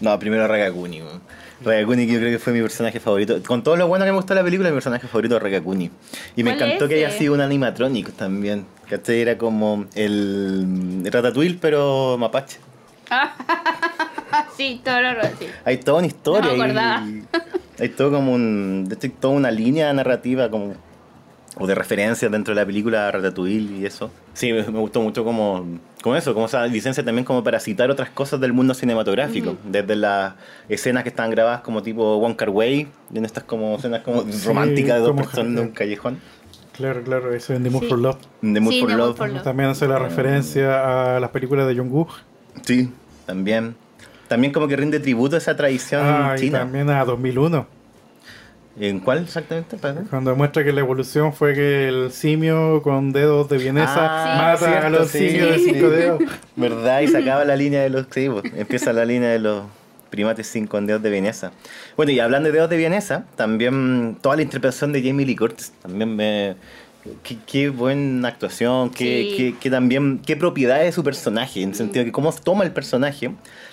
No, 0.00 0.18
primero 0.18 0.48
Ragakuni. 0.48 1.02
Ragakuni 1.62 2.06
que 2.06 2.12
yo 2.14 2.18
creo 2.18 2.30
que 2.32 2.38
fue 2.38 2.52
mi 2.52 2.60
personaje 2.60 3.00
favorito. 3.00 3.40
Con 3.46 3.62
todo 3.62 3.76
lo 3.76 3.86
bueno 3.86 4.04
que 4.04 4.10
me 4.10 4.16
gustó 4.16 4.34
la 4.34 4.42
película, 4.42 4.70
mi 4.70 4.74
personaje 4.74 5.06
favorito 5.06 5.36
es 5.36 5.42
Ragakuni. 5.42 5.90
Y 6.36 6.42
me 6.42 6.50
¿Cuál 6.56 6.62
encantó 6.70 6.84
es 6.86 6.88
que 6.90 6.94
haya 6.96 7.10
sido 7.10 7.34
un 7.34 7.40
animatronic 7.40 8.12
también. 8.12 8.66
¿Cachai? 8.88 9.20
Era 9.20 9.38
como 9.38 9.86
el 9.94 11.02
Ratatouille, 11.10 11.58
pero 11.60 12.16
mapache. 12.18 12.58
sí, 14.56 14.80
todo 14.84 15.00
lo 15.00 15.22
sí. 15.38 15.46
Hay 15.64 15.78
toda 15.78 15.98
una 15.98 16.06
historia. 16.06 16.52
No 16.52 16.56
me 16.56 16.72
y- 17.10 17.24
hay 17.82 17.88
todo 17.90 18.10
como 18.12 18.32
un. 18.32 18.86
de 18.88 18.94
hecho, 18.94 19.06
hay 19.06 19.12
toda 19.12 19.34
una 19.34 19.50
línea 19.50 19.92
narrativa 19.92 20.50
como. 20.50 20.74
O 21.56 21.66
de 21.68 21.74
referencias 21.76 22.30
dentro 22.32 22.52
de 22.54 22.60
la 22.60 22.66
película 22.66 23.10
Ratatouille 23.12 23.76
y 23.78 23.86
eso. 23.86 24.10
Sí, 24.32 24.52
me, 24.52 24.62
me 24.64 24.80
gustó 24.80 25.00
mucho 25.00 25.22
como, 25.24 25.64
como 26.02 26.16
eso, 26.16 26.34
como 26.34 26.46
esa 26.46 26.66
licencia 26.66 27.04
también 27.04 27.24
como 27.24 27.44
para 27.44 27.60
citar 27.60 27.90
otras 27.90 28.10
cosas 28.10 28.40
del 28.40 28.52
mundo 28.52 28.74
cinematográfico. 28.74 29.56
Desde 29.64 29.94
las 29.94 30.34
escenas 30.68 31.04
que 31.04 31.10
están 31.10 31.30
grabadas 31.30 31.60
como 31.60 31.82
tipo 31.82 32.16
One 32.16 32.34
Car 32.34 32.50
Way, 32.50 32.88
en 33.14 33.24
estas 33.24 33.44
como 33.44 33.76
escenas 33.76 34.02
como 34.02 34.22
Sí, 34.22 34.46
románticas 34.48 34.96
de 34.96 35.00
dos 35.00 35.16
personas 35.16 35.52
en 35.52 35.58
un 35.60 35.68
callejón. 35.70 36.18
Claro, 36.72 37.04
claro, 37.04 37.32
eso 37.32 37.54
en 37.54 37.62
The 37.62 37.70
Mood 37.70 37.82
Sí. 37.82 37.88
for 37.88 37.98
Love. 38.00 38.16
The 38.40 38.60
Mood 38.60 38.72
Sí, 38.72 38.80
for 38.80 38.88
The 38.90 38.96
Mood 38.96 39.06
Love. 39.06 39.16
for 39.16 39.28
Love. 39.30 39.42
También 39.44 39.68
hace 39.70 39.86
la 39.86 39.98
referencia 40.00 41.16
a 41.16 41.20
las 41.20 41.30
películas 41.30 41.68
de 41.68 41.74
Jung-Woo. 41.76 42.08
Sí, 42.62 42.90
también. 43.26 43.76
También 44.26 44.52
como 44.52 44.66
que 44.66 44.74
rinde 44.74 44.98
tributo 44.98 45.36
a 45.36 45.38
esa 45.38 45.54
tradición 45.56 46.00
Ah, 46.04 46.34
y 46.36 46.40
china. 46.40 46.58
también 46.60 46.90
a 46.90 47.04
2001. 47.04 47.68
¿En 48.78 48.98
cuál 48.98 49.22
exactamente? 49.22 49.76
Perdón? 49.76 50.06
Cuando 50.10 50.34
muestra 50.34 50.64
que 50.64 50.72
la 50.72 50.80
evolución 50.80 51.32
fue 51.32 51.54
que 51.54 51.88
el 51.88 52.10
simio 52.10 52.82
con 52.82 53.12
dedos 53.12 53.48
de 53.48 53.58
vienesa 53.58 53.94
Ah, 53.96 54.36
mata 54.58 54.86
a 54.86 54.90
los 54.90 55.08
sí, 55.10 55.28
simios 55.30 55.50
de 55.50 55.58
cinco 55.60 55.90
dedos. 55.90 56.22
¿Verdad? 56.56 57.00
Y 57.02 57.08
se 57.08 57.18
acaba 57.18 57.44
la 57.44 57.54
línea 57.54 57.82
de 57.82 57.90
los. 57.90 58.06
Sí, 58.10 58.28
pues, 58.28 58.44
empieza 58.56 58.92
la 58.92 59.04
línea 59.04 59.28
de 59.30 59.38
los 59.38 59.62
primates 60.10 60.46
sin 60.48 60.66
con 60.66 60.86
dedos 60.86 61.02
de 61.02 61.10
vienesa. 61.10 61.52
Bueno, 61.96 62.10
y 62.12 62.18
hablando 62.18 62.48
de 62.48 62.52
dedos 62.52 62.68
de 62.70 62.76
vienesa, 62.76 63.26
también 63.36 64.16
toda 64.20 64.36
la 64.36 64.42
interpretación 64.42 64.92
de 64.92 65.02
Jamie 65.02 65.24
Lee 65.26 65.36
Curtis 65.36 65.72
también 65.80 66.14
me. 66.16 66.56
Qué, 67.22 67.36
qué 67.46 67.68
buena 67.68 68.28
actuación, 68.28 68.88
qué, 68.90 69.28
Sí. 69.30 69.36
qué- 69.36 69.54
qué 69.60 69.70
también, 69.70 70.22
qué 70.24 70.36
propiedad 70.36 70.80
de 70.80 70.90
su 70.90 71.04
personaje, 71.04 71.60
en 71.62 71.68
el 71.70 71.74
sentido 71.74 72.02
que 72.04 72.12
cómo 72.12 72.32
toma 72.32 72.64
el 72.64 72.72
personaje, 72.72 73.30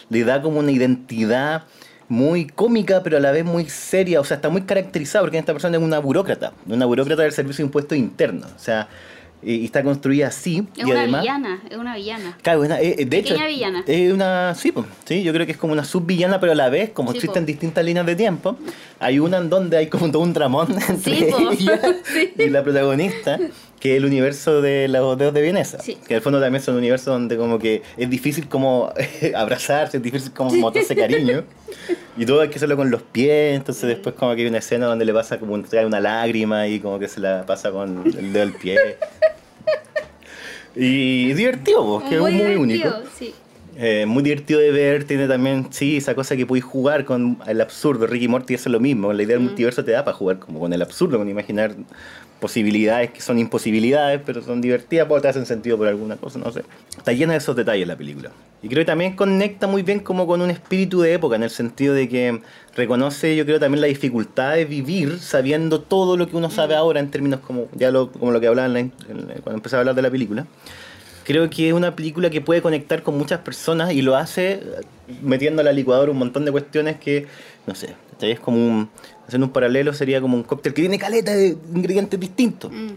le 0.09 0.23
da 0.25 0.41
como 0.41 0.59
una 0.59 0.69
identidad 0.71 1.63
muy 2.11 2.45
cómica, 2.45 3.01
pero 3.03 3.17
a 3.17 3.19
la 3.21 3.31
vez 3.31 3.45
muy 3.45 3.65
seria. 3.69 4.19
O 4.19 4.23
sea, 4.25 4.35
está 4.35 4.49
muy 4.49 4.63
caracterizada 4.63 5.23
porque 5.23 5.37
esta 5.37 5.53
persona 5.53 5.77
es 5.77 5.83
una 5.83 5.99
burócrata, 5.99 6.51
una 6.67 6.85
burócrata 6.85 7.21
del 7.23 7.31
Servicio 7.31 7.63
de 7.63 7.67
Impuestos 7.67 7.97
Internos. 7.97 8.51
O 8.55 8.59
sea, 8.59 8.89
y, 9.41 9.63
está 9.65 9.81
construida 9.81 10.27
así. 10.27 10.67
Es 10.75 10.85
y 10.85 10.91
una 10.91 10.99
además, 10.99 11.21
villana, 11.21 11.61
es 11.69 11.77
una 11.77 11.95
villana. 11.95 12.37
Claro, 12.43 12.61
una- 12.61 12.81
eh, 12.81 12.95
eh, 12.99 13.05
de 13.05 13.17
hecho, 13.17 13.35
villana. 13.47 13.83
es 13.87 14.13
una, 14.13 14.53
sí, 14.55 14.71
po, 14.73 14.85
sí, 15.05 15.23
yo 15.23 15.31
creo 15.33 15.45
que 15.45 15.53
es 15.53 15.57
como 15.57 15.71
una 15.73 15.85
subvillana, 15.85 16.39
pero 16.39 16.51
a 16.51 16.55
la 16.55 16.69
vez, 16.69 16.89
como 16.91 17.11
Sí, 17.11 17.17
existen 17.17 17.43
po. 17.43 17.47
distintas 17.47 17.83
líneas 17.85 18.05
de 18.05 18.15
tiempo, 18.17 18.57
hay 18.99 19.17
una 19.19 19.37
en 19.37 19.49
donde 19.49 19.77
hay 19.77 19.87
como 19.87 20.11
todo 20.11 20.21
un 20.21 20.33
dramón 20.33 20.67
entre 20.89 21.15
Sí, 21.15 21.25
po. 21.31 21.49
ella 21.51 21.81
y 22.37 22.49
la 22.49 22.61
protagonista, 22.63 23.39
que 23.81 23.91
es 23.93 23.97
el 23.97 24.05
universo 24.05 24.61
de 24.61 24.87
los 24.87 25.17
dedos 25.17 25.33
de 25.33 25.41
Vienesa, 25.41 25.79
Sí. 25.81 25.97
que 26.07 26.15
el 26.15 26.21
fondo 26.21 26.39
también 26.39 26.63
son 26.63 26.75
universos 26.75 27.07
donde 27.07 27.35
como 27.35 27.59
que 27.59 27.81
es 27.97 28.09
difícil 28.09 28.47
como 28.47 28.93
abrazarse, 29.35 29.97
es 29.97 30.03
difícil 30.03 30.31
como 30.31 30.51
mostrarse 30.55 30.95
cariño, 30.95 31.43
y 32.17 32.25
todo 32.25 32.39
hay 32.41 32.49
que 32.49 32.55
hacerlo 32.55 32.77
con 32.77 32.89
los 32.91 33.01
pies, 33.01 33.57
entonces 33.57 33.83
después 33.89 34.15
como 34.15 34.33
que 34.35 34.41
hay 34.43 34.47
una 34.47 34.59
escena 34.59 34.85
donde 34.85 35.03
le 35.03 35.13
pasa 35.13 35.37
como 35.39 35.53
un- 35.55 35.63
trae 35.63 35.85
una 35.85 35.99
lágrima 35.99 36.67
y 36.67 36.79
como 36.79 36.97
que 36.99 37.07
se 37.09 37.19
la 37.19 37.45
pasa 37.45 37.71
con 37.71 38.03
el 38.05 38.31
dedo 38.31 38.45
del 38.45 38.53
pie. 38.53 38.77
Y 40.75 41.31
es 41.31 41.37
divertido, 41.37 41.83
po, 41.83 42.03
que 42.07 42.15
es 42.15 42.21
muy, 42.21 42.55
único. 42.55 42.89
sí. 43.17 43.33
Eh, 43.77 44.05
muy 44.05 44.21
divertido 44.21 44.59
de 44.59 44.69
ver, 44.69 45.05
tiene 45.05 45.27
también, 45.29 45.67
sí, 45.71 45.97
esa 45.97 46.13
cosa 46.13 46.35
que 46.35 46.45
podéis 46.45 46.65
jugar 46.65 47.03
con 47.05 47.39
el 47.47 47.61
absurdo. 47.61 48.05
Ricky 48.05 48.27
Morty 48.27 48.55
hace 48.55 48.69
lo 48.69 48.79
mismo, 48.81 49.11
la 49.13 49.23
idea 49.23 49.37
del 49.37 49.45
multiverso 49.45 49.83
te 49.83 49.91
da 49.91 50.03
para 50.03 50.15
jugar 50.15 50.39
como 50.39 50.59
con 50.59 50.71
el 50.73 50.81
absurdo, 50.81 51.17
con 51.17 51.27
imaginar 51.29 51.73
posibilidades 52.41 53.11
que 53.11 53.21
son 53.21 53.37
imposibilidades, 53.37 54.19
pero 54.25 54.41
son 54.41 54.61
divertidas 54.61 55.07
porque 55.07 55.21
te 55.21 55.27
hacen 55.27 55.45
sentido 55.45 55.77
por 55.77 55.87
alguna 55.87 56.17
cosa, 56.17 56.39
no 56.39 56.51
sé. 56.51 56.63
Está 56.97 57.13
llena 57.13 57.33
de 57.33 57.37
esos 57.37 57.55
detalles 57.55 57.87
la 57.87 57.95
película. 57.95 58.31
Y 58.63 58.67
creo 58.67 58.81
que 58.81 58.85
también 58.85 59.15
conecta 59.15 59.67
muy 59.67 59.83
bien 59.83 59.99
como 59.99 60.25
con 60.25 60.41
un 60.41 60.49
espíritu 60.49 61.01
de 61.01 61.13
época, 61.13 61.35
en 61.35 61.43
el 61.43 61.51
sentido 61.51 61.93
de 61.93 62.09
que 62.09 62.41
reconoce, 62.75 63.35
yo 63.35 63.45
creo, 63.45 63.59
también 63.59 63.79
la 63.79 63.87
dificultad 63.87 64.55
de 64.55 64.65
vivir 64.65 65.19
sabiendo 65.19 65.81
todo 65.81 66.17
lo 66.17 66.27
que 66.27 66.35
uno 66.35 66.49
sabe 66.49 66.75
ahora 66.75 66.99
en 66.99 67.11
términos 67.11 67.41
como, 67.41 67.67
ya 67.75 67.91
lo, 67.91 68.11
como 68.11 68.31
lo 68.31 68.41
que 68.41 68.47
hablaba 68.47 68.65
en 68.65 68.73
la 68.73 68.79
en 68.79 68.91
cuando 69.43 69.53
empecé 69.53 69.75
a 69.75 69.79
hablar 69.79 69.93
de 69.93 70.01
la 70.01 70.09
película. 70.09 70.47
Creo 71.23 71.47
que 71.51 71.67
es 71.67 71.73
una 71.73 71.95
película 71.95 72.31
que 72.31 72.41
puede 72.41 72.63
conectar 72.63 73.03
con 73.03 73.17
muchas 73.19 73.39
personas 73.41 73.93
y 73.93 74.01
lo 74.01 74.15
hace 74.15 74.63
metiendo 75.21 75.61
a 75.61 75.63
la 75.63 75.71
licuadora 75.71 76.11
un 76.11 76.17
montón 76.17 76.43
de 76.43 76.51
cuestiones 76.51 76.97
que, 76.97 77.27
no 77.67 77.75
sé, 77.75 77.95
es 78.29 78.39
como 78.39 78.57
un, 78.57 78.89
haciendo 79.31 79.47
un 79.47 79.53
paralelo 79.53 79.93
sería 79.93 80.19
como 80.21 80.35
un 80.35 80.43
cóctel 80.43 80.73
que 80.73 80.81
tiene 80.81 80.99
caleta 80.99 81.33
de 81.33 81.57
ingredientes 81.73 82.19
distintos, 82.19 82.71
Mm. 82.71 82.89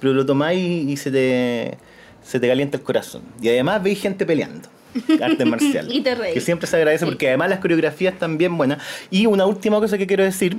pero 0.00 0.12
lo 0.12 0.26
tomáis 0.26 0.60
y 0.88 0.96
se 0.96 1.10
te, 1.10 1.78
se 2.22 2.40
te 2.40 2.48
calienta 2.48 2.76
el 2.76 2.82
corazón. 2.82 3.22
Y 3.40 3.48
además 3.48 3.82
veis 3.82 4.00
gente 4.00 4.26
peleando. 4.26 4.68
Artes 5.22 5.46
marciales. 5.46 5.94
Y 5.94 6.00
te 6.00 6.14
reís. 6.14 6.34
Que 6.34 6.40
siempre 6.40 6.66
se 6.66 6.76
agradece 6.76 7.04
Sí. 7.04 7.10
porque 7.10 7.28
además 7.28 7.50
las 7.50 7.60
coreografías 7.60 8.14
están 8.14 8.38
bien 8.38 8.56
buenas. 8.56 8.82
Y 9.10 9.26
una 9.26 9.46
última 9.46 9.78
cosa 9.78 9.96
que 9.98 10.06
quiero 10.06 10.24
decir, 10.24 10.56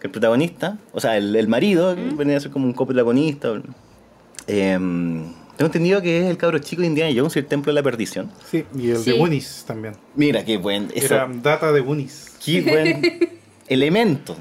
que 0.00 0.08
el 0.08 0.10
protagonista, 0.10 0.78
o 0.92 1.00
sea, 1.00 1.16
el, 1.16 1.34
el 1.36 1.48
marido, 1.48 1.94
que 1.94 2.02
venía 2.16 2.36
a 2.36 2.40
ser 2.40 2.50
como 2.50 2.66
un 2.66 2.72
coprotagonista, 2.72 3.52
eh, 4.46 4.76
tengo 5.56 5.66
entendido 5.66 6.02
que 6.02 6.20
es 6.20 6.26
el 6.26 6.36
cabro 6.36 6.58
chico 6.58 6.82
de 6.82 6.88
Indiana 6.88 7.12
Jones 7.16 7.36
y 7.36 7.38
el 7.38 7.46
Templo 7.46 7.70
de 7.72 7.74
la 7.74 7.82
Perdición. 7.82 8.30
Sí, 8.50 8.64
y 8.76 8.90
el 8.90 8.96
Sí. 8.98 9.12
de 9.12 9.18
Goonies 9.18 9.64
también. 9.66 9.94
Mira, 10.16 10.44
qué 10.44 10.56
buen, 10.56 10.88
eso, 10.94 11.14
Era 11.14 11.30
data 11.32 11.70
de 11.72 11.80
Goonies. 11.80 12.32
qué 12.44 12.60
buen 12.62 13.02
elemento. 13.68 14.36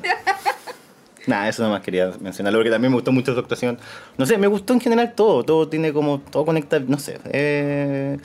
Nada, 1.27 1.47
eso 1.49 1.61
nada 1.61 1.75
más 1.75 1.83
quería 1.83 2.11
mencionarlo 2.19 2.59
porque 2.59 2.71
también 2.71 2.91
me 2.91 2.95
gustó 2.95 3.11
mucho 3.11 3.33
su 3.33 3.39
actuación. 3.39 3.77
No 4.17 4.25
sé, 4.25 4.37
me 4.37 4.47
gustó 4.47 4.73
en 4.73 4.81
general 4.81 5.13
todo, 5.15 5.43
todo 5.43 5.67
tiene 5.67 5.93
como, 5.93 6.19
todo 6.19 6.45
conecta, 6.45 6.79
no 6.79 6.97
sé. 6.97 7.19
Eh, 7.25 8.17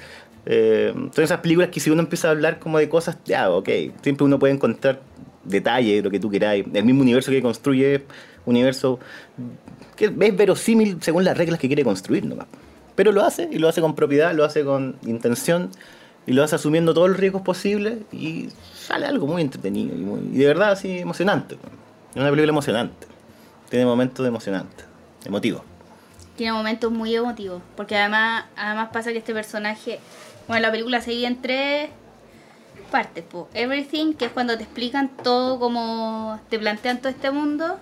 eh, 0.47 0.95
esas 1.17 1.41
películas 1.41 1.71
que 1.71 1.81
si 1.81 1.91
uno 1.91 2.01
empieza 2.01 2.29
a 2.29 2.31
hablar 2.31 2.59
como 2.59 2.79
de 2.79 2.89
cosas, 2.89 3.19
ya, 3.25 3.51
ok, 3.51 3.69
siempre 4.03 4.25
uno 4.25 4.39
puede 4.39 4.55
encontrar 4.55 5.01
detalles, 5.45 6.03
lo 6.03 6.11
que 6.11 6.21
tú 6.21 6.31
queráis. 6.31 6.65
El 6.73 6.85
mismo 6.85 7.03
universo 7.03 7.31
que 7.31 7.43
construye, 7.43 8.05
universo 8.47 8.99
que 9.97 10.07
es 10.07 10.37
verosímil 10.37 10.99
según 11.01 11.25
las 11.25 11.37
reglas 11.37 11.59
que 11.59 11.67
quiere 11.67 11.85
construir 11.85 12.25
nomás. 12.25 12.47
Pero 12.95 13.13
lo 13.13 13.23
hace, 13.23 13.49
y 13.51 13.59
lo 13.59 13.69
hace 13.69 13.81
con 13.81 13.95
propiedad, 13.95 14.35
lo 14.35 14.45
hace 14.45 14.65
con 14.65 14.97
intención, 15.05 15.71
y 16.27 16.33
lo 16.33 16.43
hace 16.45 16.57
asumiendo 16.57 16.93
todos 16.95 17.09
los 17.09 17.19
riesgos 17.19 17.43
posibles, 17.43 17.99
y 18.13 18.49
sale 18.75 19.07
algo 19.07 19.27
muy 19.27 19.43
entretenido, 19.43 19.95
y, 19.95 19.99
muy- 20.01 20.21
y 20.33 20.39
de 20.39 20.47
verdad 20.47 20.71
así 20.73 20.99
emocionante. 20.99 21.55
Es 22.11 22.17
una 22.17 22.31
película 22.31 22.51
emocionante. 22.51 23.07
Tiene 23.69 23.85
momentos 23.85 24.27
emocionantes, 24.27 24.85
emotivos. 25.25 25.63
Tiene 26.37 26.53
momentos 26.53 26.91
muy 26.93 27.15
emotivos. 27.15 27.63
Porque 27.77 27.97
además, 27.97 28.45
además 28.57 28.91
pasa 28.93 29.11
que 29.13 29.19
este 29.19 29.33
personaje. 29.35 30.01
Bueno, 30.49 30.63
la 30.63 30.71
película 30.71 31.01
se 31.01 31.11
divide 31.11 31.27
en 31.29 31.43
tres 31.43 31.91
partes. 32.91 33.25
po. 33.25 33.49
Everything, 33.55 34.13
que 34.15 34.27
es 34.27 34.31
cuando 34.33 34.57
te 34.57 34.63
explican 34.65 35.09
todo, 35.23 35.59
como 35.59 36.39
te 36.49 36.59
plantean 36.59 36.99
todo 36.99 37.09
este 37.09 37.31
mundo. 37.31 37.79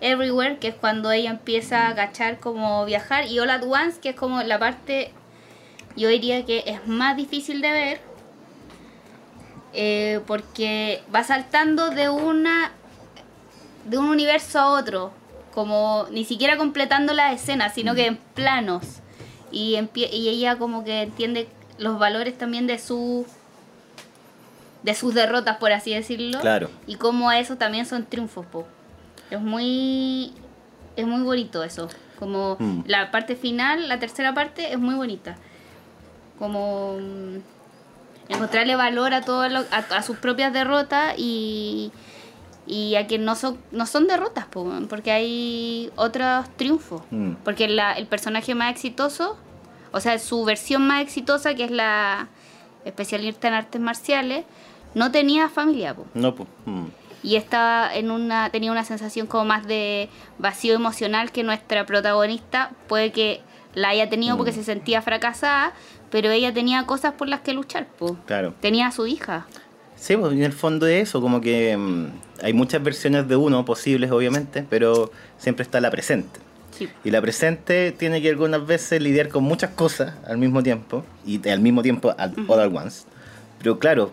Everywhere, 0.00 0.58
que 0.58 0.68
es 0.68 0.74
cuando 0.74 1.10
ella 1.10 1.30
empieza 1.30 1.88
a 1.88 1.94
cachar 1.94 2.38
como 2.38 2.84
viajar. 2.84 3.26
Y 3.26 3.38
All 3.40 3.50
at 3.50 3.62
Once, 3.64 3.98
que 4.00 4.10
es 4.10 4.16
como 4.16 4.42
la 4.42 4.58
parte, 4.58 5.12
yo 5.98 6.08
diría 6.08 6.44
que 6.44 6.64
es 6.66 6.86
más 6.86 7.16
difícil 7.16 7.60
de 7.60 7.70
ver. 7.70 8.00
eh, 9.74 10.20
porque 10.26 11.02
va 11.14 11.22
saltando 11.24 11.90
de 11.90 12.08
una 12.08 12.72
de 13.84 13.98
un 13.98 14.06
universo 14.06 14.58
a 14.58 14.70
otro, 14.72 15.12
como 15.54 16.06
ni 16.10 16.24
siquiera 16.24 16.56
completando 16.56 17.12
la 17.14 17.32
escena, 17.32 17.68
sino 17.70 17.94
que 17.94 18.06
en 18.06 18.16
planos. 18.34 18.84
Y, 19.50 19.74
empie- 19.74 20.10
y 20.12 20.28
ella 20.28 20.56
como 20.56 20.84
que 20.84 21.02
entiende 21.02 21.48
los 21.78 21.98
valores 21.98 22.36
también 22.36 22.66
de 22.66 22.78
su 22.78 23.26
de 24.82 24.94
sus 24.94 25.12
derrotas, 25.14 25.56
por 25.58 25.72
así 25.72 25.92
decirlo. 25.94 26.40
Claro. 26.40 26.70
Y 26.86 26.94
como 26.96 27.30
eso 27.32 27.56
también 27.56 27.84
son 27.86 28.04
triunfos, 28.06 28.46
po. 28.46 28.66
Es 29.30 29.40
muy 29.40 30.32
es 30.96 31.06
muy 31.06 31.22
bonito 31.22 31.62
eso. 31.62 31.88
Como 32.18 32.56
Mm. 32.58 32.80
la 32.86 33.10
parte 33.10 33.36
final, 33.36 33.88
la 33.88 33.98
tercera 33.98 34.34
parte 34.34 34.72
es 34.72 34.78
muy 34.78 34.94
bonita. 34.94 35.36
Como 36.38 36.96
mm, 37.00 37.36
encontrarle 38.32 38.76
valor 38.76 39.14
a 39.14 39.22
todo 39.22 39.48
lo- 39.48 39.64
a, 39.70 39.96
a 39.96 40.02
sus 40.02 40.16
propias 40.18 40.52
derrotas 40.52 41.14
y 41.18 41.90
y 42.70 42.96
a 42.96 43.06
que 43.06 43.16
no 43.18 43.34
son 43.34 43.56
no 43.72 43.86
son 43.86 44.06
derrotas 44.06 44.44
porque 44.90 45.10
hay 45.10 45.90
otros 45.96 46.46
triunfos 46.56 47.00
Mm. 47.10 47.32
porque 47.42 47.66
la- 47.66 47.94
el 47.94 48.06
personaje 48.06 48.54
más 48.54 48.70
exitoso 48.70 49.38
o 49.90 50.00
sea 50.00 50.18
su 50.18 50.44
versión 50.44 50.86
más 50.86 51.00
exitosa 51.00 51.54
que 51.54 51.64
es 51.64 51.70
la 51.70 52.28
especialista 52.84 53.48
en 53.48 53.54
artes 53.54 53.80
marciales 53.80 54.44
no 54.94 55.10
tenía 55.10 55.48
familia 55.48 55.94
po. 55.94 56.04
No, 56.12 56.34
pues. 56.34 56.46
mm. 56.66 56.84
y 57.22 57.36
estaba 57.36 57.94
en 57.94 58.10
una 58.10 58.50
tenía 58.50 58.70
una 58.70 58.84
sensación 58.84 59.26
como 59.26 59.46
más 59.46 59.66
de 59.66 60.10
vacío 60.38 60.74
emocional 60.74 61.32
que 61.32 61.42
nuestra 61.44 61.86
protagonista 61.86 62.72
puede 62.86 63.12
que 63.12 63.40
la 63.74 63.88
haya 63.90 64.10
tenido 64.10 64.36
porque 64.36 64.52
se 64.52 64.62
sentía 64.62 65.00
fracasada 65.00 65.72
pero 66.10 66.30
ella 66.30 66.52
tenía 66.52 66.84
cosas 66.86 67.14
por 67.14 67.28
las 67.28 67.40
que 67.40 67.52
luchar 67.52 67.86
po. 67.86 68.16
Claro. 68.26 68.54
tenía 68.60 68.86
a 68.88 68.92
su 68.92 69.06
hija 69.06 69.46
Sí, 70.00 70.16
pues 70.16 70.32
en 70.32 70.42
el 70.42 70.52
fondo 70.52 70.86
de 70.86 71.00
eso, 71.00 71.20
como 71.20 71.40
que 71.40 71.76
mm, 71.76 72.06
hay 72.42 72.52
muchas 72.52 72.82
versiones 72.82 73.26
de 73.28 73.36
uno 73.36 73.64
posibles, 73.64 74.10
obviamente, 74.10 74.64
pero 74.68 75.10
siempre 75.38 75.64
está 75.64 75.80
la 75.80 75.90
presente. 75.90 76.38
Sí. 76.70 76.88
Y 77.02 77.10
la 77.10 77.20
presente 77.20 77.90
tiene 77.90 78.22
que 78.22 78.28
algunas 78.28 78.64
veces 78.64 79.02
lidiar 79.02 79.28
con 79.28 79.42
muchas 79.42 79.70
cosas 79.70 80.14
al 80.26 80.38
mismo 80.38 80.62
tiempo, 80.62 81.04
y 81.26 81.46
al 81.48 81.60
mismo 81.60 81.82
tiempo 81.82 82.14
al 82.16 82.34
all 82.46 82.60
at 82.60 82.72
once. 82.72 83.06
Pero 83.58 83.80
claro, 83.80 84.12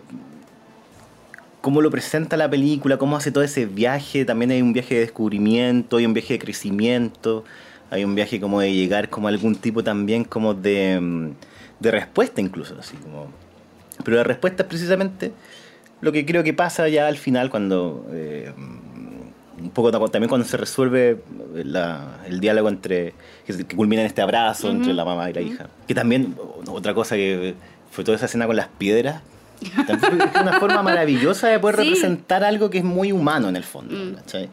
cómo 1.60 1.80
lo 1.80 1.90
presenta 1.90 2.36
la 2.36 2.50
película, 2.50 2.96
cómo 2.96 3.16
hace 3.16 3.30
todo 3.30 3.44
ese 3.44 3.66
viaje, 3.66 4.24
también 4.24 4.50
hay 4.50 4.62
un 4.62 4.72
viaje 4.72 4.96
de 4.96 5.02
descubrimiento, 5.02 5.98
hay 5.98 6.06
un 6.06 6.14
viaje 6.14 6.34
de 6.34 6.38
crecimiento, 6.40 7.44
hay 7.90 8.04
un 8.04 8.16
viaje 8.16 8.40
como 8.40 8.60
de 8.60 8.72
llegar 8.72 9.08
como 9.08 9.28
a 9.28 9.30
algún 9.30 9.54
tipo 9.54 9.84
también 9.84 10.24
como 10.24 10.52
de, 10.52 10.98
mm, 11.00 11.30
de 11.80 11.90
respuesta 11.90 12.40
incluso, 12.40 12.76
así 12.78 12.96
como... 12.96 13.26
Pero 14.04 14.16
la 14.18 14.24
respuesta 14.24 14.62
es 14.62 14.68
precisamente 14.68 15.32
lo 16.00 16.12
que 16.12 16.26
creo 16.26 16.42
que 16.44 16.52
pasa 16.52 16.88
ya 16.88 17.06
al 17.06 17.16
final 17.16 17.50
cuando... 17.50 18.06
eh, 18.12 18.52
un 19.58 19.70
poco 19.70 19.90
ta- 19.90 19.98
también 20.12 20.28
cuando 20.28 20.46
se 20.46 20.56
resuelve 20.58 21.22
la- 21.54 22.18
el 22.26 22.40
diálogo 22.40 22.68
entre 22.68 23.14
que, 23.46 23.64
que 23.64 23.74
culmina 23.76 24.02
en 24.02 24.06
este 24.06 24.20
abrazo 24.20 24.70
entre 24.70 24.92
la 24.92 25.02
mamá 25.04 25.30
y 25.30 25.32
la 25.32 25.40
hija 25.40 25.68
que 25.88 25.94
también 25.94 26.36
otra 26.68 26.92
cosa 26.92 27.16
que 27.16 27.54
fue 27.90 28.04
toda 28.04 28.16
esa 28.16 28.26
escena 28.26 28.46
con 28.46 28.54
las 28.56 28.68
piedras 28.68 29.22
también 29.86 29.98
fue 30.30 30.42
una 30.42 30.52
forma 30.60 30.82
maravillosa 30.82 31.48
de 31.48 31.58
poder 31.58 31.76
Sí. 31.76 31.82
representar 31.84 32.44
algo 32.44 32.68
que 32.68 32.78
es 32.78 32.84
muy 32.84 33.12
humano 33.12 33.48
en 33.48 33.56
el 33.56 33.64
fondo 33.64 33.94
Mm. 33.94 34.14
¿cachai? 34.16 34.50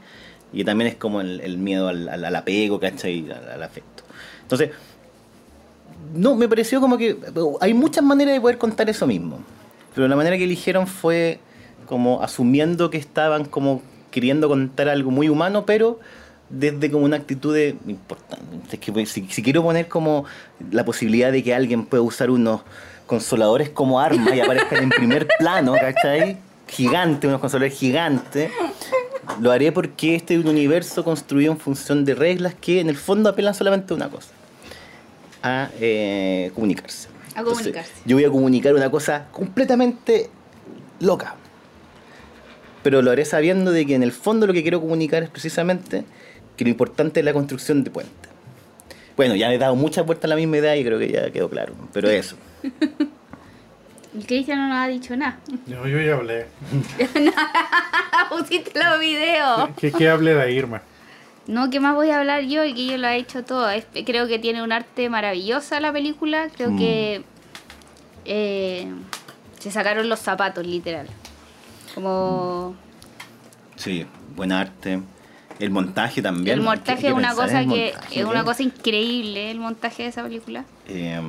y 0.53 0.63
también 0.63 0.87
es 0.89 0.95
como 0.95 1.19
el, 1.19 1.41
el 1.41 1.57
miedo 1.57 1.89
al, 1.89 2.07
al- 2.07 2.23
al 2.23 2.35
apego 2.37 2.79
¿cachai? 2.79 3.29
Al, 3.29 3.49
al 3.55 3.63
afecto 3.63 4.03
entonces 4.43 4.69
no, 6.13 6.35
me 6.35 6.47
pareció 6.47 6.81
como 6.81 6.97
que 6.97 7.17
hay 7.61 7.73
muchas 7.73 8.03
maneras 8.03 8.33
de 8.33 8.41
poder 8.41 8.57
contar 8.57 8.89
eso 8.89 9.07
mismo. 9.07 9.39
Pero 9.95 10.07
la 10.07 10.15
manera 10.15 10.37
que 10.37 10.43
eligieron 10.43 10.87
fue 10.87 11.39
como 11.85 12.21
asumiendo 12.21 12.89
que 12.89 12.97
estaban 12.97 13.45
como 13.45 13.81
queriendo 14.11 14.47
contar 14.47 14.89
algo 14.89 15.11
muy 15.11 15.29
humano, 15.29 15.65
pero 15.65 15.99
desde 16.49 16.91
como 16.91 17.05
una 17.05 17.17
actitud 17.17 17.53
de 17.53 17.75
importante. 17.87 18.45
Es 18.71 18.79
que 18.79 19.05
si, 19.05 19.27
si 19.29 19.43
quiero 19.43 19.63
poner 19.63 19.87
como 19.87 20.25
la 20.71 20.85
posibilidad 20.85 21.31
de 21.31 21.43
que 21.43 21.53
alguien 21.53 21.85
pueda 21.85 22.03
usar 22.03 22.29
unos 22.29 22.61
consoladores 23.05 23.69
como 23.69 23.99
arma 23.99 24.35
y 24.35 24.39
aparezcan 24.39 24.83
en 24.83 24.89
primer 24.89 25.27
plano, 25.39 25.73
¿cachai? 25.73 26.37
gigante, 26.67 27.27
unos 27.27 27.39
consoladores 27.39 27.77
gigantes. 27.77 28.51
Lo 29.39 29.51
haré 29.51 29.71
porque 29.71 30.15
este 30.15 30.35
es 30.35 30.43
un 30.43 30.49
universo 30.49 31.03
construido 31.03 31.51
en 31.51 31.59
función 31.59 32.03
de 32.05 32.15
reglas 32.15 32.53
que 32.59 32.79
en 32.79 32.89
el 32.89 32.97
fondo 32.97 33.29
apelan 33.29 33.53
solamente 33.53 33.93
a 33.93 33.95
una 33.95 34.09
cosa. 34.09 34.29
A 35.43 35.69
eh, 35.79 36.51
comunicarse. 36.55 37.09
A 37.35 37.39
Entonces, 37.39 37.65
comunicarse. 37.67 37.91
yo 38.05 38.15
voy 38.15 38.25
a 38.25 38.29
comunicar 38.29 38.73
una 38.73 38.89
cosa 38.89 39.27
completamente 39.31 40.29
loca. 40.99 41.35
Pero 42.81 43.01
lo 43.01 43.11
haré 43.11 43.25
sabiendo 43.25 43.71
de 43.71 43.85
que 43.85 43.95
en 43.95 44.03
el 44.03 44.11
fondo 44.11 44.47
lo 44.47 44.53
que 44.53 44.61
quiero 44.61 44.79
comunicar 44.81 45.23
es 45.23 45.29
precisamente 45.29 46.03
que 46.57 46.63
lo 46.63 46.69
importante 46.69 47.19
es 47.19 47.25
la 47.25 47.33
construcción 47.33 47.83
de 47.83 47.91
puentes. 47.91 48.13
Bueno, 49.15 49.35
ya 49.35 49.53
he 49.53 49.57
dado 49.57 49.75
muchas 49.75 50.05
vueltas 50.05 50.25
a 50.25 50.29
la 50.29 50.35
misma 50.35 50.57
idea 50.57 50.75
y 50.75 50.83
creo 50.83 50.97
que 50.97 51.09
ya 51.11 51.29
quedó 51.31 51.49
claro. 51.49 51.73
Pero 51.93 52.09
eso. 52.09 52.35
El 54.15 54.25
Cristian 54.27 54.59
no 54.59 54.67
nos 54.69 54.77
ha 54.77 54.87
dicho 54.87 55.15
nada. 55.15 55.39
Yo, 55.65 55.87
yo 55.87 55.99
ya 55.99 56.13
hablé. 56.15 56.45
Pusiste 58.29 58.71
los 58.83 58.99
videos. 58.99 59.69
¿Qué, 59.77 59.91
qué 59.91 60.09
hablé 60.09 60.33
de 60.35 60.51
Irma? 60.51 60.81
No, 61.47 61.69
¿qué 61.69 61.79
más 61.79 61.93
voy 61.95 62.09
a 62.09 62.19
hablar 62.19 62.43
yo? 62.43 62.63
El 62.63 62.73
que 62.73 62.85
yo 62.85 62.97
lo 62.97 63.07
ha 63.07 63.15
hecho 63.15 63.43
todo. 63.43 63.69
Es- 63.69 63.85
creo 64.05 64.27
que 64.27 64.39
tiene 64.39 64.63
un 64.63 64.71
arte 64.71 65.09
maravillosa 65.09 65.79
la 65.79 65.91
película. 65.91 66.47
Creo 66.55 66.71
Mm. 66.71 66.77
que 66.77 67.23
eh, 68.25 68.87
se 69.59 69.69
sacaron 69.71 70.07
los 70.07 70.19
zapatos, 70.19 70.65
literal. 70.65 71.07
Como 71.93 72.75
Sí, 73.75 74.05
buen 74.35 74.51
arte. 74.53 75.01
El 75.59 75.69
montaje 75.71 76.21
también. 76.21 76.59
el 76.59 76.63
montaje 76.63 77.07
es 77.07 77.13
una 77.13 77.35
cosa 77.35 77.65
que 77.65 77.93
es 78.11 78.25
una 78.25 78.43
cosa 78.43 78.63
increíble 78.63 79.51
el 79.51 79.59
montaje 79.59 80.03
de 80.03 80.09
esa 80.09 80.23
película. 80.23 80.63
Eh, 80.87 81.19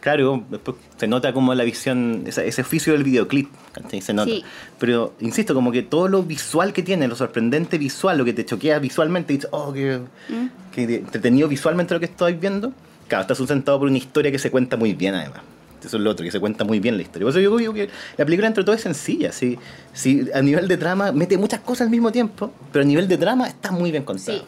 claro, 0.00 0.44
después 0.50 0.76
se 0.96 1.06
nota 1.06 1.32
como 1.32 1.54
la 1.54 1.64
visión, 1.64 2.24
ese 2.26 2.60
oficio 2.60 2.92
del 2.92 3.04
videoclip, 3.04 3.50
¿cachai? 3.72 4.00
Se 4.00 4.12
nota. 4.12 4.30
Sí. 4.30 4.44
Pero, 4.78 5.14
insisto, 5.20 5.54
como 5.54 5.72
que 5.72 5.82
todo 5.82 6.08
lo 6.08 6.22
visual 6.22 6.72
que 6.72 6.82
tiene, 6.82 7.08
lo 7.08 7.16
sorprendente 7.16 7.78
visual, 7.78 8.18
lo 8.18 8.24
que 8.24 8.32
te 8.32 8.44
choquea 8.44 8.78
visualmente, 8.78 9.32
y 9.32 9.36
dices, 9.36 9.50
oh, 9.52 9.72
qué, 9.72 10.00
¿Mm? 10.28 10.46
qué 10.72 10.82
entretenido 10.96 11.48
visualmente 11.48 11.94
lo 11.94 12.00
que 12.00 12.06
estoy 12.06 12.34
viendo, 12.34 12.72
claro, 13.08 13.22
está 13.22 13.34
sustentado 13.34 13.78
por 13.78 13.88
una 13.88 13.98
historia 13.98 14.30
que 14.30 14.38
se 14.38 14.50
cuenta 14.50 14.76
muy 14.76 14.94
bien 14.94 15.14
además. 15.14 15.42
Eso 15.84 15.96
es 15.96 16.02
lo 16.02 16.10
otro, 16.10 16.24
que 16.24 16.30
se 16.30 16.40
cuenta 16.40 16.64
muy 16.64 16.80
bien 16.80 16.96
la 16.96 17.02
historia. 17.02 17.24
Por 17.24 17.30
eso 17.30 17.40
yo 17.40 17.56
digo 17.56 17.72
que 17.72 17.88
la 18.16 18.24
película 18.24 18.48
entre 18.48 18.64
todo 18.64 18.74
es 18.74 18.82
sencilla. 18.82 19.30
¿sí? 19.32 19.58
Sí, 19.92 20.28
a 20.34 20.42
nivel 20.42 20.66
de 20.66 20.76
trama 20.76 21.12
mete 21.12 21.38
muchas 21.38 21.60
cosas 21.60 21.82
al 21.82 21.90
mismo 21.90 22.10
tiempo, 22.10 22.52
pero 22.72 22.82
a 22.82 22.86
nivel 22.86 23.06
de 23.06 23.16
trama 23.16 23.46
está 23.46 23.70
muy 23.70 23.90
bien 23.90 24.02
contada. 24.02 24.38
Sí. 24.38 24.44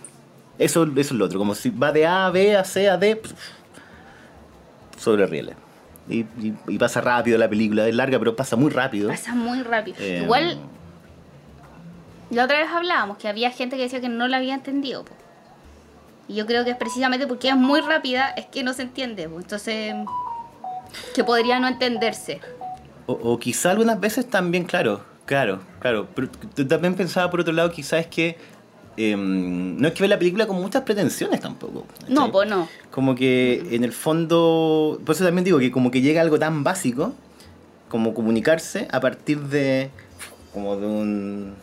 Eso, 0.58 0.84
eso 0.84 1.00
es 1.00 1.12
lo 1.12 1.24
otro, 1.24 1.38
como 1.38 1.54
si 1.54 1.70
va 1.70 1.90
de 1.90 2.04
A 2.04 2.26
a 2.26 2.30
B 2.30 2.54
a 2.54 2.64
C 2.64 2.88
a 2.88 2.98
D 2.98 3.20
sobre 5.00 5.26
rieles. 5.26 5.56
Y, 6.08 6.20
y- 6.40 6.54
y 6.68 6.78
pasa 6.78 7.00
rápido 7.00 7.38
la 7.38 7.48
película, 7.48 7.86
es 7.88 7.94
larga 7.94 8.18
pero 8.18 8.36
pasa 8.36 8.56
muy 8.56 8.70
rápido. 8.70 9.08
Pasa 9.08 9.34
muy 9.34 9.62
rápido. 9.62 9.96
Eh, 10.00 10.20
Igual, 10.24 10.58
la 12.30 12.44
otra 12.44 12.58
vez 12.58 12.68
hablábamos 12.72 13.16
que 13.18 13.28
había 13.28 13.50
gente 13.50 13.76
que 13.76 13.82
decía 13.82 14.00
que 14.00 14.08
no 14.08 14.28
la 14.28 14.36
había 14.38 14.54
entendido. 14.54 15.04
po. 15.04 15.12
Y 16.28 16.34
yo 16.36 16.46
creo 16.46 16.64
que 16.64 16.70
es 16.70 16.76
precisamente 16.76 17.26
porque 17.26 17.48
es 17.48 17.56
muy 17.56 17.80
rápida, 17.80 18.28
es 18.30 18.46
que 18.46 18.62
no 18.62 18.72
se 18.72 18.82
entiende. 18.82 19.28
po. 19.28 19.38
Entonces, 19.40 19.94
que 21.14 21.24
podría 21.24 21.58
no 21.58 21.68
entenderse. 21.68 22.40
O, 23.06 23.12
o 23.14 23.38
quizá 23.38 23.72
algunas 23.72 23.98
veces 23.98 24.28
también, 24.28 24.64
claro, 24.64 25.02
claro, 25.26 25.60
claro. 25.80 26.08
Pero 26.14 26.28
también 26.68 26.94
pensaba 26.94 27.30
por 27.30 27.40
otro 27.40 27.52
lado, 27.52 27.70
quizás 27.72 28.00
es 28.00 28.06
que 28.06 28.38
em, 29.00 29.76
no 29.80 29.88
es 29.88 29.94
que 29.94 30.02
ve 30.02 30.08
la 30.08 30.18
película 30.18 30.46
con 30.46 30.56
muchas 30.60 30.82
pretensiones 30.82 31.40
tampoco. 31.40 31.86
¿cachai? 31.98 32.14
No, 32.14 32.30
pues 32.32 32.48
no. 32.48 32.68
Como 32.90 33.14
que 33.14 33.66
en 33.70 33.84
el 33.84 33.92
fondo, 33.92 35.00
por 35.04 35.14
eso 35.14 35.24
también 35.24 35.44
digo 35.44 35.58
que 35.58 35.70
como 35.70 35.90
que 35.90 36.00
llega 36.00 36.20
algo 36.20 36.38
tan 36.38 36.64
básico 36.64 37.12
como 37.88 38.14
comunicarse 38.14 38.86
a 38.92 39.00
partir 39.00 39.38
de 39.40 39.90
como 40.52 40.76
de 40.76 40.86
un 40.86 41.54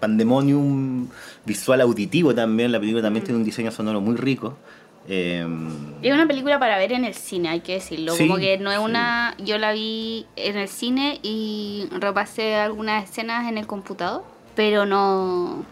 pandemonium 0.00 1.08
visual 1.44 1.80
auditivo 1.80 2.34
también. 2.34 2.72
La 2.72 2.78
película 2.80 3.02
también 3.02 3.24
tiene 3.24 3.38
un 3.38 3.44
diseño 3.44 3.70
sonoro 3.70 4.00
muy 4.00 4.16
rico. 4.16 4.56
Em, 5.06 5.68
Es 6.02 6.12
una 6.14 6.26
película 6.26 6.58
para 6.58 6.78
ver 6.78 6.92
en 6.92 7.04
el 7.04 7.14
cine, 7.14 7.50
hay 7.50 7.60
que 7.60 7.74
decirlo. 7.74 8.14
Sí, 8.14 8.26
Como 8.26 8.38
que 8.38 8.56
no 8.58 8.70
es 8.70 8.78
sí. 8.78 8.84
una. 8.84 9.34
Yo 9.38 9.58
la 9.58 9.72
vi 9.72 10.26
en 10.36 10.56
el 10.56 10.68
cine 10.68 11.20
y 11.22 11.86
repasé 11.90 12.54
algunas 12.56 13.04
escenas 13.10 13.48
en 13.48 13.58
el 13.58 13.66
computador, 13.66 14.24
pero 14.54 14.86
no. 14.86 15.64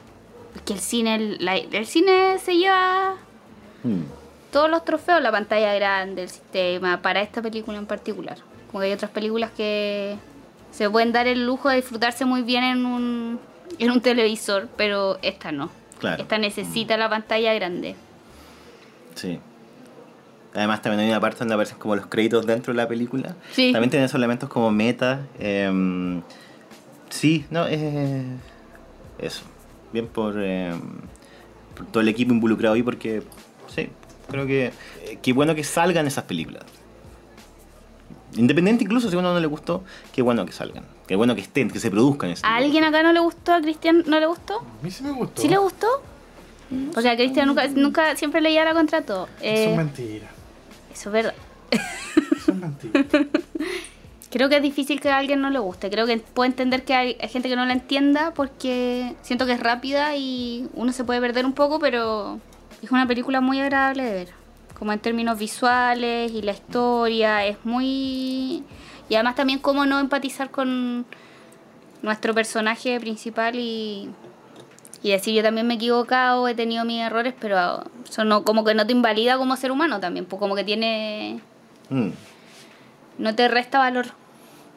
Que 0.64 0.72
el 0.74 0.80
cine, 0.80 1.14
el, 1.14 1.36
la- 1.44 1.56
el 1.56 1.86
cine 1.86 2.38
se 2.38 2.56
lleva 2.56 3.14
mm, 3.84 4.00
todos 4.52 4.68
los 4.70 4.84
trofeos, 4.84 5.22
la 5.22 5.30
pantalla 5.32 5.74
grande, 5.74 6.22
el 6.24 6.28
sistema, 6.28 7.00
para 7.02 7.22
esta 7.22 7.40
película 7.42 7.78
en 7.78 7.86
particular. 7.86 8.36
Como 8.70 8.80
que 8.80 8.86
hay 8.86 8.92
otras 8.92 9.10
películas 9.10 9.50
que 9.56 10.16
se 10.70 10.88
pueden 10.90 11.12
dar 11.12 11.26
el 11.26 11.44
lujo 11.46 11.68
de 11.68 11.76
disfrutarse 11.76 12.24
muy 12.24 12.42
bien 12.42 12.64
en 12.64 12.86
un, 12.86 13.40
en 13.78 13.90
un 13.90 14.00
televisor, 14.00 14.68
pero 14.76 15.18
esta 15.22 15.52
no. 15.52 15.70
Claro. 15.98 16.22
Esta 16.22 16.36
necesita 16.38 16.96
la 16.96 17.08
pantalla 17.08 17.54
grande. 17.54 17.94
Sí. 19.14 19.38
Además 20.54 20.82
también 20.82 21.00
hay 21.00 21.08
una 21.10 21.20
parte 21.20 21.38
donde 21.38 21.54
aparecen 21.54 21.78
como 21.78 21.96
los 21.96 22.06
créditos 22.06 22.44
dentro 22.46 22.72
de 22.74 22.76
la 22.76 22.86
película. 22.88 23.34
Sí. 23.52 23.72
También 23.72 23.90
tiene 23.90 24.04
esos 24.06 24.16
elementos 24.16 24.48
como 24.50 24.70
meta. 24.70 25.20
em, 25.38 26.20
sí, 27.08 27.46
no, 27.50 27.66
es 27.66 27.80
eso. 29.18 29.42
Bien 29.93 30.06
por, 30.06 30.40
em, 30.43 30.81
por 31.77 31.86
todo 31.86 32.01
el 32.01 32.09
equipo 32.09 32.32
involucrado 32.32 32.74
ahí 32.74 32.82
porque, 32.82 33.23
sí, 33.69 33.89
creo 34.31 34.47
que 34.47 34.66
eh, 35.05 35.19
qué 35.23 35.32
bueno 35.32 35.55
que 35.55 35.64
salgan 35.64 36.06
esas 36.06 36.24
películas. 36.24 36.64
Independiente 38.35 38.85
incluso 38.85 39.10
si 39.10 39.16
a 39.16 39.19
uno 39.19 39.35
no 39.35 39.40
le 39.40 39.47
gustó, 39.47 39.85
qué 40.12 40.23
bueno 40.23 40.47
que 40.47 40.52
salgan. 40.52 40.85
Qué 41.06 41.16
bueno 41.16 41.35
que 41.35 41.43
estén, 41.43 41.70
que 41.70 41.78
se 41.78 41.90
produzcan. 41.90 42.31
ese 42.31 42.47
¿A 42.47 42.56
alguien 42.56 42.85
acá 42.85 43.02
no 43.02 43.12
le 43.12 43.20
gustó? 43.20 43.52
¿A 43.52 43.60
Cristian 43.60 44.05
no 44.06 44.19
le 44.19 44.24
gustó? 44.27 44.60
A 44.60 44.82
mí 44.82 44.90
sí 44.90 45.02
me 45.05 45.10
gustó. 45.12 45.43
¿Sí 45.43 45.48
le 45.48 45.59
gustó? 45.59 45.86
Porque 46.94 47.10
a 47.10 47.16
Cristian 47.16 47.47
nunca, 47.48 47.69
nunca 47.69 48.16
siempre 48.16 48.40
leía 48.40 48.64
la 48.64 48.73
contrato. 48.73 49.28
Eso 49.43 49.62
es 49.64 49.69
Eh, 49.69 49.77
mentira. 49.77 50.31
eso 50.90 51.09
es 51.10 51.12
verdad. 51.12 51.35
Eso 51.70 52.52
es 52.52 52.56
mentira. 52.56 53.05
Creo 54.32 54.48
que 54.48 54.56
es 54.56 54.62
difícil 54.62 54.98
que 54.98 55.10
a 55.10 55.18
alguien 55.18 55.42
no 55.42 55.50
le 55.50 55.59
guste. 55.59 55.90
Creo 55.90 56.06
que 56.06 56.16
puedo 56.16 56.46
entender 56.46 56.84
que 56.84 56.94
hay, 56.94 57.18
hay 57.20 57.28
gente 57.28 57.50
que 57.50 57.56
no 57.56 57.66
la 57.66 57.74
entienda 57.74 58.32
porque 58.32 59.14
siento 59.20 59.44
que 59.44 59.52
es 59.52 59.60
rápida 59.60 60.16
y 60.16 60.70
uno 60.72 60.90
se 60.92 61.04
puede 61.04 61.20
perder 61.20 61.44
un 61.44 61.52
poco, 61.52 61.78
pero 61.78 62.40
es 62.82 62.90
una 62.90 63.06
película 63.06 63.42
muy 63.42 63.60
agradable 63.60 64.04
de 64.04 64.12
ver. 64.12 64.28
Como 64.78 64.90
en 64.90 65.00
términos 65.00 65.38
visuales 65.38 66.32
y 66.32 66.40
la 66.40 66.52
historia, 66.52 67.44
es 67.44 67.59
muy... 67.64 68.64
Y 69.10 69.14
además 69.16 69.34
también 69.34 69.59
cómo 69.59 69.84
no 69.84 70.00
empatizar 70.00 70.50
con 70.50 71.04
nuestro 72.00 72.32
personaje 72.32 72.98
principal 73.00 73.54
y, 73.56 74.09
y 75.02 75.10
decir 75.10 75.34
yo 75.34 75.42
también 75.42 75.66
me 75.66 75.74
he 75.74 75.76
equivocado, 75.76 76.48
he 76.48 76.54
tenido 76.54 76.86
mis 76.86 77.02
errores, 77.02 77.34
pero 77.38 77.84
eso 78.09 78.24
no, 78.24 78.44
como 78.44 78.64
que 78.64 78.74
no 78.74 78.86
te 78.86 78.92
invalida 78.92 79.36
como 79.36 79.56
ser 79.56 79.70
humano 79.70 80.00
también, 80.00 80.24
pues 80.24 80.40
como 80.40 80.54
que 80.56 80.64
tiene... 80.64 81.40
Mm, 81.90 82.09
no 83.18 83.34
te 83.34 83.46
resta 83.48 83.78
valor. 83.78 84.21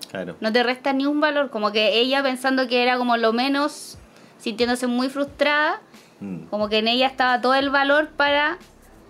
Claro. 0.09 0.35
No 0.41 0.51
te 0.51 0.63
resta 0.63 0.93
ni 0.93 1.05
un 1.05 1.19
valor. 1.21 1.49
Como 1.49 1.71
que 1.71 1.99
ella 1.99 2.21
pensando 2.23 2.67
que 2.67 2.83
era 2.83 2.97
como 2.97 3.17
lo 3.17 3.33
menos, 3.33 3.97
sintiéndose 4.39 4.87
muy 4.87 5.09
frustrada, 5.09 5.81
Mm. 6.21 6.45
como 6.49 6.69
que 6.69 6.77
en 6.77 6.87
ella 6.87 7.07
estaba 7.07 7.41
todo 7.41 7.55
el 7.55 7.69
valor 7.69 8.07
para 8.15 8.57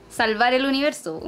salvar 0.09 0.53
el 0.53 0.65
universo. 0.65 1.21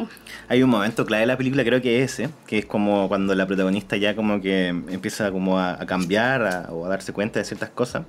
Hay 0.48 0.64
un 0.64 0.70
momento 0.70 1.06
clave 1.06 1.22
de 1.22 1.28
la 1.28 1.38
película, 1.38 1.64
creo 1.64 1.82
que 1.82 2.02
es 2.04 2.14
ese, 2.20 2.30
que 2.48 2.58
es 2.60 2.66
como 2.66 3.08
cuando 3.10 3.36
la 3.36 3.46
protagonista 3.46 3.96
ya 3.98 4.16
como 4.16 4.42
que 4.42 4.70
empieza 4.70 5.30
como 5.32 5.60
a, 5.60 5.74
a 5.74 5.86
cambiar 5.86 6.42
a- 6.48 6.68
o 6.72 6.86
a 6.86 6.90
darse 6.90 7.14
cuenta 7.14 7.40
de 7.40 7.46
ciertas 7.46 7.70
cosas, 7.70 8.04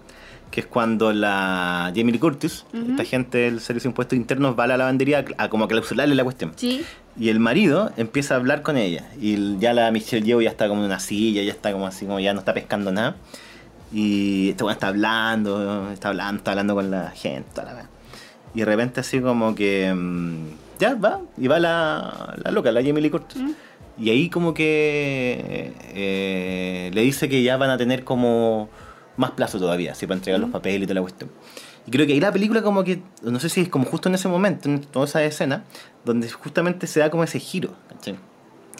que 0.50 0.60
es 0.60 0.66
cuando 0.66 1.12
la 1.12 1.92
Jamie 1.94 2.12
Lee 2.12 2.18
Curtis, 2.18 2.64
esta 2.72 3.04
gente 3.04 3.38
del 3.38 3.60
Servicio 3.60 3.88
de 3.88 3.92
Impuestos 3.92 4.16
Internos, 4.16 4.58
va 4.58 4.64
a 4.64 4.66
la 4.68 4.76
lavandería 4.76 5.24
a, 5.36 5.48
como 5.48 5.64
a 5.64 5.68
clausurarle 5.68 6.14
la 6.14 6.24
cuestión. 6.24 6.52
Sí. 6.56 6.84
Y 7.18 7.28
el 7.30 7.40
marido 7.40 7.90
empieza 7.96 8.34
a 8.34 8.36
hablar 8.38 8.62
con 8.62 8.76
ella. 8.76 9.10
Y 9.20 9.58
ya 9.58 9.72
la 9.74 9.90
Michelle 9.90 10.24
Yeoh 10.24 10.40
ya 10.40 10.50
está 10.50 10.68
como 10.68 10.80
en 10.80 10.86
una 10.86 11.00
silla, 11.00 11.42
ya 11.42 11.52
está 11.52 11.72
como 11.72 11.86
así, 11.86 12.06
como 12.06 12.20
ya 12.20 12.32
no 12.32 12.40
está 12.40 12.54
pescando 12.54 12.92
nada. 12.92 13.16
Y 13.92 14.50
este 14.50 14.64
weón 14.64 14.74
está 14.74 14.88
hablando, 14.88 15.90
está 15.92 16.08
hablando, 16.08 16.38
está 16.38 16.50
hablando 16.52 16.74
con 16.74 16.90
la 16.90 17.10
gente, 17.10 17.48
toda 17.54 17.66
la 17.66 17.74
wea. 17.74 17.88
Y 18.54 18.60
de 18.60 18.64
repente 18.64 19.00
así 19.00 19.20
como 19.20 19.54
que... 19.54 19.92
mm, 19.94 20.78
ya, 20.78 20.94
va. 20.94 21.20
Y 21.36 21.48
va 21.48 21.58
la, 21.58 22.36
la 22.42 22.50
loca, 22.50 22.70
la 22.72 22.82
Jamie 22.82 23.02
Lee 23.02 23.10
Curtis. 23.10 23.42
Y 23.98 24.10
ahí 24.10 24.30
como 24.30 24.54
que 24.54 25.72
eh, 25.92 26.90
le 26.92 27.00
dice 27.02 27.28
que 27.28 27.42
ya 27.42 27.56
van 27.56 27.70
a 27.70 27.78
tener 27.78 28.04
como 28.04 28.68
más 29.18 29.32
plazo 29.32 29.58
todavía, 29.58 29.92
así 29.92 30.06
para 30.06 30.16
entregar 30.16 30.40
los 30.40 30.50
papeles 30.50 30.82
y 30.82 30.86
toda 30.86 30.94
la 30.94 31.00
cuestión. 31.02 31.30
Y 31.86 31.90
creo 31.90 32.06
que 32.06 32.12
ahí 32.14 32.20
la 32.20 32.32
película 32.32 32.62
como 32.62 32.84
que, 32.84 33.02
no 33.22 33.38
sé 33.40 33.48
si 33.48 33.62
es 33.62 33.68
como 33.68 33.84
justo 33.84 34.08
en 34.08 34.14
ese 34.14 34.28
momento, 34.28 34.68
en 34.68 34.80
toda 34.80 35.04
esa 35.04 35.22
escena, 35.22 35.64
donde 36.04 36.30
justamente 36.30 36.86
se 36.86 37.00
da 37.00 37.10
como 37.10 37.24
ese 37.24 37.40
giro. 37.40 37.74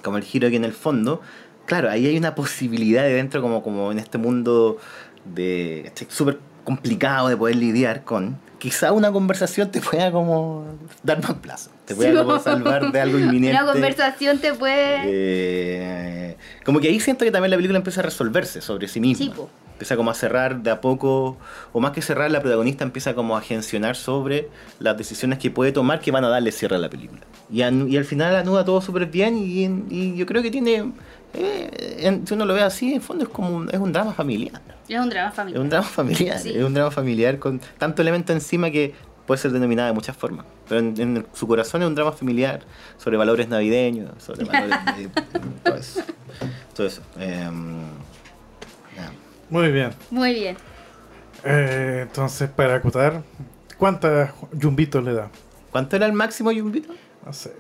Como 0.02 0.16
el 0.16 0.22
giro 0.22 0.48
que 0.48 0.56
en 0.56 0.64
el 0.64 0.72
fondo, 0.72 1.20
claro, 1.66 1.90
ahí 1.90 2.06
hay 2.06 2.16
una 2.16 2.34
posibilidad 2.34 3.02
de 3.02 3.12
dentro 3.14 3.42
como, 3.42 3.62
como 3.62 3.90
en 3.92 3.98
este 3.98 4.16
mundo 4.16 4.78
de 5.24 5.92
súper 6.08 6.38
complicado 6.64 7.28
de 7.28 7.36
poder 7.36 7.56
lidiar 7.56 8.04
con, 8.04 8.38
quizá 8.58 8.92
una 8.92 9.12
conversación 9.12 9.70
te 9.70 9.80
pueda 9.80 10.10
como 10.10 10.66
dar 11.02 11.22
más 11.22 11.34
plazo. 11.34 11.70
Te 11.84 11.94
Sí, 11.94 12.00
pueda 12.00 12.24
como 12.24 12.38
salvar 12.38 12.92
de 12.92 13.00
algo 13.00 13.18
inminente. 13.18 13.56
Una 13.56 13.72
conversación 13.72 14.38
te 14.38 14.54
puede. 14.54 15.00
Eh, 15.04 16.36
como 16.64 16.80
que 16.80 16.88
ahí 16.88 17.00
siento 17.00 17.24
que 17.24 17.30
también 17.30 17.50
la 17.50 17.56
película 17.56 17.78
empieza 17.78 18.00
a 18.00 18.04
resolverse 18.04 18.60
sobre 18.60 18.88
sí 18.88 19.00
misma. 19.00 19.34
Sí, 19.34 19.42
empieza 19.72 19.96
como 19.96 20.10
a 20.10 20.14
cerrar 20.14 20.60
de 20.62 20.70
a 20.70 20.80
poco, 20.80 21.38
o 21.72 21.80
más 21.80 21.92
que 21.92 22.02
cerrar, 22.02 22.30
la 22.30 22.40
protagonista 22.40 22.82
empieza 22.82 23.14
como 23.14 23.36
a 23.36 23.38
agencionar 23.38 23.94
sobre 23.94 24.48
las 24.80 24.98
decisiones 24.98 25.38
que 25.38 25.52
puede 25.52 25.70
tomar 25.70 26.00
que 26.00 26.10
van 26.10 26.24
a 26.24 26.28
darle 26.28 26.50
cierre 26.50 26.76
a 26.76 26.78
la 26.80 26.90
película. 26.90 27.20
Y, 27.50 27.62
al 27.62 28.04
final 28.04 28.34
anuda 28.34 28.64
todo 28.64 28.80
súper 28.80 29.06
bien 29.06 29.38
y, 29.38 29.64
y 29.88 30.16
yo 30.16 30.26
creo 30.26 30.42
que 30.42 30.50
tiene, 30.50 30.92
eh, 31.34 31.96
en- 32.00 32.26
si 32.26 32.34
uno 32.34 32.44
lo 32.44 32.54
ve 32.54 32.62
así, 32.62 32.94
en 32.94 33.00
fondo 33.02 33.24
es 33.24 33.30
como 33.30 33.50
un, 33.56 33.68
es 33.70 33.78
un 33.78 33.92
drama 33.92 34.12
familiar. 34.12 34.60
Es 34.88 34.98
un 34.98 35.10
drama 35.10 35.28
Es 35.30 35.34
familiar. 35.34 35.62
un 35.62 35.68
drama 35.68 35.86
familiar, 35.86 36.38
Sí. 36.38 36.50
es 36.56 36.64
un 36.64 36.74
drama 36.74 36.90
familiar 36.90 37.38
con 37.38 37.60
tanto 37.78 38.02
elemento 38.02 38.32
encima 38.32 38.70
que 38.70 38.94
puede 39.26 39.38
ser 39.40 39.50
denominada 39.52 39.88
de 39.88 39.94
muchas 39.94 40.16
formas. 40.16 40.46
Pero 40.68 40.80
en, 40.80 41.00
en 41.00 41.26
su 41.34 41.46
corazón 41.46 41.82
es 41.82 41.88
un 41.88 41.94
drama 41.94 42.12
familiar 42.12 42.60
sobre 42.96 43.16
valores 43.18 43.48
navideños, 43.48 44.10
sobre 44.22 44.44
valores 44.44 44.78
de, 44.96 45.08
todo 45.62 45.76
eso. 45.76 46.00
Todo 46.74 46.86
eso. 46.86 47.02
Em. 47.18 47.82
Muy 49.50 49.70
bien. 49.72 49.90
Muy 50.10 50.34
bien. 50.34 50.56
Eh, 51.44 52.00
entonces, 52.02 52.50
para 52.50 52.74
acotar, 52.76 53.22
¿cuántas 53.78 54.30
yumbitos 54.52 55.02
le 55.04 55.14
da? 55.14 55.30
¿Cuánto 55.70 55.96
era 55.96 56.06
el 56.06 56.12
máximo 56.12 56.52
yumbito? 56.52 56.92
No 57.24 57.32
sé. 57.32 57.52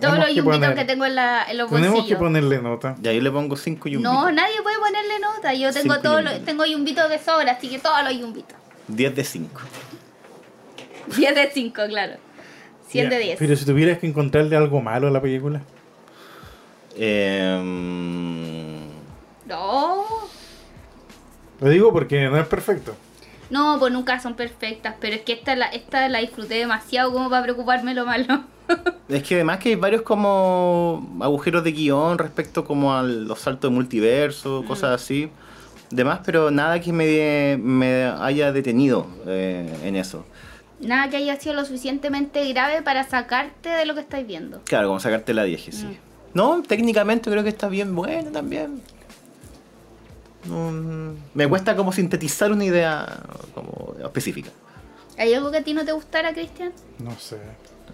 Todos 0.00 0.18
los 0.18 0.26
que 0.28 0.42
poner- 0.42 0.74
que 0.74 0.84
tengo 0.84 1.04
en, 1.04 1.14
la, 1.14 1.44
en 1.48 1.56
los 1.58 1.68
Tenemos 1.70 1.90
que 1.92 1.98
bolsillos. 2.00 2.18
ponerle 2.18 2.58
nota. 2.60 2.96
Ya 3.00 3.12
yo 3.12 3.20
le 3.20 3.30
pongo 3.30 3.56
5 3.56 3.88
yumbitos. 3.88 4.12
No, 4.12 4.30
nadie 4.32 4.60
puede 4.62 4.78
ponerle 4.78 5.18
nota. 5.20 5.54
Yo 5.54 5.72
tengo 5.72 5.94
Cinco 5.94 6.00
todos 6.02 6.16
yumbitos. 6.16 6.38
los, 6.38 6.46
tengo 6.46 6.64
yumbitos 6.66 7.08
de 7.10 7.18
sobra, 7.18 7.52
así 7.52 7.68
que 7.68 7.78
todos 7.78 8.02
los 8.04 8.12
yumbitos. 8.18 8.56
10 8.88 9.14
de 9.14 9.24
5. 9.24 9.60
10 11.16 11.34
de 11.34 11.50
5, 11.52 11.82
claro. 11.88 12.14
100 12.88 13.08
de 13.10 13.16
Ya, 13.18 13.22
10. 13.24 13.38
Pero 13.38 13.56
si 13.56 13.64
tuvieras 13.64 13.98
que 13.98 14.06
encontrarle 14.06 14.56
algo 14.56 14.80
malo 14.80 15.08
a 15.08 15.10
la 15.10 15.20
película. 15.22 15.62
Em, 16.96 18.88
No. 19.46 20.04
Lo 21.60 21.68
digo 21.68 21.92
porque 21.92 22.28
no 22.28 22.38
es 22.38 22.46
perfecto. 22.46 22.96
No, 23.50 23.76
pues 23.78 23.92
nunca 23.92 24.18
son 24.20 24.34
perfectas, 24.34 24.94
pero 25.00 25.14
es 25.16 25.22
que 25.22 25.32
esta 25.34 25.54
la, 25.54 25.66
esta 25.66 26.08
la 26.08 26.18
disfruté 26.18 26.54
demasiado 26.54 27.12
como 27.12 27.30
para 27.30 27.42
preocuparme 27.42 27.94
lo 27.94 28.04
malo. 28.06 28.44
Es 29.08 29.22
que 29.22 29.34
además 29.34 29.58
que 29.58 29.70
hay 29.70 29.74
varios 29.74 30.02
como 30.02 31.18
agujeros 31.20 31.62
de 31.62 31.72
guion 31.72 32.18
respecto 32.18 32.64
como 32.64 32.94
a 32.94 33.02
los 33.02 33.38
saltos 33.38 33.70
de 33.70 33.74
multiverso, 33.74 34.64
cosas 34.66 35.02
así. 35.02 35.28
Demás, 35.90 36.20
pero 36.24 36.50
nada 36.50 36.80
que 36.80 36.92
me, 36.92 37.58
me 37.62 38.04
haya 38.04 38.50
detenido 38.50 39.06
eh, 39.26 39.72
en 39.84 39.96
eso. 39.96 40.24
Nada 40.80 41.08
que 41.10 41.18
haya 41.18 41.38
sido 41.38 41.54
lo 41.54 41.64
suficientemente 41.64 42.46
grave 42.52 42.82
para 42.82 43.04
sacarte 43.04 43.68
de 43.68 43.84
lo 43.84 43.94
que 43.94 44.00
estáis 44.00 44.26
viendo. 44.26 44.60
Claro, 44.64 44.88
como 44.88 45.00
sacarte 45.00 45.34
la 45.34 45.44
10, 45.44 45.62
sí. 45.62 45.86
Mm. 45.86 45.96
No, 46.34 46.62
técnicamente 46.62 47.30
creo 47.30 47.42
que 47.42 47.50
está 47.50 47.68
bien 47.68 47.94
bueno 47.94 48.30
también. 48.32 48.82
Mm, 50.46 51.10
me 51.34 51.48
cuesta 51.48 51.76
como 51.76 51.92
sintetizar 51.92 52.50
una 52.52 52.64
idea 52.64 53.06
como 53.54 53.94
específica. 54.02 54.50
¿Hay 55.16 55.32
algo 55.32 55.50
que 55.50 55.58
a 55.58 55.62
ti 55.62 55.74
no 55.74 55.84
te 55.84 55.92
gustara, 55.92 56.32
Cristian? 56.32 56.72
No 56.98 57.16
sé. 57.18 57.38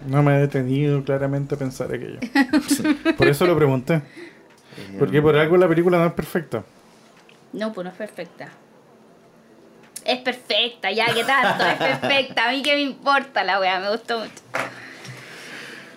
No 0.07 0.23
me 0.23 0.35
he 0.35 0.39
detenido 0.41 1.03
claramente 1.03 1.55
a 1.55 1.57
pensar 1.57 1.87
aquello. 1.93 2.19
Por 3.17 3.27
eso 3.27 3.45
lo 3.45 3.55
pregunté. 3.55 4.01
Porque 4.97 5.21
por 5.21 5.35
algo 5.37 5.57
la 5.57 5.67
película 5.67 5.97
no 5.97 6.05
es 6.07 6.13
perfecta. 6.13 6.63
No, 7.53 7.73
pues 7.73 7.83
no 7.85 7.91
es 7.91 7.97
perfecta. 7.97 8.47
Es 10.05 10.19
perfecta, 10.19 10.89
ya 10.91 11.13
que 11.13 11.23
tanto, 11.23 11.63
es 11.65 11.75
perfecta. 11.77 12.47
A 12.47 12.51
mí 12.51 12.61
que 12.63 12.73
me 12.75 12.81
importa 12.81 13.43
la 13.43 13.59
wea, 13.59 13.79
me 13.79 13.91
gustó 13.91 14.19
mucho. 14.19 14.31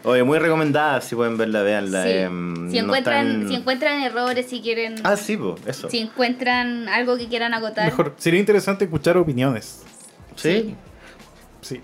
Oye, 0.03 0.23
muy 0.23 0.39
recomendada, 0.39 1.01
si 1.01 1.15
pueden 1.15 1.39
verla, 1.39 1.63
veanla. 1.63 2.03
Sí. 2.03 2.11
em, 2.11 2.71
si, 2.71 2.77
no 2.79 2.85
encuentran, 2.85 3.27
están- 3.27 3.49
si 3.49 3.55
encuentran 3.55 4.03
errores, 4.03 4.47
si 4.47 4.61
quieren. 4.61 4.97
Ah, 5.03 5.17
sí, 5.17 5.37
pues, 5.39 5.55
eso. 5.67 5.89
Si 5.89 5.99
encuentran 5.99 6.89
algo 6.91 7.17
que 7.17 7.27
quieran 7.29 7.55
acotar. 7.55 7.87
Mejor, 7.87 8.15
sería 8.19 8.41
interesante 8.41 8.85
escuchar 8.85 9.17
opiniones. 9.17 9.83
Sí, 10.37 10.75
Sí. 11.63 11.81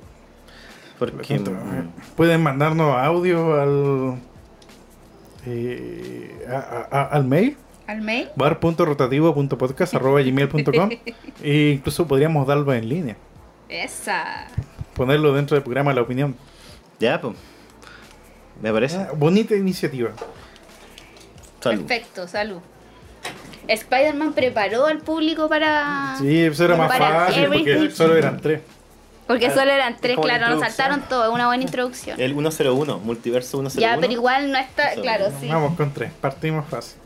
Porque... 1.08 1.26
Quinto, 1.26 1.50
mm, 1.50 1.54
eh, 1.54 1.84
Pueden 2.16 2.42
mandarnos 2.42 2.94
audio 2.96 3.60
al. 3.60 4.18
eh, 5.46 6.46
a- 6.48 6.86
a- 6.90 7.04
al 7.06 7.24
mail 7.24 7.56
Al 7.86 8.00
mail. 8.02 8.28
bar.rotativo.podcast.gmail.com 8.36 10.90
e 11.42 11.70
incluso 11.76 12.06
podríamos 12.06 12.46
darlo 12.46 12.72
en 12.72 12.88
línea. 12.88 13.16
Esa. 13.68 14.46
Ponerlo 14.94 15.32
dentro 15.34 15.54
del 15.56 15.62
programa 15.64 15.92
La 15.94 16.02
Opinión. 16.02 16.34
Ya, 16.98 17.20
pues. 17.20 17.36
Me 18.62 18.72
parece. 18.72 18.96
Ah, 18.98 19.10
bonita 19.16 19.54
iniciativa. 19.56 20.10
Salud. 21.60 21.84
Perfecto, 21.86 22.26
salud. 22.28 22.58
Spider-Man 23.68 24.32
preparó 24.32 24.86
al 24.86 24.98
público 24.98 25.48
para. 25.48 26.16
Sí, 26.18 26.40
eso 26.40 26.64
era 26.64 26.76
más 26.76 26.96
fácil 26.98 27.44
porque 27.46 27.72
everything. 27.72 27.94
solo 27.94 28.16
eran 28.16 28.40
tres. 28.40 28.60
Porque 29.30 29.48
solo 29.48 29.70
eran 29.70 29.96
tres, 30.00 30.18
claro, 30.20 30.48
nos 30.48 30.58
saltaron 30.60 31.02
todo, 31.08 31.22
es 31.28 31.30
una 31.30 31.46
buena 31.46 31.62
introducción. 31.62 32.20
El 32.20 32.32
101, 32.32 32.98
multiverso 32.98 33.58
101. 33.58 33.80
Ya, 33.80 33.96
pero 34.00 34.12
igual 34.12 34.50
no 34.50 34.58
está, 34.58 34.92
Eso. 34.92 35.02
claro, 35.02 35.26
sí. 35.40 35.46
Vamos 35.46 35.76
con 35.76 35.94
tres, 35.94 36.10
partimos 36.20 36.68
fácil. 36.68 36.98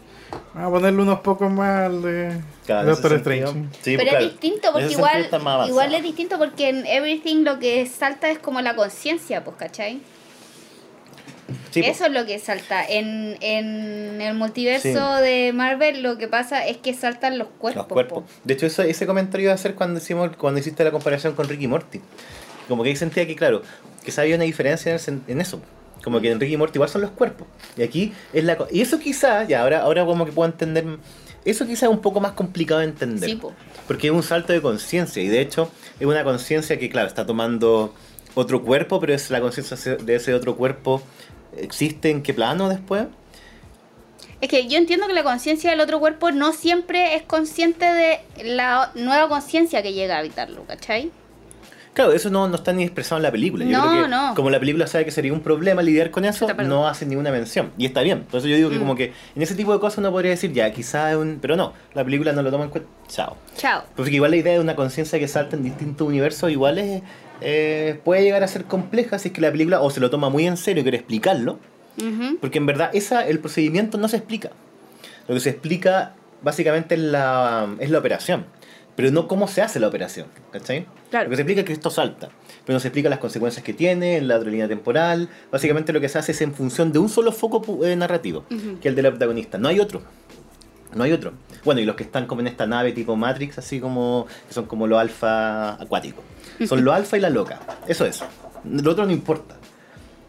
Vamos 0.54 0.68
a 0.68 0.72
ponerle 0.72 1.02
unos 1.02 1.20
pocos 1.20 1.52
más 1.52 1.84
al 1.84 2.00
de 2.00 2.40
Claro, 2.64 2.88
Doctor 2.88 3.12
Strange. 3.16 3.52
sí, 3.82 3.98
Pero 3.98 4.08
claro. 4.08 4.24
es 4.24 4.30
distinto 4.32 4.72
porque 4.72 4.92
igual, 4.92 5.28
igual 5.68 5.94
es 5.94 6.02
distinto 6.02 6.38
porque 6.38 6.70
en 6.70 6.86
Everything 6.86 7.44
lo 7.44 7.58
que 7.58 7.84
salta 7.84 8.30
es 8.30 8.38
como 8.38 8.62
la 8.62 8.74
conciencia, 8.74 9.44
pues, 9.44 9.56
¿cachai? 9.58 10.00
Sí. 11.70 11.80
Eso 11.80 12.06
es 12.06 12.12
lo 12.12 12.24
que 12.26 12.38
salta. 12.38 12.84
En, 12.86 13.36
en 13.40 14.20
el 14.20 14.34
multiverso 14.34 14.88
Sí. 15.18 15.22
de 15.22 15.52
Marvel 15.54 16.02
lo 16.02 16.16
que 16.18 16.28
pasa 16.28 16.66
es 16.66 16.78
que 16.78 16.94
saltan 16.94 17.38
los 17.38 17.48
cuerpos. 17.58 17.82
Los 17.84 17.92
cuerpos. 17.92 18.22
po. 18.24 18.28
De 18.44 18.54
hecho, 18.54 18.66
eso- 18.66 18.82
ese 18.82 19.06
comentario 19.06 19.44
iba 19.44 19.52
a 19.52 19.56
hacer 19.56 19.74
cuando, 19.74 19.98
hicimos, 20.00 20.36
cuando 20.36 20.60
hiciste 20.60 20.82
la 20.84 20.90
comparación 20.90 21.34
con 21.34 21.48
Ricky 21.48 21.66
Morty. 21.68 22.00
Como 22.68 22.82
que 22.82 22.88
ahí 22.90 22.96
sentía 22.96 23.26
que, 23.26 23.36
claro, 23.36 23.62
que 24.04 24.12
había 24.20 24.36
una 24.36 24.44
diferencia 24.44 24.90
en, 24.90 24.94
el 24.96 25.02
sen- 25.02 25.20
en 25.28 25.40
eso. 25.40 25.60
Como 26.02 26.20
que 26.20 26.30
en 26.30 26.38
Ricky 26.40 26.56
Morty 26.56 26.76
igual 26.78 26.88
son 26.90 27.00
los 27.02 27.10
cuerpos. 27.10 27.46
Y 27.76 27.82
aquí 27.82 28.12
es 28.32 28.44
la... 28.44 28.56
Y 28.70 28.80
eso 28.82 28.98
quizá, 28.98 29.44
ya 29.44 29.62
ahora, 29.62 29.80
ahora 29.82 30.04
como 30.04 30.24
que 30.24 30.32
puedo 30.32 30.50
entender... 30.50 30.84
Eso 31.44 31.66
quizá 31.66 31.86
es 31.86 31.92
un 31.92 32.00
poco 32.00 32.20
más 32.20 32.32
complicado 32.32 32.80
de 32.80 32.86
entender. 32.86 33.28
Sí, 33.28 33.36
po. 33.36 33.52
Porque 33.86 34.06
es 34.06 34.12
un 34.14 34.22
salto 34.22 34.52
de 34.54 34.62
conciencia. 34.62 35.22
Y 35.22 35.28
de 35.28 35.40
hecho, 35.42 35.70
es 36.00 36.06
una 36.06 36.24
conciencia 36.24 36.78
que, 36.78 36.88
claro, 36.88 37.06
está 37.06 37.26
tomando 37.26 37.94
otro 38.34 38.62
cuerpo, 38.64 38.98
pero 38.98 39.12
es 39.14 39.30
la 39.30 39.40
conciencia 39.42 39.96
de 39.96 40.14
ese 40.16 40.32
otro 40.34 40.56
cuerpo 40.56 41.02
existe 41.58 42.10
en 42.10 42.22
qué 42.22 42.34
plano 42.34 42.68
después. 42.68 43.06
Es 44.40 44.48
que 44.48 44.66
yo 44.68 44.76
entiendo 44.78 45.06
que 45.06 45.14
la 45.14 45.22
conciencia 45.22 45.70
del 45.70 45.80
otro 45.80 46.00
cuerpo 46.00 46.30
no 46.30 46.52
siempre 46.52 47.14
es 47.14 47.22
consciente 47.22 47.86
de 47.86 48.20
la 48.44 48.90
nueva 48.94 49.28
conciencia 49.28 49.82
que 49.82 49.92
llega 49.92 50.16
a 50.16 50.18
habitarlo, 50.18 50.64
¿cachai? 50.64 51.10
Claro, 51.94 52.12
eso 52.12 52.28
no, 52.28 52.48
no 52.48 52.56
está 52.56 52.72
ni 52.72 52.82
expresado 52.82 53.18
en 53.18 53.22
la 53.22 53.30
película. 53.30 53.64
Yo 53.64 53.70
No, 53.70 53.88
creo 53.90 54.02
que 54.02 54.08
no. 54.08 54.34
como 54.34 54.50
la 54.50 54.58
película 54.58 54.88
sabe 54.88 55.04
que 55.04 55.12
sería 55.12 55.32
un 55.32 55.40
problema 55.40 55.80
lidiar 55.80 56.10
con 56.10 56.24
eso, 56.24 56.48
no 56.64 56.88
hace 56.88 57.06
ninguna 57.06 57.30
mención. 57.30 57.70
Y 57.78 57.86
está 57.86 58.02
bien. 58.02 58.24
Por 58.24 58.38
eso 58.38 58.48
yo 58.48 58.56
digo 58.56 58.68
que 58.68 58.76
Mm. 58.76 58.80
como 58.80 58.96
que 58.96 59.12
en 59.36 59.42
ese 59.42 59.54
tipo 59.54 59.72
de 59.72 59.78
cosas 59.78 59.98
uno 59.98 60.10
podría 60.10 60.32
decir, 60.32 60.52
ya, 60.52 60.72
quizá 60.72 61.10
es 61.12 61.16
un... 61.16 61.38
Pero 61.40 61.54
no, 61.54 61.72
la 61.94 62.04
película 62.04 62.32
no 62.32 62.42
lo 62.42 62.50
toma 62.50 62.64
en 62.64 62.70
cuenta. 62.70 62.90
Chao. 63.06 63.36
Chao. 63.56 63.84
Porque 63.94 64.10
igual 64.10 64.32
la 64.32 64.36
idea 64.38 64.54
de 64.54 64.60
una 64.60 64.74
conciencia 64.74 65.20
que 65.20 65.28
salta 65.28 65.54
en 65.54 65.62
distintos 65.62 66.06
universos 66.06 66.50
igual 66.50 66.78
es, 66.78 67.00
eh, 67.40 68.00
puede 68.04 68.22
llegar 68.22 68.42
a 68.42 68.48
ser 68.48 68.64
compleja 68.64 69.18
si 69.18 69.28
es 69.28 69.34
que 69.34 69.40
la 69.40 69.50
película 69.50 69.80
o 69.80 69.90
se 69.90 70.00
lo 70.00 70.10
toma 70.10 70.28
muy 70.30 70.46
en 70.46 70.56
serio 70.56 70.80
y 70.80 70.84
quiere 70.84 70.98
explicarlo. 70.98 71.58
Ujú. 71.98 72.38
Porque 72.40 72.58
en 72.58 72.66
verdad 72.66 72.90
esa, 72.92 73.26
el 73.26 73.38
procedimiento 73.40 73.98
no 73.98 74.08
se 74.08 74.16
explica. 74.16 74.50
Lo 75.28 75.34
que 75.34 75.40
se 75.40 75.50
explica 75.50 76.14
básicamente 76.42 76.94
es 76.94 77.00
la, 77.00 77.68
es 77.78 77.90
la 77.90 77.98
operación. 77.98 78.46
Pero 78.96 79.10
no 79.10 79.26
cómo 79.26 79.48
se 79.48 79.60
hace 79.62 79.80
la 79.80 79.88
operación. 79.88 80.26
¿Cachai? 80.52 80.86
Claro. 81.10 81.24
Lo 81.24 81.30
que 81.30 81.36
se 81.36 81.42
explica 81.42 81.60
es 81.62 81.66
que 81.66 81.72
esto 81.72 81.90
salta. 81.90 82.28
Pero 82.64 82.74
no 82.76 82.80
se 82.80 82.88
explica 82.88 83.08
las 83.08 83.18
consecuencias 83.18 83.64
que 83.64 83.74
tiene 83.74 84.16
en 84.16 84.28
la 84.28 84.36
otra 84.36 84.50
línea 84.50 84.68
temporal. 84.68 85.28
Básicamente 85.50 85.92
lo 85.92 86.00
que 86.00 86.08
se 86.08 86.18
hace 86.18 86.32
es 86.32 86.40
en 86.42 86.54
función 86.54 86.92
de 86.92 86.98
un 87.00 87.08
solo 87.08 87.32
foco 87.32 87.84
eh, 87.84 87.96
narrativo, 87.96 88.44
Ujú. 88.50 88.78
que 88.80 88.88
es 88.88 88.92
el 88.92 88.94
de 88.94 89.02
la 89.02 89.10
protagonista. 89.10 89.58
No 89.58 89.68
hay 89.68 89.80
otro. 89.80 90.02
No 90.94 91.04
hay 91.04 91.12
otro. 91.12 91.32
Bueno, 91.64 91.80
y 91.80 91.84
los 91.84 91.96
que 91.96 92.02
están 92.04 92.26
como 92.26 92.40
en 92.40 92.46
esta 92.46 92.66
nave 92.66 92.92
tipo 92.92 93.16
Matrix, 93.16 93.58
así 93.58 93.80
como. 93.80 94.26
que 94.48 94.54
son 94.54 94.66
como 94.66 94.86
los 94.86 94.98
alfa 94.98 95.74
acuáticos. 95.82 96.24
Son 96.68 96.84
los 96.84 96.94
alfa 96.94 97.16
y 97.16 97.20
la 97.20 97.30
loca. 97.30 97.60
Eso 97.88 98.04
es. 98.06 98.22
Lo 98.64 98.92
otro 98.92 99.04
no 99.06 99.12
importa. 99.12 99.56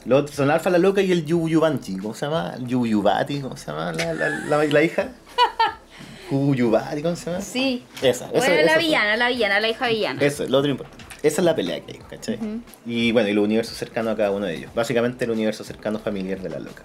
Los 0.05 0.21
otros 0.21 0.35
son 0.35 0.45
el 0.45 0.51
alfa, 0.51 0.69
la 0.69 0.77
loca 0.77 1.01
y 1.01 1.11
el 1.11 1.25
Yuyubanchi. 1.25 1.97
¿Cómo 1.97 2.13
se 2.13 2.25
llama? 2.25 2.55
Yuyubati, 2.59 3.41
¿cómo 3.41 3.57
se 3.57 3.67
llama? 3.67 3.91
La, 3.93 4.13
la, 4.13 4.29
la, 4.29 4.63
la 4.63 4.83
hija. 4.83 5.09
Yuyubati, 6.31 7.01
¿cómo 7.01 7.15
se 7.15 7.29
llama? 7.31 7.41
Sí. 7.41 7.83
Esa. 8.01 8.27
Bueno, 8.27 8.43
esa- 8.43 8.53
la 8.55 8.61
esa- 8.61 8.77
villana, 8.77 9.17
la 9.17 9.29
villana, 9.29 9.59
la 9.59 9.69
hija 9.69 9.87
villana. 9.87 10.21
Eso, 10.21 10.43
lo 10.47 10.57
otro 10.59 10.67
no 10.67 10.71
importa. 10.71 10.95
Esa 11.23 11.41
es 11.41 11.45
la 11.45 11.55
pelea 11.55 11.79
que 11.81 11.93
hay, 11.93 11.97
¿cachai? 12.09 12.35
Ujú. 12.35 12.59
Y 12.85 13.11
bueno, 13.11 13.29
y 13.29 13.31
el 13.31 13.39
universo 13.39 13.73
cercano 13.73 14.11
a 14.11 14.15
cada 14.15 14.31
uno 14.31 14.45
de 14.45 14.55
ellos. 14.57 14.71
Básicamente 14.75 15.25
el 15.25 15.31
universo 15.31 15.63
cercano 15.63 15.97
familiar 15.99 16.39
de 16.39 16.49
la 16.49 16.59
loca. 16.59 16.83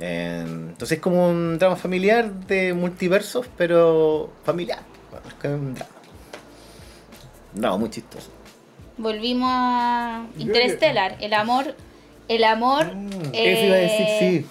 Eh, 0.00 0.42
entonces 0.46 0.96
es 0.98 1.02
como 1.02 1.28
un 1.28 1.58
drama 1.58 1.76
familiar 1.76 2.32
de 2.32 2.72
multiversos, 2.74 3.46
pero 3.56 4.32
familiar. 4.44 4.80
Bueno, 5.10 5.26
es 5.28 5.34
que 5.34 5.46
es 5.48 5.54
un 5.54 5.74
drama. 5.74 5.90
Un 7.54 7.60
drama 7.60 7.76
muy 7.76 7.90
chistoso. 7.90 8.30
Volvimos 8.96 9.50
a 9.52 10.24
Interstellar. 10.38 11.16
El 11.20 11.34
amor. 11.34 11.74
El 12.28 12.44
amor. 12.44 12.86
eh, 13.32 13.52
Eso 13.52 13.66
iba 13.66 13.74
a 13.74 13.78
decir, 13.78 14.06
sí. 14.18 14.46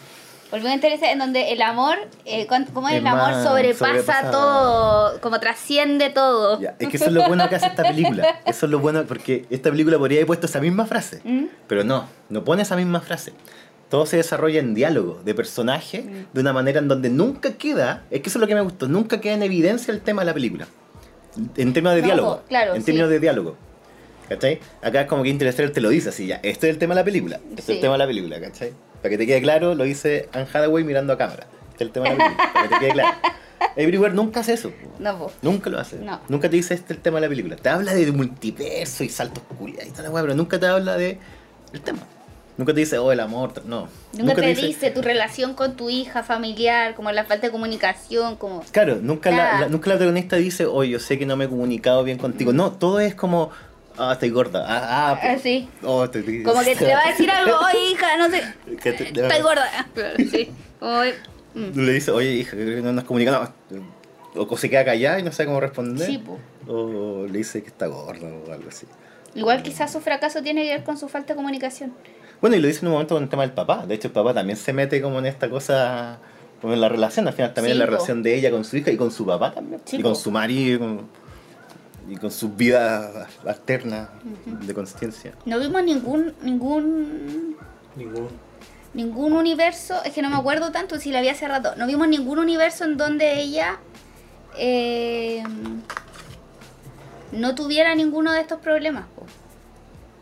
Volvimos 0.52 0.72
a 0.72 0.76
Interstellar, 0.76 1.14
en 1.14 1.20
donde 1.20 1.52
el 1.52 1.62
amor. 1.62 1.98
Eh, 2.26 2.46
¿cuán- 2.48 2.66
¿Cómo 2.66 2.88
es? 2.90 2.96
Es 2.96 3.02
El 3.02 3.08
amor 3.08 3.34
sobrepasa, 3.44 3.94
sobrepasa- 4.04 4.32
todo. 4.32 5.22
Como 5.22 5.40
trasciende 5.40 6.10
todo. 6.10 6.60
Ya, 6.60 6.76
es 6.80 6.90
que 6.90 6.98
eso 6.98 7.06
es 7.06 7.12
lo 7.12 7.28
bueno 7.28 7.48
que 7.50 7.56
hace 7.56 7.68
esta 7.68 7.84
película. 7.84 8.42
Eso 8.46 8.66
es 8.66 8.72
lo 8.72 8.80
bueno 8.80 9.04
porque 9.06 9.46
esta 9.50 9.70
película 9.72 9.98
podría 9.98 10.18
haber 10.20 10.28
puesto 10.28 10.48
esa 10.48 10.60
misma 10.60 10.86
frase. 10.86 11.22
¿Mm? 11.24 11.46
Pero 11.68 11.84
no, 11.84 12.06
no 12.30 12.44
pone 12.44 12.64
esa 12.64 12.76
misma 12.76 13.00
frase. 13.02 13.34
Todo 13.90 14.06
se 14.06 14.18
desarrolla 14.18 14.60
en 14.60 14.74
diálogo, 14.76 15.20
de 15.26 15.34
personaje, 15.34 16.02
Mm. 16.04 16.34
de 16.34 16.42
una 16.42 16.54
manera 16.54 16.80
en 16.80 16.88
donde 16.88 17.10
nunca 17.10 17.54
queda, 17.54 18.04
es 18.12 18.22
que 18.22 18.30
eso 18.30 18.38
es 18.38 18.42
lo 18.42 18.48
que 18.48 18.56
me 18.56 18.62
gustó, 18.62 18.88
nunca 18.88 19.20
queda 19.20 19.34
en 19.34 19.44
evidencia 19.44 19.92
el 19.94 20.02
tema 20.02 20.22
de 20.22 20.28
la 20.28 20.34
película. 20.34 20.68
En 21.58 21.74
términos 21.74 21.96
de 21.96 22.02
No, 22.02 22.06
diálogo. 22.08 22.42
claro, 22.48 22.74
en 22.76 22.82
sí. 22.82 22.86
términos 22.86 23.10
de 23.10 23.20
diálogo. 23.20 23.56
¿Cachai? 24.28 24.60
Acá 24.84 25.02
es 25.02 25.08
como 25.08 25.24
que 25.24 25.30
Interstellar 25.30 25.72
te 25.72 25.82
lo 25.82 25.90
dice 25.90 26.10
así 26.10 26.28
ya. 26.28 26.36
Este 26.44 26.68
es 26.68 26.74
el 26.74 26.78
tema 26.78 26.94
de 26.94 27.02
la 27.02 27.06
película. 27.06 27.40
Este 27.50 27.62
es 27.62 27.70
el 27.70 27.80
tema 27.82 27.94
de 27.94 27.98
la 28.00 28.06
película, 28.08 28.40
¿cachai? 28.40 28.74
Para 29.02 29.10
que 29.10 29.18
te 29.18 29.26
quede 29.26 29.42
claro, 29.42 29.74
lo 29.74 29.84
dice 29.86 30.30
Anne 30.34 30.46
Hathaway 30.54 30.84
mirando 30.84 31.14
a 31.14 31.18
cámara. 31.18 31.48
Este 31.72 31.84
es 31.84 31.88
el 31.88 31.92
tema 31.92 32.10
de 32.10 32.18
la 32.18 32.24
película. 32.26 32.54
Para 32.54 32.68
que 32.70 32.76
te 32.76 32.80
quede 32.80 32.92
claro. 32.92 33.18
Everywhere 33.76 34.14
nunca 34.14 34.42
hace 34.42 34.54
eso. 34.54 34.72
No, 35.00 35.18
po. 35.18 35.32
Nunca 35.42 35.70
lo 35.72 35.80
hace. 35.80 35.98
No. 35.98 36.20
Nunca 36.30 36.48
te 36.50 36.56
dice 36.58 36.76
este 36.76 36.94
es 36.94 36.98
el 36.98 37.02
tema 37.02 37.18
de 37.18 37.22
la 37.22 37.30
película. 37.30 37.56
Te 37.56 37.70
habla 37.70 37.94
de 37.94 38.12
multiverso 38.12 39.04
y 39.04 39.10
saltos 39.10 39.44
culiados 39.58 39.88
y 39.88 40.02
weá, 40.10 40.22
pero 40.22 40.36
nunca 40.36 40.60
te 40.60 40.68
habla 40.68 40.96
de 40.96 41.18
el 41.74 41.82
tema. 41.82 42.00
Nunca 42.60 42.74
te 42.74 42.82
dice, 42.82 42.98
oh, 42.98 43.10
el 43.14 43.22
amor. 43.22 43.54
No. 43.66 43.88
Nunca, 44.18 44.36
te 44.36 44.54
dice 44.54 44.92
tu 44.92 45.02
relación 45.02 45.54
con 45.54 45.78
tu 45.78 45.90
hija 45.90 46.24
familiar, 46.24 46.94
como 46.94 47.10
la 47.14 47.24
falta 47.24 47.48
de 47.48 47.52
comunicación, 47.52 48.36
como... 48.36 48.62
Claro, 48.72 48.98
nunca, 49.02 49.30
la, 49.32 49.36
Claro. 49.38 49.60
la- 49.62 49.70
nunca 49.70 49.90
la 49.90 49.96
protagonista 49.96 50.36
dice, 50.36 50.66
oh, 50.66 50.84
yo 50.84 51.00
sé 51.00 51.18
que 51.18 51.26
no 51.26 51.38
me 51.38 51.46
he 51.46 51.48
comunicado 51.48 52.04
bien 52.04 52.18
contigo. 52.18 52.52
No, 52.52 52.74
todo 52.74 53.00
es 53.00 53.16
como, 53.16 53.50
ah, 53.98 54.12
estoy 54.12 54.30
gorda. 54.32 54.66
Ah, 54.68 55.14
ah, 55.14 55.20
Ah, 55.24 55.38
sí. 55.42 55.70
oh, 55.84 56.04
estoy- 56.04 56.44
Como 56.44 56.62
que 56.62 56.76
te 56.76 56.94
va 56.94 57.00
a 57.06 57.10
decir 57.12 57.32
algo, 57.32 57.58
oye 57.74 57.92
hija, 57.94 58.18
no 58.18 58.30
sé, 58.30 58.44
te- 58.84 59.04
estás 59.22 59.42
gorda. 59.42 59.88
Claro, 59.94 60.16
sí. 60.30 60.52
Como, 60.82 61.00
mm. 61.56 61.80
Le 61.80 61.94
dice, 61.94 62.12
oye, 62.12 62.32
hija, 62.34 62.58
no 62.58 62.92
nos 62.92 63.06
comunicamos. 63.06 63.50
O 64.36 64.58
se 64.58 64.70
queda 64.70 64.84
callada 64.84 65.20
y 65.20 65.24
no 65.24 65.32
sabe 65.32 65.48
cómo 65.48 65.62
responder. 65.62 66.06
Sí, 66.06 66.18
po. 66.18 66.38
O 66.68 67.26
le 67.26 67.38
dice 67.38 67.62
que 67.64 67.70
está 67.70 67.88
gorda 67.88 68.28
o 68.28 68.52
algo 68.52 68.68
así. 68.70 68.86
Igual 69.34 69.64
quizás 69.64 69.92
su 69.94 70.02
fracaso 70.02 70.42
tiene 70.42 70.64
que 70.64 70.72
ver 70.72 70.84
con 70.84 70.98
su 70.98 71.08
falta 71.08 71.34
de 71.34 71.38
comunicación. 71.38 71.94
Bueno, 72.42 72.56
y 72.56 72.60
lo 72.60 72.68
dice 72.68 72.80
en 72.82 72.88
un 72.88 72.94
momento 72.94 73.16
con 73.16 73.24
el 73.24 73.30
tema 73.30 73.44
del 73.44 73.52
papá. 73.52 73.86
De 73.86 73.96
hecho, 73.96 74.08
el 74.08 74.14
papá 74.14 74.34
también 74.34 74.58
se 74.58 74.72
mete 74.74 75.02
como 75.02 75.20
en 75.20 75.26
esta 75.26 75.50
cosa, 75.50 76.20
como 76.62 76.74
en 76.74 76.82
la 76.82 76.88
relación, 76.90 77.28
al 77.28 77.34
final 77.34 77.54
también 77.54 77.74
Sí, 77.76 77.76
en 77.76 77.80
la 77.80 77.86
po. 77.86 77.92
relación 77.92 78.24
de 78.24 78.36
ella 78.36 78.52
con 78.52 78.64
su 78.64 78.78
hija 78.78 78.92
y 78.92 78.98
con 78.98 79.12
su 79.12 79.26
papá 79.26 79.54
también. 79.54 79.82
Sí, 79.86 79.98
y 79.98 80.02
con 80.02 80.14
po. 80.14 80.20
su 80.20 80.32
marido 80.32 80.76
y 80.76 80.80
con, 80.80 81.08
y 82.10 82.16
con 82.16 82.32
su 82.32 82.50
vida 82.54 83.28
alterna 83.46 84.10
de 84.46 84.74
conciencia. 84.74 85.34
No 85.46 85.60
vimos 85.60 85.84
ningún, 85.84 86.34
ningún, 86.42 87.58
Ningún. 87.98 88.28
ningún 88.94 89.34
universo, 89.34 89.96
es 90.06 90.14
que 90.14 90.22
no 90.22 90.30
me 90.30 90.38
acuerdo 90.38 90.72
tanto 90.72 90.98
si 90.98 91.12
la 91.12 91.20
había 91.20 91.34
hace 91.34 91.48
rato, 91.48 91.76
no 91.76 91.86
vimos 91.88 92.08
ningún 92.08 92.40
universo 92.40 92.86
en 92.86 92.96
donde 92.98 93.40
ella 93.42 93.78
eh, 94.58 95.44
no 97.32 97.54
tuviera 97.56 97.94
ninguno 97.96 98.32
de 98.32 98.42
estos 98.42 98.60
problemas. 98.60 99.06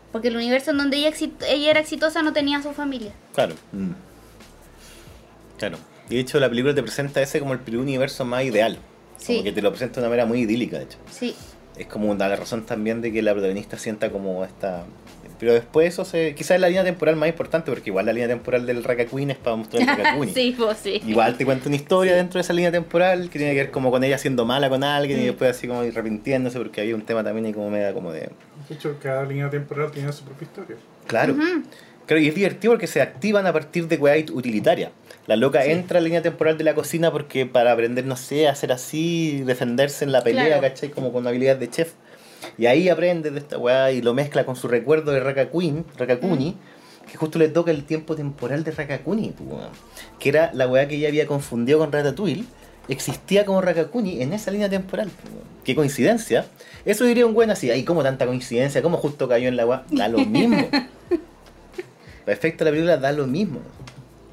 Po. 0.08 0.12
Porque 0.12 0.28
el 0.28 0.36
universo 0.36 0.70
en 0.72 0.78
donde 0.78 0.96
ella, 0.96 1.10
exit- 1.10 1.44
ella 1.48 1.70
era 1.70 1.80
exitosa 1.80 2.22
no 2.22 2.32
tenía 2.32 2.58
a 2.58 2.62
su 2.62 2.72
familia. 2.72 3.12
Claro. 3.34 3.54
Mm. 3.72 3.90
Claro. 5.58 5.78
Y 6.10 6.14
de 6.14 6.20
hecho, 6.20 6.40
la 6.40 6.48
película 6.48 6.74
te 6.74 6.82
presenta 6.82 7.20
ese 7.20 7.40
como 7.40 7.52
el 7.54 7.76
universo 7.76 8.24
más 8.24 8.44
ideal. 8.44 8.78
Sí. 9.18 9.34
Como 9.34 9.44
que 9.44 9.52
te 9.52 9.62
lo 9.62 9.70
presenta 9.70 9.96
de 9.96 10.00
una 10.06 10.10
manera 10.10 10.26
muy 10.26 10.40
idílica, 10.40 10.78
de 10.78 10.84
hecho. 10.84 10.98
Sí, 11.10 11.34
Es 11.76 11.86
como 11.86 12.14
da 12.14 12.28
la 12.28 12.36
razón 12.36 12.64
también 12.64 13.00
de 13.02 13.12
que 13.12 13.20
la 13.22 13.32
protagonista 13.32 13.76
sienta 13.78 14.10
como 14.10 14.44
esta... 14.44 14.84
Pero 15.38 15.52
después 15.52 15.92
eso 15.92 16.04
se... 16.04 16.34
Quizás 16.34 16.52
es 16.56 16.60
la 16.60 16.66
línea 16.68 16.82
temporal 16.82 17.14
más 17.14 17.28
importante, 17.28 17.70
porque 17.70 17.90
igual 17.90 18.06
la 18.06 18.12
línea 18.12 18.26
temporal 18.26 18.66
del 18.66 18.82
Rakakuni 18.82 19.30
es 19.30 19.38
para 19.38 19.54
mostrar 19.54 19.82
el 19.82 19.88
Rakakuni. 19.88 20.32
sí, 20.34 20.54
pues 20.58 20.78
sí. 20.78 21.00
Igual 21.06 21.36
te 21.36 21.44
cuenta 21.44 21.68
una 21.68 21.76
historia 21.76 22.16
dentro 22.16 22.38
de 22.38 22.40
esa 22.40 22.52
línea 22.52 22.72
temporal 22.72 23.30
que 23.30 23.38
tiene 23.38 23.52
que 23.54 23.60
ver 23.60 23.70
como 23.70 23.90
con 23.92 24.02
ella 24.02 24.18
siendo 24.18 24.44
mala 24.44 24.68
con 24.68 24.82
alguien 24.82 25.20
y 25.20 25.22
Mm. 25.22 25.26
después 25.26 25.50
así 25.56 25.68
como 25.68 25.80
arrepintiéndose 25.80 26.58
porque 26.58 26.80
había 26.80 26.94
un 26.96 27.02
tema 27.02 27.22
también 27.22 27.46
ahí 27.46 27.52
como 27.52 27.70
media 27.70 27.92
como 27.94 28.10
de... 28.12 28.30
De 28.68 28.74
hecho, 28.74 28.96
cada 29.02 29.24
línea 29.24 29.48
temporal 29.50 29.90
tiene 29.90 30.12
su 30.12 30.24
propia 30.24 30.44
historia. 30.44 30.76
Claro. 31.06 31.34
Claro, 32.06 32.22
y 32.22 32.28
es 32.28 32.34
divertido 32.34 32.72
porque 32.72 32.86
se 32.86 33.02
activan 33.02 33.46
a 33.46 33.52
partir 33.52 33.86
de 33.86 33.96
weá 33.96 34.16
utilitaria. 34.32 34.92
La 35.26 35.36
loca 35.36 35.64
entra 35.66 35.98
a 35.98 36.00
la 36.00 36.06
línea 36.06 36.22
temporal 36.22 36.56
de 36.56 36.64
la 36.64 36.74
cocina 36.74 37.12
porque 37.12 37.44
para 37.44 37.72
aprender, 37.72 38.06
no 38.06 38.16
sé, 38.16 38.48
a 38.48 38.52
hacer 38.52 38.72
así, 38.72 39.42
defenderse 39.44 40.04
en 40.06 40.12
la 40.12 40.22
pelea, 40.24 40.46
Claro. 40.46 40.62
¿cachai? 40.62 40.90
Como 40.90 41.12
con 41.12 41.26
habilidad 41.26 41.56
de 41.56 41.68
chef. 41.68 41.92
Y 42.56 42.64
ahí 42.66 42.88
aprende 42.88 43.30
de 43.30 43.38
esta 43.38 43.58
weá 43.58 43.90
y 43.92 44.00
lo 44.00 44.14
mezcla 44.14 44.46
con 44.46 44.56
su 44.56 44.68
recuerdo 44.68 45.12
de 45.12 45.20
Rakakuni, 45.20 45.84
Rakakuni 45.98 46.50
Mm. 46.52 47.08
que 47.10 47.16
justo 47.18 47.38
le 47.38 47.48
toca 47.48 47.70
el 47.72 47.84
tiempo 47.84 48.16
temporal 48.16 48.64
de 48.64 48.70
Rakakuni, 48.70 49.32
pues, 49.36 49.64
que 50.18 50.28
era 50.30 50.50
la 50.54 50.66
weá 50.66 50.88
que 50.88 50.94
ella 50.96 51.08
había 51.08 51.26
confundido 51.26 51.78
con 51.78 51.92
Ratatouille, 51.92 52.44
existía 52.88 53.44
como 53.44 53.60
Rakakuni 53.60 54.22
en 54.22 54.32
esa 54.32 54.50
línea 54.50 54.68
temporal. 54.68 55.10
Qué 55.64 55.74
coincidencia. 55.74 56.46
Eso 56.84 57.04
diría 57.04 57.26
un 57.26 57.34
buen 57.34 57.50
así, 57.50 57.70
ay, 57.70 57.84
como 57.84 58.02
tanta 58.02 58.26
coincidencia, 58.26 58.80
como 58.82 58.96
justo 58.96 59.28
cayó 59.28 59.48
en 59.48 59.56
la 59.56 59.66
weá. 59.66 59.84
Da 59.90 60.08
lo 60.08 60.18
mismo. 60.26 60.56
De 62.26 62.34
la 62.34 62.70
película 62.70 62.96
da 62.96 63.12
lo 63.12 63.26
mismo. 63.26 63.60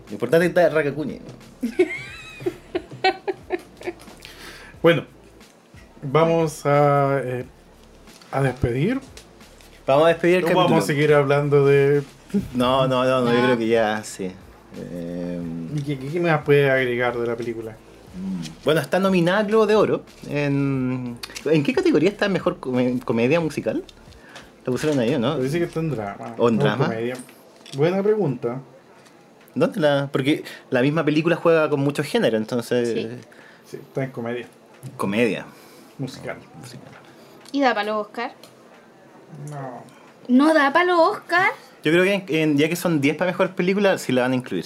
Lo 0.08 0.14
importante 0.14 0.46
es 0.48 0.54
que 0.54 0.60
está 0.62 0.74
Rakakuni. 0.74 1.20
Bueno, 4.82 5.04
vamos 6.04 6.64
a, 6.66 7.20
eh, 7.24 7.46
a 8.32 8.42
despedir. 8.44 9.00
Vamos 9.88 10.06
a 10.06 10.10
despedir 10.10 10.36
el 10.38 10.44
¿O 10.44 10.48
capítulo. 10.48 10.68
vamos 10.70 10.84
a 10.84 10.88
seguir 10.88 11.14
hablando 11.14 11.66
de. 11.66 12.04
No, 12.54 12.88
no, 12.88 13.04
no, 13.06 13.22
no, 13.22 13.32
yo 13.34 13.40
No. 13.40 13.46
creo 13.46 13.58
que 13.58 13.68
ya 13.68 14.04
sí. 14.04 14.32
Eh, 14.78 15.42
¿Qué, 15.86 15.98
qué 15.98 16.20
más 16.20 16.44
puede 16.44 16.70
agregar 16.70 17.18
de 17.18 17.26
la 17.26 17.36
película? 17.36 17.78
Bueno, 18.64 18.82
está 18.82 19.00
nominada 19.00 19.40
al 19.40 19.48
Globo 19.48 19.66
de 19.68 19.76
Oro. 19.76 20.04
En, 20.30 21.18
¿En 21.46 21.64
qué 21.64 21.74
categoría 21.74 22.10
está 22.10 22.30
mejor 22.30 22.60
come- 22.60 23.00
comedia 23.04 23.40
musical? 23.40 23.84
Lo 24.66 24.72
pusieron 24.72 25.00
ahí, 25.00 25.18
¿no? 25.20 25.38
Dice 25.40 25.60
que 25.60 25.66
está 25.66 25.80
en 25.80 25.92
drama. 25.92 26.36
¿O 26.38 26.50
en 26.50 26.58
no 26.58 26.64
drama? 26.64 26.86
comedia. 26.86 27.16
Buena 27.78 28.02
pregunta. 28.02 28.62
¿Dónde 29.54 29.80
la.? 29.80 30.10
Porque 30.12 30.44
la 30.70 30.82
misma 30.82 31.06
película 31.06 31.36
juega 31.36 31.70
con 31.70 31.80
muchos 31.82 32.06
géneros, 32.06 32.40
entonces. 32.42 32.90
Sí. 32.90 33.10
Sí, 33.70 33.78
está 33.78 34.04
en 34.04 34.12
comedia 34.12 34.48
Comedia. 34.98 35.46
musical. 35.98 36.38
¿Y 37.52 37.62
da 37.62 37.74
para 37.74 37.88
los 37.92 38.06
Oscar? 38.08 38.34
No. 39.50 39.84
¿No 40.28 40.54
da 40.54 40.72
para 40.74 40.86
los 40.86 41.00
Oscar? 41.00 41.52
Yo 41.84 41.92
creo 41.92 42.04
que 42.04 42.14
en- 42.14 42.26
en- 42.52 42.58
ya 42.58 42.68
que 42.70 42.76
son 42.76 43.00
10 43.02 43.16
para 43.18 43.32
mejor 43.32 43.52
película, 43.56 43.98
sí 43.98 44.12
la 44.12 44.24
van 44.24 44.32
a 44.34 44.36
incluir. 44.36 44.66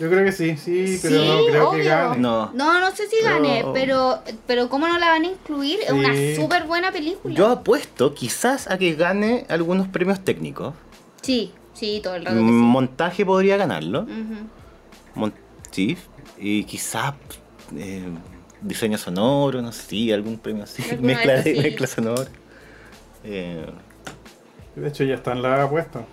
Yo 0.00 0.08
creo 0.08 0.24
que 0.24 0.32
sí, 0.32 0.56
sí, 0.56 0.98
pero 1.02 1.20
Sí, 1.20 1.28
no 1.28 1.44
creo 1.44 1.70
que 1.72 1.82
gane. 1.84 2.16
No. 2.18 2.50
No, 2.54 2.80
no 2.80 2.90
sé 2.96 3.06
si 3.06 3.16
gane, 3.22 3.66
pero, 3.74 4.20
pero 4.46 4.70
¿cómo 4.70 4.88
no 4.88 4.98
la 4.98 5.10
van 5.10 5.24
a 5.24 5.26
incluir? 5.26 5.78
Es 5.82 5.92
una 5.92 6.08
súper 6.36 6.64
buena 6.66 6.90
película. 6.90 7.34
Yo 7.34 7.48
apuesto 7.48 8.14
quizás 8.14 8.70
a 8.70 8.78
que 8.78 8.94
gane 8.94 9.44
algunos 9.50 9.88
premios 9.88 10.24
técnicos. 10.24 10.74
Sí, 11.20 11.52
sí, 11.74 12.00
todo 12.02 12.14
el 12.14 12.24
rato 12.24 12.36
que 12.38 12.46
sí. 12.46 12.50
Montaje 12.50 13.26
podría 13.26 13.58
ganarlo. 13.58 14.04
Ujú. 14.04 14.48
Mon- 15.16 15.34
sí. 15.70 15.98
Y 16.38 16.64
quizás 16.64 17.12
eh, 17.76 18.08
diseño 18.62 18.96
sonoro, 18.96 19.60
no 19.60 19.70
sé, 19.70 19.82
sí, 19.82 20.12
algún 20.12 20.38
premio 20.38 20.64
así. 20.64 20.82
Mezcla, 20.98 21.42
de 21.42 21.54
mezcla 21.56 21.86
sonora. 21.86 22.26
Eh, 23.22 23.66
De 24.76 24.88
hecho, 24.88 25.04
ya 25.04 25.16
están 25.16 25.42
las 25.42 25.60
apuestas. 25.60 26.04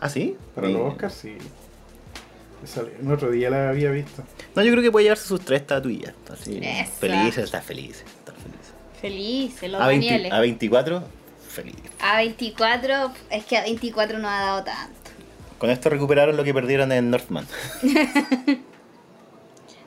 ¿Ah, 0.00 0.08
sí? 0.08 0.36
Para 0.54 0.66
Eh, 0.68 0.72
los 0.72 0.82
Oscars, 0.94 1.14
sí. 1.14 1.36
El 3.02 3.12
otro 3.12 3.30
día 3.30 3.50
la 3.50 3.68
había 3.70 3.90
visto. 3.90 4.22
No, 4.54 4.62
yo 4.62 4.70
creo 4.72 4.82
que 4.82 4.90
puede 4.90 5.04
llevarse 5.04 5.26
sus 5.28 5.40
tres 5.40 5.60
estatuillas. 5.62 6.14
Así, 6.32 6.58
Esa. 6.62 6.84
feliz, 6.92 7.38
está 7.38 7.60
feliz. 7.60 8.04
Está 8.18 8.32
feliz. 8.32 8.54
Felices, 9.00 9.70
los 9.70 9.80
A, 9.80 9.86
20 9.88 10.06
Danieles. 10.06 10.32
a 10.32 10.40
24, 10.40 11.02
feliz. 11.48 11.74
A 12.00 12.16
24, 12.16 13.12
es 13.30 13.44
que 13.44 13.56
a 13.58 13.62
24 13.62 14.18
no 14.18 14.28
ha 14.28 14.40
dado 14.40 14.64
tanto. 14.64 14.94
Con 15.58 15.70
esto 15.70 15.88
recuperaron 15.90 16.36
lo 16.36 16.44
que 16.44 16.52
perdieron 16.54 16.90
en 16.92 17.10
Northman. 17.10 17.46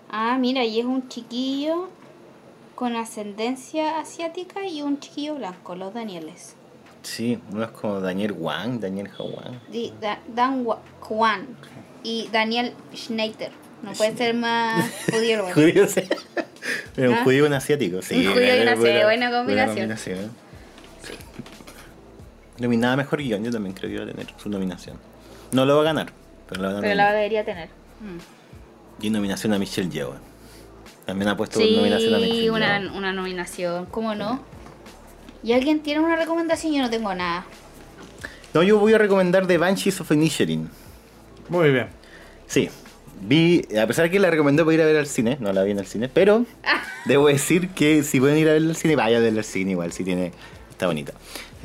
Ah, 0.10 0.38
mira, 0.40 0.64
y 0.64 0.80
es 0.80 0.86
un 0.86 1.10
chiquillo 1.10 1.90
con 2.76 2.96
ascendencia 2.96 4.00
asiática 4.00 4.66
y 4.66 4.82
un 4.82 5.00
chiquillo 5.00 5.36
blanco, 5.36 5.76
los 5.76 5.94
Danieles. 5.94 6.56
Sí, 7.04 7.40
uno 7.52 7.64
es 7.66 7.72
como 7.72 8.00
Daniel 8.00 8.32
Wang, 8.34 8.80
Daniel 8.80 9.10
Hawang. 9.18 9.60
Di- 9.72 9.94
Da- 10.00 10.22
Dan 10.34 10.66
Kwan 11.00 11.48
y 12.08 12.30
Daniel 12.32 12.74
Schneider. 12.96 13.52
No 13.84 13.92
puede 13.92 14.16
ser 14.16 14.34
más 14.34 14.90
judío. 15.12 15.42
bueno. 15.44 15.54
Judío, 15.54 15.88
sí. 15.88 16.04
Pero 16.96 17.12
un 17.12 17.18
¿Ah? 17.18 17.24
judío 17.26 17.44
y 17.44 17.48
un 17.48 17.54
asiático, 17.54 18.02
sí. 18.02 18.26
Un 18.26 18.34
judío 18.34 18.48
y 18.48 18.50
un 18.50 18.56
buena- 18.56 18.72
asiático, 18.72 19.04
buena 19.06 19.44
buena 19.44 19.66
combinación. 19.68 20.32
Nominada 22.60 22.96
mejor 22.96 23.22
guion, 23.22 23.44
yo 23.44 23.52
también 23.52 23.76
creo 23.76 23.90
que 23.90 23.96
iba 23.96 24.06
a 24.06 24.08
tener 24.08 24.28
su 24.38 24.50
nominación. 24.50 24.98
No 25.52 25.66
lo 25.66 25.76
va 25.76 25.82
a 25.82 25.84
ganar, 25.86 26.14
pero 26.48 26.62
la 26.62 26.72
va 26.72 26.78
a 26.78 26.82
Pero 26.82 26.96
la 26.96 27.12
debería 27.14 27.44
tener. 27.44 27.68
Mm. 28.00 29.04
Y 29.04 29.10
nominación 29.10 29.54
a 29.54 29.60
Michelle 29.60 29.90
Yeoh. 29.90 30.16
También 31.06 31.30
ha 31.30 31.36
puesto 31.38 31.60
nominación 31.60 32.14
a 32.16 32.18
Michelle 32.20 32.42
Sí, 32.42 32.50
una, 32.50 32.80
Yeoh. 32.80 32.96
una 32.98 33.12
nominación, 33.12 33.86
¿cómo 33.88 34.16
no? 34.16 34.42
¿Y 35.44 35.52
alguien 35.52 35.82
tiene 35.82 36.00
una 36.00 36.16
recomendación? 36.16 36.74
Yo 36.74 36.82
no 36.82 36.90
tengo 36.90 37.14
nada. 37.14 37.46
No, 38.54 38.64
yo 38.64 38.80
voy 38.80 38.94
a 38.94 38.98
recomendar 38.98 39.46
The 39.46 39.58
Banshees 39.58 40.00
of 40.02 40.10
Inisherin. 40.12 40.70
Muy 41.50 41.72
bien. 41.72 41.97
Sí. 42.48 42.70
Vi, 43.20 43.66
a 43.82 43.88
pesar 43.88 44.06
de 44.06 44.12
que 44.12 44.20
la 44.20 44.30
recomendé 44.30 44.64
para 44.64 44.76
ir 44.76 44.82
a 44.82 44.86
ver 44.86 44.98
al 44.98 45.08
cine, 45.08 45.38
no 45.40 45.52
la 45.52 45.64
vi 45.64 45.72
en 45.72 45.80
el 45.80 45.88
cine, 45.88 46.08
pero 46.08 46.46
debo 47.06 47.28
decir 47.28 47.70
que 47.70 48.04
si 48.04 48.20
pueden 48.20 48.38
ir 48.38 48.48
a 48.48 48.54
ver 48.54 48.62
al 48.62 48.76
cine, 48.76 48.96
vayan 48.96 49.22
a 49.22 49.26
ver 49.26 49.38
al 49.38 49.44
cine 49.44 49.72
igual, 49.72 49.92
si 49.92 50.04
tiene, 50.04 50.32
está 50.70 50.86
bonita. 50.86 51.14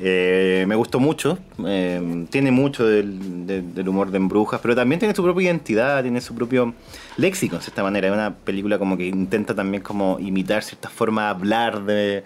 Eh, 0.00 0.64
me 0.66 0.74
gustó 0.74 0.98
mucho, 0.98 1.38
eh, 1.66 2.24
tiene 2.30 2.50
mucho 2.50 2.86
del, 2.86 3.46
del- 3.46 3.74
del 3.74 3.88
humor 3.88 4.10
de 4.10 4.16
Embrujas, 4.16 4.60
pero 4.62 4.74
también 4.74 4.98
tiene 4.98 5.14
su 5.14 5.22
propia 5.22 5.44
identidad, 5.44 6.00
tiene 6.02 6.22
su 6.22 6.34
propio 6.34 6.72
léxico, 7.18 7.58
de 7.58 7.64
esta 7.66 7.82
manera. 7.82 8.08
Es 8.08 8.14
una 8.14 8.34
película 8.34 8.78
como 8.78 8.96
que 8.96 9.06
intenta 9.06 9.54
también 9.54 9.82
como 9.82 10.18
imitar 10.18 10.62
ciertas 10.64 10.90
formas 10.90 11.26
de 11.26 11.30
hablar 11.30 11.84
de, 11.84 12.24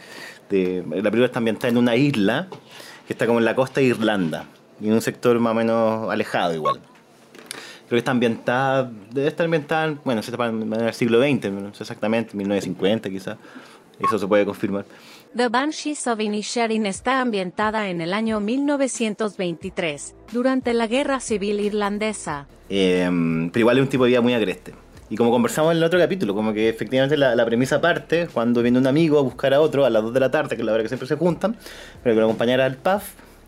de- 0.49 0.85
La 0.87 1.11
película 1.11 1.27
está 1.27 1.41
ambientada 1.41 1.69
en 1.69 1.79
una 1.79 1.97
isla 1.97 2.47
que 3.09 3.13
está 3.13 3.27
como 3.27 3.41
en 3.41 3.45
la 3.45 3.57
costa 3.57 3.81
de 3.81 3.87
Irlanda, 3.89 4.47
y 4.81 4.87
en 4.87 4.93
un 4.95 5.03
sector 5.03 5.39
más 5.41 5.51
o 5.51 5.55
menos 5.55 6.11
alejado 6.13 6.55
igual. 6.55 6.81
Creo 7.87 7.97
que 7.97 7.99
está 7.99 8.11
ambientada, 8.11 8.91
debe 9.13 9.29
estar 9.29 9.45
ambientada, 9.45 9.87
en- 9.87 10.01
bueno, 10.05 10.23
se 10.23 10.31
está 10.33 10.47
en 10.47 10.73
el 10.73 10.93
siglo 10.95 11.21
XX, 11.23 11.51
no 11.53 11.73
sé 11.75 11.85
exactamente, 11.85 12.37
1950 12.37 13.09
quizás. 13.11 13.37
Eso 14.01 14.19
se 14.19 14.27
puede 14.27 14.45
confirmar. 14.45 14.85
The 15.35 15.49
Banshees 15.49 16.07
of 16.07 16.21
Inisherin 16.21 16.85
está 16.87 17.21
ambientada 17.21 17.89
en 17.89 18.01
el 18.01 18.13
año 18.13 18.41
1923, 18.41 20.15
durante 20.33 20.75
la 20.75 20.87
Guerra 20.87 21.21
Civil 21.21 21.61
Irlandesa. 21.61 22.47
Eh, 22.69 23.09
pero 23.53 23.61
igual 23.61 23.79
es 23.79 23.83
un 23.85 23.89
tipo 23.89 24.05
de 24.05 24.11
vida 24.11 24.21
muy 24.21 24.35
agreste. 24.35 24.75
Y 25.09 25.17
como 25.17 25.31
conversamos 25.31 25.71
en 25.73 25.79
el 25.79 25.85
otro 25.85 25.99
capítulo, 26.01 26.35
como 26.35 26.53
que 26.53 26.69
efectivamente 26.69 27.17
la, 27.17 27.35
la 27.37 27.45
premisa 27.47 27.81
parte 27.81 28.27
cuando 28.33 28.61
viene 28.63 28.79
un 28.79 28.87
amigo 28.89 29.19
a 29.19 29.23
buscar 29.23 29.55
a 29.55 29.61
otro 29.61 29.85
a 29.85 29.91
las 29.91 30.03
2 30.03 30.13
de 30.13 30.21
la 30.21 30.31
tarde, 30.31 30.57
que 30.57 30.63
es 30.63 30.67
la 30.67 30.73
hora 30.73 30.83
que 30.83 30.89
siempre 30.89 31.07
se 31.07 31.15
juntan, 31.17 31.57
para 32.03 32.15
que 32.15 32.21
lo 32.21 32.27
acompañara 32.27 32.65
al 32.67 32.77
pub, 32.77 33.01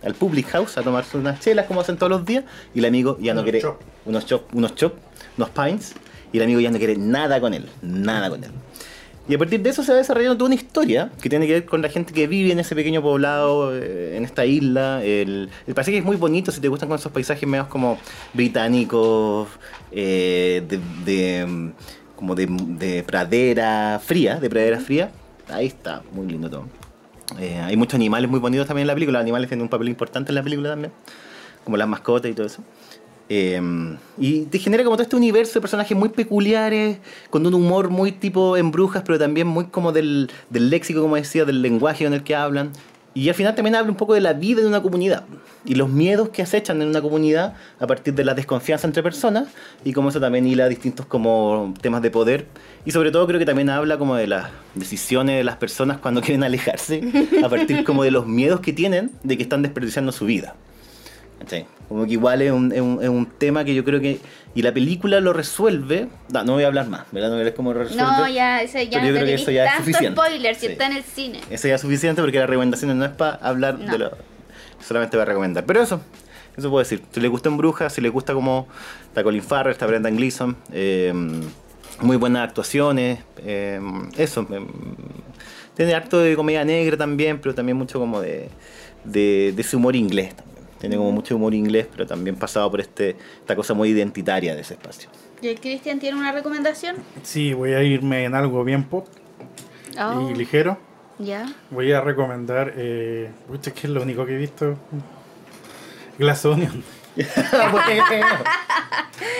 al 0.02 0.14
public 0.14 0.46
house, 0.48 0.78
a 0.78 0.82
tomarse 0.82 1.16
unas 1.16 1.40
chelas 1.40 1.66
como 1.66 1.80
hacen 1.80 1.96
todos 1.96 2.10
los 2.10 2.24
días, 2.24 2.44
y 2.74 2.78
el 2.78 2.84
amigo 2.84 3.18
ya 3.20 3.34
no 3.34 3.40
Unos 3.40 3.44
quiere 3.44 3.60
chop. 3.60 3.80
unos 4.06 4.26
chop, 4.26 4.54
unos 4.54 4.74
chop, 4.74 4.94
unos 5.36 5.50
pints, 5.50 5.94
y 6.32 6.36
el 6.38 6.44
amigo 6.44 6.60
ya 6.60 6.70
no 6.70 6.78
quiere 6.78 6.96
nada 6.96 7.40
con 7.40 7.54
él, 7.54 7.68
nada 7.82 8.30
con 8.30 8.42
él. 8.44 8.50
Y 9.28 9.34
a 9.34 9.38
partir 9.38 9.60
de 9.60 9.68
eso 9.68 9.82
se 9.82 9.92
va 9.92 9.98
desarrollando 9.98 10.38
toda 10.38 10.46
una 10.46 10.54
historia 10.54 11.10
que 11.20 11.28
tiene 11.28 11.46
que 11.46 11.52
ver 11.52 11.64
con 11.66 11.82
la 11.82 11.90
gente 11.90 12.14
que 12.14 12.26
vive 12.26 12.50
en 12.50 12.60
ese 12.60 12.74
pequeño 12.74 13.02
poblado, 13.02 13.76
eh, 13.76 14.16
en 14.16 14.24
esta 14.24 14.46
isla. 14.46 15.04
El, 15.04 15.50
el 15.66 15.74
paisaje 15.74 15.98
es 15.98 16.04
muy 16.04 16.16
bonito 16.16 16.50
si 16.50 16.62
te 16.62 16.68
gustan 16.68 16.88
con 16.88 16.98
esos 16.98 17.12
paisajes 17.12 17.46
medios 17.46 17.66
como 17.66 17.98
británicos, 18.32 19.48
eh, 19.92 20.62
de, 20.66 20.80
de, 21.04 21.44
mm, 21.46 21.72
como 22.16 22.34
de, 22.34 22.46
de 22.48 23.02
pradera 23.02 24.00
fría, 24.02 24.36
de 24.40 24.48
pradera 24.48 24.80
fría. 24.80 25.10
Ahí 25.50 25.66
está, 25.66 26.02
muy 26.12 26.26
lindo 26.26 26.48
todo. 26.48 26.64
Eh, 27.38 27.59
hay 27.59 27.76
muchos 27.76 27.94
animales 27.94 28.30
muy 28.30 28.40
bonitos 28.40 28.66
también 28.66 28.84
en 28.84 28.88
la 28.88 28.94
película. 28.94 29.18
Los 29.18 29.24
animales 29.24 29.48
tienen 29.48 29.62
un 29.62 29.68
papel 29.68 29.88
importante 29.88 30.30
en 30.30 30.36
la 30.36 30.42
película 30.42 30.70
también, 30.70 30.92
como 31.64 31.76
las 31.76 31.88
mascotas 31.88 32.30
y 32.30 32.34
todo 32.34 32.46
eso. 32.46 32.62
Eh, 33.30 33.60
y 34.16 34.46
te 34.46 34.59
genera 34.59 34.84
como 34.84 34.96
todo 34.96 35.02
este 35.02 35.16
universo 35.16 35.55
de 35.55 35.60
personajes 35.60 35.96
muy 35.96 36.09
peculiares, 36.09 36.98
con 37.30 37.46
un 37.46 37.52
humor 37.52 37.90
muy 37.90 38.12
tipo 38.12 38.56
en 38.56 38.70
brujas, 38.70 39.02
pero 39.05 39.18
también 39.18 39.46
muy 39.46 39.66
como 39.66 39.92
del, 39.92 40.30
del 40.48 40.70
léxico, 40.70 41.02
como 41.02 41.16
decía, 41.16 41.44
del 41.44 41.60
lenguaje 41.60 42.06
en 42.06 42.14
el 42.14 42.22
que 42.22 42.34
hablan. 42.34 42.72
Y 43.19 43.28
al 43.28 43.35
final 43.35 43.57
también 43.57 43.74
habla 43.74 43.90
un 43.90 43.97
poco 43.97 44.15
de 44.15 44.20
la 44.20 44.32
vida 44.32 44.61
de 44.61 44.69
una 44.69 44.81
comunidad 44.81 45.24
y 45.65 45.74
los 45.74 45.89
miedos 45.89 46.28
que 46.28 46.40
acechan 46.40 46.81
en 46.82 46.86
una 46.86 47.03
comunidad 47.03 47.55
a 47.81 47.86
partir 47.89 48.15
de 48.15 48.24
la 48.24 48.32
desconfianza 48.32 48.86
entre 48.86 49.03
personas 49.03 49.49
y 49.82 49.93
cómo 49.93 50.11
eso 50.11 50.20
también 50.20 50.47
hila 50.47 50.69
distintos 50.69 51.05
como 51.05 51.74
temas 51.81 52.01
de 52.01 52.12
poder 52.12 52.47
y 52.85 52.93
sobre 52.93 53.11
todo 53.11 53.27
creo 53.27 53.40
que 53.40 53.45
también 53.45 53.70
habla 53.70 53.99
como 53.99 54.15
de 54.15 54.28
las 54.28 54.51
decisiones 54.77 55.36
de 55.36 55.43
las 55.43 55.57
personas 55.57 55.99
cuando 55.99 56.20
quieren 56.23 56.45
alejarse 56.45 57.03
a 57.43 57.49
partir 57.49 57.82
como 57.82 58.05
de 58.05 58.12
los 58.12 58.24
miedos 58.24 58.61
que 58.61 58.73
tienen 58.73 59.11
de 59.24 59.36
que 59.36 59.43
están 59.43 59.62
desperdiciando 59.62 60.12
su 60.12 60.24
vida. 60.24 60.55
¿Cachai? 61.39 61.66
Como 61.89 62.05
que 62.05 62.12
igual 62.12 62.43
es 62.43 62.52
un, 62.52 62.73
es 62.73 62.81
un- 62.81 63.02
es 63.02 63.09
un 63.09 63.27
tema 63.27 63.65
que 63.65 63.74
yo 63.74 63.85
creo 63.85 64.01
que. 64.01 64.20
Y 64.55 64.62
la 64.62 64.73
película 64.74 65.20
lo 65.20 65.32
resuelve. 65.32 66.09
No, 66.32 66.44
no 66.44 66.52
voy 66.55 66.65
a 66.65 66.66
hablar 66.66 66.89
más, 66.89 67.06
¿verdad? 67.12 67.28
No 67.28 67.35
voy 67.35 67.43
a 67.43 67.44
ver 67.44 67.55
cómo 67.55 67.73
lo 67.73 67.81
resuelve. 67.81 68.02
No, 68.02 68.28
ya, 68.28 68.60
ese, 68.62 68.89
ya 68.89 68.98
Pero 69.01 69.06
yo 69.09 69.15
creo 69.15 69.27
que 69.27 69.35
eso 69.35 69.51
ya 69.51 69.66
es 69.66 69.77
suficiente. 69.78 70.20
spoiler 70.20 70.55
si 70.55 70.66
Sí. 70.66 70.73
está 70.73 70.86
en 70.86 70.93
el 70.97 71.02
cine. 71.05 71.40
Eso 71.51 71.69
ya 71.69 71.77
es 71.77 71.81
suficiente 71.81 72.20
porque 72.20 72.39
las 72.39 72.48
recomendaciones 72.51 72.97
no 72.97 73.05
es 73.05 73.12
para 73.12 73.36
hablar 73.36 73.78
No. 73.78 73.90
de 73.93 73.98
lo. 73.98 74.10
Solamente 74.86 75.16
para 75.16 75.27
recomendar. 75.31 75.65
Pero 75.65 75.81
eso, 75.82 76.01
eso 76.56 76.69
puedo 76.70 76.81
decir. 76.81 77.02
Si 77.12 77.20
le 77.20 77.28
gusta 77.28 77.48
en 77.48 77.56
Brujas, 77.56 77.93
si 77.93 78.01
le 78.01 78.09
gusta 78.09 78.35
como 78.35 78.66
está 79.06 79.23
Colin 79.23 79.43
Farrell, 79.43 79.73
está 79.73 79.86
Brendan 79.86 80.16
Gleeson, 80.16 80.56
eh, 80.73 81.12
muy 82.01 82.16
buenas 82.16 82.48
actuaciones. 82.48 83.20
eh, 83.39 83.81
eso. 84.16 84.47
eh, 84.51 84.60
tiene 85.77 85.94
harto 85.94 86.19
de 86.19 86.35
comedia 86.35 86.65
negra 86.65 86.97
también, 86.97 87.39
pero 87.40 87.55
también 87.55 87.77
mucho 87.78 88.01
como 88.01 88.20
de, 88.20 88.48
de, 89.05 89.52
de 89.55 89.62
ese 89.62 89.77
humor 89.77 89.94
inglés 89.94 90.35
también. 90.35 90.57
Tiene 90.78 90.96
como 90.96 91.10
mucho 91.12 91.36
humor 91.36 91.55
inglés, 91.55 91.86
pero 91.90 92.06
también 92.06 92.36
pasado 92.36 92.70
por 92.70 92.80
este, 92.80 93.16
esta 93.40 93.56
cosa 93.56 93.74
muy 93.74 93.90
identitaria 93.90 94.55
de 94.55 94.60
ese 94.60 94.74
espacio. 94.74 95.10
¿Y 95.42 95.48
el 95.48 95.60
Cristian 95.60 95.98
tiene 95.98 96.18
una 96.18 96.32
recomendación? 96.32 96.96
Sí, 97.22 97.52
voy 97.52 97.74
a 97.74 97.82
irme 97.82 98.24
en 98.24 98.34
algo 98.34 98.64
bien 98.64 98.84
pop 98.84 99.06
Oh, 100.00 100.30
y 100.30 100.34
ligero. 100.34 100.78
ya. 101.18 101.52
Voy 101.70 101.92
a 101.92 102.00
recomendar. 102.00 102.74
Eh, 102.76 103.30
es 103.52 103.72
que 103.72 103.86
es 103.86 103.90
lo 103.90 104.02
único 104.02 104.24
que 104.24 104.34
he 104.34 104.36
visto. 104.36 104.76
Glass 106.18 106.44
Onion. 106.44 106.82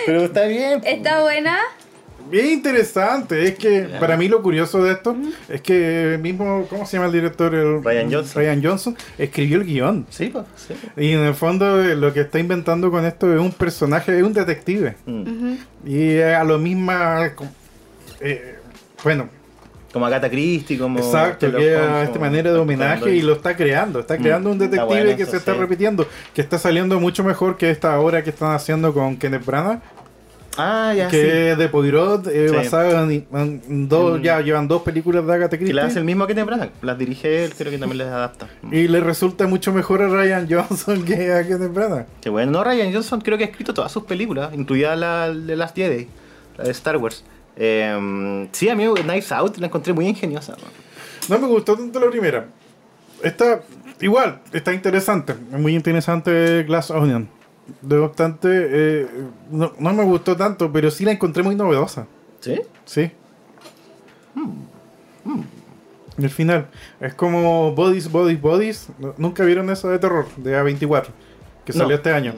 pero 0.05 0.23
está 0.23 0.45
bien. 0.45 0.81
¿Está 0.83 1.21
buena? 1.21 1.59
Bien 2.29 2.47
interesante. 2.47 3.43
Es 3.43 3.55
que 3.57 3.87
para 3.99 4.15
mí 4.17 4.27
lo 4.27 4.41
curioso 4.41 4.83
de 4.83 4.93
esto 4.93 5.15
es 5.47 5.61
que 5.61 6.13
el 6.13 6.19
mismo, 6.19 6.65
¿cómo 6.69 6.85
se 6.85 6.97
llama 6.97 7.07
el 7.07 7.13
director? 7.13 7.53
El- 7.55 7.83
Ryan 7.83 8.11
Johnson. 8.11 8.41
Ryan 8.41 8.63
Johnson 8.63 8.97
escribió 9.17 9.57
el 9.57 9.65
guion. 9.65 10.05
Sí, 10.09 10.27
pues. 10.27 10.45
Sí. 10.55 10.73
Y 10.97 11.11
en 11.13 11.21
el 11.21 11.33
fondo 11.33 11.81
eh, 11.83 11.95
lo 11.95 12.13
que 12.13 12.21
está 12.21 12.39
inventando 12.39 12.91
con 12.91 13.05
esto 13.05 13.33
es 13.33 13.39
un 13.39 13.51
personaje, 13.51 14.15
es 14.17 14.23
un 14.23 14.33
detective. 14.33 14.95
Mm. 15.05 15.53
Y 15.85 16.09
es 16.17 16.35
a 16.35 16.43
lo 16.43 16.57
misma... 16.59 17.33
como- 17.35 17.51
eh, 18.21 18.55
bueno, 19.03 19.29
Como 19.93 20.05
Agatha 20.05 20.29
Christie, 20.29 20.77
como. 20.77 20.99
exacto, 20.99 21.51
que 21.55 21.75
a 21.75 22.05
como 22.07 22.19
manera 22.19 22.51
de 22.53 22.59
homenaje 22.59 23.15
y 23.15 23.21
lo 23.21 23.33
está 23.33 23.55
creando. 23.55 24.01
Está 24.01 24.17
Mm, 24.17 24.21
creando 24.21 24.51
un 24.51 24.59
detective 24.59 24.85
bueno 24.85 25.15
que 25.15 25.23
eso, 25.23 25.31
se 25.31 25.37
está 25.37 25.53
sí. 25.53 25.59
repitiendo, 25.59 26.07
que 26.35 26.41
está 26.41 26.59
saliendo 26.59 26.99
mucho 26.99 27.23
mejor 27.23 27.57
que 27.57 27.71
esta 27.71 27.97
obra 27.99 28.23
que 28.23 28.29
están 28.29 28.51
haciendo 28.53 28.93
con 28.93 29.17
Kenneth 29.17 29.45
Branagh, 29.45 29.81
Ah, 30.59 30.93
ya, 30.95 31.07
que 31.07 31.51
sí. 31.53 31.59
de 31.59 31.69
Poirot, 31.69 32.27
eh, 32.27 32.49
Sí. 32.49 32.55
basada 32.55 33.03
en, 33.03 33.25
en 33.31 33.89
dos, 33.89 34.21
ya 34.21 34.41
llevan 34.41 34.67
dos 34.67 34.81
películas 34.81 35.25
de 35.25 35.33
Agatha 35.33 35.57
Que 35.57 35.73
la 35.73 35.81
hace 35.81 35.85
Christie. 35.87 35.99
el 35.99 36.05
mismo 36.05 36.27
que 36.27 36.33
Branagh. 36.43 36.69
Las 36.81 36.97
dirige 36.97 37.45
él, 37.45 37.53
creo 37.57 37.71
que 37.71 37.77
también 37.77 37.99
les 37.99 38.07
adapta. 38.07 38.47
Y 38.71 38.87
le 38.87 38.99
resulta 38.99 39.47
mucho 39.47 39.71
mejor 39.73 40.01
a 40.01 40.07
Ryan 40.09 40.47
Johnson 40.49 41.03
que 41.05 41.33
a 41.33 41.47
Kenneth 41.47 41.73
Branagh. 41.73 42.05
Qué 42.21 42.29
bueno. 42.29 42.51
No, 42.51 42.63
Ryan 42.63 42.93
Johnson 42.93 43.21
creo 43.21 43.37
que 43.37 43.45
ha 43.45 43.47
escrito 43.47 43.73
todas 43.73 43.91
sus 43.91 44.03
películas, 44.03 44.51
incluida 44.53 44.95
la 44.95 45.31
de 45.33 45.55
Last 45.55 45.75
Jedi, 45.75 46.07
la 46.57 46.63
de 46.65 46.71
Star 46.71 46.97
Wars. 46.97 47.23
Eh, 47.55 48.47
sí, 48.51 48.69
a 48.69 48.75
mí 48.75 48.85
Knives 49.03 49.31
Out 49.31 49.57
la 49.57 49.67
encontré 49.67 49.93
muy 49.93 50.07
ingeniosa. 50.07 50.53
¿no? 50.53 51.35
No 51.35 51.41
me 51.41 51.47
gustó 51.47 51.75
tanto 51.75 51.99
la 51.99 52.09
primera. 52.09 52.47
Esta, 53.21 53.61
igual, 54.01 54.39
está 54.53 54.73
interesante. 54.73 55.33
Es 55.53 55.59
muy 55.59 55.75
interesante 55.75 56.63
Glass 56.63 56.89
Onion. 56.89 57.27
No 57.81 58.03
obstante, 58.05 58.47
eh, 58.51 59.07
no, 59.51 59.73
no 59.79 59.93
me 59.93 60.03
gustó 60.03 60.35
tanto, 60.35 60.71
pero 60.71 60.89
sí 60.91 61.05
la 61.05 61.11
encontré 61.11 61.43
muy 61.43 61.55
novedosa. 61.55 62.07
¿Sí? 62.39 62.61
Sí. 62.85 63.11
El 66.17 66.29
final. 66.29 66.67
Es 66.99 67.13
como 67.13 67.73
Bodies, 67.73 68.11
Bodies, 68.11 68.41
Bodies. 68.41 68.87
¿No- 68.99 69.13
¿Nunca 69.17 69.43
vieron 69.45 69.69
eso 69.69 69.89
de 69.89 69.99
terror? 69.99 70.25
De 70.37 70.55
A24. 70.57 71.07
Que 71.65 71.71
No. 71.73 71.79
salió 71.79 71.95
este 71.95 72.11
año. 72.11 72.33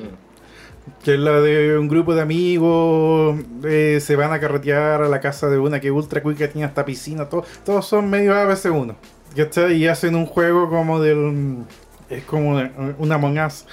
Que 1.03 1.13
es 1.15 1.19
la 1.19 1.41
de 1.41 1.77
un 1.77 1.87
grupo 1.87 2.13
de 2.13 2.21
amigos. 2.21 3.39
eh, 3.63 3.99
se 4.01 4.15
van 4.15 4.33
a 4.33 4.39
carretear 4.39 5.01
a 5.03 5.07
la 5.09 5.19
casa 5.19 5.47
de 5.49 5.57
una 5.59 5.79
que 5.79 5.87
es 5.87 5.93
ultra 5.93 6.21
que 6.21 6.47
tiene 6.47 6.65
hasta 6.65 6.85
piscina. 6.85 7.25
todo- 7.29 7.45
todos 7.65 7.85
son 7.87 8.09
medio 8.09 8.33
ABC1. 8.35 8.95
¿cachai? 9.35 9.73
Y 9.77 9.87
hacen 9.87 10.15
un 10.15 10.25
juego 10.25 10.69
como 10.69 10.99
del. 10.99 11.57
Es 12.09 12.23
como 12.25 12.59
una 12.99 13.15
Among 13.15 13.39
Us. 13.39 13.65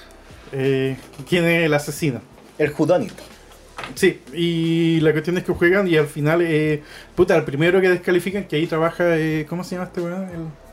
Eh, 0.53 0.97
¿Quién 1.29 1.45
es 1.45 1.65
el 1.67 1.75
asesino? 1.75 2.21
El 2.59 2.73
Whodunit. 2.77 3.13
Sí, 3.95 4.21
y 4.35 5.01
la 5.01 5.13
cuestión 5.13 5.39
es 5.39 5.45
que 5.45 5.53
juegan 5.53 5.87
y 5.89 5.97
al 5.97 6.07
final, 6.09 6.43
eh, 6.43 6.83
puta, 7.15 7.37
el 7.37 7.45
primero 7.45 7.81
que 7.81 7.89
descalifican, 7.89 8.45
que 8.45 8.57
ahí 8.57 8.67
trabaja, 8.67 9.17
eh, 9.17 9.47
¿cómo 9.49 9.65
se 9.65 9.77
llama 9.77 9.87
este 9.87 10.01
weón? 10.01 10.25
El- 10.25 10.69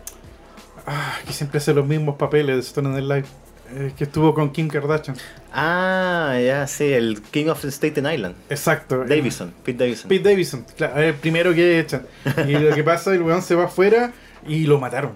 Ah, 0.88 1.15
que 1.26 1.34
siempre 1.34 1.57
hace 1.57 1.73
los 1.73 1.85
mismos 1.88 2.15
papeles 2.15 2.56
de 2.57 2.61
Stone 2.61 2.89
Night 2.89 3.03
Live. 3.03 3.26
Eh, 3.73 3.91
que 3.97 4.03
estuvo 4.03 4.35
con 4.35 4.52
Kim 4.52 4.68
Kardashian. 4.68 5.18
Ah, 5.52 6.38
ya 6.45 6.68
sí, 6.68 6.84
el 6.93 7.19
King 7.31 7.47
of 7.47 7.64
Staten 7.65 8.06
Island. 8.06 8.35
Exacto. 8.52 9.03
eh, 9.03 9.07
Davison, 9.07 9.52
Pete 9.64 9.80
Davison. 9.84 10.07
Pete 10.07 10.30
Davidson, 10.30 10.65
claro, 10.77 11.02
el 11.02 11.15
primero 11.15 11.53
que 11.56 11.80
echan. 11.80 12.06
Y 12.47 12.52
lo 12.52 12.76
que 12.76 12.84
pasa, 12.84 13.11
el 13.15 13.23
weón 13.23 13.41
se 13.41 13.56
va 13.56 13.65
afuera 13.65 14.14
y 14.47 14.65
lo 14.68 14.80
mataron. 14.80 15.14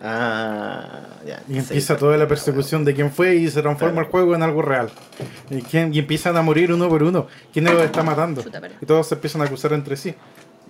Ah, 0.00 1.00
ya. 1.26 1.42
Y 1.48 1.58
empieza 1.58 1.94
sí. 1.94 2.00
toda 2.00 2.16
la 2.16 2.28
persecución 2.28 2.84
de 2.84 2.94
quién 2.94 3.10
fue 3.10 3.34
y 3.36 3.48
se 3.50 3.60
transforma 3.62 3.94
Claro. 3.94 4.06
el 4.06 4.10
juego 4.12 4.34
en 4.34 4.42
algo 4.42 4.62
real. 4.62 4.90
Y, 5.50 5.62
quién- 5.62 5.92
y 5.92 5.98
empiezan 5.98 6.36
a 6.36 6.42
morir 6.42 6.72
uno 6.72 6.88
por 6.88 7.02
uno. 7.02 7.26
¿Quién 7.52 7.64
los 7.64 7.80
está 7.82 8.02
matando? 8.02 8.44
Y 8.80 8.86
todos 8.86 9.08
se 9.08 9.14
empiezan 9.16 9.42
a 9.42 9.44
acusar 9.44 9.72
entre 9.72 9.96
sí. 9.96 10.14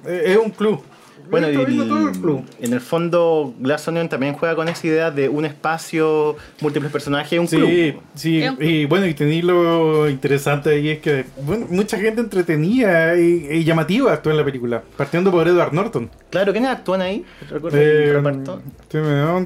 Eh, 0.06 0.22
es 0.26 0.36
un 0.38 0.50
club. 0.50 0.82
Bueno, 1.30 1.48
y 1.50 2.64
en 2.64 2.72
el 2.72 2.80
fondo 2.80 3.54
Glass 3.58 3.86
Onion 3.88 4.08
también 4.08 4.34
juega 4.34 4.54
con 4.56 4.68
esa 4.68 4.86
idea 4.86 5.10
de 5.10 5.28
un 5.28 5.44
espacio, 5.44 6.36
múltiples 6.60 6.90
personajes 6.90 7.38
un 7.38 7.46
Sí, 7.48 7.56
club. 7.56 8.02
sí, 8.14 8.44
y 8.60 8.84
bueno, 8.86 9.06
y 9.06 9.14
tenéis 9.14 9.44
lo 9.44 10.08
interesante 10.08 10.70
ahí 10.70 10.88
es 10.90 10.98
que 11.00 11.24
bueno, 11.42 11.66
mucha 11.70 11.98
gente 11.98 12.20
entretenida 12.20 13.18
y, 13.18 13.46
y 13.50 13.64
llamativa 13.64 14.12
actuó 14.12 14.32
en 14.32 14.38
la 14.38 14.44
película, 14.44 14.82
partiendo 14.96 15.30
por 15.30 15.46
Edward 15.46 15.72
Norton. 15.72 16.10
Claro, 16.30 16.52
¿quiénes 16.52 16.70
actúan 16.70 17.02
ahí? 17.02 17.24
¿Recuerdas 17.50 17.80
Eh, 17.82 18.22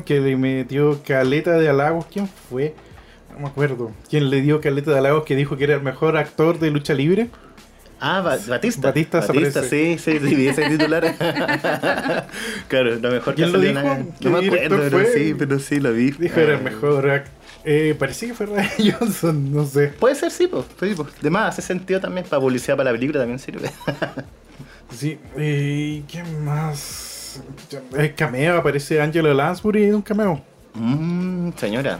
que 0.05 0.21
le 0.21 0.37
metió 0.37 1.01
caleta 1.07 1.53
de 1.59 1.69
halagos, 1.69 2.07
¿quién 2.13 2.29
fue? 2.29 2.75
No 3.33 3.41
me 3.41 3.47
acuerdo. 3.49 3.93
¿Quién 4.11 4.31
le 4.31 4.41
dio 4.43 4.61
caleta 4.61 4.91
de 4.93 4.99
halagos 4.99 5.25
que 5.25 5.37
dijo 5.37 5.57
que 5.57 5.65
era 5.65 5.75
el 5.75 5.83
mejor 5.83 6.17
actor 6.17 6.59
de 6.59 6.71
lucha 6.71 6.95
libre? 6.95 7.29
Ah, 8.05 8.21
Ba- 8.21 8.37
Batista. 8.49 8.89
Batista 8.89 9.21
Batista, 9.21 9.63
sí, 9.63 9.97
sí, 9.97 10.19
sí, 10.19 10.49
ese 10.49 10.69
titular. 10.69 11.15
claro, 12.69 12.97
lo 12.97 13.11
mejor 13.13 13.35
que 13.35 13.43
¿Quién 13.43 13.53
lo 13.53 13.61
dijo? 13.61 13.81
¿Qué 14.21 14.29
No 14.29 14.41
me 14.41 14.47
acuerdo, 14.47 14.77
pero 14.79 14.99
fue? 14.99 15.07
sí, 15.13 15.35
pero 15.39 15.59
sí 15.61 15.79
lo 15.79 15.93
vi. 15.93 16.11
Dijo 16.11 16.41
era 16.41 16.55
el 16.55 16.59
Ah. 16.59 16.63
mejor 16.63 17.23
eh, 17.65 17.95
parecía 17.97 18.29
que 18.31 18.35
fue 18.35 18.47
Ryan 18.47 18.97
Johnson, 18.99 19.53
no 19.55 19.65
sé. 19.65 19.89
Puede 20.01 20.17
ser, 20.17 20.33
sí, 20.33 20.49
pues. 20.49 20.65
Sí, 20.81 20.95
pues. 20.97 21.09
De 21.21 21.31
más, 21.31 21.51
hace 21.51 21.63
sentido 21.63 22.01
también 22.01 22.27
para 22.29 22.41
publicidad 22.41 22.77
para 22.77 22.91
la 22.91 22.97
película 22.99 23.21
también 23.21 23.39
sirve. 23.39 23.71
Sí, 24.91 25.19
eh, 25.39 26.03
¿qué 26.07 26.23
más? 26.45 27.41
El 27.97 28.15
cameo, 28.15 28.59
aparece 28.59 29.01
Angela 29.01 29.33
Lansbury 29.33 29.85
en 29.85 29.95
un 29.95 30.03
cameo. 30.03 30.43
Mmm, 30.75 31.51
señora. 31.57 31.99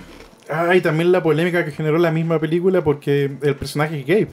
Ah, 0.51 0.77
y 0.77 0.83
también 0.83 1.11
la 1.11 1.23
polémica 1.23 1.65
que 1.65 1.71
generó 1.71 1.97
la 1.97 2.11
misma 2.11 2.39
película 2.39 2.85
porque 2.85 3.31
el 3.41 3.55
personaje 3.57 4.01
es 4.01 4.07
gay. 4.07 4.29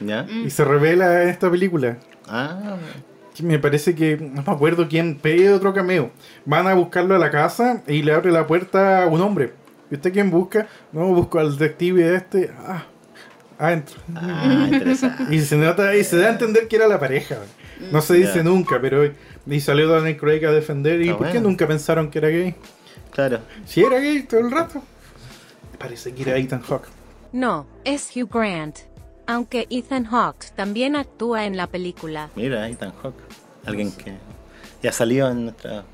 ¿Ya? 0.00 0.26
Y 0.44 0.50
se 0.50 0.64
revela 0.64 1.22
en 1.22 1.28
esta 1.28 1.50
película. 1.50 1.98
Ah, 2.28 2.76
Me 3.42 3.58
parece 3.58 3.94
que, 3.94 4.16
no 4.16 4.42
me 4.42 4.52
acuerdo 4.52 4.88
quién, 4.88 5.16
pide 5.16 5.52
otro 5.52 5.72
cameo. 5.72 6.10
Van 6.44 6.66
a 6.66 6.74
buscarlo 6.74 7.14
a 7.14 7.18
la 7.18 7.30
casa 7.30 7.82
y 7.86 8.02
le 8.02 8.12
abre 8.12 8.30
la 8.32 8.46
puerta 8.46 9.04
a 9.04 9.06
un 9.06 9.20
hombre. 9.20 9.52
¿Y 9.90 9.94
usted 9.94 10.12
quién 10.12 10.30
busca? 10.30 10.66
No, 10.92 11.06
busco 11.14 11.38
al 11.38 11.56
detective 11.56 12.14
este. 12.14 12.50
Ah, 12.66 12.84
adentro. 13.58 13.96
ah 14.14 14.68
interesante. 14.70 15.24
Y 15.34 15.40
se 15.40 15.56
nota, 15.56 15.94
y 15.96 16.04
se 16.04 16.18
da 16.18 16.26
a 16.26 16.30
entender 16.30 16.68
que 16.68 16.76
era 16.76 16.86
la 16.86 17.00
pareja. 17.00 17.38
No 17.92 18.00
se 18.02 18.14
dice 18.14 18.42
nunca, 18.42 18.80
pero. 18.80 19.10
Y 19.46 19.60
salió 19.60 19.88
Daniel 19.88 20.16
Craig 20.16 20.44
a 20.44 20.52
defender. 20.52 21.00
¿Y 21.00 21.06
Está 21.08 21.18
por 21.18 21.30
qué 21.30 21.40
nunca 21.40 21.66
pensaron 21.66 22.10
que 22.10 22.18
era 22.18 22.28
gay? 22.28 22.54
Claro. 23.12 23.40
Si 23.64 23.82
era 23.82 23.98
gay 23.98 24.22
todo 24.24 24.40
el 24.40 24.50
rato. 24.50 24.82
Parece 25.78 26.12
que 26.12 26.22
era 26.22 26.36
Ethan 26.36 26.60
Hawke. 26.60 26.88
No, 27.32 27.66
es 27.84 28.10
Hugh 28.14 28.28
Grant. 28.30 28.78
Aunque 29.28 29.66
Ethan 29.68 30.06
Hawke 30.06 30.46
también 30.56 30.96
actúa 30.96 31.44
en 31.44 31.56
la 31.58 31.66
película. 31.66 32.30
Mira, 32.34 32.66
Ethan 32.68 32.92
Hawke. 33.02 33.20
Alguien 33.66 33.92
que 33.92 34.14
ya 34.82 34.90
salió 34.90 35.28
en 35.30 35.44
nuestra. 35.44 35.84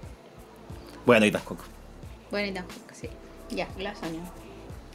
Bueno, 1.05 1.27
Ethan 1.27 1.43
Hawke. 1.43 1.65
Bueno, 2.31 2.49
y 2.49 2.53
tampoco, 2.53 2.81
sí. 2.93 3.09
Ya, 3.51 3.67
Glass 3.77 3.99
Onion. 4.05 4.25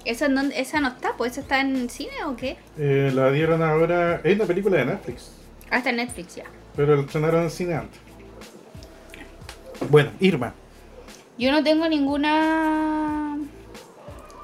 ¿Esa, 0.06 0.28
en 0.28 0.36
dónde- 0.36 0.60
¿Esa 0.60 0.80
no 0.80 0.88
está? 0.88 1.14
¿Pues 1.18 1.34
esa 1.34 1.42
está 1.42 1.60
en 1.60 1.90
cine 1.90 2.24
o 2.26 2.38
qué? 2.38 2.58
Eh, 2.78 3.12
la 3.14 3.30
dieron 3.32 3.62
ahora. 3.62 4.22
Es 4.24 4.36
una 4.38 4.46
película 4.46 4.78
de 4.78 4.86
Netflix. 4.86 5.32
Ah, 5.70 5.80
está 5.80 5.90
en 5.90 5.98
Netflix 5.98 6.36
ya. 6.38 6.46
Pero 6.78 6.96
la 6.96 7.02
estrenaron 7.02 7.44
en 7.44 7.50
cine 7.52 7.76
antes. 7.76 8.00
Bueno, 9.90 10.12
Irma. 10.22 10.54
Yo 11.38 11.52
no 11.52 11.62
tengo 11.64 11.88
ninguna 11.90 13.29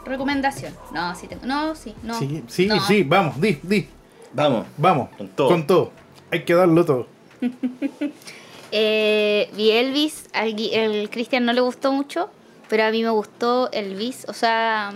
recomendación. 0.05 0.73
No, 0.93 1.15
sí 1.15 1.27
tengo. 1.27 1.45
No, 1.45 1.75
sí, 1.75 1.95
no. 2.03 2.17
sí, 2.17 2.43
sí, 2.47 2.67
No. 2.67 2.79
sí, 2.79 3.03
vamos, 3.03 3.39
di, 3.39 3.59
di. 3.63 3.87
Vamos. 4.33 4.65
Vamos. 4.77 5.09
Con 5.17 5.29
todo. 5.29 5.47
Con 5.47 5.67
todo. 5.67 5.91
Hay 6.31 6.43
que 6.43 6.53
darlo 6.53 6.85
todo. 6.85 7.07
Eh, 8.77 9.49
vi 9.55 9.71
Elvis, 9.71 10.25
al 10.33 10.59
el 10.59 11.09
Cristian 11.09 11.45
no 11.45 11.53
le 11.53 11.61
gustó 11.61 11.93
mucho, 11.93 12.29
pero 12.67 12.83
a 12.83 12.91
mí 12.91 13.03
me 13.03 13.09
gustó 13.09 13.71
Elvis. 13.71 14.25
O 14.27 14.33
sea, 14.33 14.91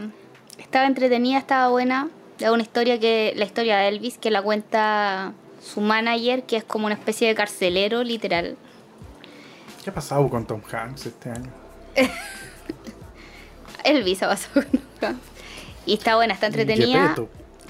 estaba 0.58 0.86
entretenida, 0.86 1.38
estaba 1.38 1.70
buena. 1.70 2.10
Era 2.40 2.52
una 2.52 2.64
historia 2.64 3.00
que, 3.00 3.32
la 3.38 3.46
historia 3.46 3.78
de 3.78 3.88
Elvis, 3.88 4.18
que 4.18 4.32
la 4.32 4.42
cuenta 4.42 5.32
su 5.62 5.80
manager, 5.80 6.44
que 6.44 6.58
es 6.58 6.64
como 6.66 6.88
una 6.88 6.96
especie 6.96 7.30
de 7.30 7.36
carcelero, 7.36 8.04
literal. 8.04 8.58
¿Qué 9.84 9.92
ha 9.92 9.94
pasado 9.94 10.28
con 10.30 10.46
Tom 10.46 10.62
Hanks 10.70 11.06
este 11.06 11.30
año? 11.30 11.52
Elvis 13.86 14.24
ha 14.24 14.28
pasado 14.28 14.66
con 14.70 14.82
Y 15.86 15.94
está 15.94 16.16
buena, 16.16 16.34
está 16.34 16.48
entretenida. 16.48 17.16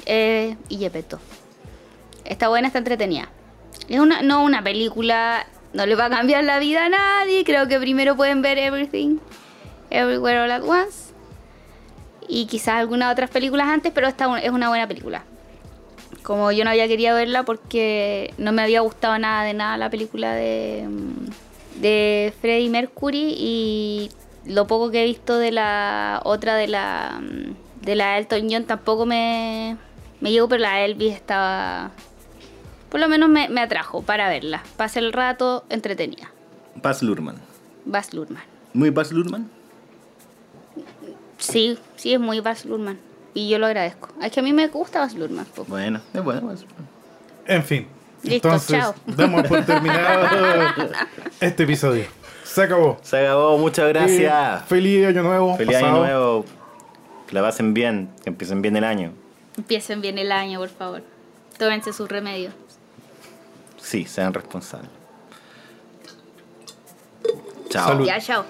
Eh, 0.06 0.56
y 0.68 0.77
Gepetto. 0.77 1.19
Está 2.26 2.49
buena, 2.49 2.68
está 2.68 2.80
entretenida. 2.80 3.30
Es 3.88 3.99
una, 3.99 4.22
no 4.22 4.43
una 4.43 4.64
película, 4.64 5.45
no 5.73 5.85
le 5.85 5.95
va 5.95 6.06
a 6.06 6.10
cambiar 6.10 6.43
la 6.43 6.60
vida 6.60 6.85
a 6.85 6.89
nadie. 6.89 7.43
Creo 7.43 7.68
que 7.68 7.80
primero 7.80 8.15
pueden 8.15 8.41
ver 8.41 8.57
Everything, 8.57 9.18
Everywhere 9.89 10.41
All 10.41 10.51
at 10.51 10.64
Once. 10.64 11.14
Y 12.27 12.45
quizás 12.45 12.76
algunas 12.76 13.11
otras 13.11 13.30
películas 13.30 13.68
antes, 13.68 13.91
pero 13.93 14.07
esta 14.07 14.39
es 14.39 14.51
una 14.51 14.69
buena 14.69 14.88
película. 14.88 15.23
Como 16.22 16.51
yo 16.51 16.64
no 16.64 16.69
había 16.69 16.88
querido 16.88 17.15
verla 17.15 17.43
porque 17.43 18.34
no 18.38 18.51
me 18.51 18.61
había 18.61 18.81
gustado 18.81 19.18
nada 19.18 19.43
de 19.43 19.53
nada 19.53 19.77
la 19.77 19.89
película 19.89 20.34
de, 20.34 20.85
mm, 20.88 21.81
de 21.81 22.34
Freddie 22.41 22.69
Mercury 22.69 23.34
y 23.38 24.11
lo 24.49 24.67
poco 24.67 24.91
que 24.91 25.03
he 25.03 25.05
visto 25.05 25.38
de 25.38 25.51
la 25.51 26.21
otra 26.26 26.55
de 26.55 26.67
la 26.67 27.21
mm, 27.21 27.85
de 27.85 27.95
la 27.95 28.17
Elton 28.17 28.47
John 28.51 28.65
tampoco 28.65 29.05
me, 29.05 29.77
me 30.19 30.31
llegó, 30.31 30.49
pero 30.49 30.61
la 30.61 30.81
Elvis 30.81 31.13
estaba 31.13 31.91
por 32.89 32.99
lo 32.99 33.07
menos 33.07 33.30
me, 33.30 33.47
me 33.49 33.61
atrajo 33.61 34.01
para 34.01 34.27
verla. 34.30 34.63
Pasé 34.76 34.99
el 34.99 35.13
rato 35.13 35.63
entretenida. 35.69 36.31
Baz 36.76 37.03
Luhrmann. 37.03 37.35
Baz 37.85 38.13
Luhrmann. 38.13 38.43
¿Muy 38.73 38.89
Baz 38.89 39.11
Luhrmann? 39.11 39.49
Sí, 41.38 41.77
sí, 41.95 42.13
es 42.13 42.19
muy 42.19 42.39
Baz 42.39 42.65
Luhrmann. 42.65 42.97
Y 43.34 43.47
yo 43.47 43.59
lo 43.59 43.67
agradezco. 43.67 44.09
Es 44.21 44.31
que 44.31 44.39
a 44.39 44.43
mí 44.43 44.53
me 44.53 44.67
gusta 44.67 44.99
Baz 44.99 45.13
Luhrmann. 45.13 45.45
Bueno, 45.67 46.01
es 46.13 46.23
bueno. 46.23 46.41
Baz 46.47 46.61
Luhrmann. 46.61 46.88
En 47.45 47.63
fin. 47.63 47.88
Listo, 48.23 48.47
Entonces, 48.49 48.80
chao. 48.80 48.95
damos 49.05 49.47
por 49.47 49.63
terminado 49.65 50.27
este 51.39 51.63
episodio. 51.63 52.05
Se 52.53 52.63
acabó. 52.63 52.97
Se 53.03 53.17
acabó, 53.19 53.57
muchas 53.59 53.88
gracias. 53.89 54.61
Eh, 54.61 54.65
feliz 54.67 55.05
año 55.05 55.21
nuevo. 55.21 55.55
Feliz 55.55 55.76
año 55.77 55.97
nuevo. 55.99 56.45
Que 57.27 57.35
la 57.35 57.41
pasen 57.41 57.76
bien, 57.76 58.09
que 58.23 58.30
empiecen 58.30 58.63
bien 58.63 58.76
el 58.76 58.84
año. 58.84 59.13
Empiecen 59.55 60.01
bien 60.01 60.17
el 60.17 60.31
año, 60.31 60.59
por 60.59 60.69
favor. 60.69 61.03
Tómense 61.59 61.93
sus 61.93 62.09
remedios. 62.09 62.53
Sí, 63.77 64.05
sean 64.05 64.34
responsables. 64.34 64.89
Chao. 67.69 67.89
Salud. 67.89 68.05
Ya, 68.07 68.19
chao. 68.19 68.45